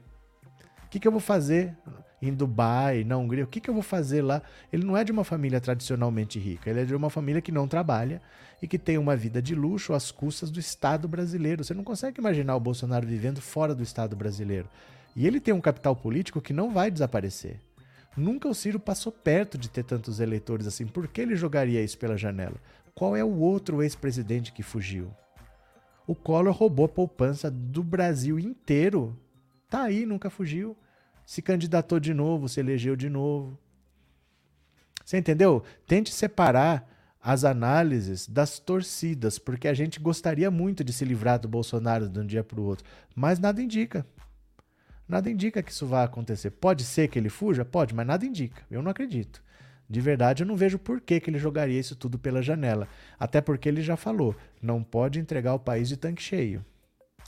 O 0.84 0.88
que, 0.90 0.98
que 0.98 1.06
eu 1.06 1.12
vou 1.12 1.20
fazer 1.20 1.72
em 2.20 2.34
Dubai, 2.34 3.04
na 3.04 3.16
Hungria? 3.16 3.44
O 3.44 3.46
que, 3.46 3.60
que 3.60 3.70
eu 3.70 3.74
vou 3.74 3.82
fazer 3.82 4.22
lá? 4.22 4.42
Ele 4.72 4.84
não 4.84 4.96
é 4.96 5.04
de 5.04 5.12
uma 5.12 5.22
família 5.22 5.60
tradicionalmente 5.60 6.40
rica. 6.40 6.68
Ele 6.68 6.80
é 6.80 6.84
de 6.84 6.94
uma 6.94 7.08
família 7.08 7.40
que 7.40 7.52
não 7.52 7.68
trabalha 7.68 8.20
e 8.60 8.66
que 8.66 8.78
tem 8.78 8.98
uma 8.98 9.14
vida 9.14 9.40
de 9.40 9.54
luxo 9.54 9.94
às 9.94 10.10
custas 10.10 10.50
do 10.50 10.58
Estado 10.58 11.06
brasileiro. 11.06 11.62
Você 11.62 11.72
não 11.72 11.84
consegue 11.84 12.20
imaginar 12.20 12.56
o 12.56 12.60
Bolsonaro 12.60 13.06
vivendo 13.06 13.40
fora 13.40 13.72
do 13.72 13.84
Estado 13.84 14.16
brasileiro. 14.16 14.68
E 15.14 15.26
ele 15.28 15.38
tem 15.38 15.54
um 15.54 15.60
capital 15.60 15.94
político 15.94 16.40
que 16.40 16.52
não 16.52 16.72
vai 16.72 16.90
desaparecer. 16.90 17.60
Nunca 18.16 18.48
o 18.48 18.54
Ciro 18.54 18.78
passou 18.78 19.10
perto 19.10 19.56
de 19.56 19.70
ter 19.70 19.84
tantos 19.84 20.20
eleitores 20.20 20.66
assim. 20.66 20.86
Por 20.86 21.08
que 21.08 21.20
ele 21.20 21.34
jogaria 21.34 21.82
isso 21.82 21.98
pela 21.98 22.16
janela? 22.16 22.56
Qual 22.94 23.16
é 23.16 23.24
o 23.24 23.38
outro 23.38 23.82
ex-presidente 23.82 24.52
que 24.52 24.62
fugiu? 24.62 25.10
O 26.06 26.14
Collor 26.14 26.54
roubou 26.54 26.84
a 26.84 26.88
poupança 26.88 27.50
do 27.50 27.82
Brasil 27.82 28.38
inteiro. 28.38 29.18
Tá 29.70 29.82
aí, 29.82 30.04
nunca 30.04 30.28
fugiu. 30.28 30.76
Se 31.24 31.40
candidatou 31.40 31.98
de 31.98 32.12
novo, 32.12 32.48
se 32.48 32.60
elegeu 32.60 32.96
de 32.96 33.08
novo. 33.08 33.58
Você 35.04 35.16
entendeu? 35.16 35.62
Tente 35.86 36.12
separar 36.12 36.88
as 37.22 37.44
análises 37.44 38.26
das 38.26 38.58
torcidas, 38.58 39.38
porque 39.38 39.68
a 39.68 39.74
gente 39.74 40.00
gostaria 40.00 40.50
muito 40.50 40.82
de 40.82 40.92
se 40.92 41.04
livrar 41.04 41.38
do 41.38 41.48
Bolsonaro 41.48 42.08
de 42.08 42.18
um 42.18 42.26
dia 42.26 42.42
para 42.42 42.60
o 42.60 42.64
outro, 42.64 42.84
mas 43.14 43.38
nada 43.38 43.62
indica. 43.62 44.04
Nada 45.12 45.30
indica 45.30 45.62
que 45.62 45.70
isso 45.70 45.86
vá 45.86 46.04
acontecer. 46.04 46.50
Pode 46.52 46.84
ser 46.84 47.06
que 47.06 47.18
ele 47.18 47.28
fuja? 47.28 47.66
Pode, 47.66 47.94
mas 47.94 48.06
nada 48.06 48.24
indica. 48.24 48.62
Eu 48.70 48.80
não 48.80 48.90
acredito. 48.90 49.42
De 49.86 50.00
verdade, 50.00 50.42
eu 50.42 50.46
não 50.46 50.56
vejo 50.56 50.78
por 50.78 51.02
que, 51.02 51.20
que 51.20 51.28
ele 51.28 51.38
jogaria 51.38 51.78
isso 51.78 51.94
tudo 51.94 52.18
pela 52.18 52.40
janela. 52.40 52.88
Até 53.20 53.42
porque 53.42 53.68
ele 53.68 53.82
já 53.82 53.94
falou: 53.94 54.34
não 54.62 54.82
pode 54.82 55.20
entregar 55.20 55.52
o 55.52 55.58
país 55.58 55.86
de 55.86 55.98
tanque 55.98 56.22
cheio. 56.22 56.64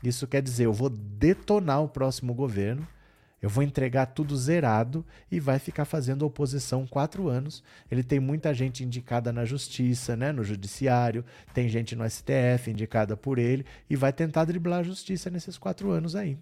Isso 0.03 0.27
quer 0.27 0.41
dizer, 0.41 0.65
eu 0.65 0.73
vou 0.73 0.89
detonar 0.89 1.83
o 1.83 1.89
próximo 1.89 2.33
governo, 2.33 2.89
eu 3.43 3.51
vou 3.51 3.63
entregar 3.63 4.07
tudo 4.07 4.35
zerado 4.35 5.05
e 5.31 5.39
vai 5.39 5.59
ficar 5.59 5.85
fazendo 5.85 6.25
oposição 6.25 6.87
quatro 6.87 7.29
anos. 7.29 7.63
Ele 7.91 8.03
tem 8.03 8.19
muita 8.19 8.55
gente 8.55 8.83
indicada 8.83 9.31
na 9.31 9.45
justiça, 9.45 10.17
né, 10.17 10.33
no 10.33 10.43
judiciário, 10.43 11.23
tem 11.53 11.69
gente 11.69 11.95
no 11.95 12.09
STF 12.09 12.71
indicada 12.71 13.15
por 13.15 13.39
ele 13.39 13.67
e 13.91 13.95
vai 13.95 14.11
tentar 14.11 14.47
driblar 14.47 14.81
a 14.81 14.85
justiça 14.85 15.29
nesses 15.29 15.59
quatro 15.59 15.91
anos 15.91 16.17
aí. 16.17 16.39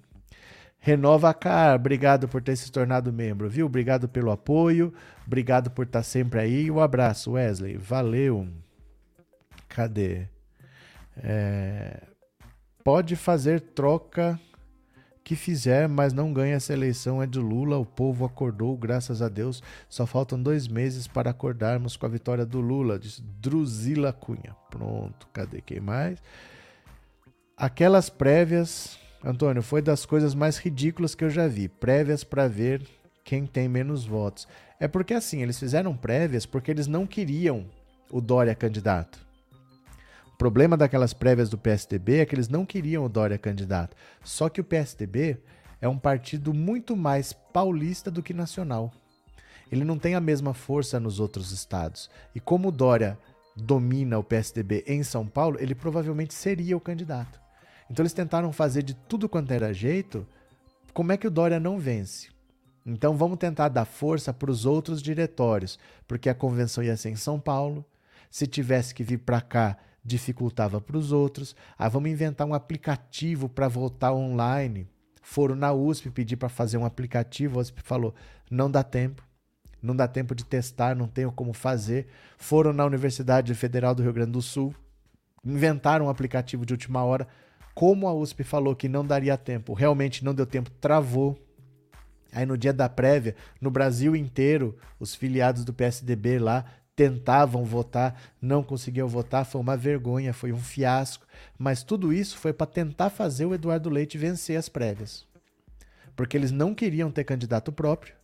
Renova 0.84 1.32
Car, 1.32 1.76
obrigado 1.76 2.26
por 2.26 2.42
ter 2.42 2.56
se 2.56 2.70
tornado 2.72 3.12
membro, 3.12 3.48
viu? 3.48 3.66
Obrigado 3.66 4.08
pelo 4.08 4.32
apoio, 4.32 4.92
obrigado 5.24 5.70
por 5.70 5.86
estar 5.86 6.02
sempre 6.02 6.40
aí. 6.40 6.68
Um 6.72 6.80
abraço, 6.80 7.30
Wesley. 7.30 7.76
Valeu. 7.76 8.48
Cadê? 9.68 10.26
É... 11.16 12.02
Pode 12.82 13.14
fazer 13.14 13.60
troca 13.60 14.40
que 15.22 15.36
fizer, 15.36 15.88
mas 15.88 16.12
não 16.12 16.32
ganha 16.32 16.56
essa 16.56 16.72
eleição. 16.72 17.22
É 17.22 17.28
de 17.28 17.38
Lula. 17.38 17.78
O 17.78 17.86
povo 17.86 18.24
acordou, 18.24 18.76
graças 18.76 19.22
a 19.22 19.28
Deus. 19.28 19.62
Só 19.88 20.04
faltam 20.04 20.42
dois 20.42 20.66
meses 20.66 21.06
para 21.06 21.30
acordarmos 21.30 21.96
com 21.96 22.06
a 22.06 22.08
vitória 22.08 22.44
do 22.44 22.60
Lula, 22.60 22.98
disse 22.98 23.22
Druzila 23.22 24.12
Cunha. 24.12 24.56
Pronto, 24.68 25.28
cadê 25.32 25.60
quem 25.60 25.78
mais? 25.78 26.20
Aquelas 27.56 28.10
prévias 28.10 29.00
Antônio, 29.24 29.62
foi 29.62 29.80
das 29.80 30.04
coisas 30.04 30.34
mais 30.34 30.58
ridículas 30.58 31.14
que 31.14 31.24
eu 31.24 31.30
já 31.30 31.46
vi. 31.46 31.68
Prévias 31.68 32.24
para 32.24 32.48
ver 32.48 32.82
quem 33.24 33.46
tem 33.46 33.68
menos 33.68 34.04
votos. 34.04 34.48
É 34.80 34.88
porque 34.88 35.14
assim, 35.14 35.42
eles 35.42 35.58
fizeram 35.58 35.96
prévias 35.96 36.44
porque 36.44 36.70
eles 36.70 36.88
não 36.88 37.06
queriam 37.06 37.64
o 38.10 38.20
Dória 38.20 38.54
candidato. 38.54 39.24
O 40.34 40.36
problema 40.36 40.76
daquelas 40.76 41.12
prévias 41.12 41.48
do 41.48 41.56
PSDB 41.56 42.18
é 42.18 42.26
que 42.26 42.34
eles 42.34 42.48
não 42.48 42.66
queriam 42.66 43.04
o 43.04 43.08
Dória 43.08 43.38
candidato. 43.38 43.96
Só 44.24 44.48
que 44.48 44.60
o 44.60 44.64
PSDB 44.64 45.38
é 45.80 45.88
um 45.88 45.98
partido 45.98 46.52
muito 46.52 46.96
mais 46.96 47.32
paulista 47.32 48.10
do 48.10 48.22
que 48.22 48.34
nacional. 48.34 48.92
Ele 49.70 49.84
não 49.84 49.98
tem 49.98 50.16
a 50.16 50.20
mesma 50.20 50.52
força 50.52 50.98
nos 50.98 51.20
outros 51.20 51.52
estados. 51.52 52.10
E 52.34 52.40
como 52.40 52.68
o 52.68 52.72
Dória 52.72 53.16
domina 53.56 54.18
o 54.18 54.24
PSDB 54.24 54.82
em 54.86 55.02
São 55.02 55.26
Paulo, 55.26 55.58
ele 55.60 55.74
provavelmente 55.74 56.34
seria 56.34 56.76
o 56.76 56.80
candidato. 56.80 57.41
Então 57.92 58.02
eles 58.02 58.14
tentaram 58.14 58.50
fazer 58.54 58.82
de 58.82 58.94
tudo 58.94 59.28
quanto 59.28 59.52
era 59.52 59.70
jeito. 59.70 60.26
Como 60.94 61.12
é 61.12 61.16
que 61.18 61.26
o 61.26 61.30
Dória 61.30 61.60
não 61.60 61.78
vence? 61.78 62.30
Então 62.86 63.14
vamos 63.18 63.36
tentar 63.36 63.68
dar 63.68 63.84
força 63.84 64.32
para 64.32 64.50
os 64.50 64.64
outros 64.64 65.02
diretórios, 65.02 65.78
porque 66.08 66.30
a 66.30 66.34
convenção 66.34 66.82
ia 66.82 66.96
ser 66.96 67.10
em 67.10 67.16
São 67.16 67.38
Paulo. 67.38 67.84
Se 68.30 68.46
tivesse 68.46 68.94
que 68.94 69.04
vir 69.04 69.18
para 69.18 69.42
cá, 69.42 69.76
dificultava 70.02 70.80
para 70.80 70.96
os 70.96 71.12
outros. 71.12 71.54
Ah, 71.78 71.86
vamos 71.86 72.10
inventar 72.10 72.46
um 72.46 72.54
aplicativo 72.54 73.46
para 73.46 73.68
votar 73.68 74.14
online. 74.14 74.88
Foram 75.20 75.54
na 75.54 75.70
USP 75.70 76.08
pedir 76.08 76.38
para 76.38 76.48
fazer 76.48 76.78
um 76.78 76.86
aplicativo, 76.86 77.58
a 77.58 77.62
USP 77.62 77.82
falou: 77.82 78.14
não 78.50 78.70
dá 78.70 78.82
tempo, 78.82 79.22
não 79.82 79.94
dá 79.94 80.08
tempo 80.08 80.34
de 80.34 80.46
testar, 80.46 80.96
não 80.96 81.06
tenho 81.06 81.30
como 81.30 81.52
fazer. 81.52 82.06
Foram 82.38 82.72
na 82.72 82.86
Universidade 82.86 83.54
Federal 83.54 83.94
do 83.94 84.02
Rio 84.02 84.14
Grande 84.14 84.32
do 84.32 84.40
Sul, 84.40 84.74
inventaram 85.44 86.06
um 86.06 86.08
aplicativo 86.08 86.64
de 86.64 86.72
última 86.72 87.04
hora, 87.04 87.28
como 87.74 88.06
a 88.06 88.14
USP 88.14 88.44
falou 88.44 88.76
que 88.76 88.88
não 88.88 89.04
daria 89.04 89.36
tempo, 89.36 89.72
realmente 89.72 90.24
não 90.24 90.34
deu 90.34 90.46
tempo, 90.46 90.70
travou. 90.70 91.38
Aí 92.32 92.46
no 92.46 92.56
dia 92.56 92.72
da 92.72 92.88
prévia, 92.88 93.36
no 93.60 93.70
Brasil 93.70 94.16
inteiro, 94.16 94.76
os 94.98 95.14
filiados 95.14 95.64
do 95.64 95.72
PSDB 95.72 96.38
lá 96.38 96.64
tentavam 96.94 97.64
votar, 97.64 98.20
não 98.40 98.62
conseguiam 98.62 99.08
votar, 99.08 99.44
foi 99.44 99.60
uma 99.60 99.76
vergonha, 99.76 100.32
foi 100.32 100.52
um 100.52 100.58
fiasco. 100.58 101.26
Mas 101.58 101.82
tudo 101.82 102.12
isso 102.12 102.38
foi 102.38 102.52
para 102.52 102.66
tentar 102.66 103.10
fazer 103.10 103.46
o 103.46 103.54
Eduardo 103.54 103.90
Leite 103.90 104.18
vencer 104.18 104.56
as 104.56 104.68
prévias. 104.68 105.26
Porque 106.14 106.36
eles 106.36 106.50
não 106.50 106.74
queriam 106.74 107.10
ter 107.10 107.24
candidato 107.24 107.72
próprio. 107.72 108.14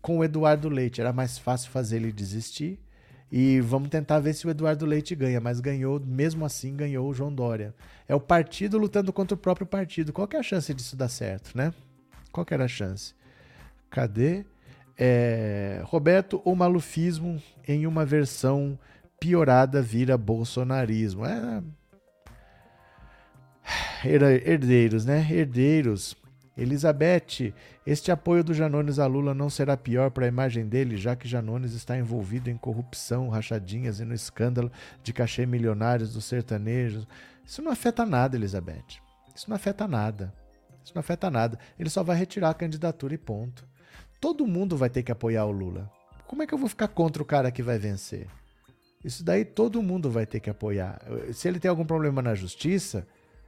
Com 0.00 0.18
o 0.18 0.24
Eduardo 0.24 0.68
Leite 0.68 1.00
era 1.00 1.12
mais 1.12 1.38
fácil 1.38 1.70
fazer 1.70 1.96
ele 1.96 2.12
desistir. 2.12 2.78
E 3.30 3.60
vamos 3.60 3.88
tentar 3.88 4.18
ver 4.18 4.34
se 4.34 4.46
o 4.46 4.50
Eduardo 4.50 4.84
Leite 4.84 5.14
ganha, 5.14 5.40
mas 5.40 5.60
ganhou, 5.60 6.00
mesmo 6.00 6.44
assim, 6.44 6.74
ganhou 6.74 7.08
o 7.08 7.14
João 7.14 7.32
Dória. 7.32 7.72
É 8.08 8.14
o 8.14 8.20
partido 8.20 8.76
lutando 8.76 9.12
contra 9.12 9.36
o 9.36 9.38
próprio 9.38 9.66
partido. 9.66 10.12
Qual 10.12 10.26
que 10.26 10.36
é 10.36 10.40
a 10.40 10.42
chance 10.42 10.74
disso 10.74 10.96
dar 10.96 11.08
certo, 11.08 11.56
né? 11.56 11.72
Qual 12.32 12.44
que 12.44 12.52
era 12.52 12.64
a 12.64 12.68
chance? 12.68 13.14
Cadê? 13.88 14.44
É, 14.98 15.80
Roberto, 15.84 16.42
o 16.44 16.54
malufismo 16.56 17.40
em 17.66 17.86
uma 17.86 18.04
versão 18.04 18.78
piorada 19.20 19.80
vira 19.80 20.18
bolsonarismo. 20.18 21.24
É, 21.24 21.62
herdeiros, 24.04 25.04
né? 25.04 25.26
Herdeiros. 25.30 26.16
Elizabeth, 26.60 27.54
este 27.86 28.12
apoio 28.12 28.44
do 28.44 28.52
Janones 28.52 28.98
a 28.98 29.06
Lula 29.06 29.32
não 29.32 29.48
será 29.48 29.78
pior 29.78 30.10
para 30.10 30.26
a 30.26 30.28
imagem 30.28 30.68
dele, 30.68 30.94
já 30.98 31.16
que 31.16 31.26
Janones 31.26 31.72
está 31.72 31.96
envolvido 31.96 32.50
em 32.50 32.56
corrupção, 32.58 33.30
rachadinhas 33.30 33.98
e 33.98 34.04
no 34.04 34.12
escândalo 34.12 34.70
de 35.02 35.10
cachê 35.10 35.46
milionários 35.46 36.12
dos 36.12 36.26
sertanejos. 36.26 37.08
Isso 37.46 37.62
não 37.62 37.72
afeta 37.72 38.04
nada, 38.04 38.36
Elizabeth. 38.36 39.00
Isso 39.34 39.48
não 39.48 39.56
afeta 39.56 39.88
nada. 39.88 40.34
Isso 40.84 40.92
não 40.94 41.00
afeta 41.00 41.30
nada. 41.30 41.58
Ele 41.78 41.88
só 41.88 42.02
vai 42.02 42.16
retirar 42.16 42.50
a 42.50 42.54
candidatura 42.54 43.14
e 43.14 43.18
ponto. 43.18 43.66
Todo 44.20 44.46
mundo 44.46 44.76
vai 44.76 44.90
ter 44.90 45.02
que 45.02 45.10
apoiar 45.10 45.46
o 45.46 45.50
Lula. 45.50 45.90
Como 46.26 46.42
é 46.42 46.46
que 46.46 46.52
eu 46.52 46.58
vou 46.58 46.68
ficar 46.68 46.88
contra 46.88 47.22
o 47.22 47.26
cara 47.26 47.50
que 47.50 47.62
vai 47.62 47.78
vencer? 47.78 48.26
Isso 49.02 49.24
daí 49.24 49.46
todo 49.46 49.82
mundo 49.82 50.10
vai 50.10 50.26
ter 50.26 50.40
que 50.40 50.50
apoiar. 50.50 51.00
Se 51.32 51.48
ele 51.48 51.58
tem 51.58 51.70
algum 51.70 51.86
problema 51.86 52.20
na 52.20 52.34
justiça, 52.34 53.06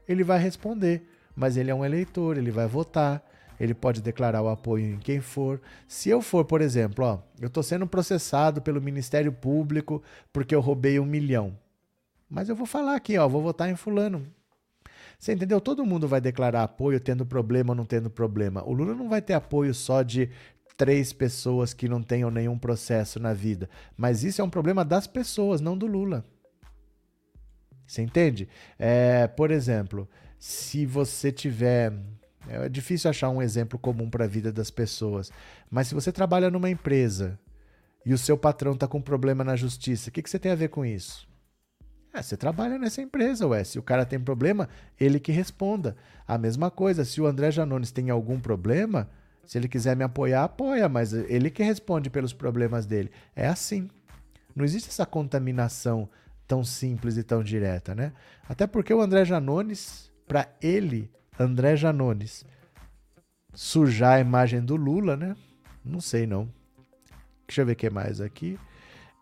ele 0.09 0.25
vai 0.25 0.39
responder. 0.39 1.07
Mas 1.35 1.57
ele 1.57 1.71
é 1.71 1.75
um 1.75 1.85
eleitor, 1.85 2.37
ele 2.37 2.51
vai 2.51 2.67
votar, 2.67 3.23
ele 3.59 3.75
pode 3.75 4.03
declarar 4.03 4.43
o 4.43 4.49
apoio 4.49 4.95
em 4.95 4.99
quem 4.99 5.21
for. 5.21 5.61
Se 5.87 6.09
eu 6.09 6.21
for, 6.21 6.45
por 6.45 6.61
exemplo, 6.61 7.05
ó, 7.05 7.19
eu 7.41 7.47
estou 7.47 7.63
sendo 7.63 7.87
processado 7.87 8.61
pelo 8.61 8.81
Ministério 8.81 9.33
Público 9.33 10.03
porque 10.33 10.55
eu 10.55 10.61
roubei 10.61 10.99
um 10.99 11.07
milhão. 11.07 11.57
Mas 12.29 12.49
eu 12.49 12.57
vou 12.57 12.67
falar 12.67 12.97
aqui, 12.97 13.17
ó, 13.19 13.29
vou 13.29 13.43
votar 13.43 13.69
em 13.69 13.77
fulano. 13.77 14.27
Você 15.19 15.33
entendeu? 15.33 15.61
Todo 15.61 15.87
mundo 15.87 16.09
vai 16.09 16.21
declarar 16.21 16.65
apoio 16.65 16.99
tendo 16.99 17.25
problema 17.25 17.71
ou 17.71 17.77
não 17.77 17.85
tendo 17.85 18.11
problema. 18.11 18.65
O 18.67 18.73
Lula 18.73 18.95
não 18.95 19.09
vai 19.09 19.23
ter 19.23 19.35
apoio 19.35 19.73
só 19.73 20.03
de 20.03 20.29
três 20.77 21.13
pessoas 21.13 21.73
que 21.73 21.89
não 21.89 22.03
tenham 22.03 22.31
nenhum 22.31 22.59
processo 22.59 23.21
na 23.21 23.33
vida. 23.33 23.71
Mas 23.97 24.25
isso 24.25 24.41
é 24.41 24.45
um 24.45 24.51
problema 24.51 24.85
das 24.85 25.07
pessoas, 25.07 25.61
não 25.61 25.79
do 25.79 25.87
Lula. 25.87 26.25
Você 27.87 28.03
entende? 28.03 28.49
É, 28.79 29.29
por 29.29 29.51
exemplo, 29.51 30.09
se 30.43 30.85
você 30.85 31.31
tiver. 31.31 31.93
É 32.49 32.69
difícil 32.69 33.09
achar 33.09 33.31
um 33.31 33.41
exemplo 33.41 33.79
comum 33.79 34.11
para 34.11 34.25
a 34.25 34.29
vida 34.29 34.53
das 34.53 34.73
pessoas, 34.73 35.31
mas 35.71 35.87
se 35.87 35.95
você 35.95 36.11
trabalha 36.11 36.51
numa 36.51 36.69
empresa 36.69 37.39
e 38.05 38.13
o 38.13 38.19
seu 38.19 38.37
patrão 38.37 38.73
está 38.73 38.89
com 38.89 39.01
problema 39.01 39.45
na 39.45 39.55
justiça, 39.55 40.11
o 40.11 40.13
que, 40.13 40.21
que 40.21 40.29
você 40.29 40.41
tem 40.41 40.51
a 40.51 40.57
ver 40.57 40.67
com 40.67 40.85
isso? 40.85 41.29
É, 42.13 42.21
você 42.21 42.37
trabalha 42.37 42.77
nessa 42.77 43.01
empresa, 43.01 43.47
ué. 43.47 43.63
Se 43.63 43.79
o 43.79 43.85
cara 43.85 44.05
tem 44.05 44.19
problema, 44.19 44.69
ele 44.99 45.21
que 45.21 45.31
responda. 45.31 45.97
A 46.27 46.37
mesma 46.37 46.73
coisa, 46.73 47.05
se 47.05 47.21
o 47.21 47.27
André 47.27 47.53
Janones 47.53 47.93
tem 47.93 48.11
algum 48.11 48.41
problema, 48.41 49.09
se 49.47 49.57
ele 49.57 49.69
quiser 49.69 49.95
me 49.95 50.03
apoiar, 50.03 50.43
apoia, 50.43 50.89
mas 50.89 51.13
ele 51.13 51.51
que 51.51 51.63
responde 51.63 52.11
pelos 52.11 52.33
problemas 52.33 52.85
dele. 52.85 53.13
É 53.37 53.47
assim. 53.47 53.89
Não 54.57 54.65
existe 54.65 54.89
essa 54.89 55.07
contaminação 55.07 56.11
tão 56.49 56.65
simples 56.65 57.17
e 57.17 57.23
tão 57.23 57.45
direta, 57.45 57.95
né? 57.95 58.13
Até 58.49 58.67
porque 58.67 58.93
o 58.93 59.01
André 59.01 59.25
Janones, 59.25 60.12
para 60.33 60.49
ele, 60.63 61.11
André 61.39 61.77
Janones, 61.77 62.43
sujar 63.53 64.17
a 64.17 64.21
imagem 64.21 64.63
do 64.63 64.77
Lula, 64.77 65.15
né? 65.15 65.37
Não 65.85 66.01
sei 66.01 66.27
não. 66.27 66.49
Deixa 67.47 67.61
eu 67.61 67.67
ver 67.67 67.73
o 67.73 67.77
que 67.77 67.91
mais 67.91 68.19
aqui. 68.19 68.59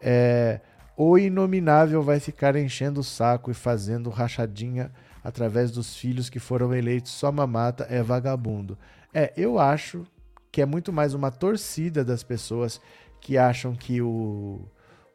É, 0.01 0.61
o 0.97 1.19
inominável 1.19 2.01
vai 2.01 2.21
ficar 2.21 2.55
enchendo 2.55 3.01
o 3.01 3.03
saco 3.03 3.51
e 3.51 3.55
fazendo 3.55 4.09
rachadinha 4.09 4.93
através 5.25 5.73
dos 5.73 5.97
filhos 5.97 6.31
que 6.31 6.39
foram 6.39 6.73
eleitos 6.73 7.11
só 7.11 7.33
mamata 7.33 7.89
é 7.91 8.01
vagabundo. 8.05 8.79
É, 9.13 9.33
eu 9.37 9.59
acho 9.59 10.07
que 10.53 10.63
é 10.63 10.67
muito 10.67 10.93
mais 10.93 11.13
uma 11.13 11.33
torcida 11.33 12.05
das 12.05 12.23
pessoas 12.23 12.81
que 13.21 13.37
acham 13.37 13.75
que 13.75 14.01
o, 14.01 14.65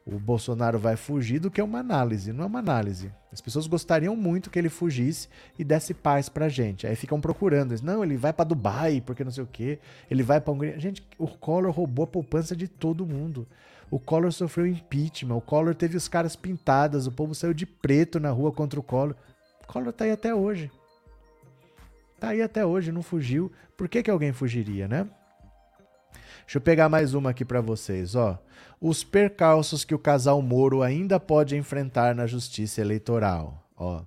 o 0.06 0.20
Bolsonaro 0.20 0.78
vai 0.78 0.94
fugir 0.96 1.40
do 1.40 1.50
que 1.50 1.60
uma 1.60 1.80
análise. 1.80 2.32
Não 2.32 2.44
é 2.44 2.46
uma 2.46 2.60
análise. 2.60 3.10
As 3.32 3.40
pessoas 3.40 3.66
gostariam 3.66 4.14
muito 4.14 4.50
que 4.50 4.58
ele 4.58 4.68
fugisse 4.68 5.28
e 5.58 5.64
desse 5.64 5.92
paz 5.92 6.28
pra 6.28 6.48
gente. 6.48 6.86
Aí 6.86 6.94
ficam 6.94 7.20
procurando. 7.20 7.74
Não, 7.82 8.04
ele 8.04 8.16
vai 8.16 8.32
para 8.32 8.44
Dubai, 8.44 9.02
porque 9.04 9.24
não 9.24 9.32
sei 9.32 9.42
o 9.42 9.48
quê. 9.48 9.80
Ele 10.08 10.22
vai 10.22 10.40
pra 10.40 10.52
Hungria. 10.52 10.78
Gente, 10.78 11.04
o 11.18 11.26
Collor 11.26 11.72
roubou 11.72 12.04
a 12.04 12.06
poupança 12.06 12.54
de 12.54 12.68
todo 12.68 13.04
mundo. 13.04 13.48
O 13.90 13.98
Collor 13.98 14.32
sofreu 14.32 14.64
impeachment. 14.64 15.34
O 15.34 15.40
Collor 15.40 15.74
teve 15.74 15.96
os 15.96 16.06
caras 16.06 16.36
pintadas. 16.36 17.08
O 17.08 17.12
povo 17.12 17.34
saiu 17.34 17.52
de 17.52 17.66
preto 17.66 18.20
na 18.20 18.30
rua 18.30 18.52
contra 18.52 18.78
o 18.78 18.84
Collor. 18.84 19.16
O 19.64 19.66
Collor 19.66 19.92
tá 19.92 20.04
aí 20.04 20.12
até 20.12 20.32
hoje. 20.32 20.70
Tá 22.20 22.28
aí 22.28 22.42
até 22.42 22.64
hoje, 22.64 22.92
não 22.92 23.02
fugiu. 23.02 23.50
Por 23.76 23.88
que, 23.88 24.04
que 24.04 24.10
alguém 24.10 24.32
fugiria, 24.32 24.86
né? 24.86 25.08
Deixa 26.46 26.58
eu 26.58 26.62
pegar 26.62 26.88
mais 26.88 27.12
uma 27.12 27.30
aqui 27.30 27.44
para 27.44 27.60
vocês, 27.60 28.14
ó. 28.14 28.38
Os 28.80 29.02
percalços 29.02 29.84
que 29.84 29.94
o 29.94 29.98
casal 29.98 30.40
Moro 30.40 30.80
ainda 30.80 31.18
pode 31.18 31.56
enfrentar 31.56 32.14
na 32.14 32.24
justiça 32.24 32.80
eleitoral, 32.80 33.68
ó. 33.76 34.02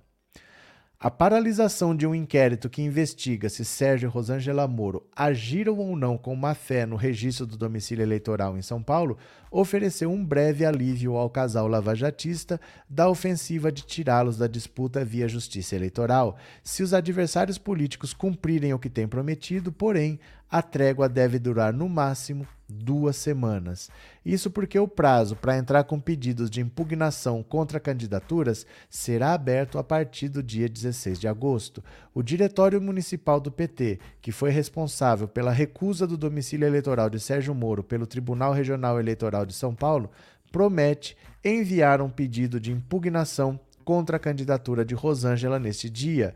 A 1.02 1.10
paralisação 1.10 1.96
de 1.96 2.06
um 2.06 2.14
inquérito 2.14 2.68
que 2.68 2.82
investiga 2.82 3.48
se 3.48 3.64
Sérgio 3.64 4.06
e 4.06 4.10
Rosângela 4.10 4.68
Moro 4.68 5.08
agiram 5.16 5.78
ou 5.78 5.96
não 5.96 6.18
com 6.18 6.36
má 6.36 6.54
fé 6.54 6.84
no 6.84 6.94
registro 6.94 7.46
do 7.46 7.56
domicílio 7.56 8.02
eleitoral 8.02 8.58
em 8.58 8.60
São 8.60 8.82
Paulo 8.82 9.16
ofereceu 9.50 10.12
um 10.12 10.22
breve 10.22 10.62
alívio 10.62 11.16
ao 11.16 11.30
casal 11.30 11.66
lavajatista 11.68 12.60
da 12.86 13.08
ofensiva 13.08 13.72
de 13.72 13.80
tirá-los 13.80 14.36
da 14.36 14.46
disputa 14.46 15.02
via 15.02 15.26
justiça 15.26 15.74
eleitoral, 15.74 16.36
se 16.62 16.82
os 16.82 16.92
adversários 16.92 17.56
políticos 17.56 18.12
cumprirem 18.12 18.74
o 18.74 18.78
que 18.78 18.90
têm 18.90 19.08
prometido, 19.08 19.72
porém, 19.72 20.20
a 20.50 20.60
trégua 20.60 21.08
deve 21.08 21.38
durar 21.38 21.72
no 21.72 21.88
máximo 21.88 22.46
duas 22.70 23.16
semanas. 23.16 23.90
Isso 24.24 24.50
porque 24.50 24.78
o 24.78 24.88
prazo 24.88 25.34
para 25.36 25.56
entrar 25.56 25.84
com 25.84 25.98
pedidos 25.98 26.48
de 26.48 26.60
impugnação 26.60 27.42
contra 27.42 27.80
candidaturas 27.80 28.66
será 28.88 29.32
aberto 29.32 29.78
a 29.78 29.84
partir 29.84 30.28
do 30.28 30.42
dia 30.42 30.68
16 30.68 31.18
de 31.18 31.28
agosto. 31.28 31.82
O 32.14 32.22
Diretório 32.22 32.80
Municipal 32.80 33.40
do 33.40 33.50
PT, 33.50 33.98
que 34.20 34.32
foi 34.32 34.50
responsável 34.50 35.26
pela 35.26 35.50
recusa 35.50 36.06
do 36.06 36.16
domicílio 36.16 36.66
eleitoral 36.66 37.10
de 37.10 37.18
Sérgio 37.18 37.54
Moro 37.54 37.82
pelo 37.82 38.06
Tribunal 38.06 38.52
Regional 38.52 38.98
Eleitoral 38.98 39.44
de 39.44 39.54
São 39.54 39.74
Paulo, 39.74 40.10
promete 40.52 41.16
enviar 41.44 42.00
um 42.00 42.10
pedido 42.10 42.60
de 42.60 42.72
impugnação 42.72 43.58
contra 43.84 44.16
a 44.16 44.20
candidatura 44.20 44.84
de 44.84 44.94
Rosângela 44.94 45.58
neste 45.58 45.90
dia 45.90 46.34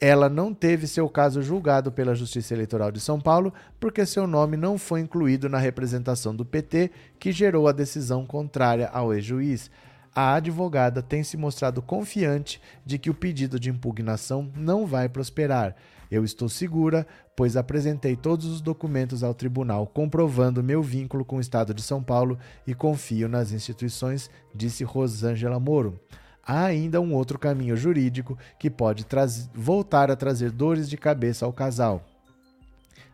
ela 0.00 0.28
não 0.28 0.52
teve 0.52 0.86
seu 0.86 1.08
caso 1.08 1.42
julgado 1.42 1.90
pela 1.90 2.14
Justiça 2.14 2.52
Eleitoral 2.52 2.92
de 2.92 3.00
São 3.00 3.18
Paulo 3.18 3.52
porque 3.80 4.04
seu 4.04 4.26
nome 4.26 4.56
não 4.56 4.76
foi 4.76 5.00
incluído 5.00 5.48
na 5.48 5.58
representação 5.58 6.34
do 6.36 6.44
PT, 6.44 6.90
que 7.18 7.32
gerou 7.32 7.66
a 7.66 7.72
decisão 7.72 8.26
contrária 8.26 8.88
ao 8.88 9.14
ex-juiz. 9.14 9.70
A 10.14 10.34
advogada 10.34 11.02
tem 11.02 11.22
se 11.22 11.36
mostrado 11.36 11.80
confiante 11.80 12.60
de 12.84 12.98
que 12.98 13.10
o 13.10 13.14
pedido 13.14 13.58
de 13.58 13.70
impugnação 13.70 14.50
não 14.54 14.86
vai 14.86 15.08
prosperar. 15.08 15.74
Eu 16.10 16.24
estou 16.24 16.48
segura, 16.48 17.06
pois 17.34 17.56
apresentei 17.56 18.16
todos 18.16 18.46
os 18.46 18.60
documentos 18.60 19.24
ao 19.24 19.34
tribunal 19.34 19.86
comprovando 19.86 20.62
meu 20.62 20.82
vínculo 20.82 21.24
com 21.24 21.38
o 21.38 21.40
Estado 21.40 21.74
de 21.74 21.82
São 21.82 22.02
Paulo 22.02 22.38
e 22.66 22.74
confio 22.74 23.28
nas 23.28 23.50
instituições, 23.50 24.30
disse 24.54 24.84
Rosângela 24.84 25.58
Moro 25.58 25.98
há 26.46 26.64
ainda 26.64 27.00
um 27.00 27.12
outro 27.12 27.38
caminho 27.38 27.76
jurídico 27.76 28.38
que 28.58 28.70
pode 28.70 29.04
voltar 29.52 30.10
a 30.10 30.16
trazer 30.16 30.52
dores 30.52 30.88
de 30.88 30.96
cabeça 30.96 31.44
ao 31.44 31.52
casal. 31.52 32.04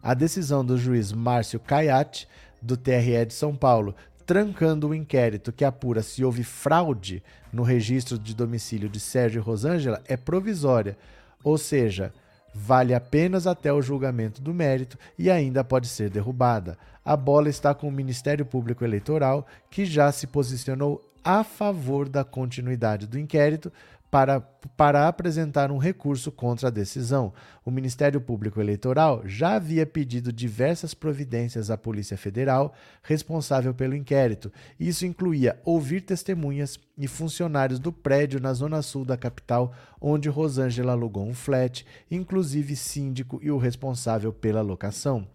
A 0.03 0.15
decisão 0.15 0.65
do 0.65 0.77
juiz 0.77 1.13
Márcio 1.13 1.59
Caiate, 1.59 2.29
do 2.61 2.77
TRE 2.77 3.25
de 3.25 3.33
São 3.33 3.57
Paulo, 3.57 3.95
trancando 4.27 4.89
o 4.89 4.95
inquérito 4.95 5.53
que 5.53 5.65
apura 5.65 6.03
se 6.03 6.25
houve 6.25 6.45
fraude 6.45 7.23
no 7.53 7.63
registro 7.63 8.19
de 8.19 8.35
domicílio 8.35 8.89
de 8.89 9.01
Sérgio 9.01 9.41
e 9.41 9.43
Rosângela, 9.43 10.03
é 10.07 10.17
provisória, 10.17 10.97
ou 11.43 11.57
seja, 11.57 12.13
vale 12.55 12.95
apenas 12.95 13.47
até 13.47 13.73
o 13.73 13.83
julgamento 13.83 14.43
do 14.43 14.53
mérito 14.53 14.99
e 15.19 15.31
ainda 15.31 15.65
pode 15.65 15.89
ser 15.89 16.11
derrubada. 16.11 16.77
A 17.05 17.17
bola 17.17 17.49
está 17.49 17.75
com 17.75 17.89
o 17.89 17.93
Ministério 17.93 18.45
Público 18.45 18.85
Eleitoral, 18.85 19.47
que 19.71 19.85
já 19.85 20.11
se 20.13 20.27
posicionou 20.27 21.03
a 21.25 21.45
favor 21.45 22.09
da 22.09 22.25
continuidade 22.25 23.07
do 23.07 23.19
inquérito 23.19 23.73
para, 24.13 24.43
para 24.77 25.09
apresentar 25.09 25.73
um 25.73 25.79
recurso 25.79 26.31
contra 26.31 26.69
a 26.69 26.71
decisão. 26.71 27.33
O 27.65 27.71
Ministério 27.71 28.21
Público 28.21 28.61
Eleitoral 28.61 29.23
já 29.25 29.55
havia 29.55 29.87
pedido 29.87 30.31
diversas 30.31 30.93
providências 30.93 31.71
à 31.71 31.79
Polícia 31.79 32.19
Federal 32.19 32.75
responsável 33.03 33.73
pelo 33.73 33.97
inquérito. 33.97 34.53
Isso 34.79 35.07
incluía 35.07 35.59
ouvir 35.65 36.03
testemunhas 36.03 36.79
e 36.99 37.09
funcionários 37.09 37.79
do 37.79 37.91
prédio 37.91 38.39
na 38.39 38.53
zona 38.53 38.83
sul 38.83 39.07
da 39.07 39.17
capital, 39.17 39.73
onde 39.99 40.29
Rosângela 40.29 40.93
alugou 40.93 41.27
um 41.27 41.33
flat, 41.33 41.87
inclusive 42.11 42.77
síndico 42.77 43.41
e 43.43 43.51
o 43.51 43.57
responsável 43.57 44.31
pela 44.31 44.61
locação. 44.61 45.27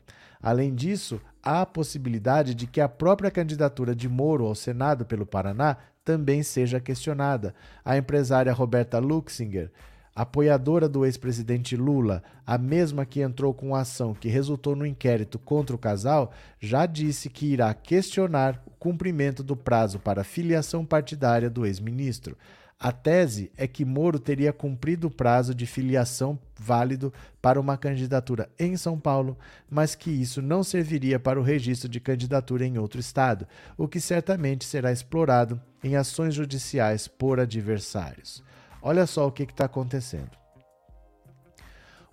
Além 0.41 0.73
disso, 0.73 1.19
há 1.43 1.61
a 1.61 1.65
possibilidade 1.65 2.53
de 2.53 2.67
que 2.67 2.81
a 2.81 2.89
própria 2.89 3.31
candidatura 3.31 3.95
de 3.95 4.07
Moro 4.07 4.45
ao 4.45 4.55
Senado 4.55 5.05
pelo 5.05 5.25
Paraná 5.25 5.77
também 6.03 6.43
seja 6.43 6.79
questionada. 6.79 7.53
A 7.83 7.97
empresária 7.97 8.53
Roberta 8.53 8.99
Luxinger, 8.99 9.71
apoiadora 10.15 10.87
do 10.89 11.05
ex-presidente 11.05 11.75
Lula, 11.75 12.23
a 12.45 12.57
mesma 12.57 13.05
que 13.05 13.21
entrou 13.21 13.53
com 13.53 13.75
a 13.75 13.81
ação 13.81 14.13
que 14.13 14.29
resultou 14.29 14.75
no 14.75 14.85
inquérito 14.85 15.37
contra 15.37 15.75
o 15.75 15.79
casal, 15.79 16.31
já 16.59 16.85
disse 16.85 17.29
que 17.29 17.47
irá 17.47 17.73
questionar 17.73 18.61
o 18.65 18.71
cumprimento 18.71 19.43
do 19.43 19.55
prazo 19.55 19.99
para 19.99 20.23
filiação 20.23 20.85
partidária 20.85 21.49
do 21.49 21.65
ex-ministro. 21.65 22.37
A 22.79 22.91
tese 22.91 23.51
é 23.57 23.67
que 23.67 23.83
Moro 23.83 24.19
teria 24.19 24.53
cumprido 24.53 25.07
o 25.07 25.11
prazo 25.11 25.55
de 25.55 25.65
filiação 25.65 26.37
válido 26.55 27.11
para 27.41 27.59
uma 27.59 27.75
candidatura 27.75 28.47
em 28.59 28.77
São 28.77 28.99
Paulo, 28.99 29.35
mas 29.67 29.95
que 29.95 30.11
isso 30.11 30.43
não 30.43 30.63
serviria 30.63 31.19
para 31.19 31.39
o 31.39 31.43
registro 31.43 31.89
de 31.89 31.99
candidatura 31.99 32.67
em 32.67 32.77
outro 32.77 32.99
estado, 32.99 33.47
o 33.75 33.87
que 33.87 33.99
certamente 33.99 34.63
será 34.63 34.91
explorado 34.91 35.59
em 35.83 35.95
ações 35.95 36.35
judiciais 36.35 37.07
por 37.07 37.39
adversários. 37.39 38.43
Olha 38.79 39.07
só 39.07 39.25
o 39.25 39.31
que 39.31 39.41
está 39.41 39.65
acontecendo. 39.65 40.37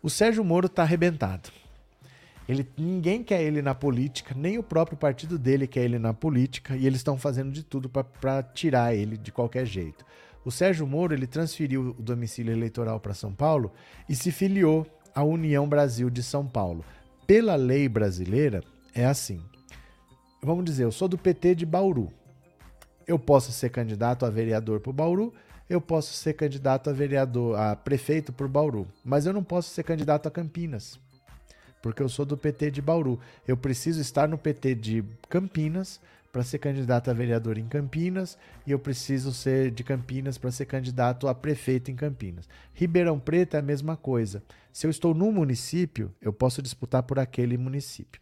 O 0.02 0.08
Sérgio 0.08 0.42
Moro 0.42 0.66
está 0.66 0.82
arrebentado. 0.82 1.50
Ele, 2.48 2.66
ninguém 2.76 3.22
quer 3.22 3.42
ele 3.42 3.60
na 3.60 3.74
política, 3.74 4.34
nem 4.34 4.58
o 4.58 4.62
próprio 4.62 4.96
partido 4.96 5.38
dele 5.38 5.66
quer 5.66 5.84
ele 5.84 5.98
na 5.98 6.14
política, 6.14 6.74
e 6.74 6.86
eles 6.86 7.00
estão 7.00 7.18
fazendo 7.18 7.52
de 7.52 7.62
tudo 7.62 7.88
para 7.88 8.42
tirar 8.42 8.94
ele 8.94 9.18
de 9.18 9.30
qualquer 9.30 9.66
jeito. 9.66 10.04
O 10.44 10.50
Sérgio 10.50 10.86
Moro 10.86 11.14
ele 11.14 11.26
transferiu 11.26 11.94
o 11.98 12.02
domicílio 12.02 12.52
eleitoral 12.52 13.00
para 13.00 13.14
São 13.14 13.34
Paulo 13.34 13.72
e 14.08 14.14
se 14.14 14.30
filiou 14.30 14.86
à 15.14 15.22
União 15.22 15.66
Brasil 15.66 16.10
de 16.10 16.22
São 16.22 16.46
Paulo. 16.46 16.84
Pela 17.26 17.54
lei 17.56 17.88
brasileira, 17.88 18.62
é 18.94 19.06
assim. 19.06 19.40
Vamos 20.42 20.64
dizer, 20.64 20.84
eu 20.84 20.92
sou 20.92 21.08
do 21.08 21.16
PT 21.16 21.54
de 21.54 21.64
Bauru. 21.64 22.12
Eu 23.06 23.18
posso 23.18 23.52
ser 23.52 23.70
candidato 23.70 24.26
a 24.26 24.30
vereador 24.30 24.80
por 24.80 24.92
Bauru, 24.92 25.32
eu 25.68 25.80
posso 25.80 26.12
ser 26.12 26.34
candidato 26.34 26.90
a 26.90 26.92
vereador, 26.92 27.58
a 27.58 27.74
prefeito 27.74 28.32
por 28.32 28.48
Bauru, 28.48 28.86
mas 29.02 29.24
eu 29.24 29.32
não 29.32 29.42
posso 29.42 29.70
ser 29.70 29.82
candidato 29.82 30.26
a 30.26 30.30
Campinas, 30.30 30.98
porque 31.82 32.02
eu 32.02 32.08
sou 32.08 32.26
do 32.26 32.36
PT 32.36 32.70
de 32.70 32.82
Bauru. 32.82 33.18
Eu 33.48 33.56
preciso 33.56 34.00
estar 34.00 34.28
no 34.28 34.36
PT 34.36 34.74
de 34.74 35.04
Campinas 35.28 36.00
para 36.34 36.42
ser 36.42 36.58
candidato 36.58 37.08
a 37.08 37.14
vereador 37.14 37.58
em 37.58 37.68
Campinas 37.68 38.36
e 38.66 38.72
eu 38.72 38.78
preciso 38.80 39.32
ser 39.32 39.70
de 39.70 39.84
Campinas 39.84 40.36
para 40.36 40.50
ser 40.50 40.66
candidato 40.66 41.28
a 41.28 41.34
prefeito 41.34 41.92
em 41.92 41.94
Campinas. 41.94 42.48
Ribeirão 42.72 43.20
Preto 43.20 43.54
é 43.54 43.60
a 43.60 43.62
mesma 43.62 43.96
coisa. 43.96 44.42
Se 44.72 44.84
eu 44.84 44.90
estou 44.90 45.14
num 45.14 45.30
município, 45.30 46.12
eu 46.20 46.32
posso 46.32 46.60
disputar 46.60 47.04
por 47.04 47.20
aquele 47.20 47.56
município. 47.56 48.20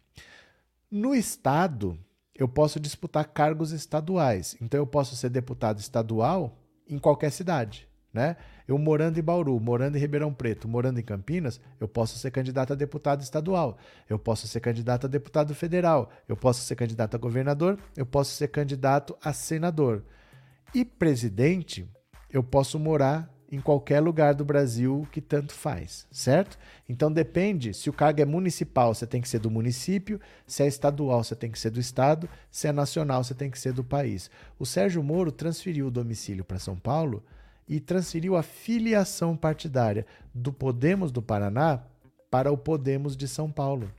No 0.91 1.15
estado, 1.15 1.97
eu 2.35 2.47
posso 2.47 2.79
disputar 2.79 3.25
cargos 3.25 3.71
estaduais. 3.71 4.55
Então 4.61 4.79
eu 4.79 4.85
posso 4.85 5.15
ser 5.15 5.29
deputado 5.29 5.79
estadual 5.79 6.55
em 6.87 6.99
qualquer 6.99 7.31
cidade 7.31 7.87
né? 8.13 8.37
Eu 8.67 8.77
morando 8.77 9.19
em 9.19 9.23
Bauru, 9.23 9.59
morando 9.59 9.97
em 9.97 9.99
Ribeirão 9.99 10.33
Preto, 10.33 10.67
morando 10.67 10.99
em 10.99 11.03
Campinas, 11.03 11.59
eu 11.79 11.87
posso 11.87 12.17
ser 12.17 12.31
candidato 12.31 12.73
a 12.73 12.75
deputado 12.75 13.21
estadual, 13.21 13.77
eu 14.07 14.19
posso 14.19 14.47
ser 14.47 14.59
candidato 14.59 15.07
a 15.07 15.09
deputado 15.09 15.53
federal, 15.55 16.11
eu 16.27 16.37
posso 16.37 16.61
ser 16.61 16.75
candidato 16.75 17.15
a 17.15 17.17
governador, 17.17 17.77
eu 17.97 18.05
posso 18.05 18.31
ser 18.31 18.47
candidato 18.49 19.17
a 19.21 19.33
senador. 19.33 20.03
E 20.73 20.85
presidente, 20.85 21.89
eu 22.29 22.43
posso 22.43 22.79
morar 22.79 23.33
em 23.51 23.59
qualquer 23.59 23.99
lugar 23.99 24.33
do 24.33 24.43
Brasil 24.43 25.07
que 25.11 25.21
tanto 25.21 25.53
faz, 25.53 26.07
certo? 26.11 26.57
Então 26.89 27.11
depende, 27.11 27.71
se 27.71 27.87
o 27.87 27.93
cargo 27.93 28.19
é 28.19 28.25
municipal, 28.25 28.95
você 28.95 29.05
tem 29.05 29.21
que 29.21 29.29
ser 29.29 29.37
do 29.37 29.51
município, 29.51 30.19
se 30.47 30.63
é 30.63 30.67
estadual, 30.67 31.23
você 31.23 31.35
tem 31.35 31.51
que 31.51 31.59
ser 31.59 31.69
do 31.69 31.79
estado, 31.79 32.27
se 32.49 32.67
é 32.67 32.71
nacional, 32.71 33.23
você 33.23 33.35
tem 33.35 33.51
que 33.51 33.59
ser 33.59 33.71
do 33.71 33.83
país. 33.83 34.31
O 34.57 34.65
Sérgio 34.65 35.03
Moro 35.03 35.31
transferiu 35.31 35.87
o 35.87 35.91
domicílio 35.91 36.43
para 36.43 36.57
São 36.57 36.75
Paulo 36.75 37.23
e 37.67 37.79
transferiu 37.79 38.35
a 38.35 38.43
filiação 38.43 39.35
partidária 39.35 40.05
do 40.33 40.51
Podemos 40.51 41.11
do 41.11 41.21
Paraná 41.21 41.83
para 42.29 42.51
o 42.51 42.57
Podemos 42.57 43.15
de 43.15 43.27
São 43.27 43.51
Paulo. 43.51 43.91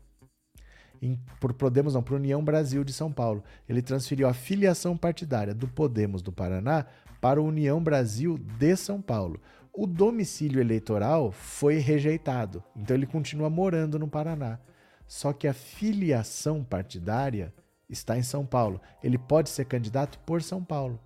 Em, 1.00 1.18
por 1.40 1.52
Podemos 1.52 1.94
não, 1.94 2.02
para 2.02 2.14
União 2.14 2.42
Brasil 2.42 2.82
de 2.82 2.92
São 2.92 3.12
Paulo. 3.12 3.44
Ele 3.68 3.82
transferiu 3.82 4.26
a 4.26 4.34
filiação 4.34 4.96
partidária 4.96 5.54
do 5.54 5.68
Podemos 5.68 6.22
do 6.22 6.32
Paraná 6.32 6.86
para 7.20 7.40
o 7.40 7.46
União 7.46 7.82
Brasil 7.82 8.38
de 8.58 8.76
São 8.76 9.00
Paulo. 9.00 9.40
O 9.72 9.86
domicílio 9.86 10.60
eleitoral 10.60 11.32
foi 11.32 11.78
rejeitado, 11.78 12.62
então 12.76 12.96
ele 12.96 13.06
continua 13.06 13.50
morando 13.50 13.98
no 13.98 14.06
Paraná. 14.08 14.58
Só 15.06 15.32
que 15.32 15.48
a 15.48 15.52
filiação 15.52 16.62
partidária 16.62 17.52
está 17.88 18.16
em 18.16 18.22
São 18.22 18.46
Paulo. 18.46 18.80
Ele 19.02 19.18
pode 19.18 19.50
ser 19.50 19.64
candidato 19.64 20.18
por 20.20 20.42
São 20.42 20.62
Paulo. 20.62 20.98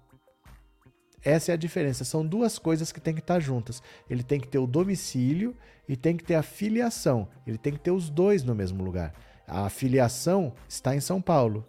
Essa 1.29 1.53
é 1.53 1.55
a 1.55 1.59
diferença. 1.59 2.05
São 2.05 2.25
duas 2.27 2.59
coisas 2.59 2.91
que 2.91 2.99
tem 2.99 3.13
que 3.13 3.21
estar 3.21 3.39
juntas. 3.39 3.83
Ele 4.09 4.23
tem 4.23 4.41
que 4.41 4.49
ter 4.49 4.57
o 4.57 4.67
domicílio 4.67 5.55
e 5.87 5.95
tem 5.95 6.17
que 6.17 6.25
ter 6.25 6.37
a 6.37 6.43
filiação. 6.43 7.29
Ele 7.47 7.59
tem 7.59 7.75
que 7.75 7.81
ter 7.81 7.91
os 7.91 8.09
dois 8.09 8.43
no 8.43 8.55
mesmo 8.55 8.83
lugar. 8.83 9.13
A 9.47 9.69
filiação 9.69 10.55
está 10.67 10.97
em 10.97 11.01
São 11.01 11.21
Paulo 11.21 11.67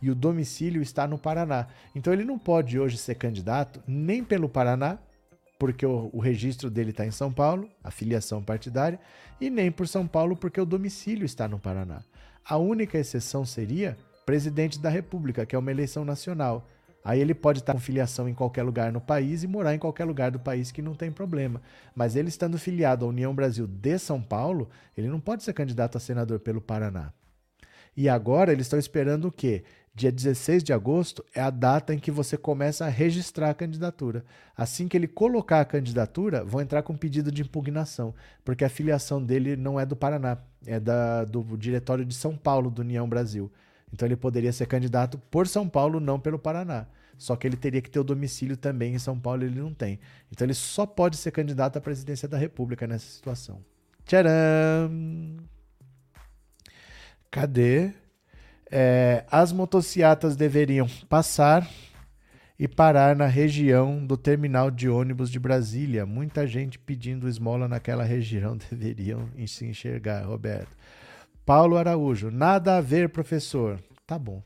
e 0.00 0.10
o 0.10 0.14
domicílio 0.14 0.80
está 0.80 1.06
no 1.06 1.18
Paraná. 1.18 1.66
Então 1.94 2.10
ele 2.10 2.24
não 2.24 2.38
pode 2.38 2.80
hoje 2.80 2.96
ser 2.96 3.16
candidato 3.16 3.82
nem 3.86 4.24
pelo 4.24 4.48
Paraná, 4.48 4.98
porque 5.58 5.84
o, 5.84 6.08
o 6.10 6.18
registro 6.18 6.70
dele 6.70 6.88
está 6.88 7.04
em 7.04 7.10
São 7.10 7.30
Paulo, 7.30 7.68
a 7.84 7.90
filiação 7.90 8.42
partidária, 8.42 8.98
e 9.38 9.50
nem 9.50 9.70
por 9.70 9.86
São 9.86 10.06
Paulo, 10.06 10.34
porque 10.34 10.58
o 10.58 10.64
domicílio 10.64 11.26
está 11.26 11.46
no 11.46 11.58
Paraná. 11.58 12.02
A 12.42 12.56
única 12.56 12.96
exceção 12.96 13.44
seria 13.44 13.94
presidente 14.24 14.78
da 14.78 14.88
República, 14.88 15.44
que 15.44 15.54
é 15.54 15.58
uma 15.58 15.70
eleição 15.70 16.02
nacional. 16.02 16.66
Aí 17.04 17.20
ele 17.20 17.34
pode 17.34 17.58
estar 17.58 17.72
com 17.72 17.80
filiação 17.80 18.28
em 18.28 18.34
qualquer 18.34 18.62
lugar 18.62 18.92
no 18.92 19.00
país 19.00 19.42
e 19.42 19.46
morar 19.46 19.74
em 19.74 19.78
qualquer 19.78 20.04
lugar 20.04 20.30
do 20.30 20.38
país 20.38 20.70
que 20.70 20.80
não 20.80 20.94
tem 20.94 21.10
problema. 21.10 21.60
Mas 21.94 22.14
ele 22.14 22.28
estando 22.28 22.58
filiado 22.58 23.04
à 23.04 23.08
União 23.08 23.34
Brasil 23.34 23.66
de 23.66 23.98
São 23.98 24.22
Paulo, 24.22 24.68
ele 24.96 25.08
não 25.08 25.20
pode 25.20 25.42
ser 25.42 25.52
candidato 25.52 25.96
a 25.96 26.00
senador 26.00 26.38
pelo 26.40 26.60
Paraná. 26.60 27.12
E 27.96 28.08
agora 28.08 28.52
eles 28.52 28.66
estão 28.66 28.78
esperando 28.78 29.26
o 29.26 29.32
quê? 29.32 29.64
Dia 29.94 30.10
16 30.10 30.64
de 30.64 30.72
agosto 30.72 31.22
é 31.34 31.40
a 31.42 31.50
data 31.50 31.92
em 31.92 31.98
que 31.98 32.10
você 32.10 32.38
começa 32.38 32.86
a 32.86 32.88
registrar 32.88 33.50
a 33.50 33.54
candidatura. 33.54 34.24
Assim 34.56 34.88
que 34.88 34.96
ele 34.96 35.06
colocar 35.06 35.60
a 35.60 35.66
candidatura, 35.66 36.42
vão 36.42 36.62
entrar 36.62 36.82
com 36.82 36.96
pedido 36.96 37.30
de 37.30 37.42
impugnação, 37.42 38.14
porque 38.42 38.64
a 38.64 38.70
filiação 38.70 39.22
dele 39.22 39.54
não 39.54 39.78
é 39.78 39.84
do 39.84 39.94
Paraná, 39.94 40.38
é 40.64 40.80
da, 40.80 41.26
do 41.26 41.42
Diretório 41.58 42.06
de 42.06 42.14
São 42.14 42.38
Paulo 42.38 42.70
do 42.70 42.80
União 42.80 43.06
Brasil. 43.06 43.52
Então 43.92 44.06
ele 44.06 44.16
poderia 44.16 44.52
ser 44.52 44.66
candidato 44.66 45.18
por 45.30 45.46
São 45.46 45.68
Paulo, 45.68 46.00
não 46.00 46.18
pelo 46.18 46.38
Paraná. 46.38 46.86
Só 47.18 47.36
que 47.36 47.46
ele 47.46 47.56
teria 47.56 47.82
que 47.82 47.90
ter 47.90 48.00
o 48.00 48.04
domicílio 48.04 48.56
também 48.56 48.94
em 48.94 48.98
São 48.98 49.18
Paulo, 49.18 49.44
ele 49.44 49.60
não 49.60 49.72
tem. 49.72 50.00
Então 50.30 50.46
ele 50.46 50.54
só 50.54 50.86
pode 50.86 51.16
ser 51.16 51.30
candidato 51.30 51.76
à 51.76 51.80
presidência 51.80 52.26
da 52.26 52.38
República 52.38 52.86
nessa 52.86 53.06
situação. 53.06 53.62
Tcharam! 54.04 54.30
Cadê? 57.30 57.92
É, 58.70 59.24
as 59.30 59.52
motocicletas 59.52 60.34
deveriam 60.34 60.86
passar 61.08 61.68
e 62.58 62.68
parar 62.68 63.16
na 63.16 63.26
região 63.26 64.06
do 64.06 64.16
terminal 64.16 64.70
de 64.70 64.88
ônibus 64.88 65.30
de 65.30 65.38
Brasília. 65.38 66.06
Muita 66.06 66.46
gente 66.46 66.78
pedindo 66.78 67.28
esmola 67.28 67.68
naquela 67.68 68.04
região 68.04 68.56
deveriam 68.70 69.28
se 69.46 69.66
enxergar, 69.66 70.24
Roberto. 70.24 70.76
Paulo 71.44 71.76
Araújo, 71.76 72.30
nada 72.30 72.76
a 72.76 72.80
ver, 72.80 73.08
professor. 73.08 73.80
Tá 74.06 74.18
bom. 74.18 74.42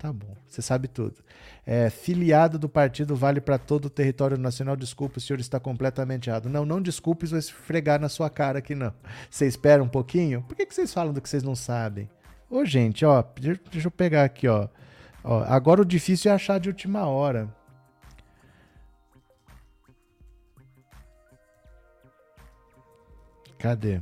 Tá 0.00 0.10
bom, 0.10 0.34
você 0.46 0.62
sabe 0.62 0.88
tudo. 0.88 1.22
É, 1.66 1.90
filiado 1.90 2.58
do 2.58 2.70
partido 2.70 3.14
vale 3.14 3.38
para 3.38 3.58
todo 3.58 3.84
o 3.84 3.90
território 3.90 4.38
nacional. 4.38 4.74
Desculpe, 4.74 5.18
o 5.18 5.20
senhor 5.20 5.38
está 5.38 5.60
completamente 5.60 6.30
errado. 6.30 6.48
Não, 6.48 6.64
não 6.64 6.80
desculpe, 6.80 7.26
vou 7.26 7.38
esfregar 7.38 8.00
na 8.00 8.08
sua 8.08 8.30
cara 8.30 8.60
aqui, 8.60 8.74
não. 8.74 8.94
Você 9.30 9.46
espera 9.46 9.82
um 9.82 9.88
pouquinho? 9.88 10.42
Por 10.42 10.56
que, 10.56 10.64
que 10.64 10.74
vocês 10.74 10.92
falam 10.92 11.12
do 11.12 11.20
que 11.20 11.28
vocês 11.28 11.42
não 11.42 11.54
sabem? 11.54 12.08
Ô, 12.48 12.64
gente, 12.64 13.04
ó, 13.04 13.22
deixa 13.70 13.88
eu 13.88 13.90
pegar 13.90 14.24
aqui, 14.24 14.48
ó. 14.48 14.68
ó. 15.22 15.42
Agora 15.42 15.82
o 15.82 15.84
difícil 15.84 16.30
é 16.30 16.34
achar 16.34 16.58
de 16.58 16.70
última 16.70 17.06
hora. 17.06 17.54
Cadê? 23.58 24.00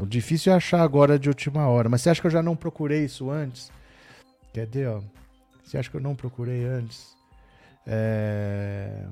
O 0.00 0.06
difícil 0.06 0.52
é 0.52 0.56
achar 0.56 0.80
agora 0.80 1.18
de 1.18 1.28
última 1.28 1.68
hora. 1.68 1.88
Mas 1.88 2.00
você 2.00 2.10
acha 2.10 2.20
que 2.20 2.26
eu 2.26 2.30
já 2.30 2.42
não 2.42 2.56
procurei 2.56 3.04
isso 3.04 3.30
antes? 3.30 3.70
Cadê, 4.54 4.86
ó? 4.86 5.02
Você 5.62 5.76
acha 5.76 5.90
que 5.90 5.96
eu 5.96 6.00
não 6.00 6.14
procurei 6.14 6.64
antes? 6.64 7.14
É... 7.86 9.04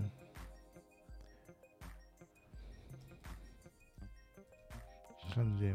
Cadê? 5.35 5.75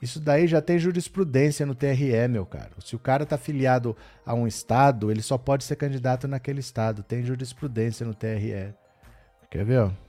Isso 0.00 0.20
daí 0.20 0.46
já 0.46 0.60
tem 0.60 0.78
jurisprudência 0.78 1.64
no 1.64 1.74
TRE, 1.74 2.28
meu 2.28 2.44
caro. 2.44 2.74
Se 2.84 2.94
o 2.94 2.98
cara 2.98 3.24
tá 3.24 3.36
afiliado 3.36 3.96
a 4.26 4.34
um 4.34 4.46
estado, 4.46 5.10
ele 5.10 5.22
só 5.22 5.38
pode 5.38 5.64
ser 5.64 5.76
candidato 5.76 6.28
naquele 6.28 6.60
estado. 6.60 7.02
Tem 7.02 7.22
jurisprudência 7.22 8.04
no 8.04 8.12
TRE. 8.12 8.74
Quer 9.50 9.64
ver, 9.64 9.78
ó? 9.78 10.03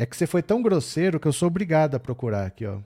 É 0.00 0.06
que 0.06 0.16
você 0.16 0.26
foi 0.26 0.42
tão 0.42 0.62
grosseiro 0.62 1.20
que 1.20 1.28
eu 1.28 1.32
sou 1.32 1.48
obrigado 1.48 1.94
a 1.94 2.00
procurar 2.00 2.46
aqui, 2.46 2.64
ó. 2.64 2.80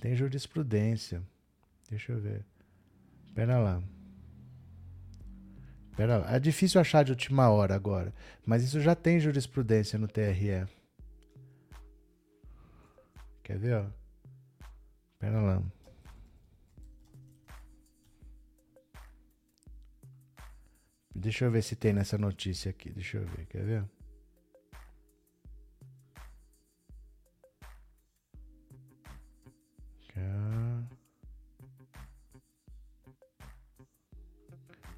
Tem 0.00 0.14
jurisprudência. 0.14 1.20
Deixa 1.90 2.12
eu 2.12 2.20
ver. 2.20 2.44
Pera 3.34 3.58
lá. 3.58 3.82
Pera 5.96 6.18
lá. 6.18 6.36
É 6.36 6.38
difícil 6.38 6.80
achar 6.80 7.02
de 7.02 7.10
última 7.10 7.50
hora 7.50 7.74
agora. 7.74 8.14
Mas 8.46 8.62
isso 8.62 8.80
já 8.80 8.94
tem 8.94 9.18
jurisprudência 9.18 9.98
no 9.98 10.06
TRE. 10.06 10.64
Quer 13.42 13.58
ver, 13.58 13.74
ó? 13.74 13.86
Pera 15.18 15.40
lá. 15.40 15.60
Deixa 21.14 21.44
eu 21.44 21.50
ver 21.50 21.62
se 21.62 21.76
tem 21.76 21.92
nessa 21.92 22.18
notícia 22.18 22.70
aqui. 22.70 22.90
Deixa 22.90 23.18
eu 23.18 23.26
ver. 23.26 23.46
Quer 23.46 23.64
ver? 23.64 23.84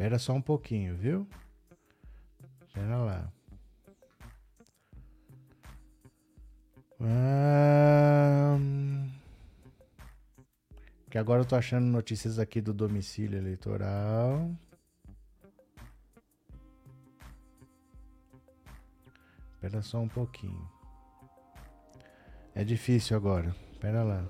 Espera 0.04 0.18
só 0.18 0.32
um 0.34 0.42
pouquinho, 0.42 0.96
viu? 0.96 1.26
Espera 2.66 2.98
lá. 2.98 3.32
Que 11.08 11.16
agora 11.16 11.42
eu 11.42 11.46
tô 11.46 11.54
achando 11.54 11.86
notícias 11.86 12.40
aqui 12.40 12.60
do 12.60 12.74
domicílio 12.74 13.38
eleitoral. 13.38 14.50
Espera 19.74 19.82
só 19.82 19.98
um 19.98 20.08
pouquinho. 20.08 20.70
É 22.54 22.62
difícil 22.62 23.16
agora. 23.16 23.54
Espera 23.72 24.04
lá. 24.04 24.24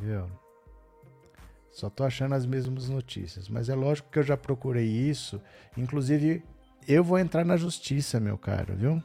Viu? 0.00 0.30
Só 1.70 1.90
tô 1.90 2.04
achando 2.04 2.34
as 2.34 2.46
mesmas 2.46 2.88
notícias. 2.88 3.50
Mas 3.50 3.68
é 3.68 3.74
lógico 3.74 4.08
que 4.10 4.18
eu 4.18 4.22
já 4.22 4.36
procurei 4.36 4.86
isso. 4.86 5.42
Inclusive, 5.76 6.42
eu 6.88 7.04
vou 7.04 7.18
entrar 7.18 7.44
na 7.44 7.58
justiça, 7.58 8.18
meu 8.18 8.38
caro, 8.38 8.74
viu? 8.74 9.02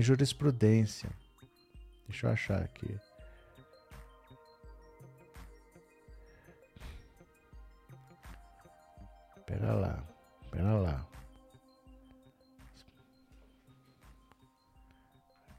Tem 0.00 0.06
jurisprudência. 0.06 1.10
Deixa 2.08 2.26
eu 2.26 2.30
achar 2.30 2.62
aqui. 2.62 2.98
Pera 9.44 9.74
lá. 9.74 10.02
Pera 10.50 10.72
lá. 10.78 11.06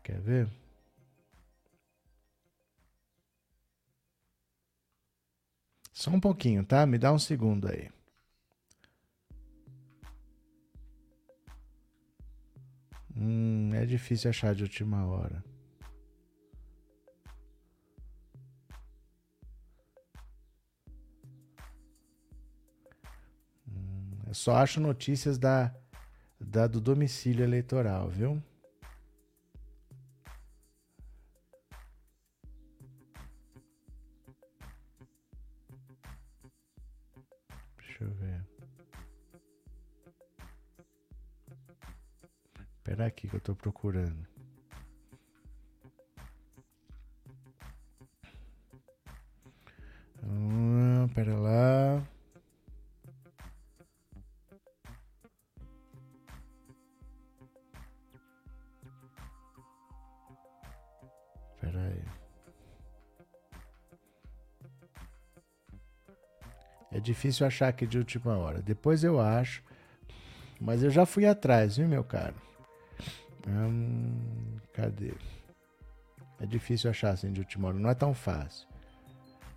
Quer 0.02 0.20
ver? 0.22 0.50
Só 5.94 6.10
um 6.10 6.20
pouquinho, 6.20 6.66
tá? 6.66 6.84
Me 6.88 6.98
dá 6.98 7.14
um 7.14 7.20
segundo 7.20 7.68
aí. 7.68 7.92
Hum, 13.16 13.51
é 13.76 13.86
difícil 13.86 14.30
achar 14.30 14.54
de 14.56 14.64
última 14.64 15.06
hora. 15.06 15.44
Eu 24.28 24.34
só 24.34 24.56
acho 24.56 24.80
notícias 24.80 25.38
da, 25.38 25.76
da 26.40 26.66
do 26.66 26.80
domicílio 26.80 27.44
eleitoral, 27.44 28.08
viu? 28.08 28.42
Espera 42.92 43.08
aqui 43.08 43.26
que 43.26 43.34
eu 43.34 43.40
tô 43.40 43.56
procurando. 43.56 44.28
Hum, 50.22 51.08
pera 51.16 51.34
lá. 51.38 52.04
difícil 67.00 67.48
achar 67.48 67.70
aqui 67.70 67.88
de 67.88 67.98
última 67.98 68.38
hora. 68.38 68.62
Depois 68.62 69.04
eu 69.04 69.20
acho. 69.20 69.64
Mas 70.60 70.84
eu 70.84 70.92
já 70.92 71.06
fui 71.06 71.26
atrás, 71.26 71.78
viu, 71.78 71.88
meu 71.88 72.04
caro? 72.04 72.51
Hum, 73.48 74.58
cadê? 74.74 75.14
É 76.40 76.46
difícil 76.46 76.90
achar 76.90 77.12
assim 77.12 77.32
de 77.32 77.40
última 77.40 77.68
hora. 77.68 77.78
Não 77.78 77.90
é 77.90 77.96
tão 77.96 78.14
fácil. 78.14 78.68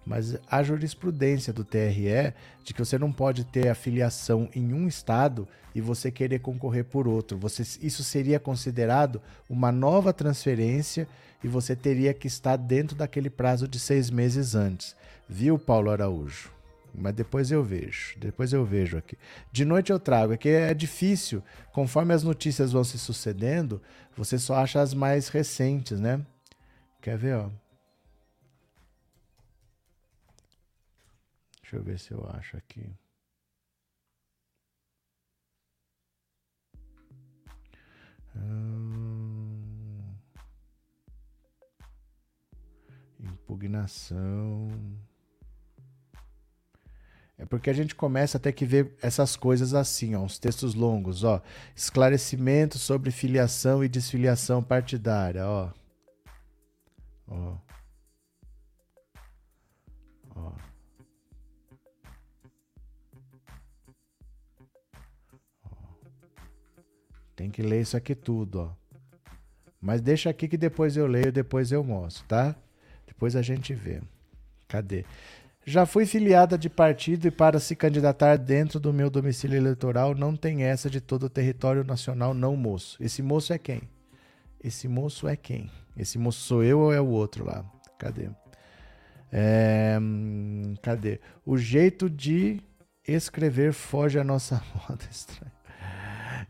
Mas 0.05 0.37
a 0.51 0.63
jurisprudência 0.63 1.53
do 1.53 1.65
TRE 1.65 2.35
de 2.63 2.75
que 2.75 2.85
você 2.85 2.99
não 2.99 3.11
pode 3.11 3.45
ter 3.45 3.69
afiliação 3.69 4.51
em 4.55 4.75
um 4.75 4.87
estado 4.87 5.49
e 5.75 5.81
você 5.81 6.11
querer 6.11 6.41
concorrer 6.41 6.85
por 6.85 7.09
outro. 7.09 7.39
Você, 7.39 7.63
isso 7.85 8.05
seria 8.05 8.39
considerado 8.39 9.21
uma 9.49 9.73
nova 9.73 10.13
transferência 10.13 11.09
e 11.43 11.49
você 11.49 11.75
teria 11.75 12.13
que 12.13 12.27
estar 12.27 12.57
dentro 12.57 12.95
daquele 12.95 13.31
prazo 13.31 13.67
de 13.67 13.81
seis 13.81 14.11
meses 14.11 14.55
antes. 14.55 14.95
Viu, 15.27 15.59
Paulo 15.59 15.91
Araújo? 15.91 16.51
Mas 16.95 17.15
depois 17.15 17.51
eu 17.51 17.63
vejo. 17.63 18.19
Depois 18.19 18.53
eu 18.53 18.65
vejo 18.65 18.97
aqui. 18.97 19.19
De 19.51 19.65
noite 19.65 19.91
eu 19.91 19.99
trago. 19.99 20.33
Aqui 20.33 20.49
é 20.49 20.73
difícil. 20.73 21.43
Conforme 21.73 22.15
as 22.15 22.23
notícias 22.23 22.73
vão 22.73 22.85
se 22.85 22.99
sucedendo, 22.99 23.83
você 24.17 24.39
só 24.39 24.57
acha 24.57 24.81
as 24.81 24.95
mais 24.95 25.29
recentes, 25.29 25.99
né? 25.99 26.25
Quer 27.03 27.19
ver, 27.19 27.37
ó? 27.37 27.51
Deixa 31.63 31.77
eu 31.77 31.83
ver 31.83 31.99
se 31.99 32.13
eu 32.13 32.25
acho 32.33 32.57
aqui. 32.57 32.89
Hum... 38.37 39.65
Impugnação. 43.21 44.69
É 47.45 47.47
porque 47.47 47.69
a 47.69 47.75
gente 47.75 47.95
começa 47.95 48.39
a 48.39 48.41
ter 48.41 48.53
que 48.53 48.65
ver 48.65 48.97
essas 49.03 49.37
coisas 49.37 49.75
assim, 49.75 50.15
ó, 50.15 50.21
uns 50.21 50.39
textos 50.39 50.75
longos, 50.75 51.25
ó. 51.25 51.43
Esclarecimento 51.77 52.79
sobre 52.79 53.11
filiação 53.11 53.85
e 53.85 53.89
desfiliação 53.89 54.63
partidária, 54.63 55.47
ó. 55.47 55.71
Ó. 57.29 57.59
Ó. 60.35 60.53
Tem 67.37 67.51
que 67.51 67.61
ler 67.61 67.83
isso 67.83 67.95
aqui 67.95 68.15
tudo, 68.15 68.61
ó. 68.63 68.71
Mas 69.83 70.01
deixa 70.01 70.31
aqui 70.31 70.49
que 70.49 70.57
depois 70.57 70.97
eu 70.97 71.07
leio, 71.07 71.31
depois 71.31 71.71
eu 71.71 71.85
mostro, 71.85 72.25
tá? 72.25 72.57
Depois 73.07 73.37
a 73.37 73.43
gente 73.43 73.75
vê. 73.75 74.01
Cadê? 74.67 75.05
Já 75.67 75.87
fui 75.87 76.05
filiada 76.05 76.59
de 76.59 76.69
partido 76.69 77.27
e 77.27 77.31
para 77.31 77.59
se 77.59 77.75
candidatar 77.75 78.37
dentro 78.37 78.79
do 78.79 78.93
meu 78.93 79.09
domicílio 79.09 79.57
eleitoral 79.57 80.15
não 80.15 80.37
tem 80.37 80.63
essa 80.63 80.91
de 80.91 81.01
todo 81.01 81.25
o 81.25 81.31
território 81.31 81.83
nacional, 81.83 82.35
não, 82.35 82.55
moço. 82.55 83.03
Esse 83.03 83.23
moço 83.23 83.51
é 83.51 83.59
quem? 83.59 83.83
Esse 84.63 84.87
moço 84.87 85.27
é 85.27 85.37
quem? 85.37 85.71
Esse 85.97 86.19
moço 86.19 86.41
sou 86.41 86.63
eu 86.63 86.81
ou 86.81 86.93
é 86.93 87.01
o 87.01 87.07
outro 87.07 87.47
lá? 87.47 87.65
Cadê? 87.99 88.29
É, 89.33 89.99
cadê? 90.83 91.19
O 91.47 91.57
jeito 91.57 92.11
de 92.11 92.61
escrever 93.09 93.73
foge 93.73 94.19
à 94.19 94.25
nossa 94.25 94.63
moda 94.89 95.05
estranha. 95.11 95.53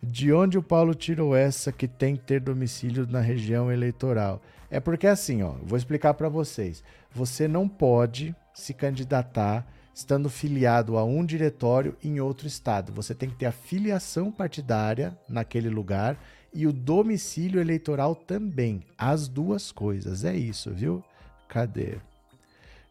De 0.03 0.32
onde 0.32 0.59
o 0.59 0.62
Paulo 0.62 0.93
tirou 0.93 1.36
essa 1.36 1.70
que 1.70 1.86
tem 1.86 2.16
que 2.16 2.24
ter 2.24 2.41
domicílio 2.41 3.07
na 3.07 3.20
região 3.20 3.70
eleitoral? 3.70 4.43
É 4.69 4.81
porque 4.81 5.07
assim, 5.07 5.43
ó, 5.43 5.53
vou 5.62 5.78
explicar 5.78 6.15
para 6.15 6.28
vocês. 6.28 6.82
Você 7.12 7.47
não 7.47 7.69
pode 7.69 8.35
se 8.55 8.72
candidatar 8.72 9.66
estando 9.94 10.31
filiado 10.31 10.97
a 10.97 11.05
um 11.05 11.24
diretório 11.24 11.97
em 12.02 12.20
outro 12.20 12.47
estado. 12.47 12.93
Você 12.93 13.14
tem 13.14 13.28
que 13.28 13.36
ter 13.36 13.47
a 13.47 13.52
filiação 13.52 14.31
partidária 14.31 15.16
naquele 15.28 15.68
lugar 15.68 16.16
e 16.52 16.66
o 16.66 16.72
domicílio 16.72 17.60
eleitoral 17.60 18.14
também. 18.14 18.82
As 18.97 19.28
duas 19.28 19.70
coisas. 19.70 20.24
É 20.24 20.35
isso, 20.35 20.70
viu? 20.72 21.05
Cadê? 21.48 21.98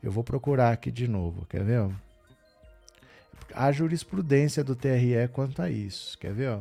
Eu 0.01 0.11
vou 0.11 0.23
procurar 0.23 0.71
aqui 0.71 0.91
de 0.91 1.07
novo, 1.07 1.45
quer 1.45 1.63
ver? 1.63 1.89
A 3.53 3.71
jurisprudência 3.71 4.63
do 4.63 4.75
TRE 4.75 5.27
quanto 5.31 5.61
a 5.61 5.69
isso, 5.69 6.17
quer 6.17 6.33
ver? 6.33 6.59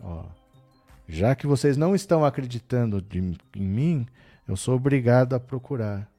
Ó. 0.00 0.24
Já 1.06 1.34
que 1.34 1.46
vocês 1.46 1.76
não 1.76 1.94
estão 1.94 2.24
acreditando 2.24 3.00
de, 3.00 3.18
em 3.18 3.62
mim, 3.62 4.06
eu 4.46 4.56
sou 4.56 4.76
obrigado 4.76 5.34
a 5.34 5.40
procurar. 5.40 6.10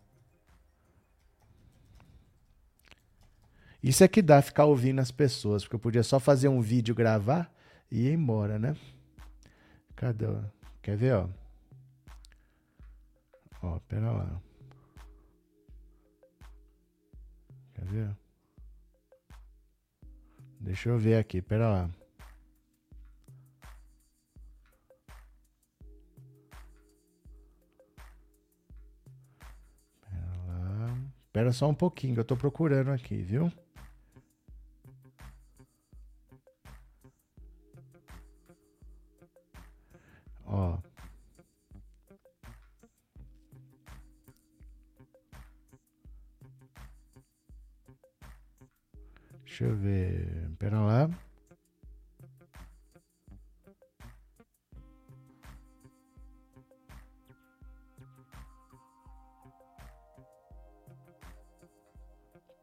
Isso 3.82 4.04
é 4.04 4.08
que 4.08 4.22
dá 4.22 4.42
ficar 4.42 4.66
ouvindo 4.66 5.00
as 5.00 5.12
pessoas, 5.12 5.64
porque 5.64 5.76
eu 5.76 5.80
podia 5.80 6.02
só 6.02 6.20
fazer 6.20 6.48
um 6.48 6.60
vídeo, 6.60 6.96
gravar 6.96 7.54
e 7.92 8.08
ir 8.08 8.14
embora, 8.14 8.58
né? 8.58 8.76
Cadê? 9.96 10.26
Quer 10.82 10.98
ver, 10.98 11.14
ó? 11.14 11.30
Ó, 13.62 13.80
pera 13.88 14.12
lá. 14.12 14.42
Quer 17.76 17.86
ver? 17.86 18.18
Deixa 20.60 20.90
eu 20.90 20.98
ver 20.98 21.18
aqui, 21.18 21.42
pera 21.42 21.70
lá. 21.70 21.90
Lá. 31.36 31.42
Pera 31.42 31.52
só 31.52 31.70
um 31.70 31.76
pouquinho, 31.76 32.18
eu 32.18 32.24
tô 32.24 32.38
procurando 32.38 32.92
aqui, 32.92 33.18
viu? 33.22 33.52
Ó. 40.46 40.78
Deixa 49.44 49.66
eu 49.66 49.76
ver. 49.76 50.50
Pera 50.58 50.80
lá. 50.80 51.10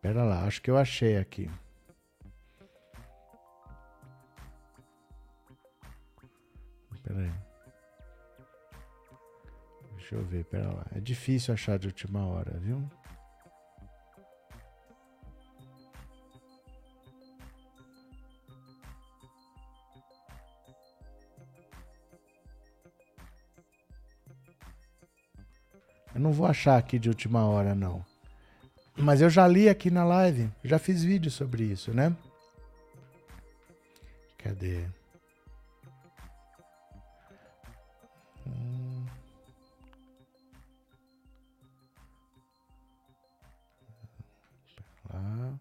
Pera 0.03 0.25
lá, 0.25 0.45
acho 0.45 0.61
que 0.61 0.69
eu 0.69 0.77
achei 0.77 1.17
aqui. 1.17 1.49
Pera 7.05 7.21
aí. 7.21 7.33
Deixa 9.97 10.17
eu 10.17 10.25
ver, 10.25 10.45
pera 10.47 10.73
lá. 10.73 10.87
É 10.97 10.99
difícil 10.99 11.55
achar 11.55 11.79
de 11.79 11.87
última 11.87 12.27
hora, 12.27 12.59
viu? 12.59 12.83
Eu 26.13 26.21
não 26.21 26.33
vou 26.33 26.47
achar 26.47 26.77
aqui 26.77 26.99
de 26.99 27.09
última 27.09 27.47
hora, 27.47 27.73
não. 27.73 28.12
Mas 28.97 29.21
eu 29.21 29.31
já 29.31 29.47
li 29.49 29.69
aqui 29.69 29.91
na 29.91 30.05
live, 30.05 30.51
já 30.63 30.79
fiz 30.79 31.03
vídeo 31.03 31.31
sobre 31.31 31.65
isso, 31.65 31.93
né? 31.93 32.15
Cadê? 34.39 34.87
Hum. 38.47 39.07
Lá. 45.13 45.59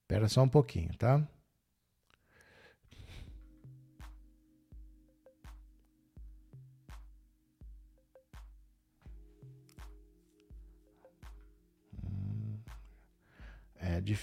Espera 0.00 0.28
só 0.28 0.42
um 0.42 0.48
pouquinho, 0.48 0.94
tá? 0.96 1.22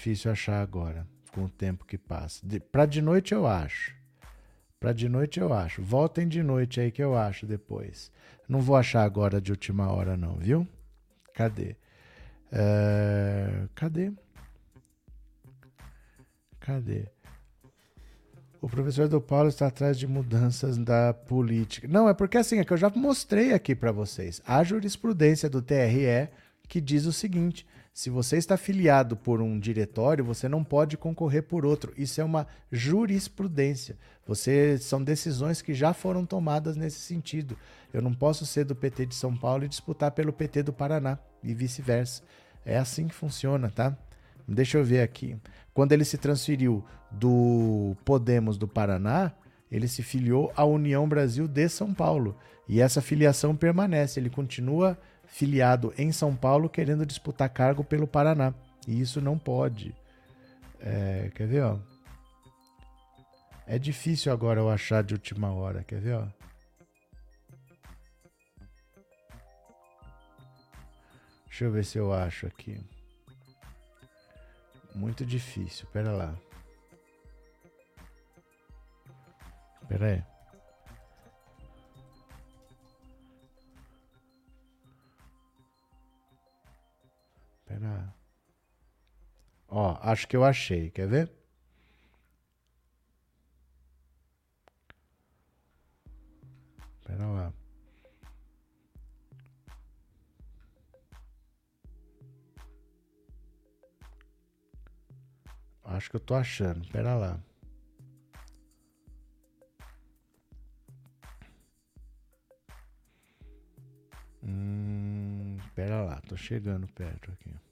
Difícil 0.04 0.30
achar 0.30 0.60
agora, 0.60 1.06
com 1.32 1.44
o 1.44 1.48
tempo 1.48 1.86
que 1.86 1.96
passa. 1.96 2.44
Pra 2.70 2.84
de 2.84 3.00
noite 3.00 3.32
eu 3.32 3.46
acho. 3.46 3.94
Pra 4.78 4.92
de 4.92 5.08
noite 5.08 5.40
eu 5.40 5.52
acho. 5.52 5.82
Voltem 5.82 6.28
de 6.28 6.42
noite 6.42 6.78
aí 6.78 6.90
que 6.90 7.02
eu 7.02 7.16
acho 7.16 7.46
depois. 7.46 8.12
Não 8.46 8.60
vou 8.60 8.76
achar 8.76 9.02
agora 9.02 9.40
de 9.40 9.50
última 9.50 9.90
hora, 9.90 10.14
não, 10.14 10.36
viu? 10.36 10.68
Cadê? 11.32 11.76
É, 12.52 13.66
cadê? 13.74 14.12
Cadê? 16.60 17.06
O 18.60 18.68
professor 18.68 19.08
do 19.08 19.20
Paulo 19.22 19.48
está 19.48 19.68
atrás 19.68 19.98
de 19.98 20.06
mudanças 20.06 20.76
da 20.76 21.14
política. 21.14 21.88
Não, 21.88 22.08
é 22.08 22.14
porque 22.14 22.36
assim, 22.36 22.58
é 22.58 22.64
que 22.64 22.72
eu 22.72 22.76
já 22.76 22.90
mostrei 22.90 23.54
aqui 23.54 23.74
para 23.74 23.90
vocês. 23.90 24.42
A 24.46 24.62
jurisprudência 24.62 25.48
do 25.48 25.62
TRE 25.62 26.28
que 26.68 26.80
diz 26.80 27.06
o 27.06 27.12
seguinte: 27.12 27.66
se 27.94 28.10
você 28.10 28.36
está 28.36 28.56
filiado 28.56 29.16
por 29.16 29.40
um 29.40 29.56
diretório, 29.56 30.24
você 30.24 30.48
não 30.48 30.64
pode 30.64 30.96
concorrer 30.96 31.44
por 31.44 31.64
outro. 31.64 31.94
Isso 31.96 32.20
é 32.20 32.24
uma 32.24 32.44
jurisprudência. 32.72 33.96
Você 34.26 34.76
são 34.78 35.00
decisões 35.00 35.62
que 35.62 35.72
já 35.72 35.94
foram 35.94 36.26
tomadas 36.26 36.76
nesse 36.76 36.98
sentido. 36.98 37.56
Eu 37.92 38.02
não 38.02 38.12
posso 38.12 38.44
ser 38.44 38.64
do 38.64 38.74
PT 38.74 39.06
de 39.06 39.14
São 39.14 39.36
Paulo 39.36 39.64
e 39.64 39.68
disputar 39.68 40.10
pelo 40.10 40.32
PT 40.32 40.64
do 40.64 40.72
Paraná 40.72 41.16
e 41.40 41.54
vice-versa. 41.54 42.24
É 42.66 42.76
assim 42.76 43.06
que 43.06 43.14
funciona, 43.14 43.70
tá? 43.70 43.96
Deixa 44.48 44.76
eu 44.76 44.84
ver 44.84 45.00
aqui. 45.00 45.36
Quando 45.72 45.92
ele 45.92 46.04
se 46.04 46.18
transferiu 46.18 46.84
do 47.12 47.96
Podemos 48.04 48.58
do 48.58 48.66
Paraná, 48.66 49.30
ele 49.70 49.86
se 49.86 50.02
filiou 50.02 50.52
à 50.56 50.64
União 50.64 51.08
Brasil 51.08 51.46
de 51.46 51.68
São 51.68 51.94
Paulo. 51.94 52.36
E 52.68 52.80
essa 52.80 53.00
filiação 53.00 53.54
permanece. 53.54 54.18
Ele 54.18 54.30
continua 54.30 54.98
filiado 55.34 55.92
em 55.98 56.12
São 56.12 56.36
Paulo 56.36 56.68
querendo 56.68 57.04
disputar 57.04 57.48
cargo 57.48 57.82
pelo 57.82 58.06
Paraná. 58.06 58.54
E 58.86 59.00
isso 59.00 59.20
não 59.20 59.36
pode. 59.36 59.92
É, 60.78 61.28
quer 61.34 61.48
ver, 61.48 61.64
ó? 61.64 61.78
É 63.66 63.76
difícil 63.76 64.32
agora 64.32 64.60
eu 64.60 64.70
achar 64.70 65.02
de 65.02 65.12
última 65.12 65.52
hora, 65.52 65.82
quer 65.82 66.00
ver, 66.00 66.14
ó? 66.14 66.28
Deixa 71.46 71.64
eu 71.64 71.72
ver 71.72 71.84
se 71.84 71.98
eu 71.98 72.12
acho 72.12 72.46
aqui. 72.46 72.80
Muito 74.94 75.26
difícil, 75.26 75.88
pera 75.88 76.12
lá. 76.12 76.32
Pera 79.88 80.06
aí. 80.12 80.33
Pera. 87.74 88.14
Ó, 89.68 89.98
acho 90.00 90.28
que 90.28 90.36
eu 90.36 90.44
achei. 90.44 90.90
Quer 90.90 91.08
ver? 91.08 91.32
Pera 97.04 97.26
lá. 97.26 97.52
Acho 105.84 106.10
que 106.10 106.16
eu 106.16 106.20
tô 106.20 106.34
achando. 106.34 106.88
Pera 106.92 107.16
lá. 107.16 107.40
Hum, 114.44 115.58
pera 115.74 116.02
lá, 116.02 116.20
tô 116.20 116.36
chegando 116.36 116.86
perto 116.88 117.32
aqui. 117.32 117.63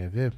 Quer 0.00 0.08
ver? 0.08 0.32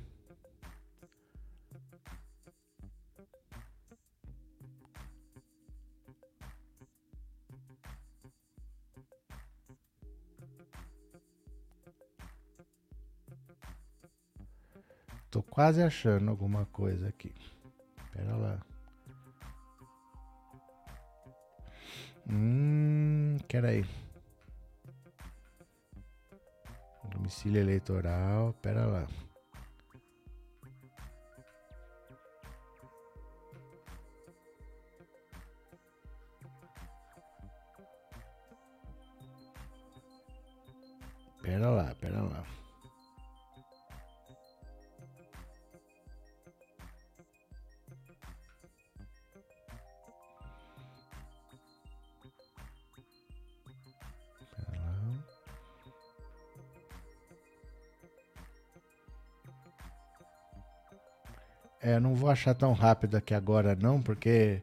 Tô 15.30 15.44
quase 15.44 15.80
achando 15.80 16.28
alguma 16.28 16.66
coisa 16.66 17.06
aqui. 17.06 17.32
Pera 18.10 18.34
lá. 18.34 18.66
Hum, 22.28 23.36
quer 23.46 23.64
aí. 23.64 23.84
Domicílio 27.12 27.60
eleitoral, 27.60 28.52
pera 28.54 28.86
lá. 28.86 29.06
Pera 41.42 41.70
lá, 41.70 41.94
pera 42.00 42.22
lá. 42.22 42.44
É, 61.80 61.98
não 61.98 62.14
vou 62.14 62.30
achar 62.30 62.54
tão 62.54 62.72
rápido 62.72 63.16
aqui 63.16 63.34
agora 63.34 63.74
não, 63.74 64.00
porque 64.00 64.62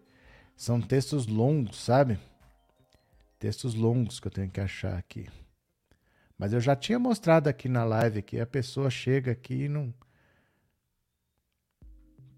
são 0.56 0.80
textos 0.80 1.28
longos, 1.28 1.78
sabe? 1.78 2.18
Textos 3.38 3.74
longos 3.74 4.22
que 4.22 4.28
eu 4.28 4.32
tenho 4.32 4.50
que 4.50 4.62
achar 4.62 4.98
aqui. 4.98 5.28
Mas 6.40 6.54
eu 6.54 6.62
já 6.62 6.74
tinha 6.74 6.98
mostrado 6.98 7.50
aqui 7.50 7.68
na 7.68 7.84
live 7.84 8.22
que 8.22 8.40
a 8.40 8.46
pessoa 8.46 8.90
chega 8.90 9.34
aqui 9.34 9.66
e 9.66 9.70
não. 9.70 9.94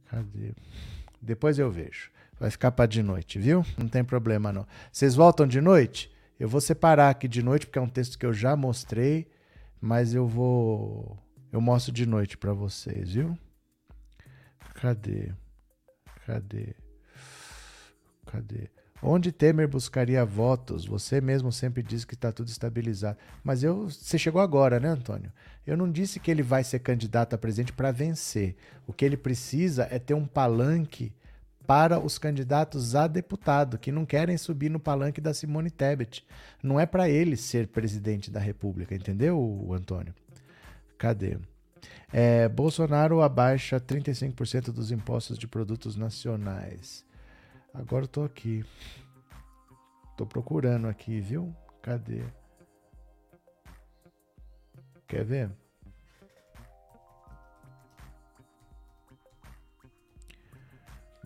Cadê? 0.06 0.54
Depois 1.22 1.60
eu 1.60 1.70
vejo. 1.70 2.10
Vai 2.40 2.50
ficar 2.50 2.72
para 2.72 2.88
de 2.88 3.04
noite, 3.04 3.38
viu? 3.38 3.64
Não 3.78 3.88
tem 3.88 4.04
problema 4.04 4.52
não. 4.52 4.66
Vocês 4.92 5.14
voltam 5.14 5.46
de 5.48 5.62
noite? 5.62 6.12
Eu 6.40 6.50
vou 6.50 6.60
separar 6.60 7.12
aqui 7.12 7.28
de 7.28 7.44
noite 7.44 7.68
porque 7.68 7.78
é 7.78 7.82
um 7.82 7.88
texto 7.88 8.18
que 8.18 8.26
eu 8.26 8.34
já 8.34 8.56
mostrei, 8.56 9.30
mas 9.80 10.16
eu 10.16 10.28
vou 10.28 11.16
eu 11.52 11.62
mostro 11.62 11.92
de 11.92 12.08
noite 12.08 12.38
para 12.38 12.54
vocês, 12.54 13.12
viu? 13.12 13.38
Cadê? 14.74 15.32
Cadê? 16.26 16.74
Cadê? 18.26 18.70
Onde 19.04 19.32
Temer 19.32 19.68
buscaria 19.68 20.24
votos? 20.24 20.86
Você 20.86 21.20
mesmo 21.20 21.52
sempre 21.52 21.82
diz 21.82 22.06
que 22.06 22.14
está 22.14 22.32
tudo 22.32 22.50
estabilizado. 22.50 23.18
Mas 23.44 23.64
eu, 23.64 23.90
você 23.90 24.18
chegou 24.18 24.42
agora, 24.42 24.80
né, 24.80 24.90
Antônio? 24.90 25.32
Eu 25.66 25.76
não 25.76 25.92
disse 25.92 26.20
que 26.20 26.30
ele 26.30 26.44
vai 26.44 26.64
ser 26.64 26.80
candidato 26.80 27.34
a 27.34 27.38
presidente 27.38 27.74
para 27.74 27.92
vencer. 27.92 28.56
O 28.86 28.94
que 28.94 29.04
ele 29.04 29.18
precisa 29.18 29.88
é 29.90 29.98
ter 29.98 30.14
um 30.14 30.26
palanque 30.26 31.12
para 31.66 32.00
os 32.00 32.18
candidatos 32.18 32.96
a 32.96 33.08
deputado 33.08 33.78
que 33.78 33.92
não 33.92 34.06
querem 34.06 34.38
subir 34.38 34.70
no 34.70 34.80
palanque 34.80 35.22
da 35.22 35.34
Simone 35.34 35.72
Tebet. 35.72 36.24
Não 36.62 36.80
é 36.80 36.86
para 36.86 37.10
ele 37.10 37.36
ser 37.36 37.68
presidente 37.68 38.30
da 38.30 38.40
República, 38.40 38.94
entendeu, 38.94 39.70
Antônio? 39.72 40.14
Cadê? 40.98 41.38
É, 42.14 42.48
Bolsonaro 42.50 43.22
abaixa 43.22 43.80
35% 43.80 44.72
dos 44.72 44.92
impostos 44.92 45.40
de 45.40 45.48
produtos 45.48 45.96
nacionais. 45.96 47.06
Agora 47.74 48.04
eu 48.04 48.08
tô 48.08 48.24
aqui. 48.24 48.66
Tô 50.18 50.26
procurando 50.26 50.88
aqui, 50.88 51.22
viu? 51.22 51.56
Cadê? 51.82 52.24
Quer 55.08 55.24
ver? 55.24 55.52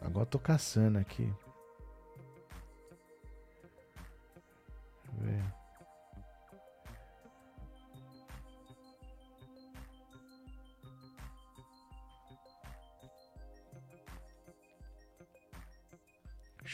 Agora 0.02 0.26
tô 0.26 0.40
caçando 0.40 1.00
aqui. 1.00 1.34
Ver. 5.14 5.55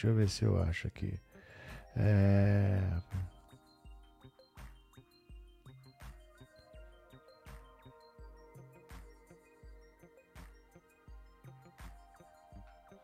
Deixa 0.01 0.13
eu 0.13 0.15
ver 0.15 0.29
se 0.29 0.43
eu 0.43 0.59
acho 0.63 0.87
aqui. 0.87 1.13
É... 1.95 2.81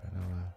Pera 0.01 0.19
lá. 0.27 0.55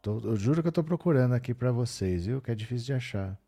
Tô, 0.00 0.20
eu 0.20 0.36
juro 0.36 0.62
que 0.62 0.68
eu 0.68 0.72
tô 0.72 0.82
procurando 0.82 1.34
aqui 1.34 1.52
para 1.52 1.70
vocês, 1.70 2.24
viu? 2.24 2.40
Que 2.40 2.50
é 2.50 2.54
difícil 2.54 2.86
de 2.86 2.94
achar. 2.94 3.41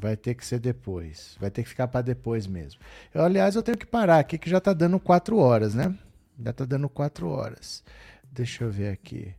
Vai 0.00 0.16
ter 0.16 0.34
que 0.34 0.46
ser 0.46 0.58
depois. 0.58 1.36
Vai 1.40 1.50
ter 1.50 1.62
que 1.62 1.68
ficar 1.68 1.88
para 1.88 2.02
depois 2.02 2.46
mesmo. 2.46 2.80
Eu, 3.12 3.24
aliás, 3.24 3.54
eu 3.56 3.62
tenho 3.62 3.76
que 3.76 3.86
parar 3.86 4.18
aqui 4.18 4.38
que 4.38 4.48
já 4.48 4.58
está 4.58 4.72
dando 4.72 4.98
quatro 5.00 5.38
horas, 5.38 5.74
né? 5.74 5.94
Já 6.42 6.50
está 6.50 6.64
dando 6.64 6.88
quatro 6.88 7.28
horas. 7.28 7.82
Deixa 8.30 8.64
eu 8.64 8.70
ver 8.70 8.90
aqui. 8.90 9.34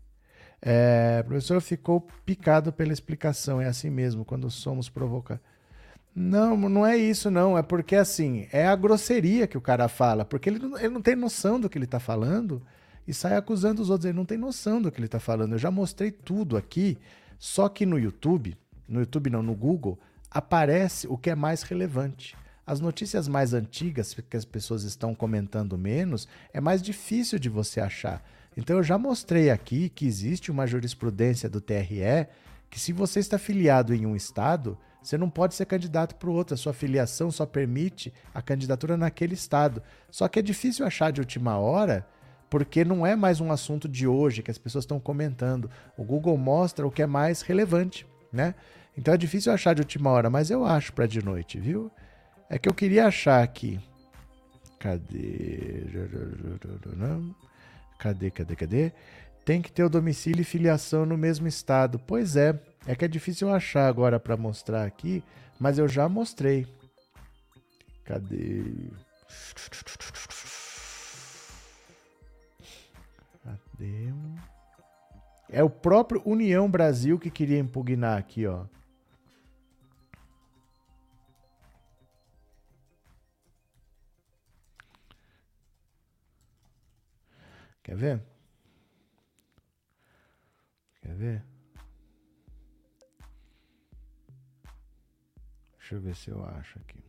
É, 0.62 1.24
professor 1.24 1.62
ficou 1.62 2.06
picado 2.26 2.74
pela 2.74 2.92
explicação. 2.92 3.62
É 3.62 3.68
assim 3.68 3.90
mesmo, 3.90 4.26
quando 4.26 4.50
somos 4.50 4.90
provocados. 4.90 5.44
Não, 6.14 6.58
não 6.58 6.86
é 6.86 6.98
isso, 6.98 7.32
não. 7.32 7.58
É 7.58 7.64
porque, 7.64 7.96
assim, 7.96 8.48
é 8.52 8.68
a 8.68 8.76
grosseria 8.76 9.48
que 9.48 9.58
o 9.58 9.62
cara 9.62 9.88
fala. 9.88 10.26
Porque 10.26 10.50
ele, 10.50 10.60
ele 10.80 10.90
não 10.90 11.02
tem 11.02 11.16
noção 11.16 11.60
do 11.60 11.70
que 11.70 11.78
ele 11.78 11.86
está 11.86 12.00
falando 12.00 12.62
e 13.08 13.14
sai 13.14 13.38
acusando 13.38 13.82
os 13.82 13.90
outros. 13.90 14.06
Ele 14.06 14.18
não 14.18 14.26
tem 14.26 14.38
noção 14.38 14.82
do 14.82 14.92
que 14.92 15.00
ele 15.00 15.06
está 15.06 15.20
falando. 15.20 15.54
Eu 15.54 15.60
já 15.60 15.72
mostrei 15.72 16.12
tudo 16.12 16.58
aqui, 16.58 16.98
só 17.38 17.70
que 17.70 17.86
no 17.86 17.98
YouTube, 17.98 18.58
no 18.88 19.00
YouTube 19.00 19.30
não, 19.30 19.42
no 19.42 19.56
Google, 19.56 19.98
aparece 20.32 21.08
o 21.08 21.18
que 21.18 21.30
é 21.30 21.36
mais 21.36 21.64
relevante. 21.64 22.36
As 22.66 22.80
notícias 22.80 23.28
mais 23.28 23.54
antigas, 23.54 24.14
que 24.14 24.38
as 24.38 24.46
pessoas 24.46 24.84
estão 24.84 25.16
comentando 25.16 25.78
menos, 25.78 26.28
é 26.54 26.62
mais 26.62 26.82
difícil 26.82 27.40
de 27.40 27.50
você 27.50 27.82
achar. 27.82 28.24
Então 28.56 28.78
eu 28.78 28.84
já 28.84 28.98
mostrei 28.98 29.50
aqui 29.50 29.90
que 29.90 30.06
existe 30.06 30.52
uma 30.52 30.68
jurisprudência 30.68 31.50
do 31.50 31.62
TRE 31.62 32.28
que 32.70 32.80
se 32.80 32.94
você 32.94 33.20
está 33.20 33.40
filiado 33.40 33.94
em 33.94 34.06
um 34.06 34.16
estado, 34.16 34.78
você 35.02 35.18
não 35.18 35.30
pode 35.30 35.56
ser 35.56 35.66
candidato 35.66 36.16
para 36.16 36.30
o 36.30 36.34
outro. 36.34 36.54
A 36.54 36.58
sua 36.58 36.74
filiação 36.74 37.32
só 37.32 37.46
permite 37.46 38.14
a 38.34 38.42
candidatura 38.42 38.96
naquele 38.96 39.34
estado. 39.34 39.82
Só 40.12 40.28
que 40.28 40.40
é 40.40 40.42
difícil 40.42 40.86
achar 40.86 41.12
de 41.12 41.22
última 41.22 41.58
hora, 41.58 42.06
porque 42.50 42.86
não 42.86 43.06
é 43.06 43.16
mais 43.16 43.42
um 43.42 43.52
assunto 43.52 43.88
de 43.88 44.06
hoje 44.06 44.44
que 44.44 44.52
as 44.52 44.58
pessoas 44.58 44.84
estão 44.84 45.00
comentando. 45.00 45.70
O 45.98 46.04
Google 46.04 46.38
mostra 46.38 46.86
o 46.86 46.92
que 46.92 47.02
é 47.02 47.08
mais 47.08 47.42
relevante, 47.42 48.06
né? 48.32 48.54
Então 49.00 49.14
é 49.14 49.18
difícil 49.18 49.54
achar 49.54 49.74
de 49.74 49.80
última 49.80 50.10
hora, 50.10 50.30
mas 50.30 50.52
eu 50.52 50.66
acho 50.66 50.92
para 50.92 51.08
de 51.08 51.24
noite, 51.24 51.58
viu? 51.58 51.90
É 52.50 52.60
que 52.60 52.68
eu 52.68 52.74
queria 52.74 53.08
achar 53.08 53.42
aqui. 53.42 53.80
Cadê? 54.78 55.86
Cadê, 57.98 58.30
cadê, 58.30 58.56
cadê? 58.58 58.92
Tem 59.46 59.62
que 59.62 59.72
ter 59.72 59.86
o 59.86 59.90
domicílio 59.90 60.42
e 60.42 60.44
filiação 60.44 61.06
no 61.06 61.18
mesmo 61.18 61.48
estado. 61.48 61.98
Pois 61.98 62.36
é, 62.36 62.60
é 62.86 62.94
que 62.94 63.06
é 63.06 63.08
difícil 63.08 63.50
achar 63.50 63.88
agora 63.88 64.20
para 64.20 64.36
mostrar 64.36 64.84
aqui, 64.84 65.24
mas 65.58 65.78
eu 65.80 65.88
já 65.88 66.10
mostrei. 66.10 66.68
Cadê? 68.04 68.66
Cadê? 73.46 74.10
É 75.50 75.64
o 75.64 75.70
próprio 75.70 76.22
União 76.26 76.70
Brasil 76.70 77.18
que 77.18 77.32
queria 77.32 77.60
impugnar 77.60 78.18
aqui, 78.18 78.46
ó. 78.46 78.66
Quer 87.90 87.96
ver? 87.96 88.24
Quer 91.02 91.16
ver? 91.16 91.46
Deixa 95.76 95.96
eu 95.96 96.02
ver 96.02 96.16
se 96.16 96.30
eu 96.30 96.46
acho 96.46 96.78
aqui. 96.78 97.04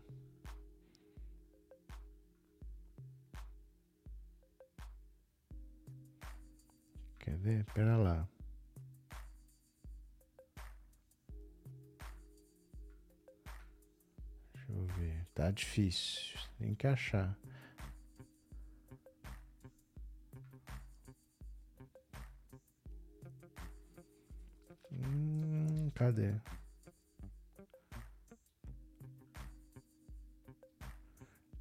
Quer 7.19 7.37
ver? 7.37 7.67
Pera 7.75 7.99
lá. 7.99 8.27
Deixa 14.55 14.73
eu 14.73 14.87
ver. 14.87 15.27
Tá 15.35 15.51
difícil. 15.51 16.39
Tem 16.59 16.75
que 16.75 16.87
achar. 16.87 17.39
Hum, 25.01 25.91
cadê? 25.95 26.35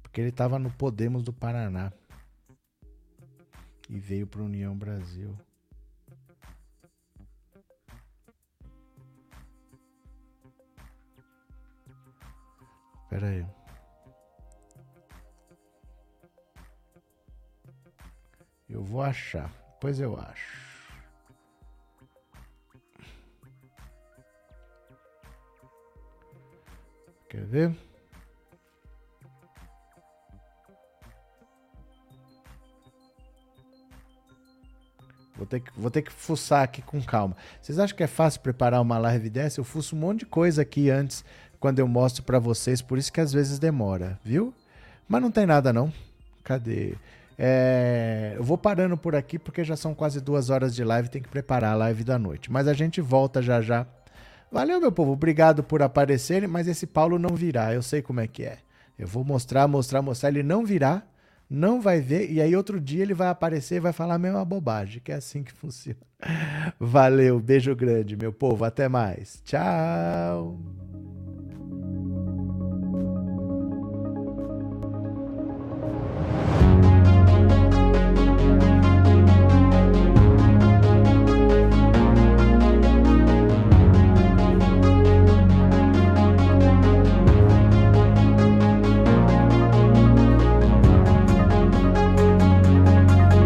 Porque 0.02 0.20
ele 0.20 0.30
estava 0.30 0.58
no 0.58 0.70
Podemos 0.72 1.22
do 1.22 1.32
Paraná 1.32 1.92
e 3.88 3.98
veio 3.98 4.26
para 4.26 4.42
União 4.42 4.76
Brasil. 4.76 5.36
Espera 13.04 13.26
aí. 13.26 13.46
Eu 18.68 18.84
vou 18.84 19.02
achar. 19.02 19.50
Pois 19.80 19.98
eu 19.98 20.16
acho. 20.16 20.69
Quer 27.30 27.44
ver? 27.44 27.76
Vou 35.36 35.46
ter, 35.46 35.60
que, 35.60 35.70
vou 35.74 35.90
ter 35.90 36.02
que 36.02 36.12
fuçar 36.12 36.64
aqui 36.64 36.82
com 36.82 37.00
calma. 37.00 37.36
Vocês 37.62 37.78
acham 37.78 37.96
que 37.96 38.02
é 38.02 38.08
fácil 38.08 38.40
preparar 38.40 38.82
uma 38.82 38.98
live 38.98 39.30
dessa? 39.30 39.60
Eu 39.60 39.64
fuço 39.64 39.94
um 39.94 39.98
monte 40.00 40.20
de 40.20 40.26
coisa 40.26 40.62
aqui 40.62 40.90
antes, 40.90 41.24
quando 41.60 41.78
eu 41.78 41.86
mostro 41.86 42.24
para 42.24 42.38
vocês, 42.40 42.82
por 42.82 42.98
isso 42.98 43.12
que 43.12 43.20
às 43.20 43.32
vezes 43.32 43.60
demora, 43.60 44.18
viu? 44.24 44.52
Mas 45.08 45.22
não 45.22 45.30
tem 45.30 45.46
nada 45.46 45.72
não. 45.72 45.90
Cadê? 46.42 46.94
É, 47.38 48.34
eu 48.36 48.42
vou 48.42 48.58
parando 48.58 48.98
por 48.98 49.14
aqui 49.14 49.38
porque 49.38 49.62
já 49.62 49.76
são 49.76 49.94
quase 49.94 50.20
duas 50.20 50.50
horas 50.50 50.74
de 50.74 50.82
live, 50.82 51.08
tem 51.08 51.22
que 51.22 51.28
preparar 51.28 51.72
a 51.72 51.76
live 51.76 52.02
da 52.02 52.18
noite. 52.18 52.50
Mas 52.50 52.66
a 52.66 52.74
gente 52.74 53.00
volta 53.00 53.40
já 53.40 53.62
já. 53.62 53.86
Valeu, 54.50 54.80
meu 54.80 54.90
povo, 54.90 55.12
obrigado 55.12 55.62
por 55.62 55.80
aparecerem, 55.82 56.48
mas 56.48 56.66
esse 56.66 56.86
Paulo 56.86 57.18
não 57.18 57.36
virá, 57.36 57.72
eu 57.72 57.82
sei 57.82 58.02
como 58.02 58.20
é 58.20 58.26
que 58.26 58.42
é. 58.42 58.58
Eu 58.98 59.06
vou 59.06 59.24
mostrar, 59.24 59.68
mostrar, 59.68 60.02
mostrar, 60.02 60.28
ele 60.28 60.42
não 60.42 60.64
virá, 60.64 61.04
não 61.48 61.80
vai 61.80 62.00
ver, 62.00 62.30
e 62.30 62.40
aí 62.40 62.54
outro 62.56 62.80
dia 62.80 63.02
ele 63.02 63.14
vai 63.14 63.28
aparecer 63.28 63.76
e 63.76 63.80
vai 63.80 63.92
falar 63.92 64.14
a 64.14 64.18
mesma 64.18 64.44
bobagem, 64.44 65.00
que 65.02 65.12
é 65.12 65.14
assim 65.14 65.42
que 65.44 65.52
funciona. 65.54 66.00
Valeu, 66.78 67.38
beijo 67.38 67.74
grande, 67.76 68.16
meu 68.16 68.32
povo, 68.32 68.64
até 68.64 68.88
mais. 68.88 69.40
Tchau! 69.44 70.58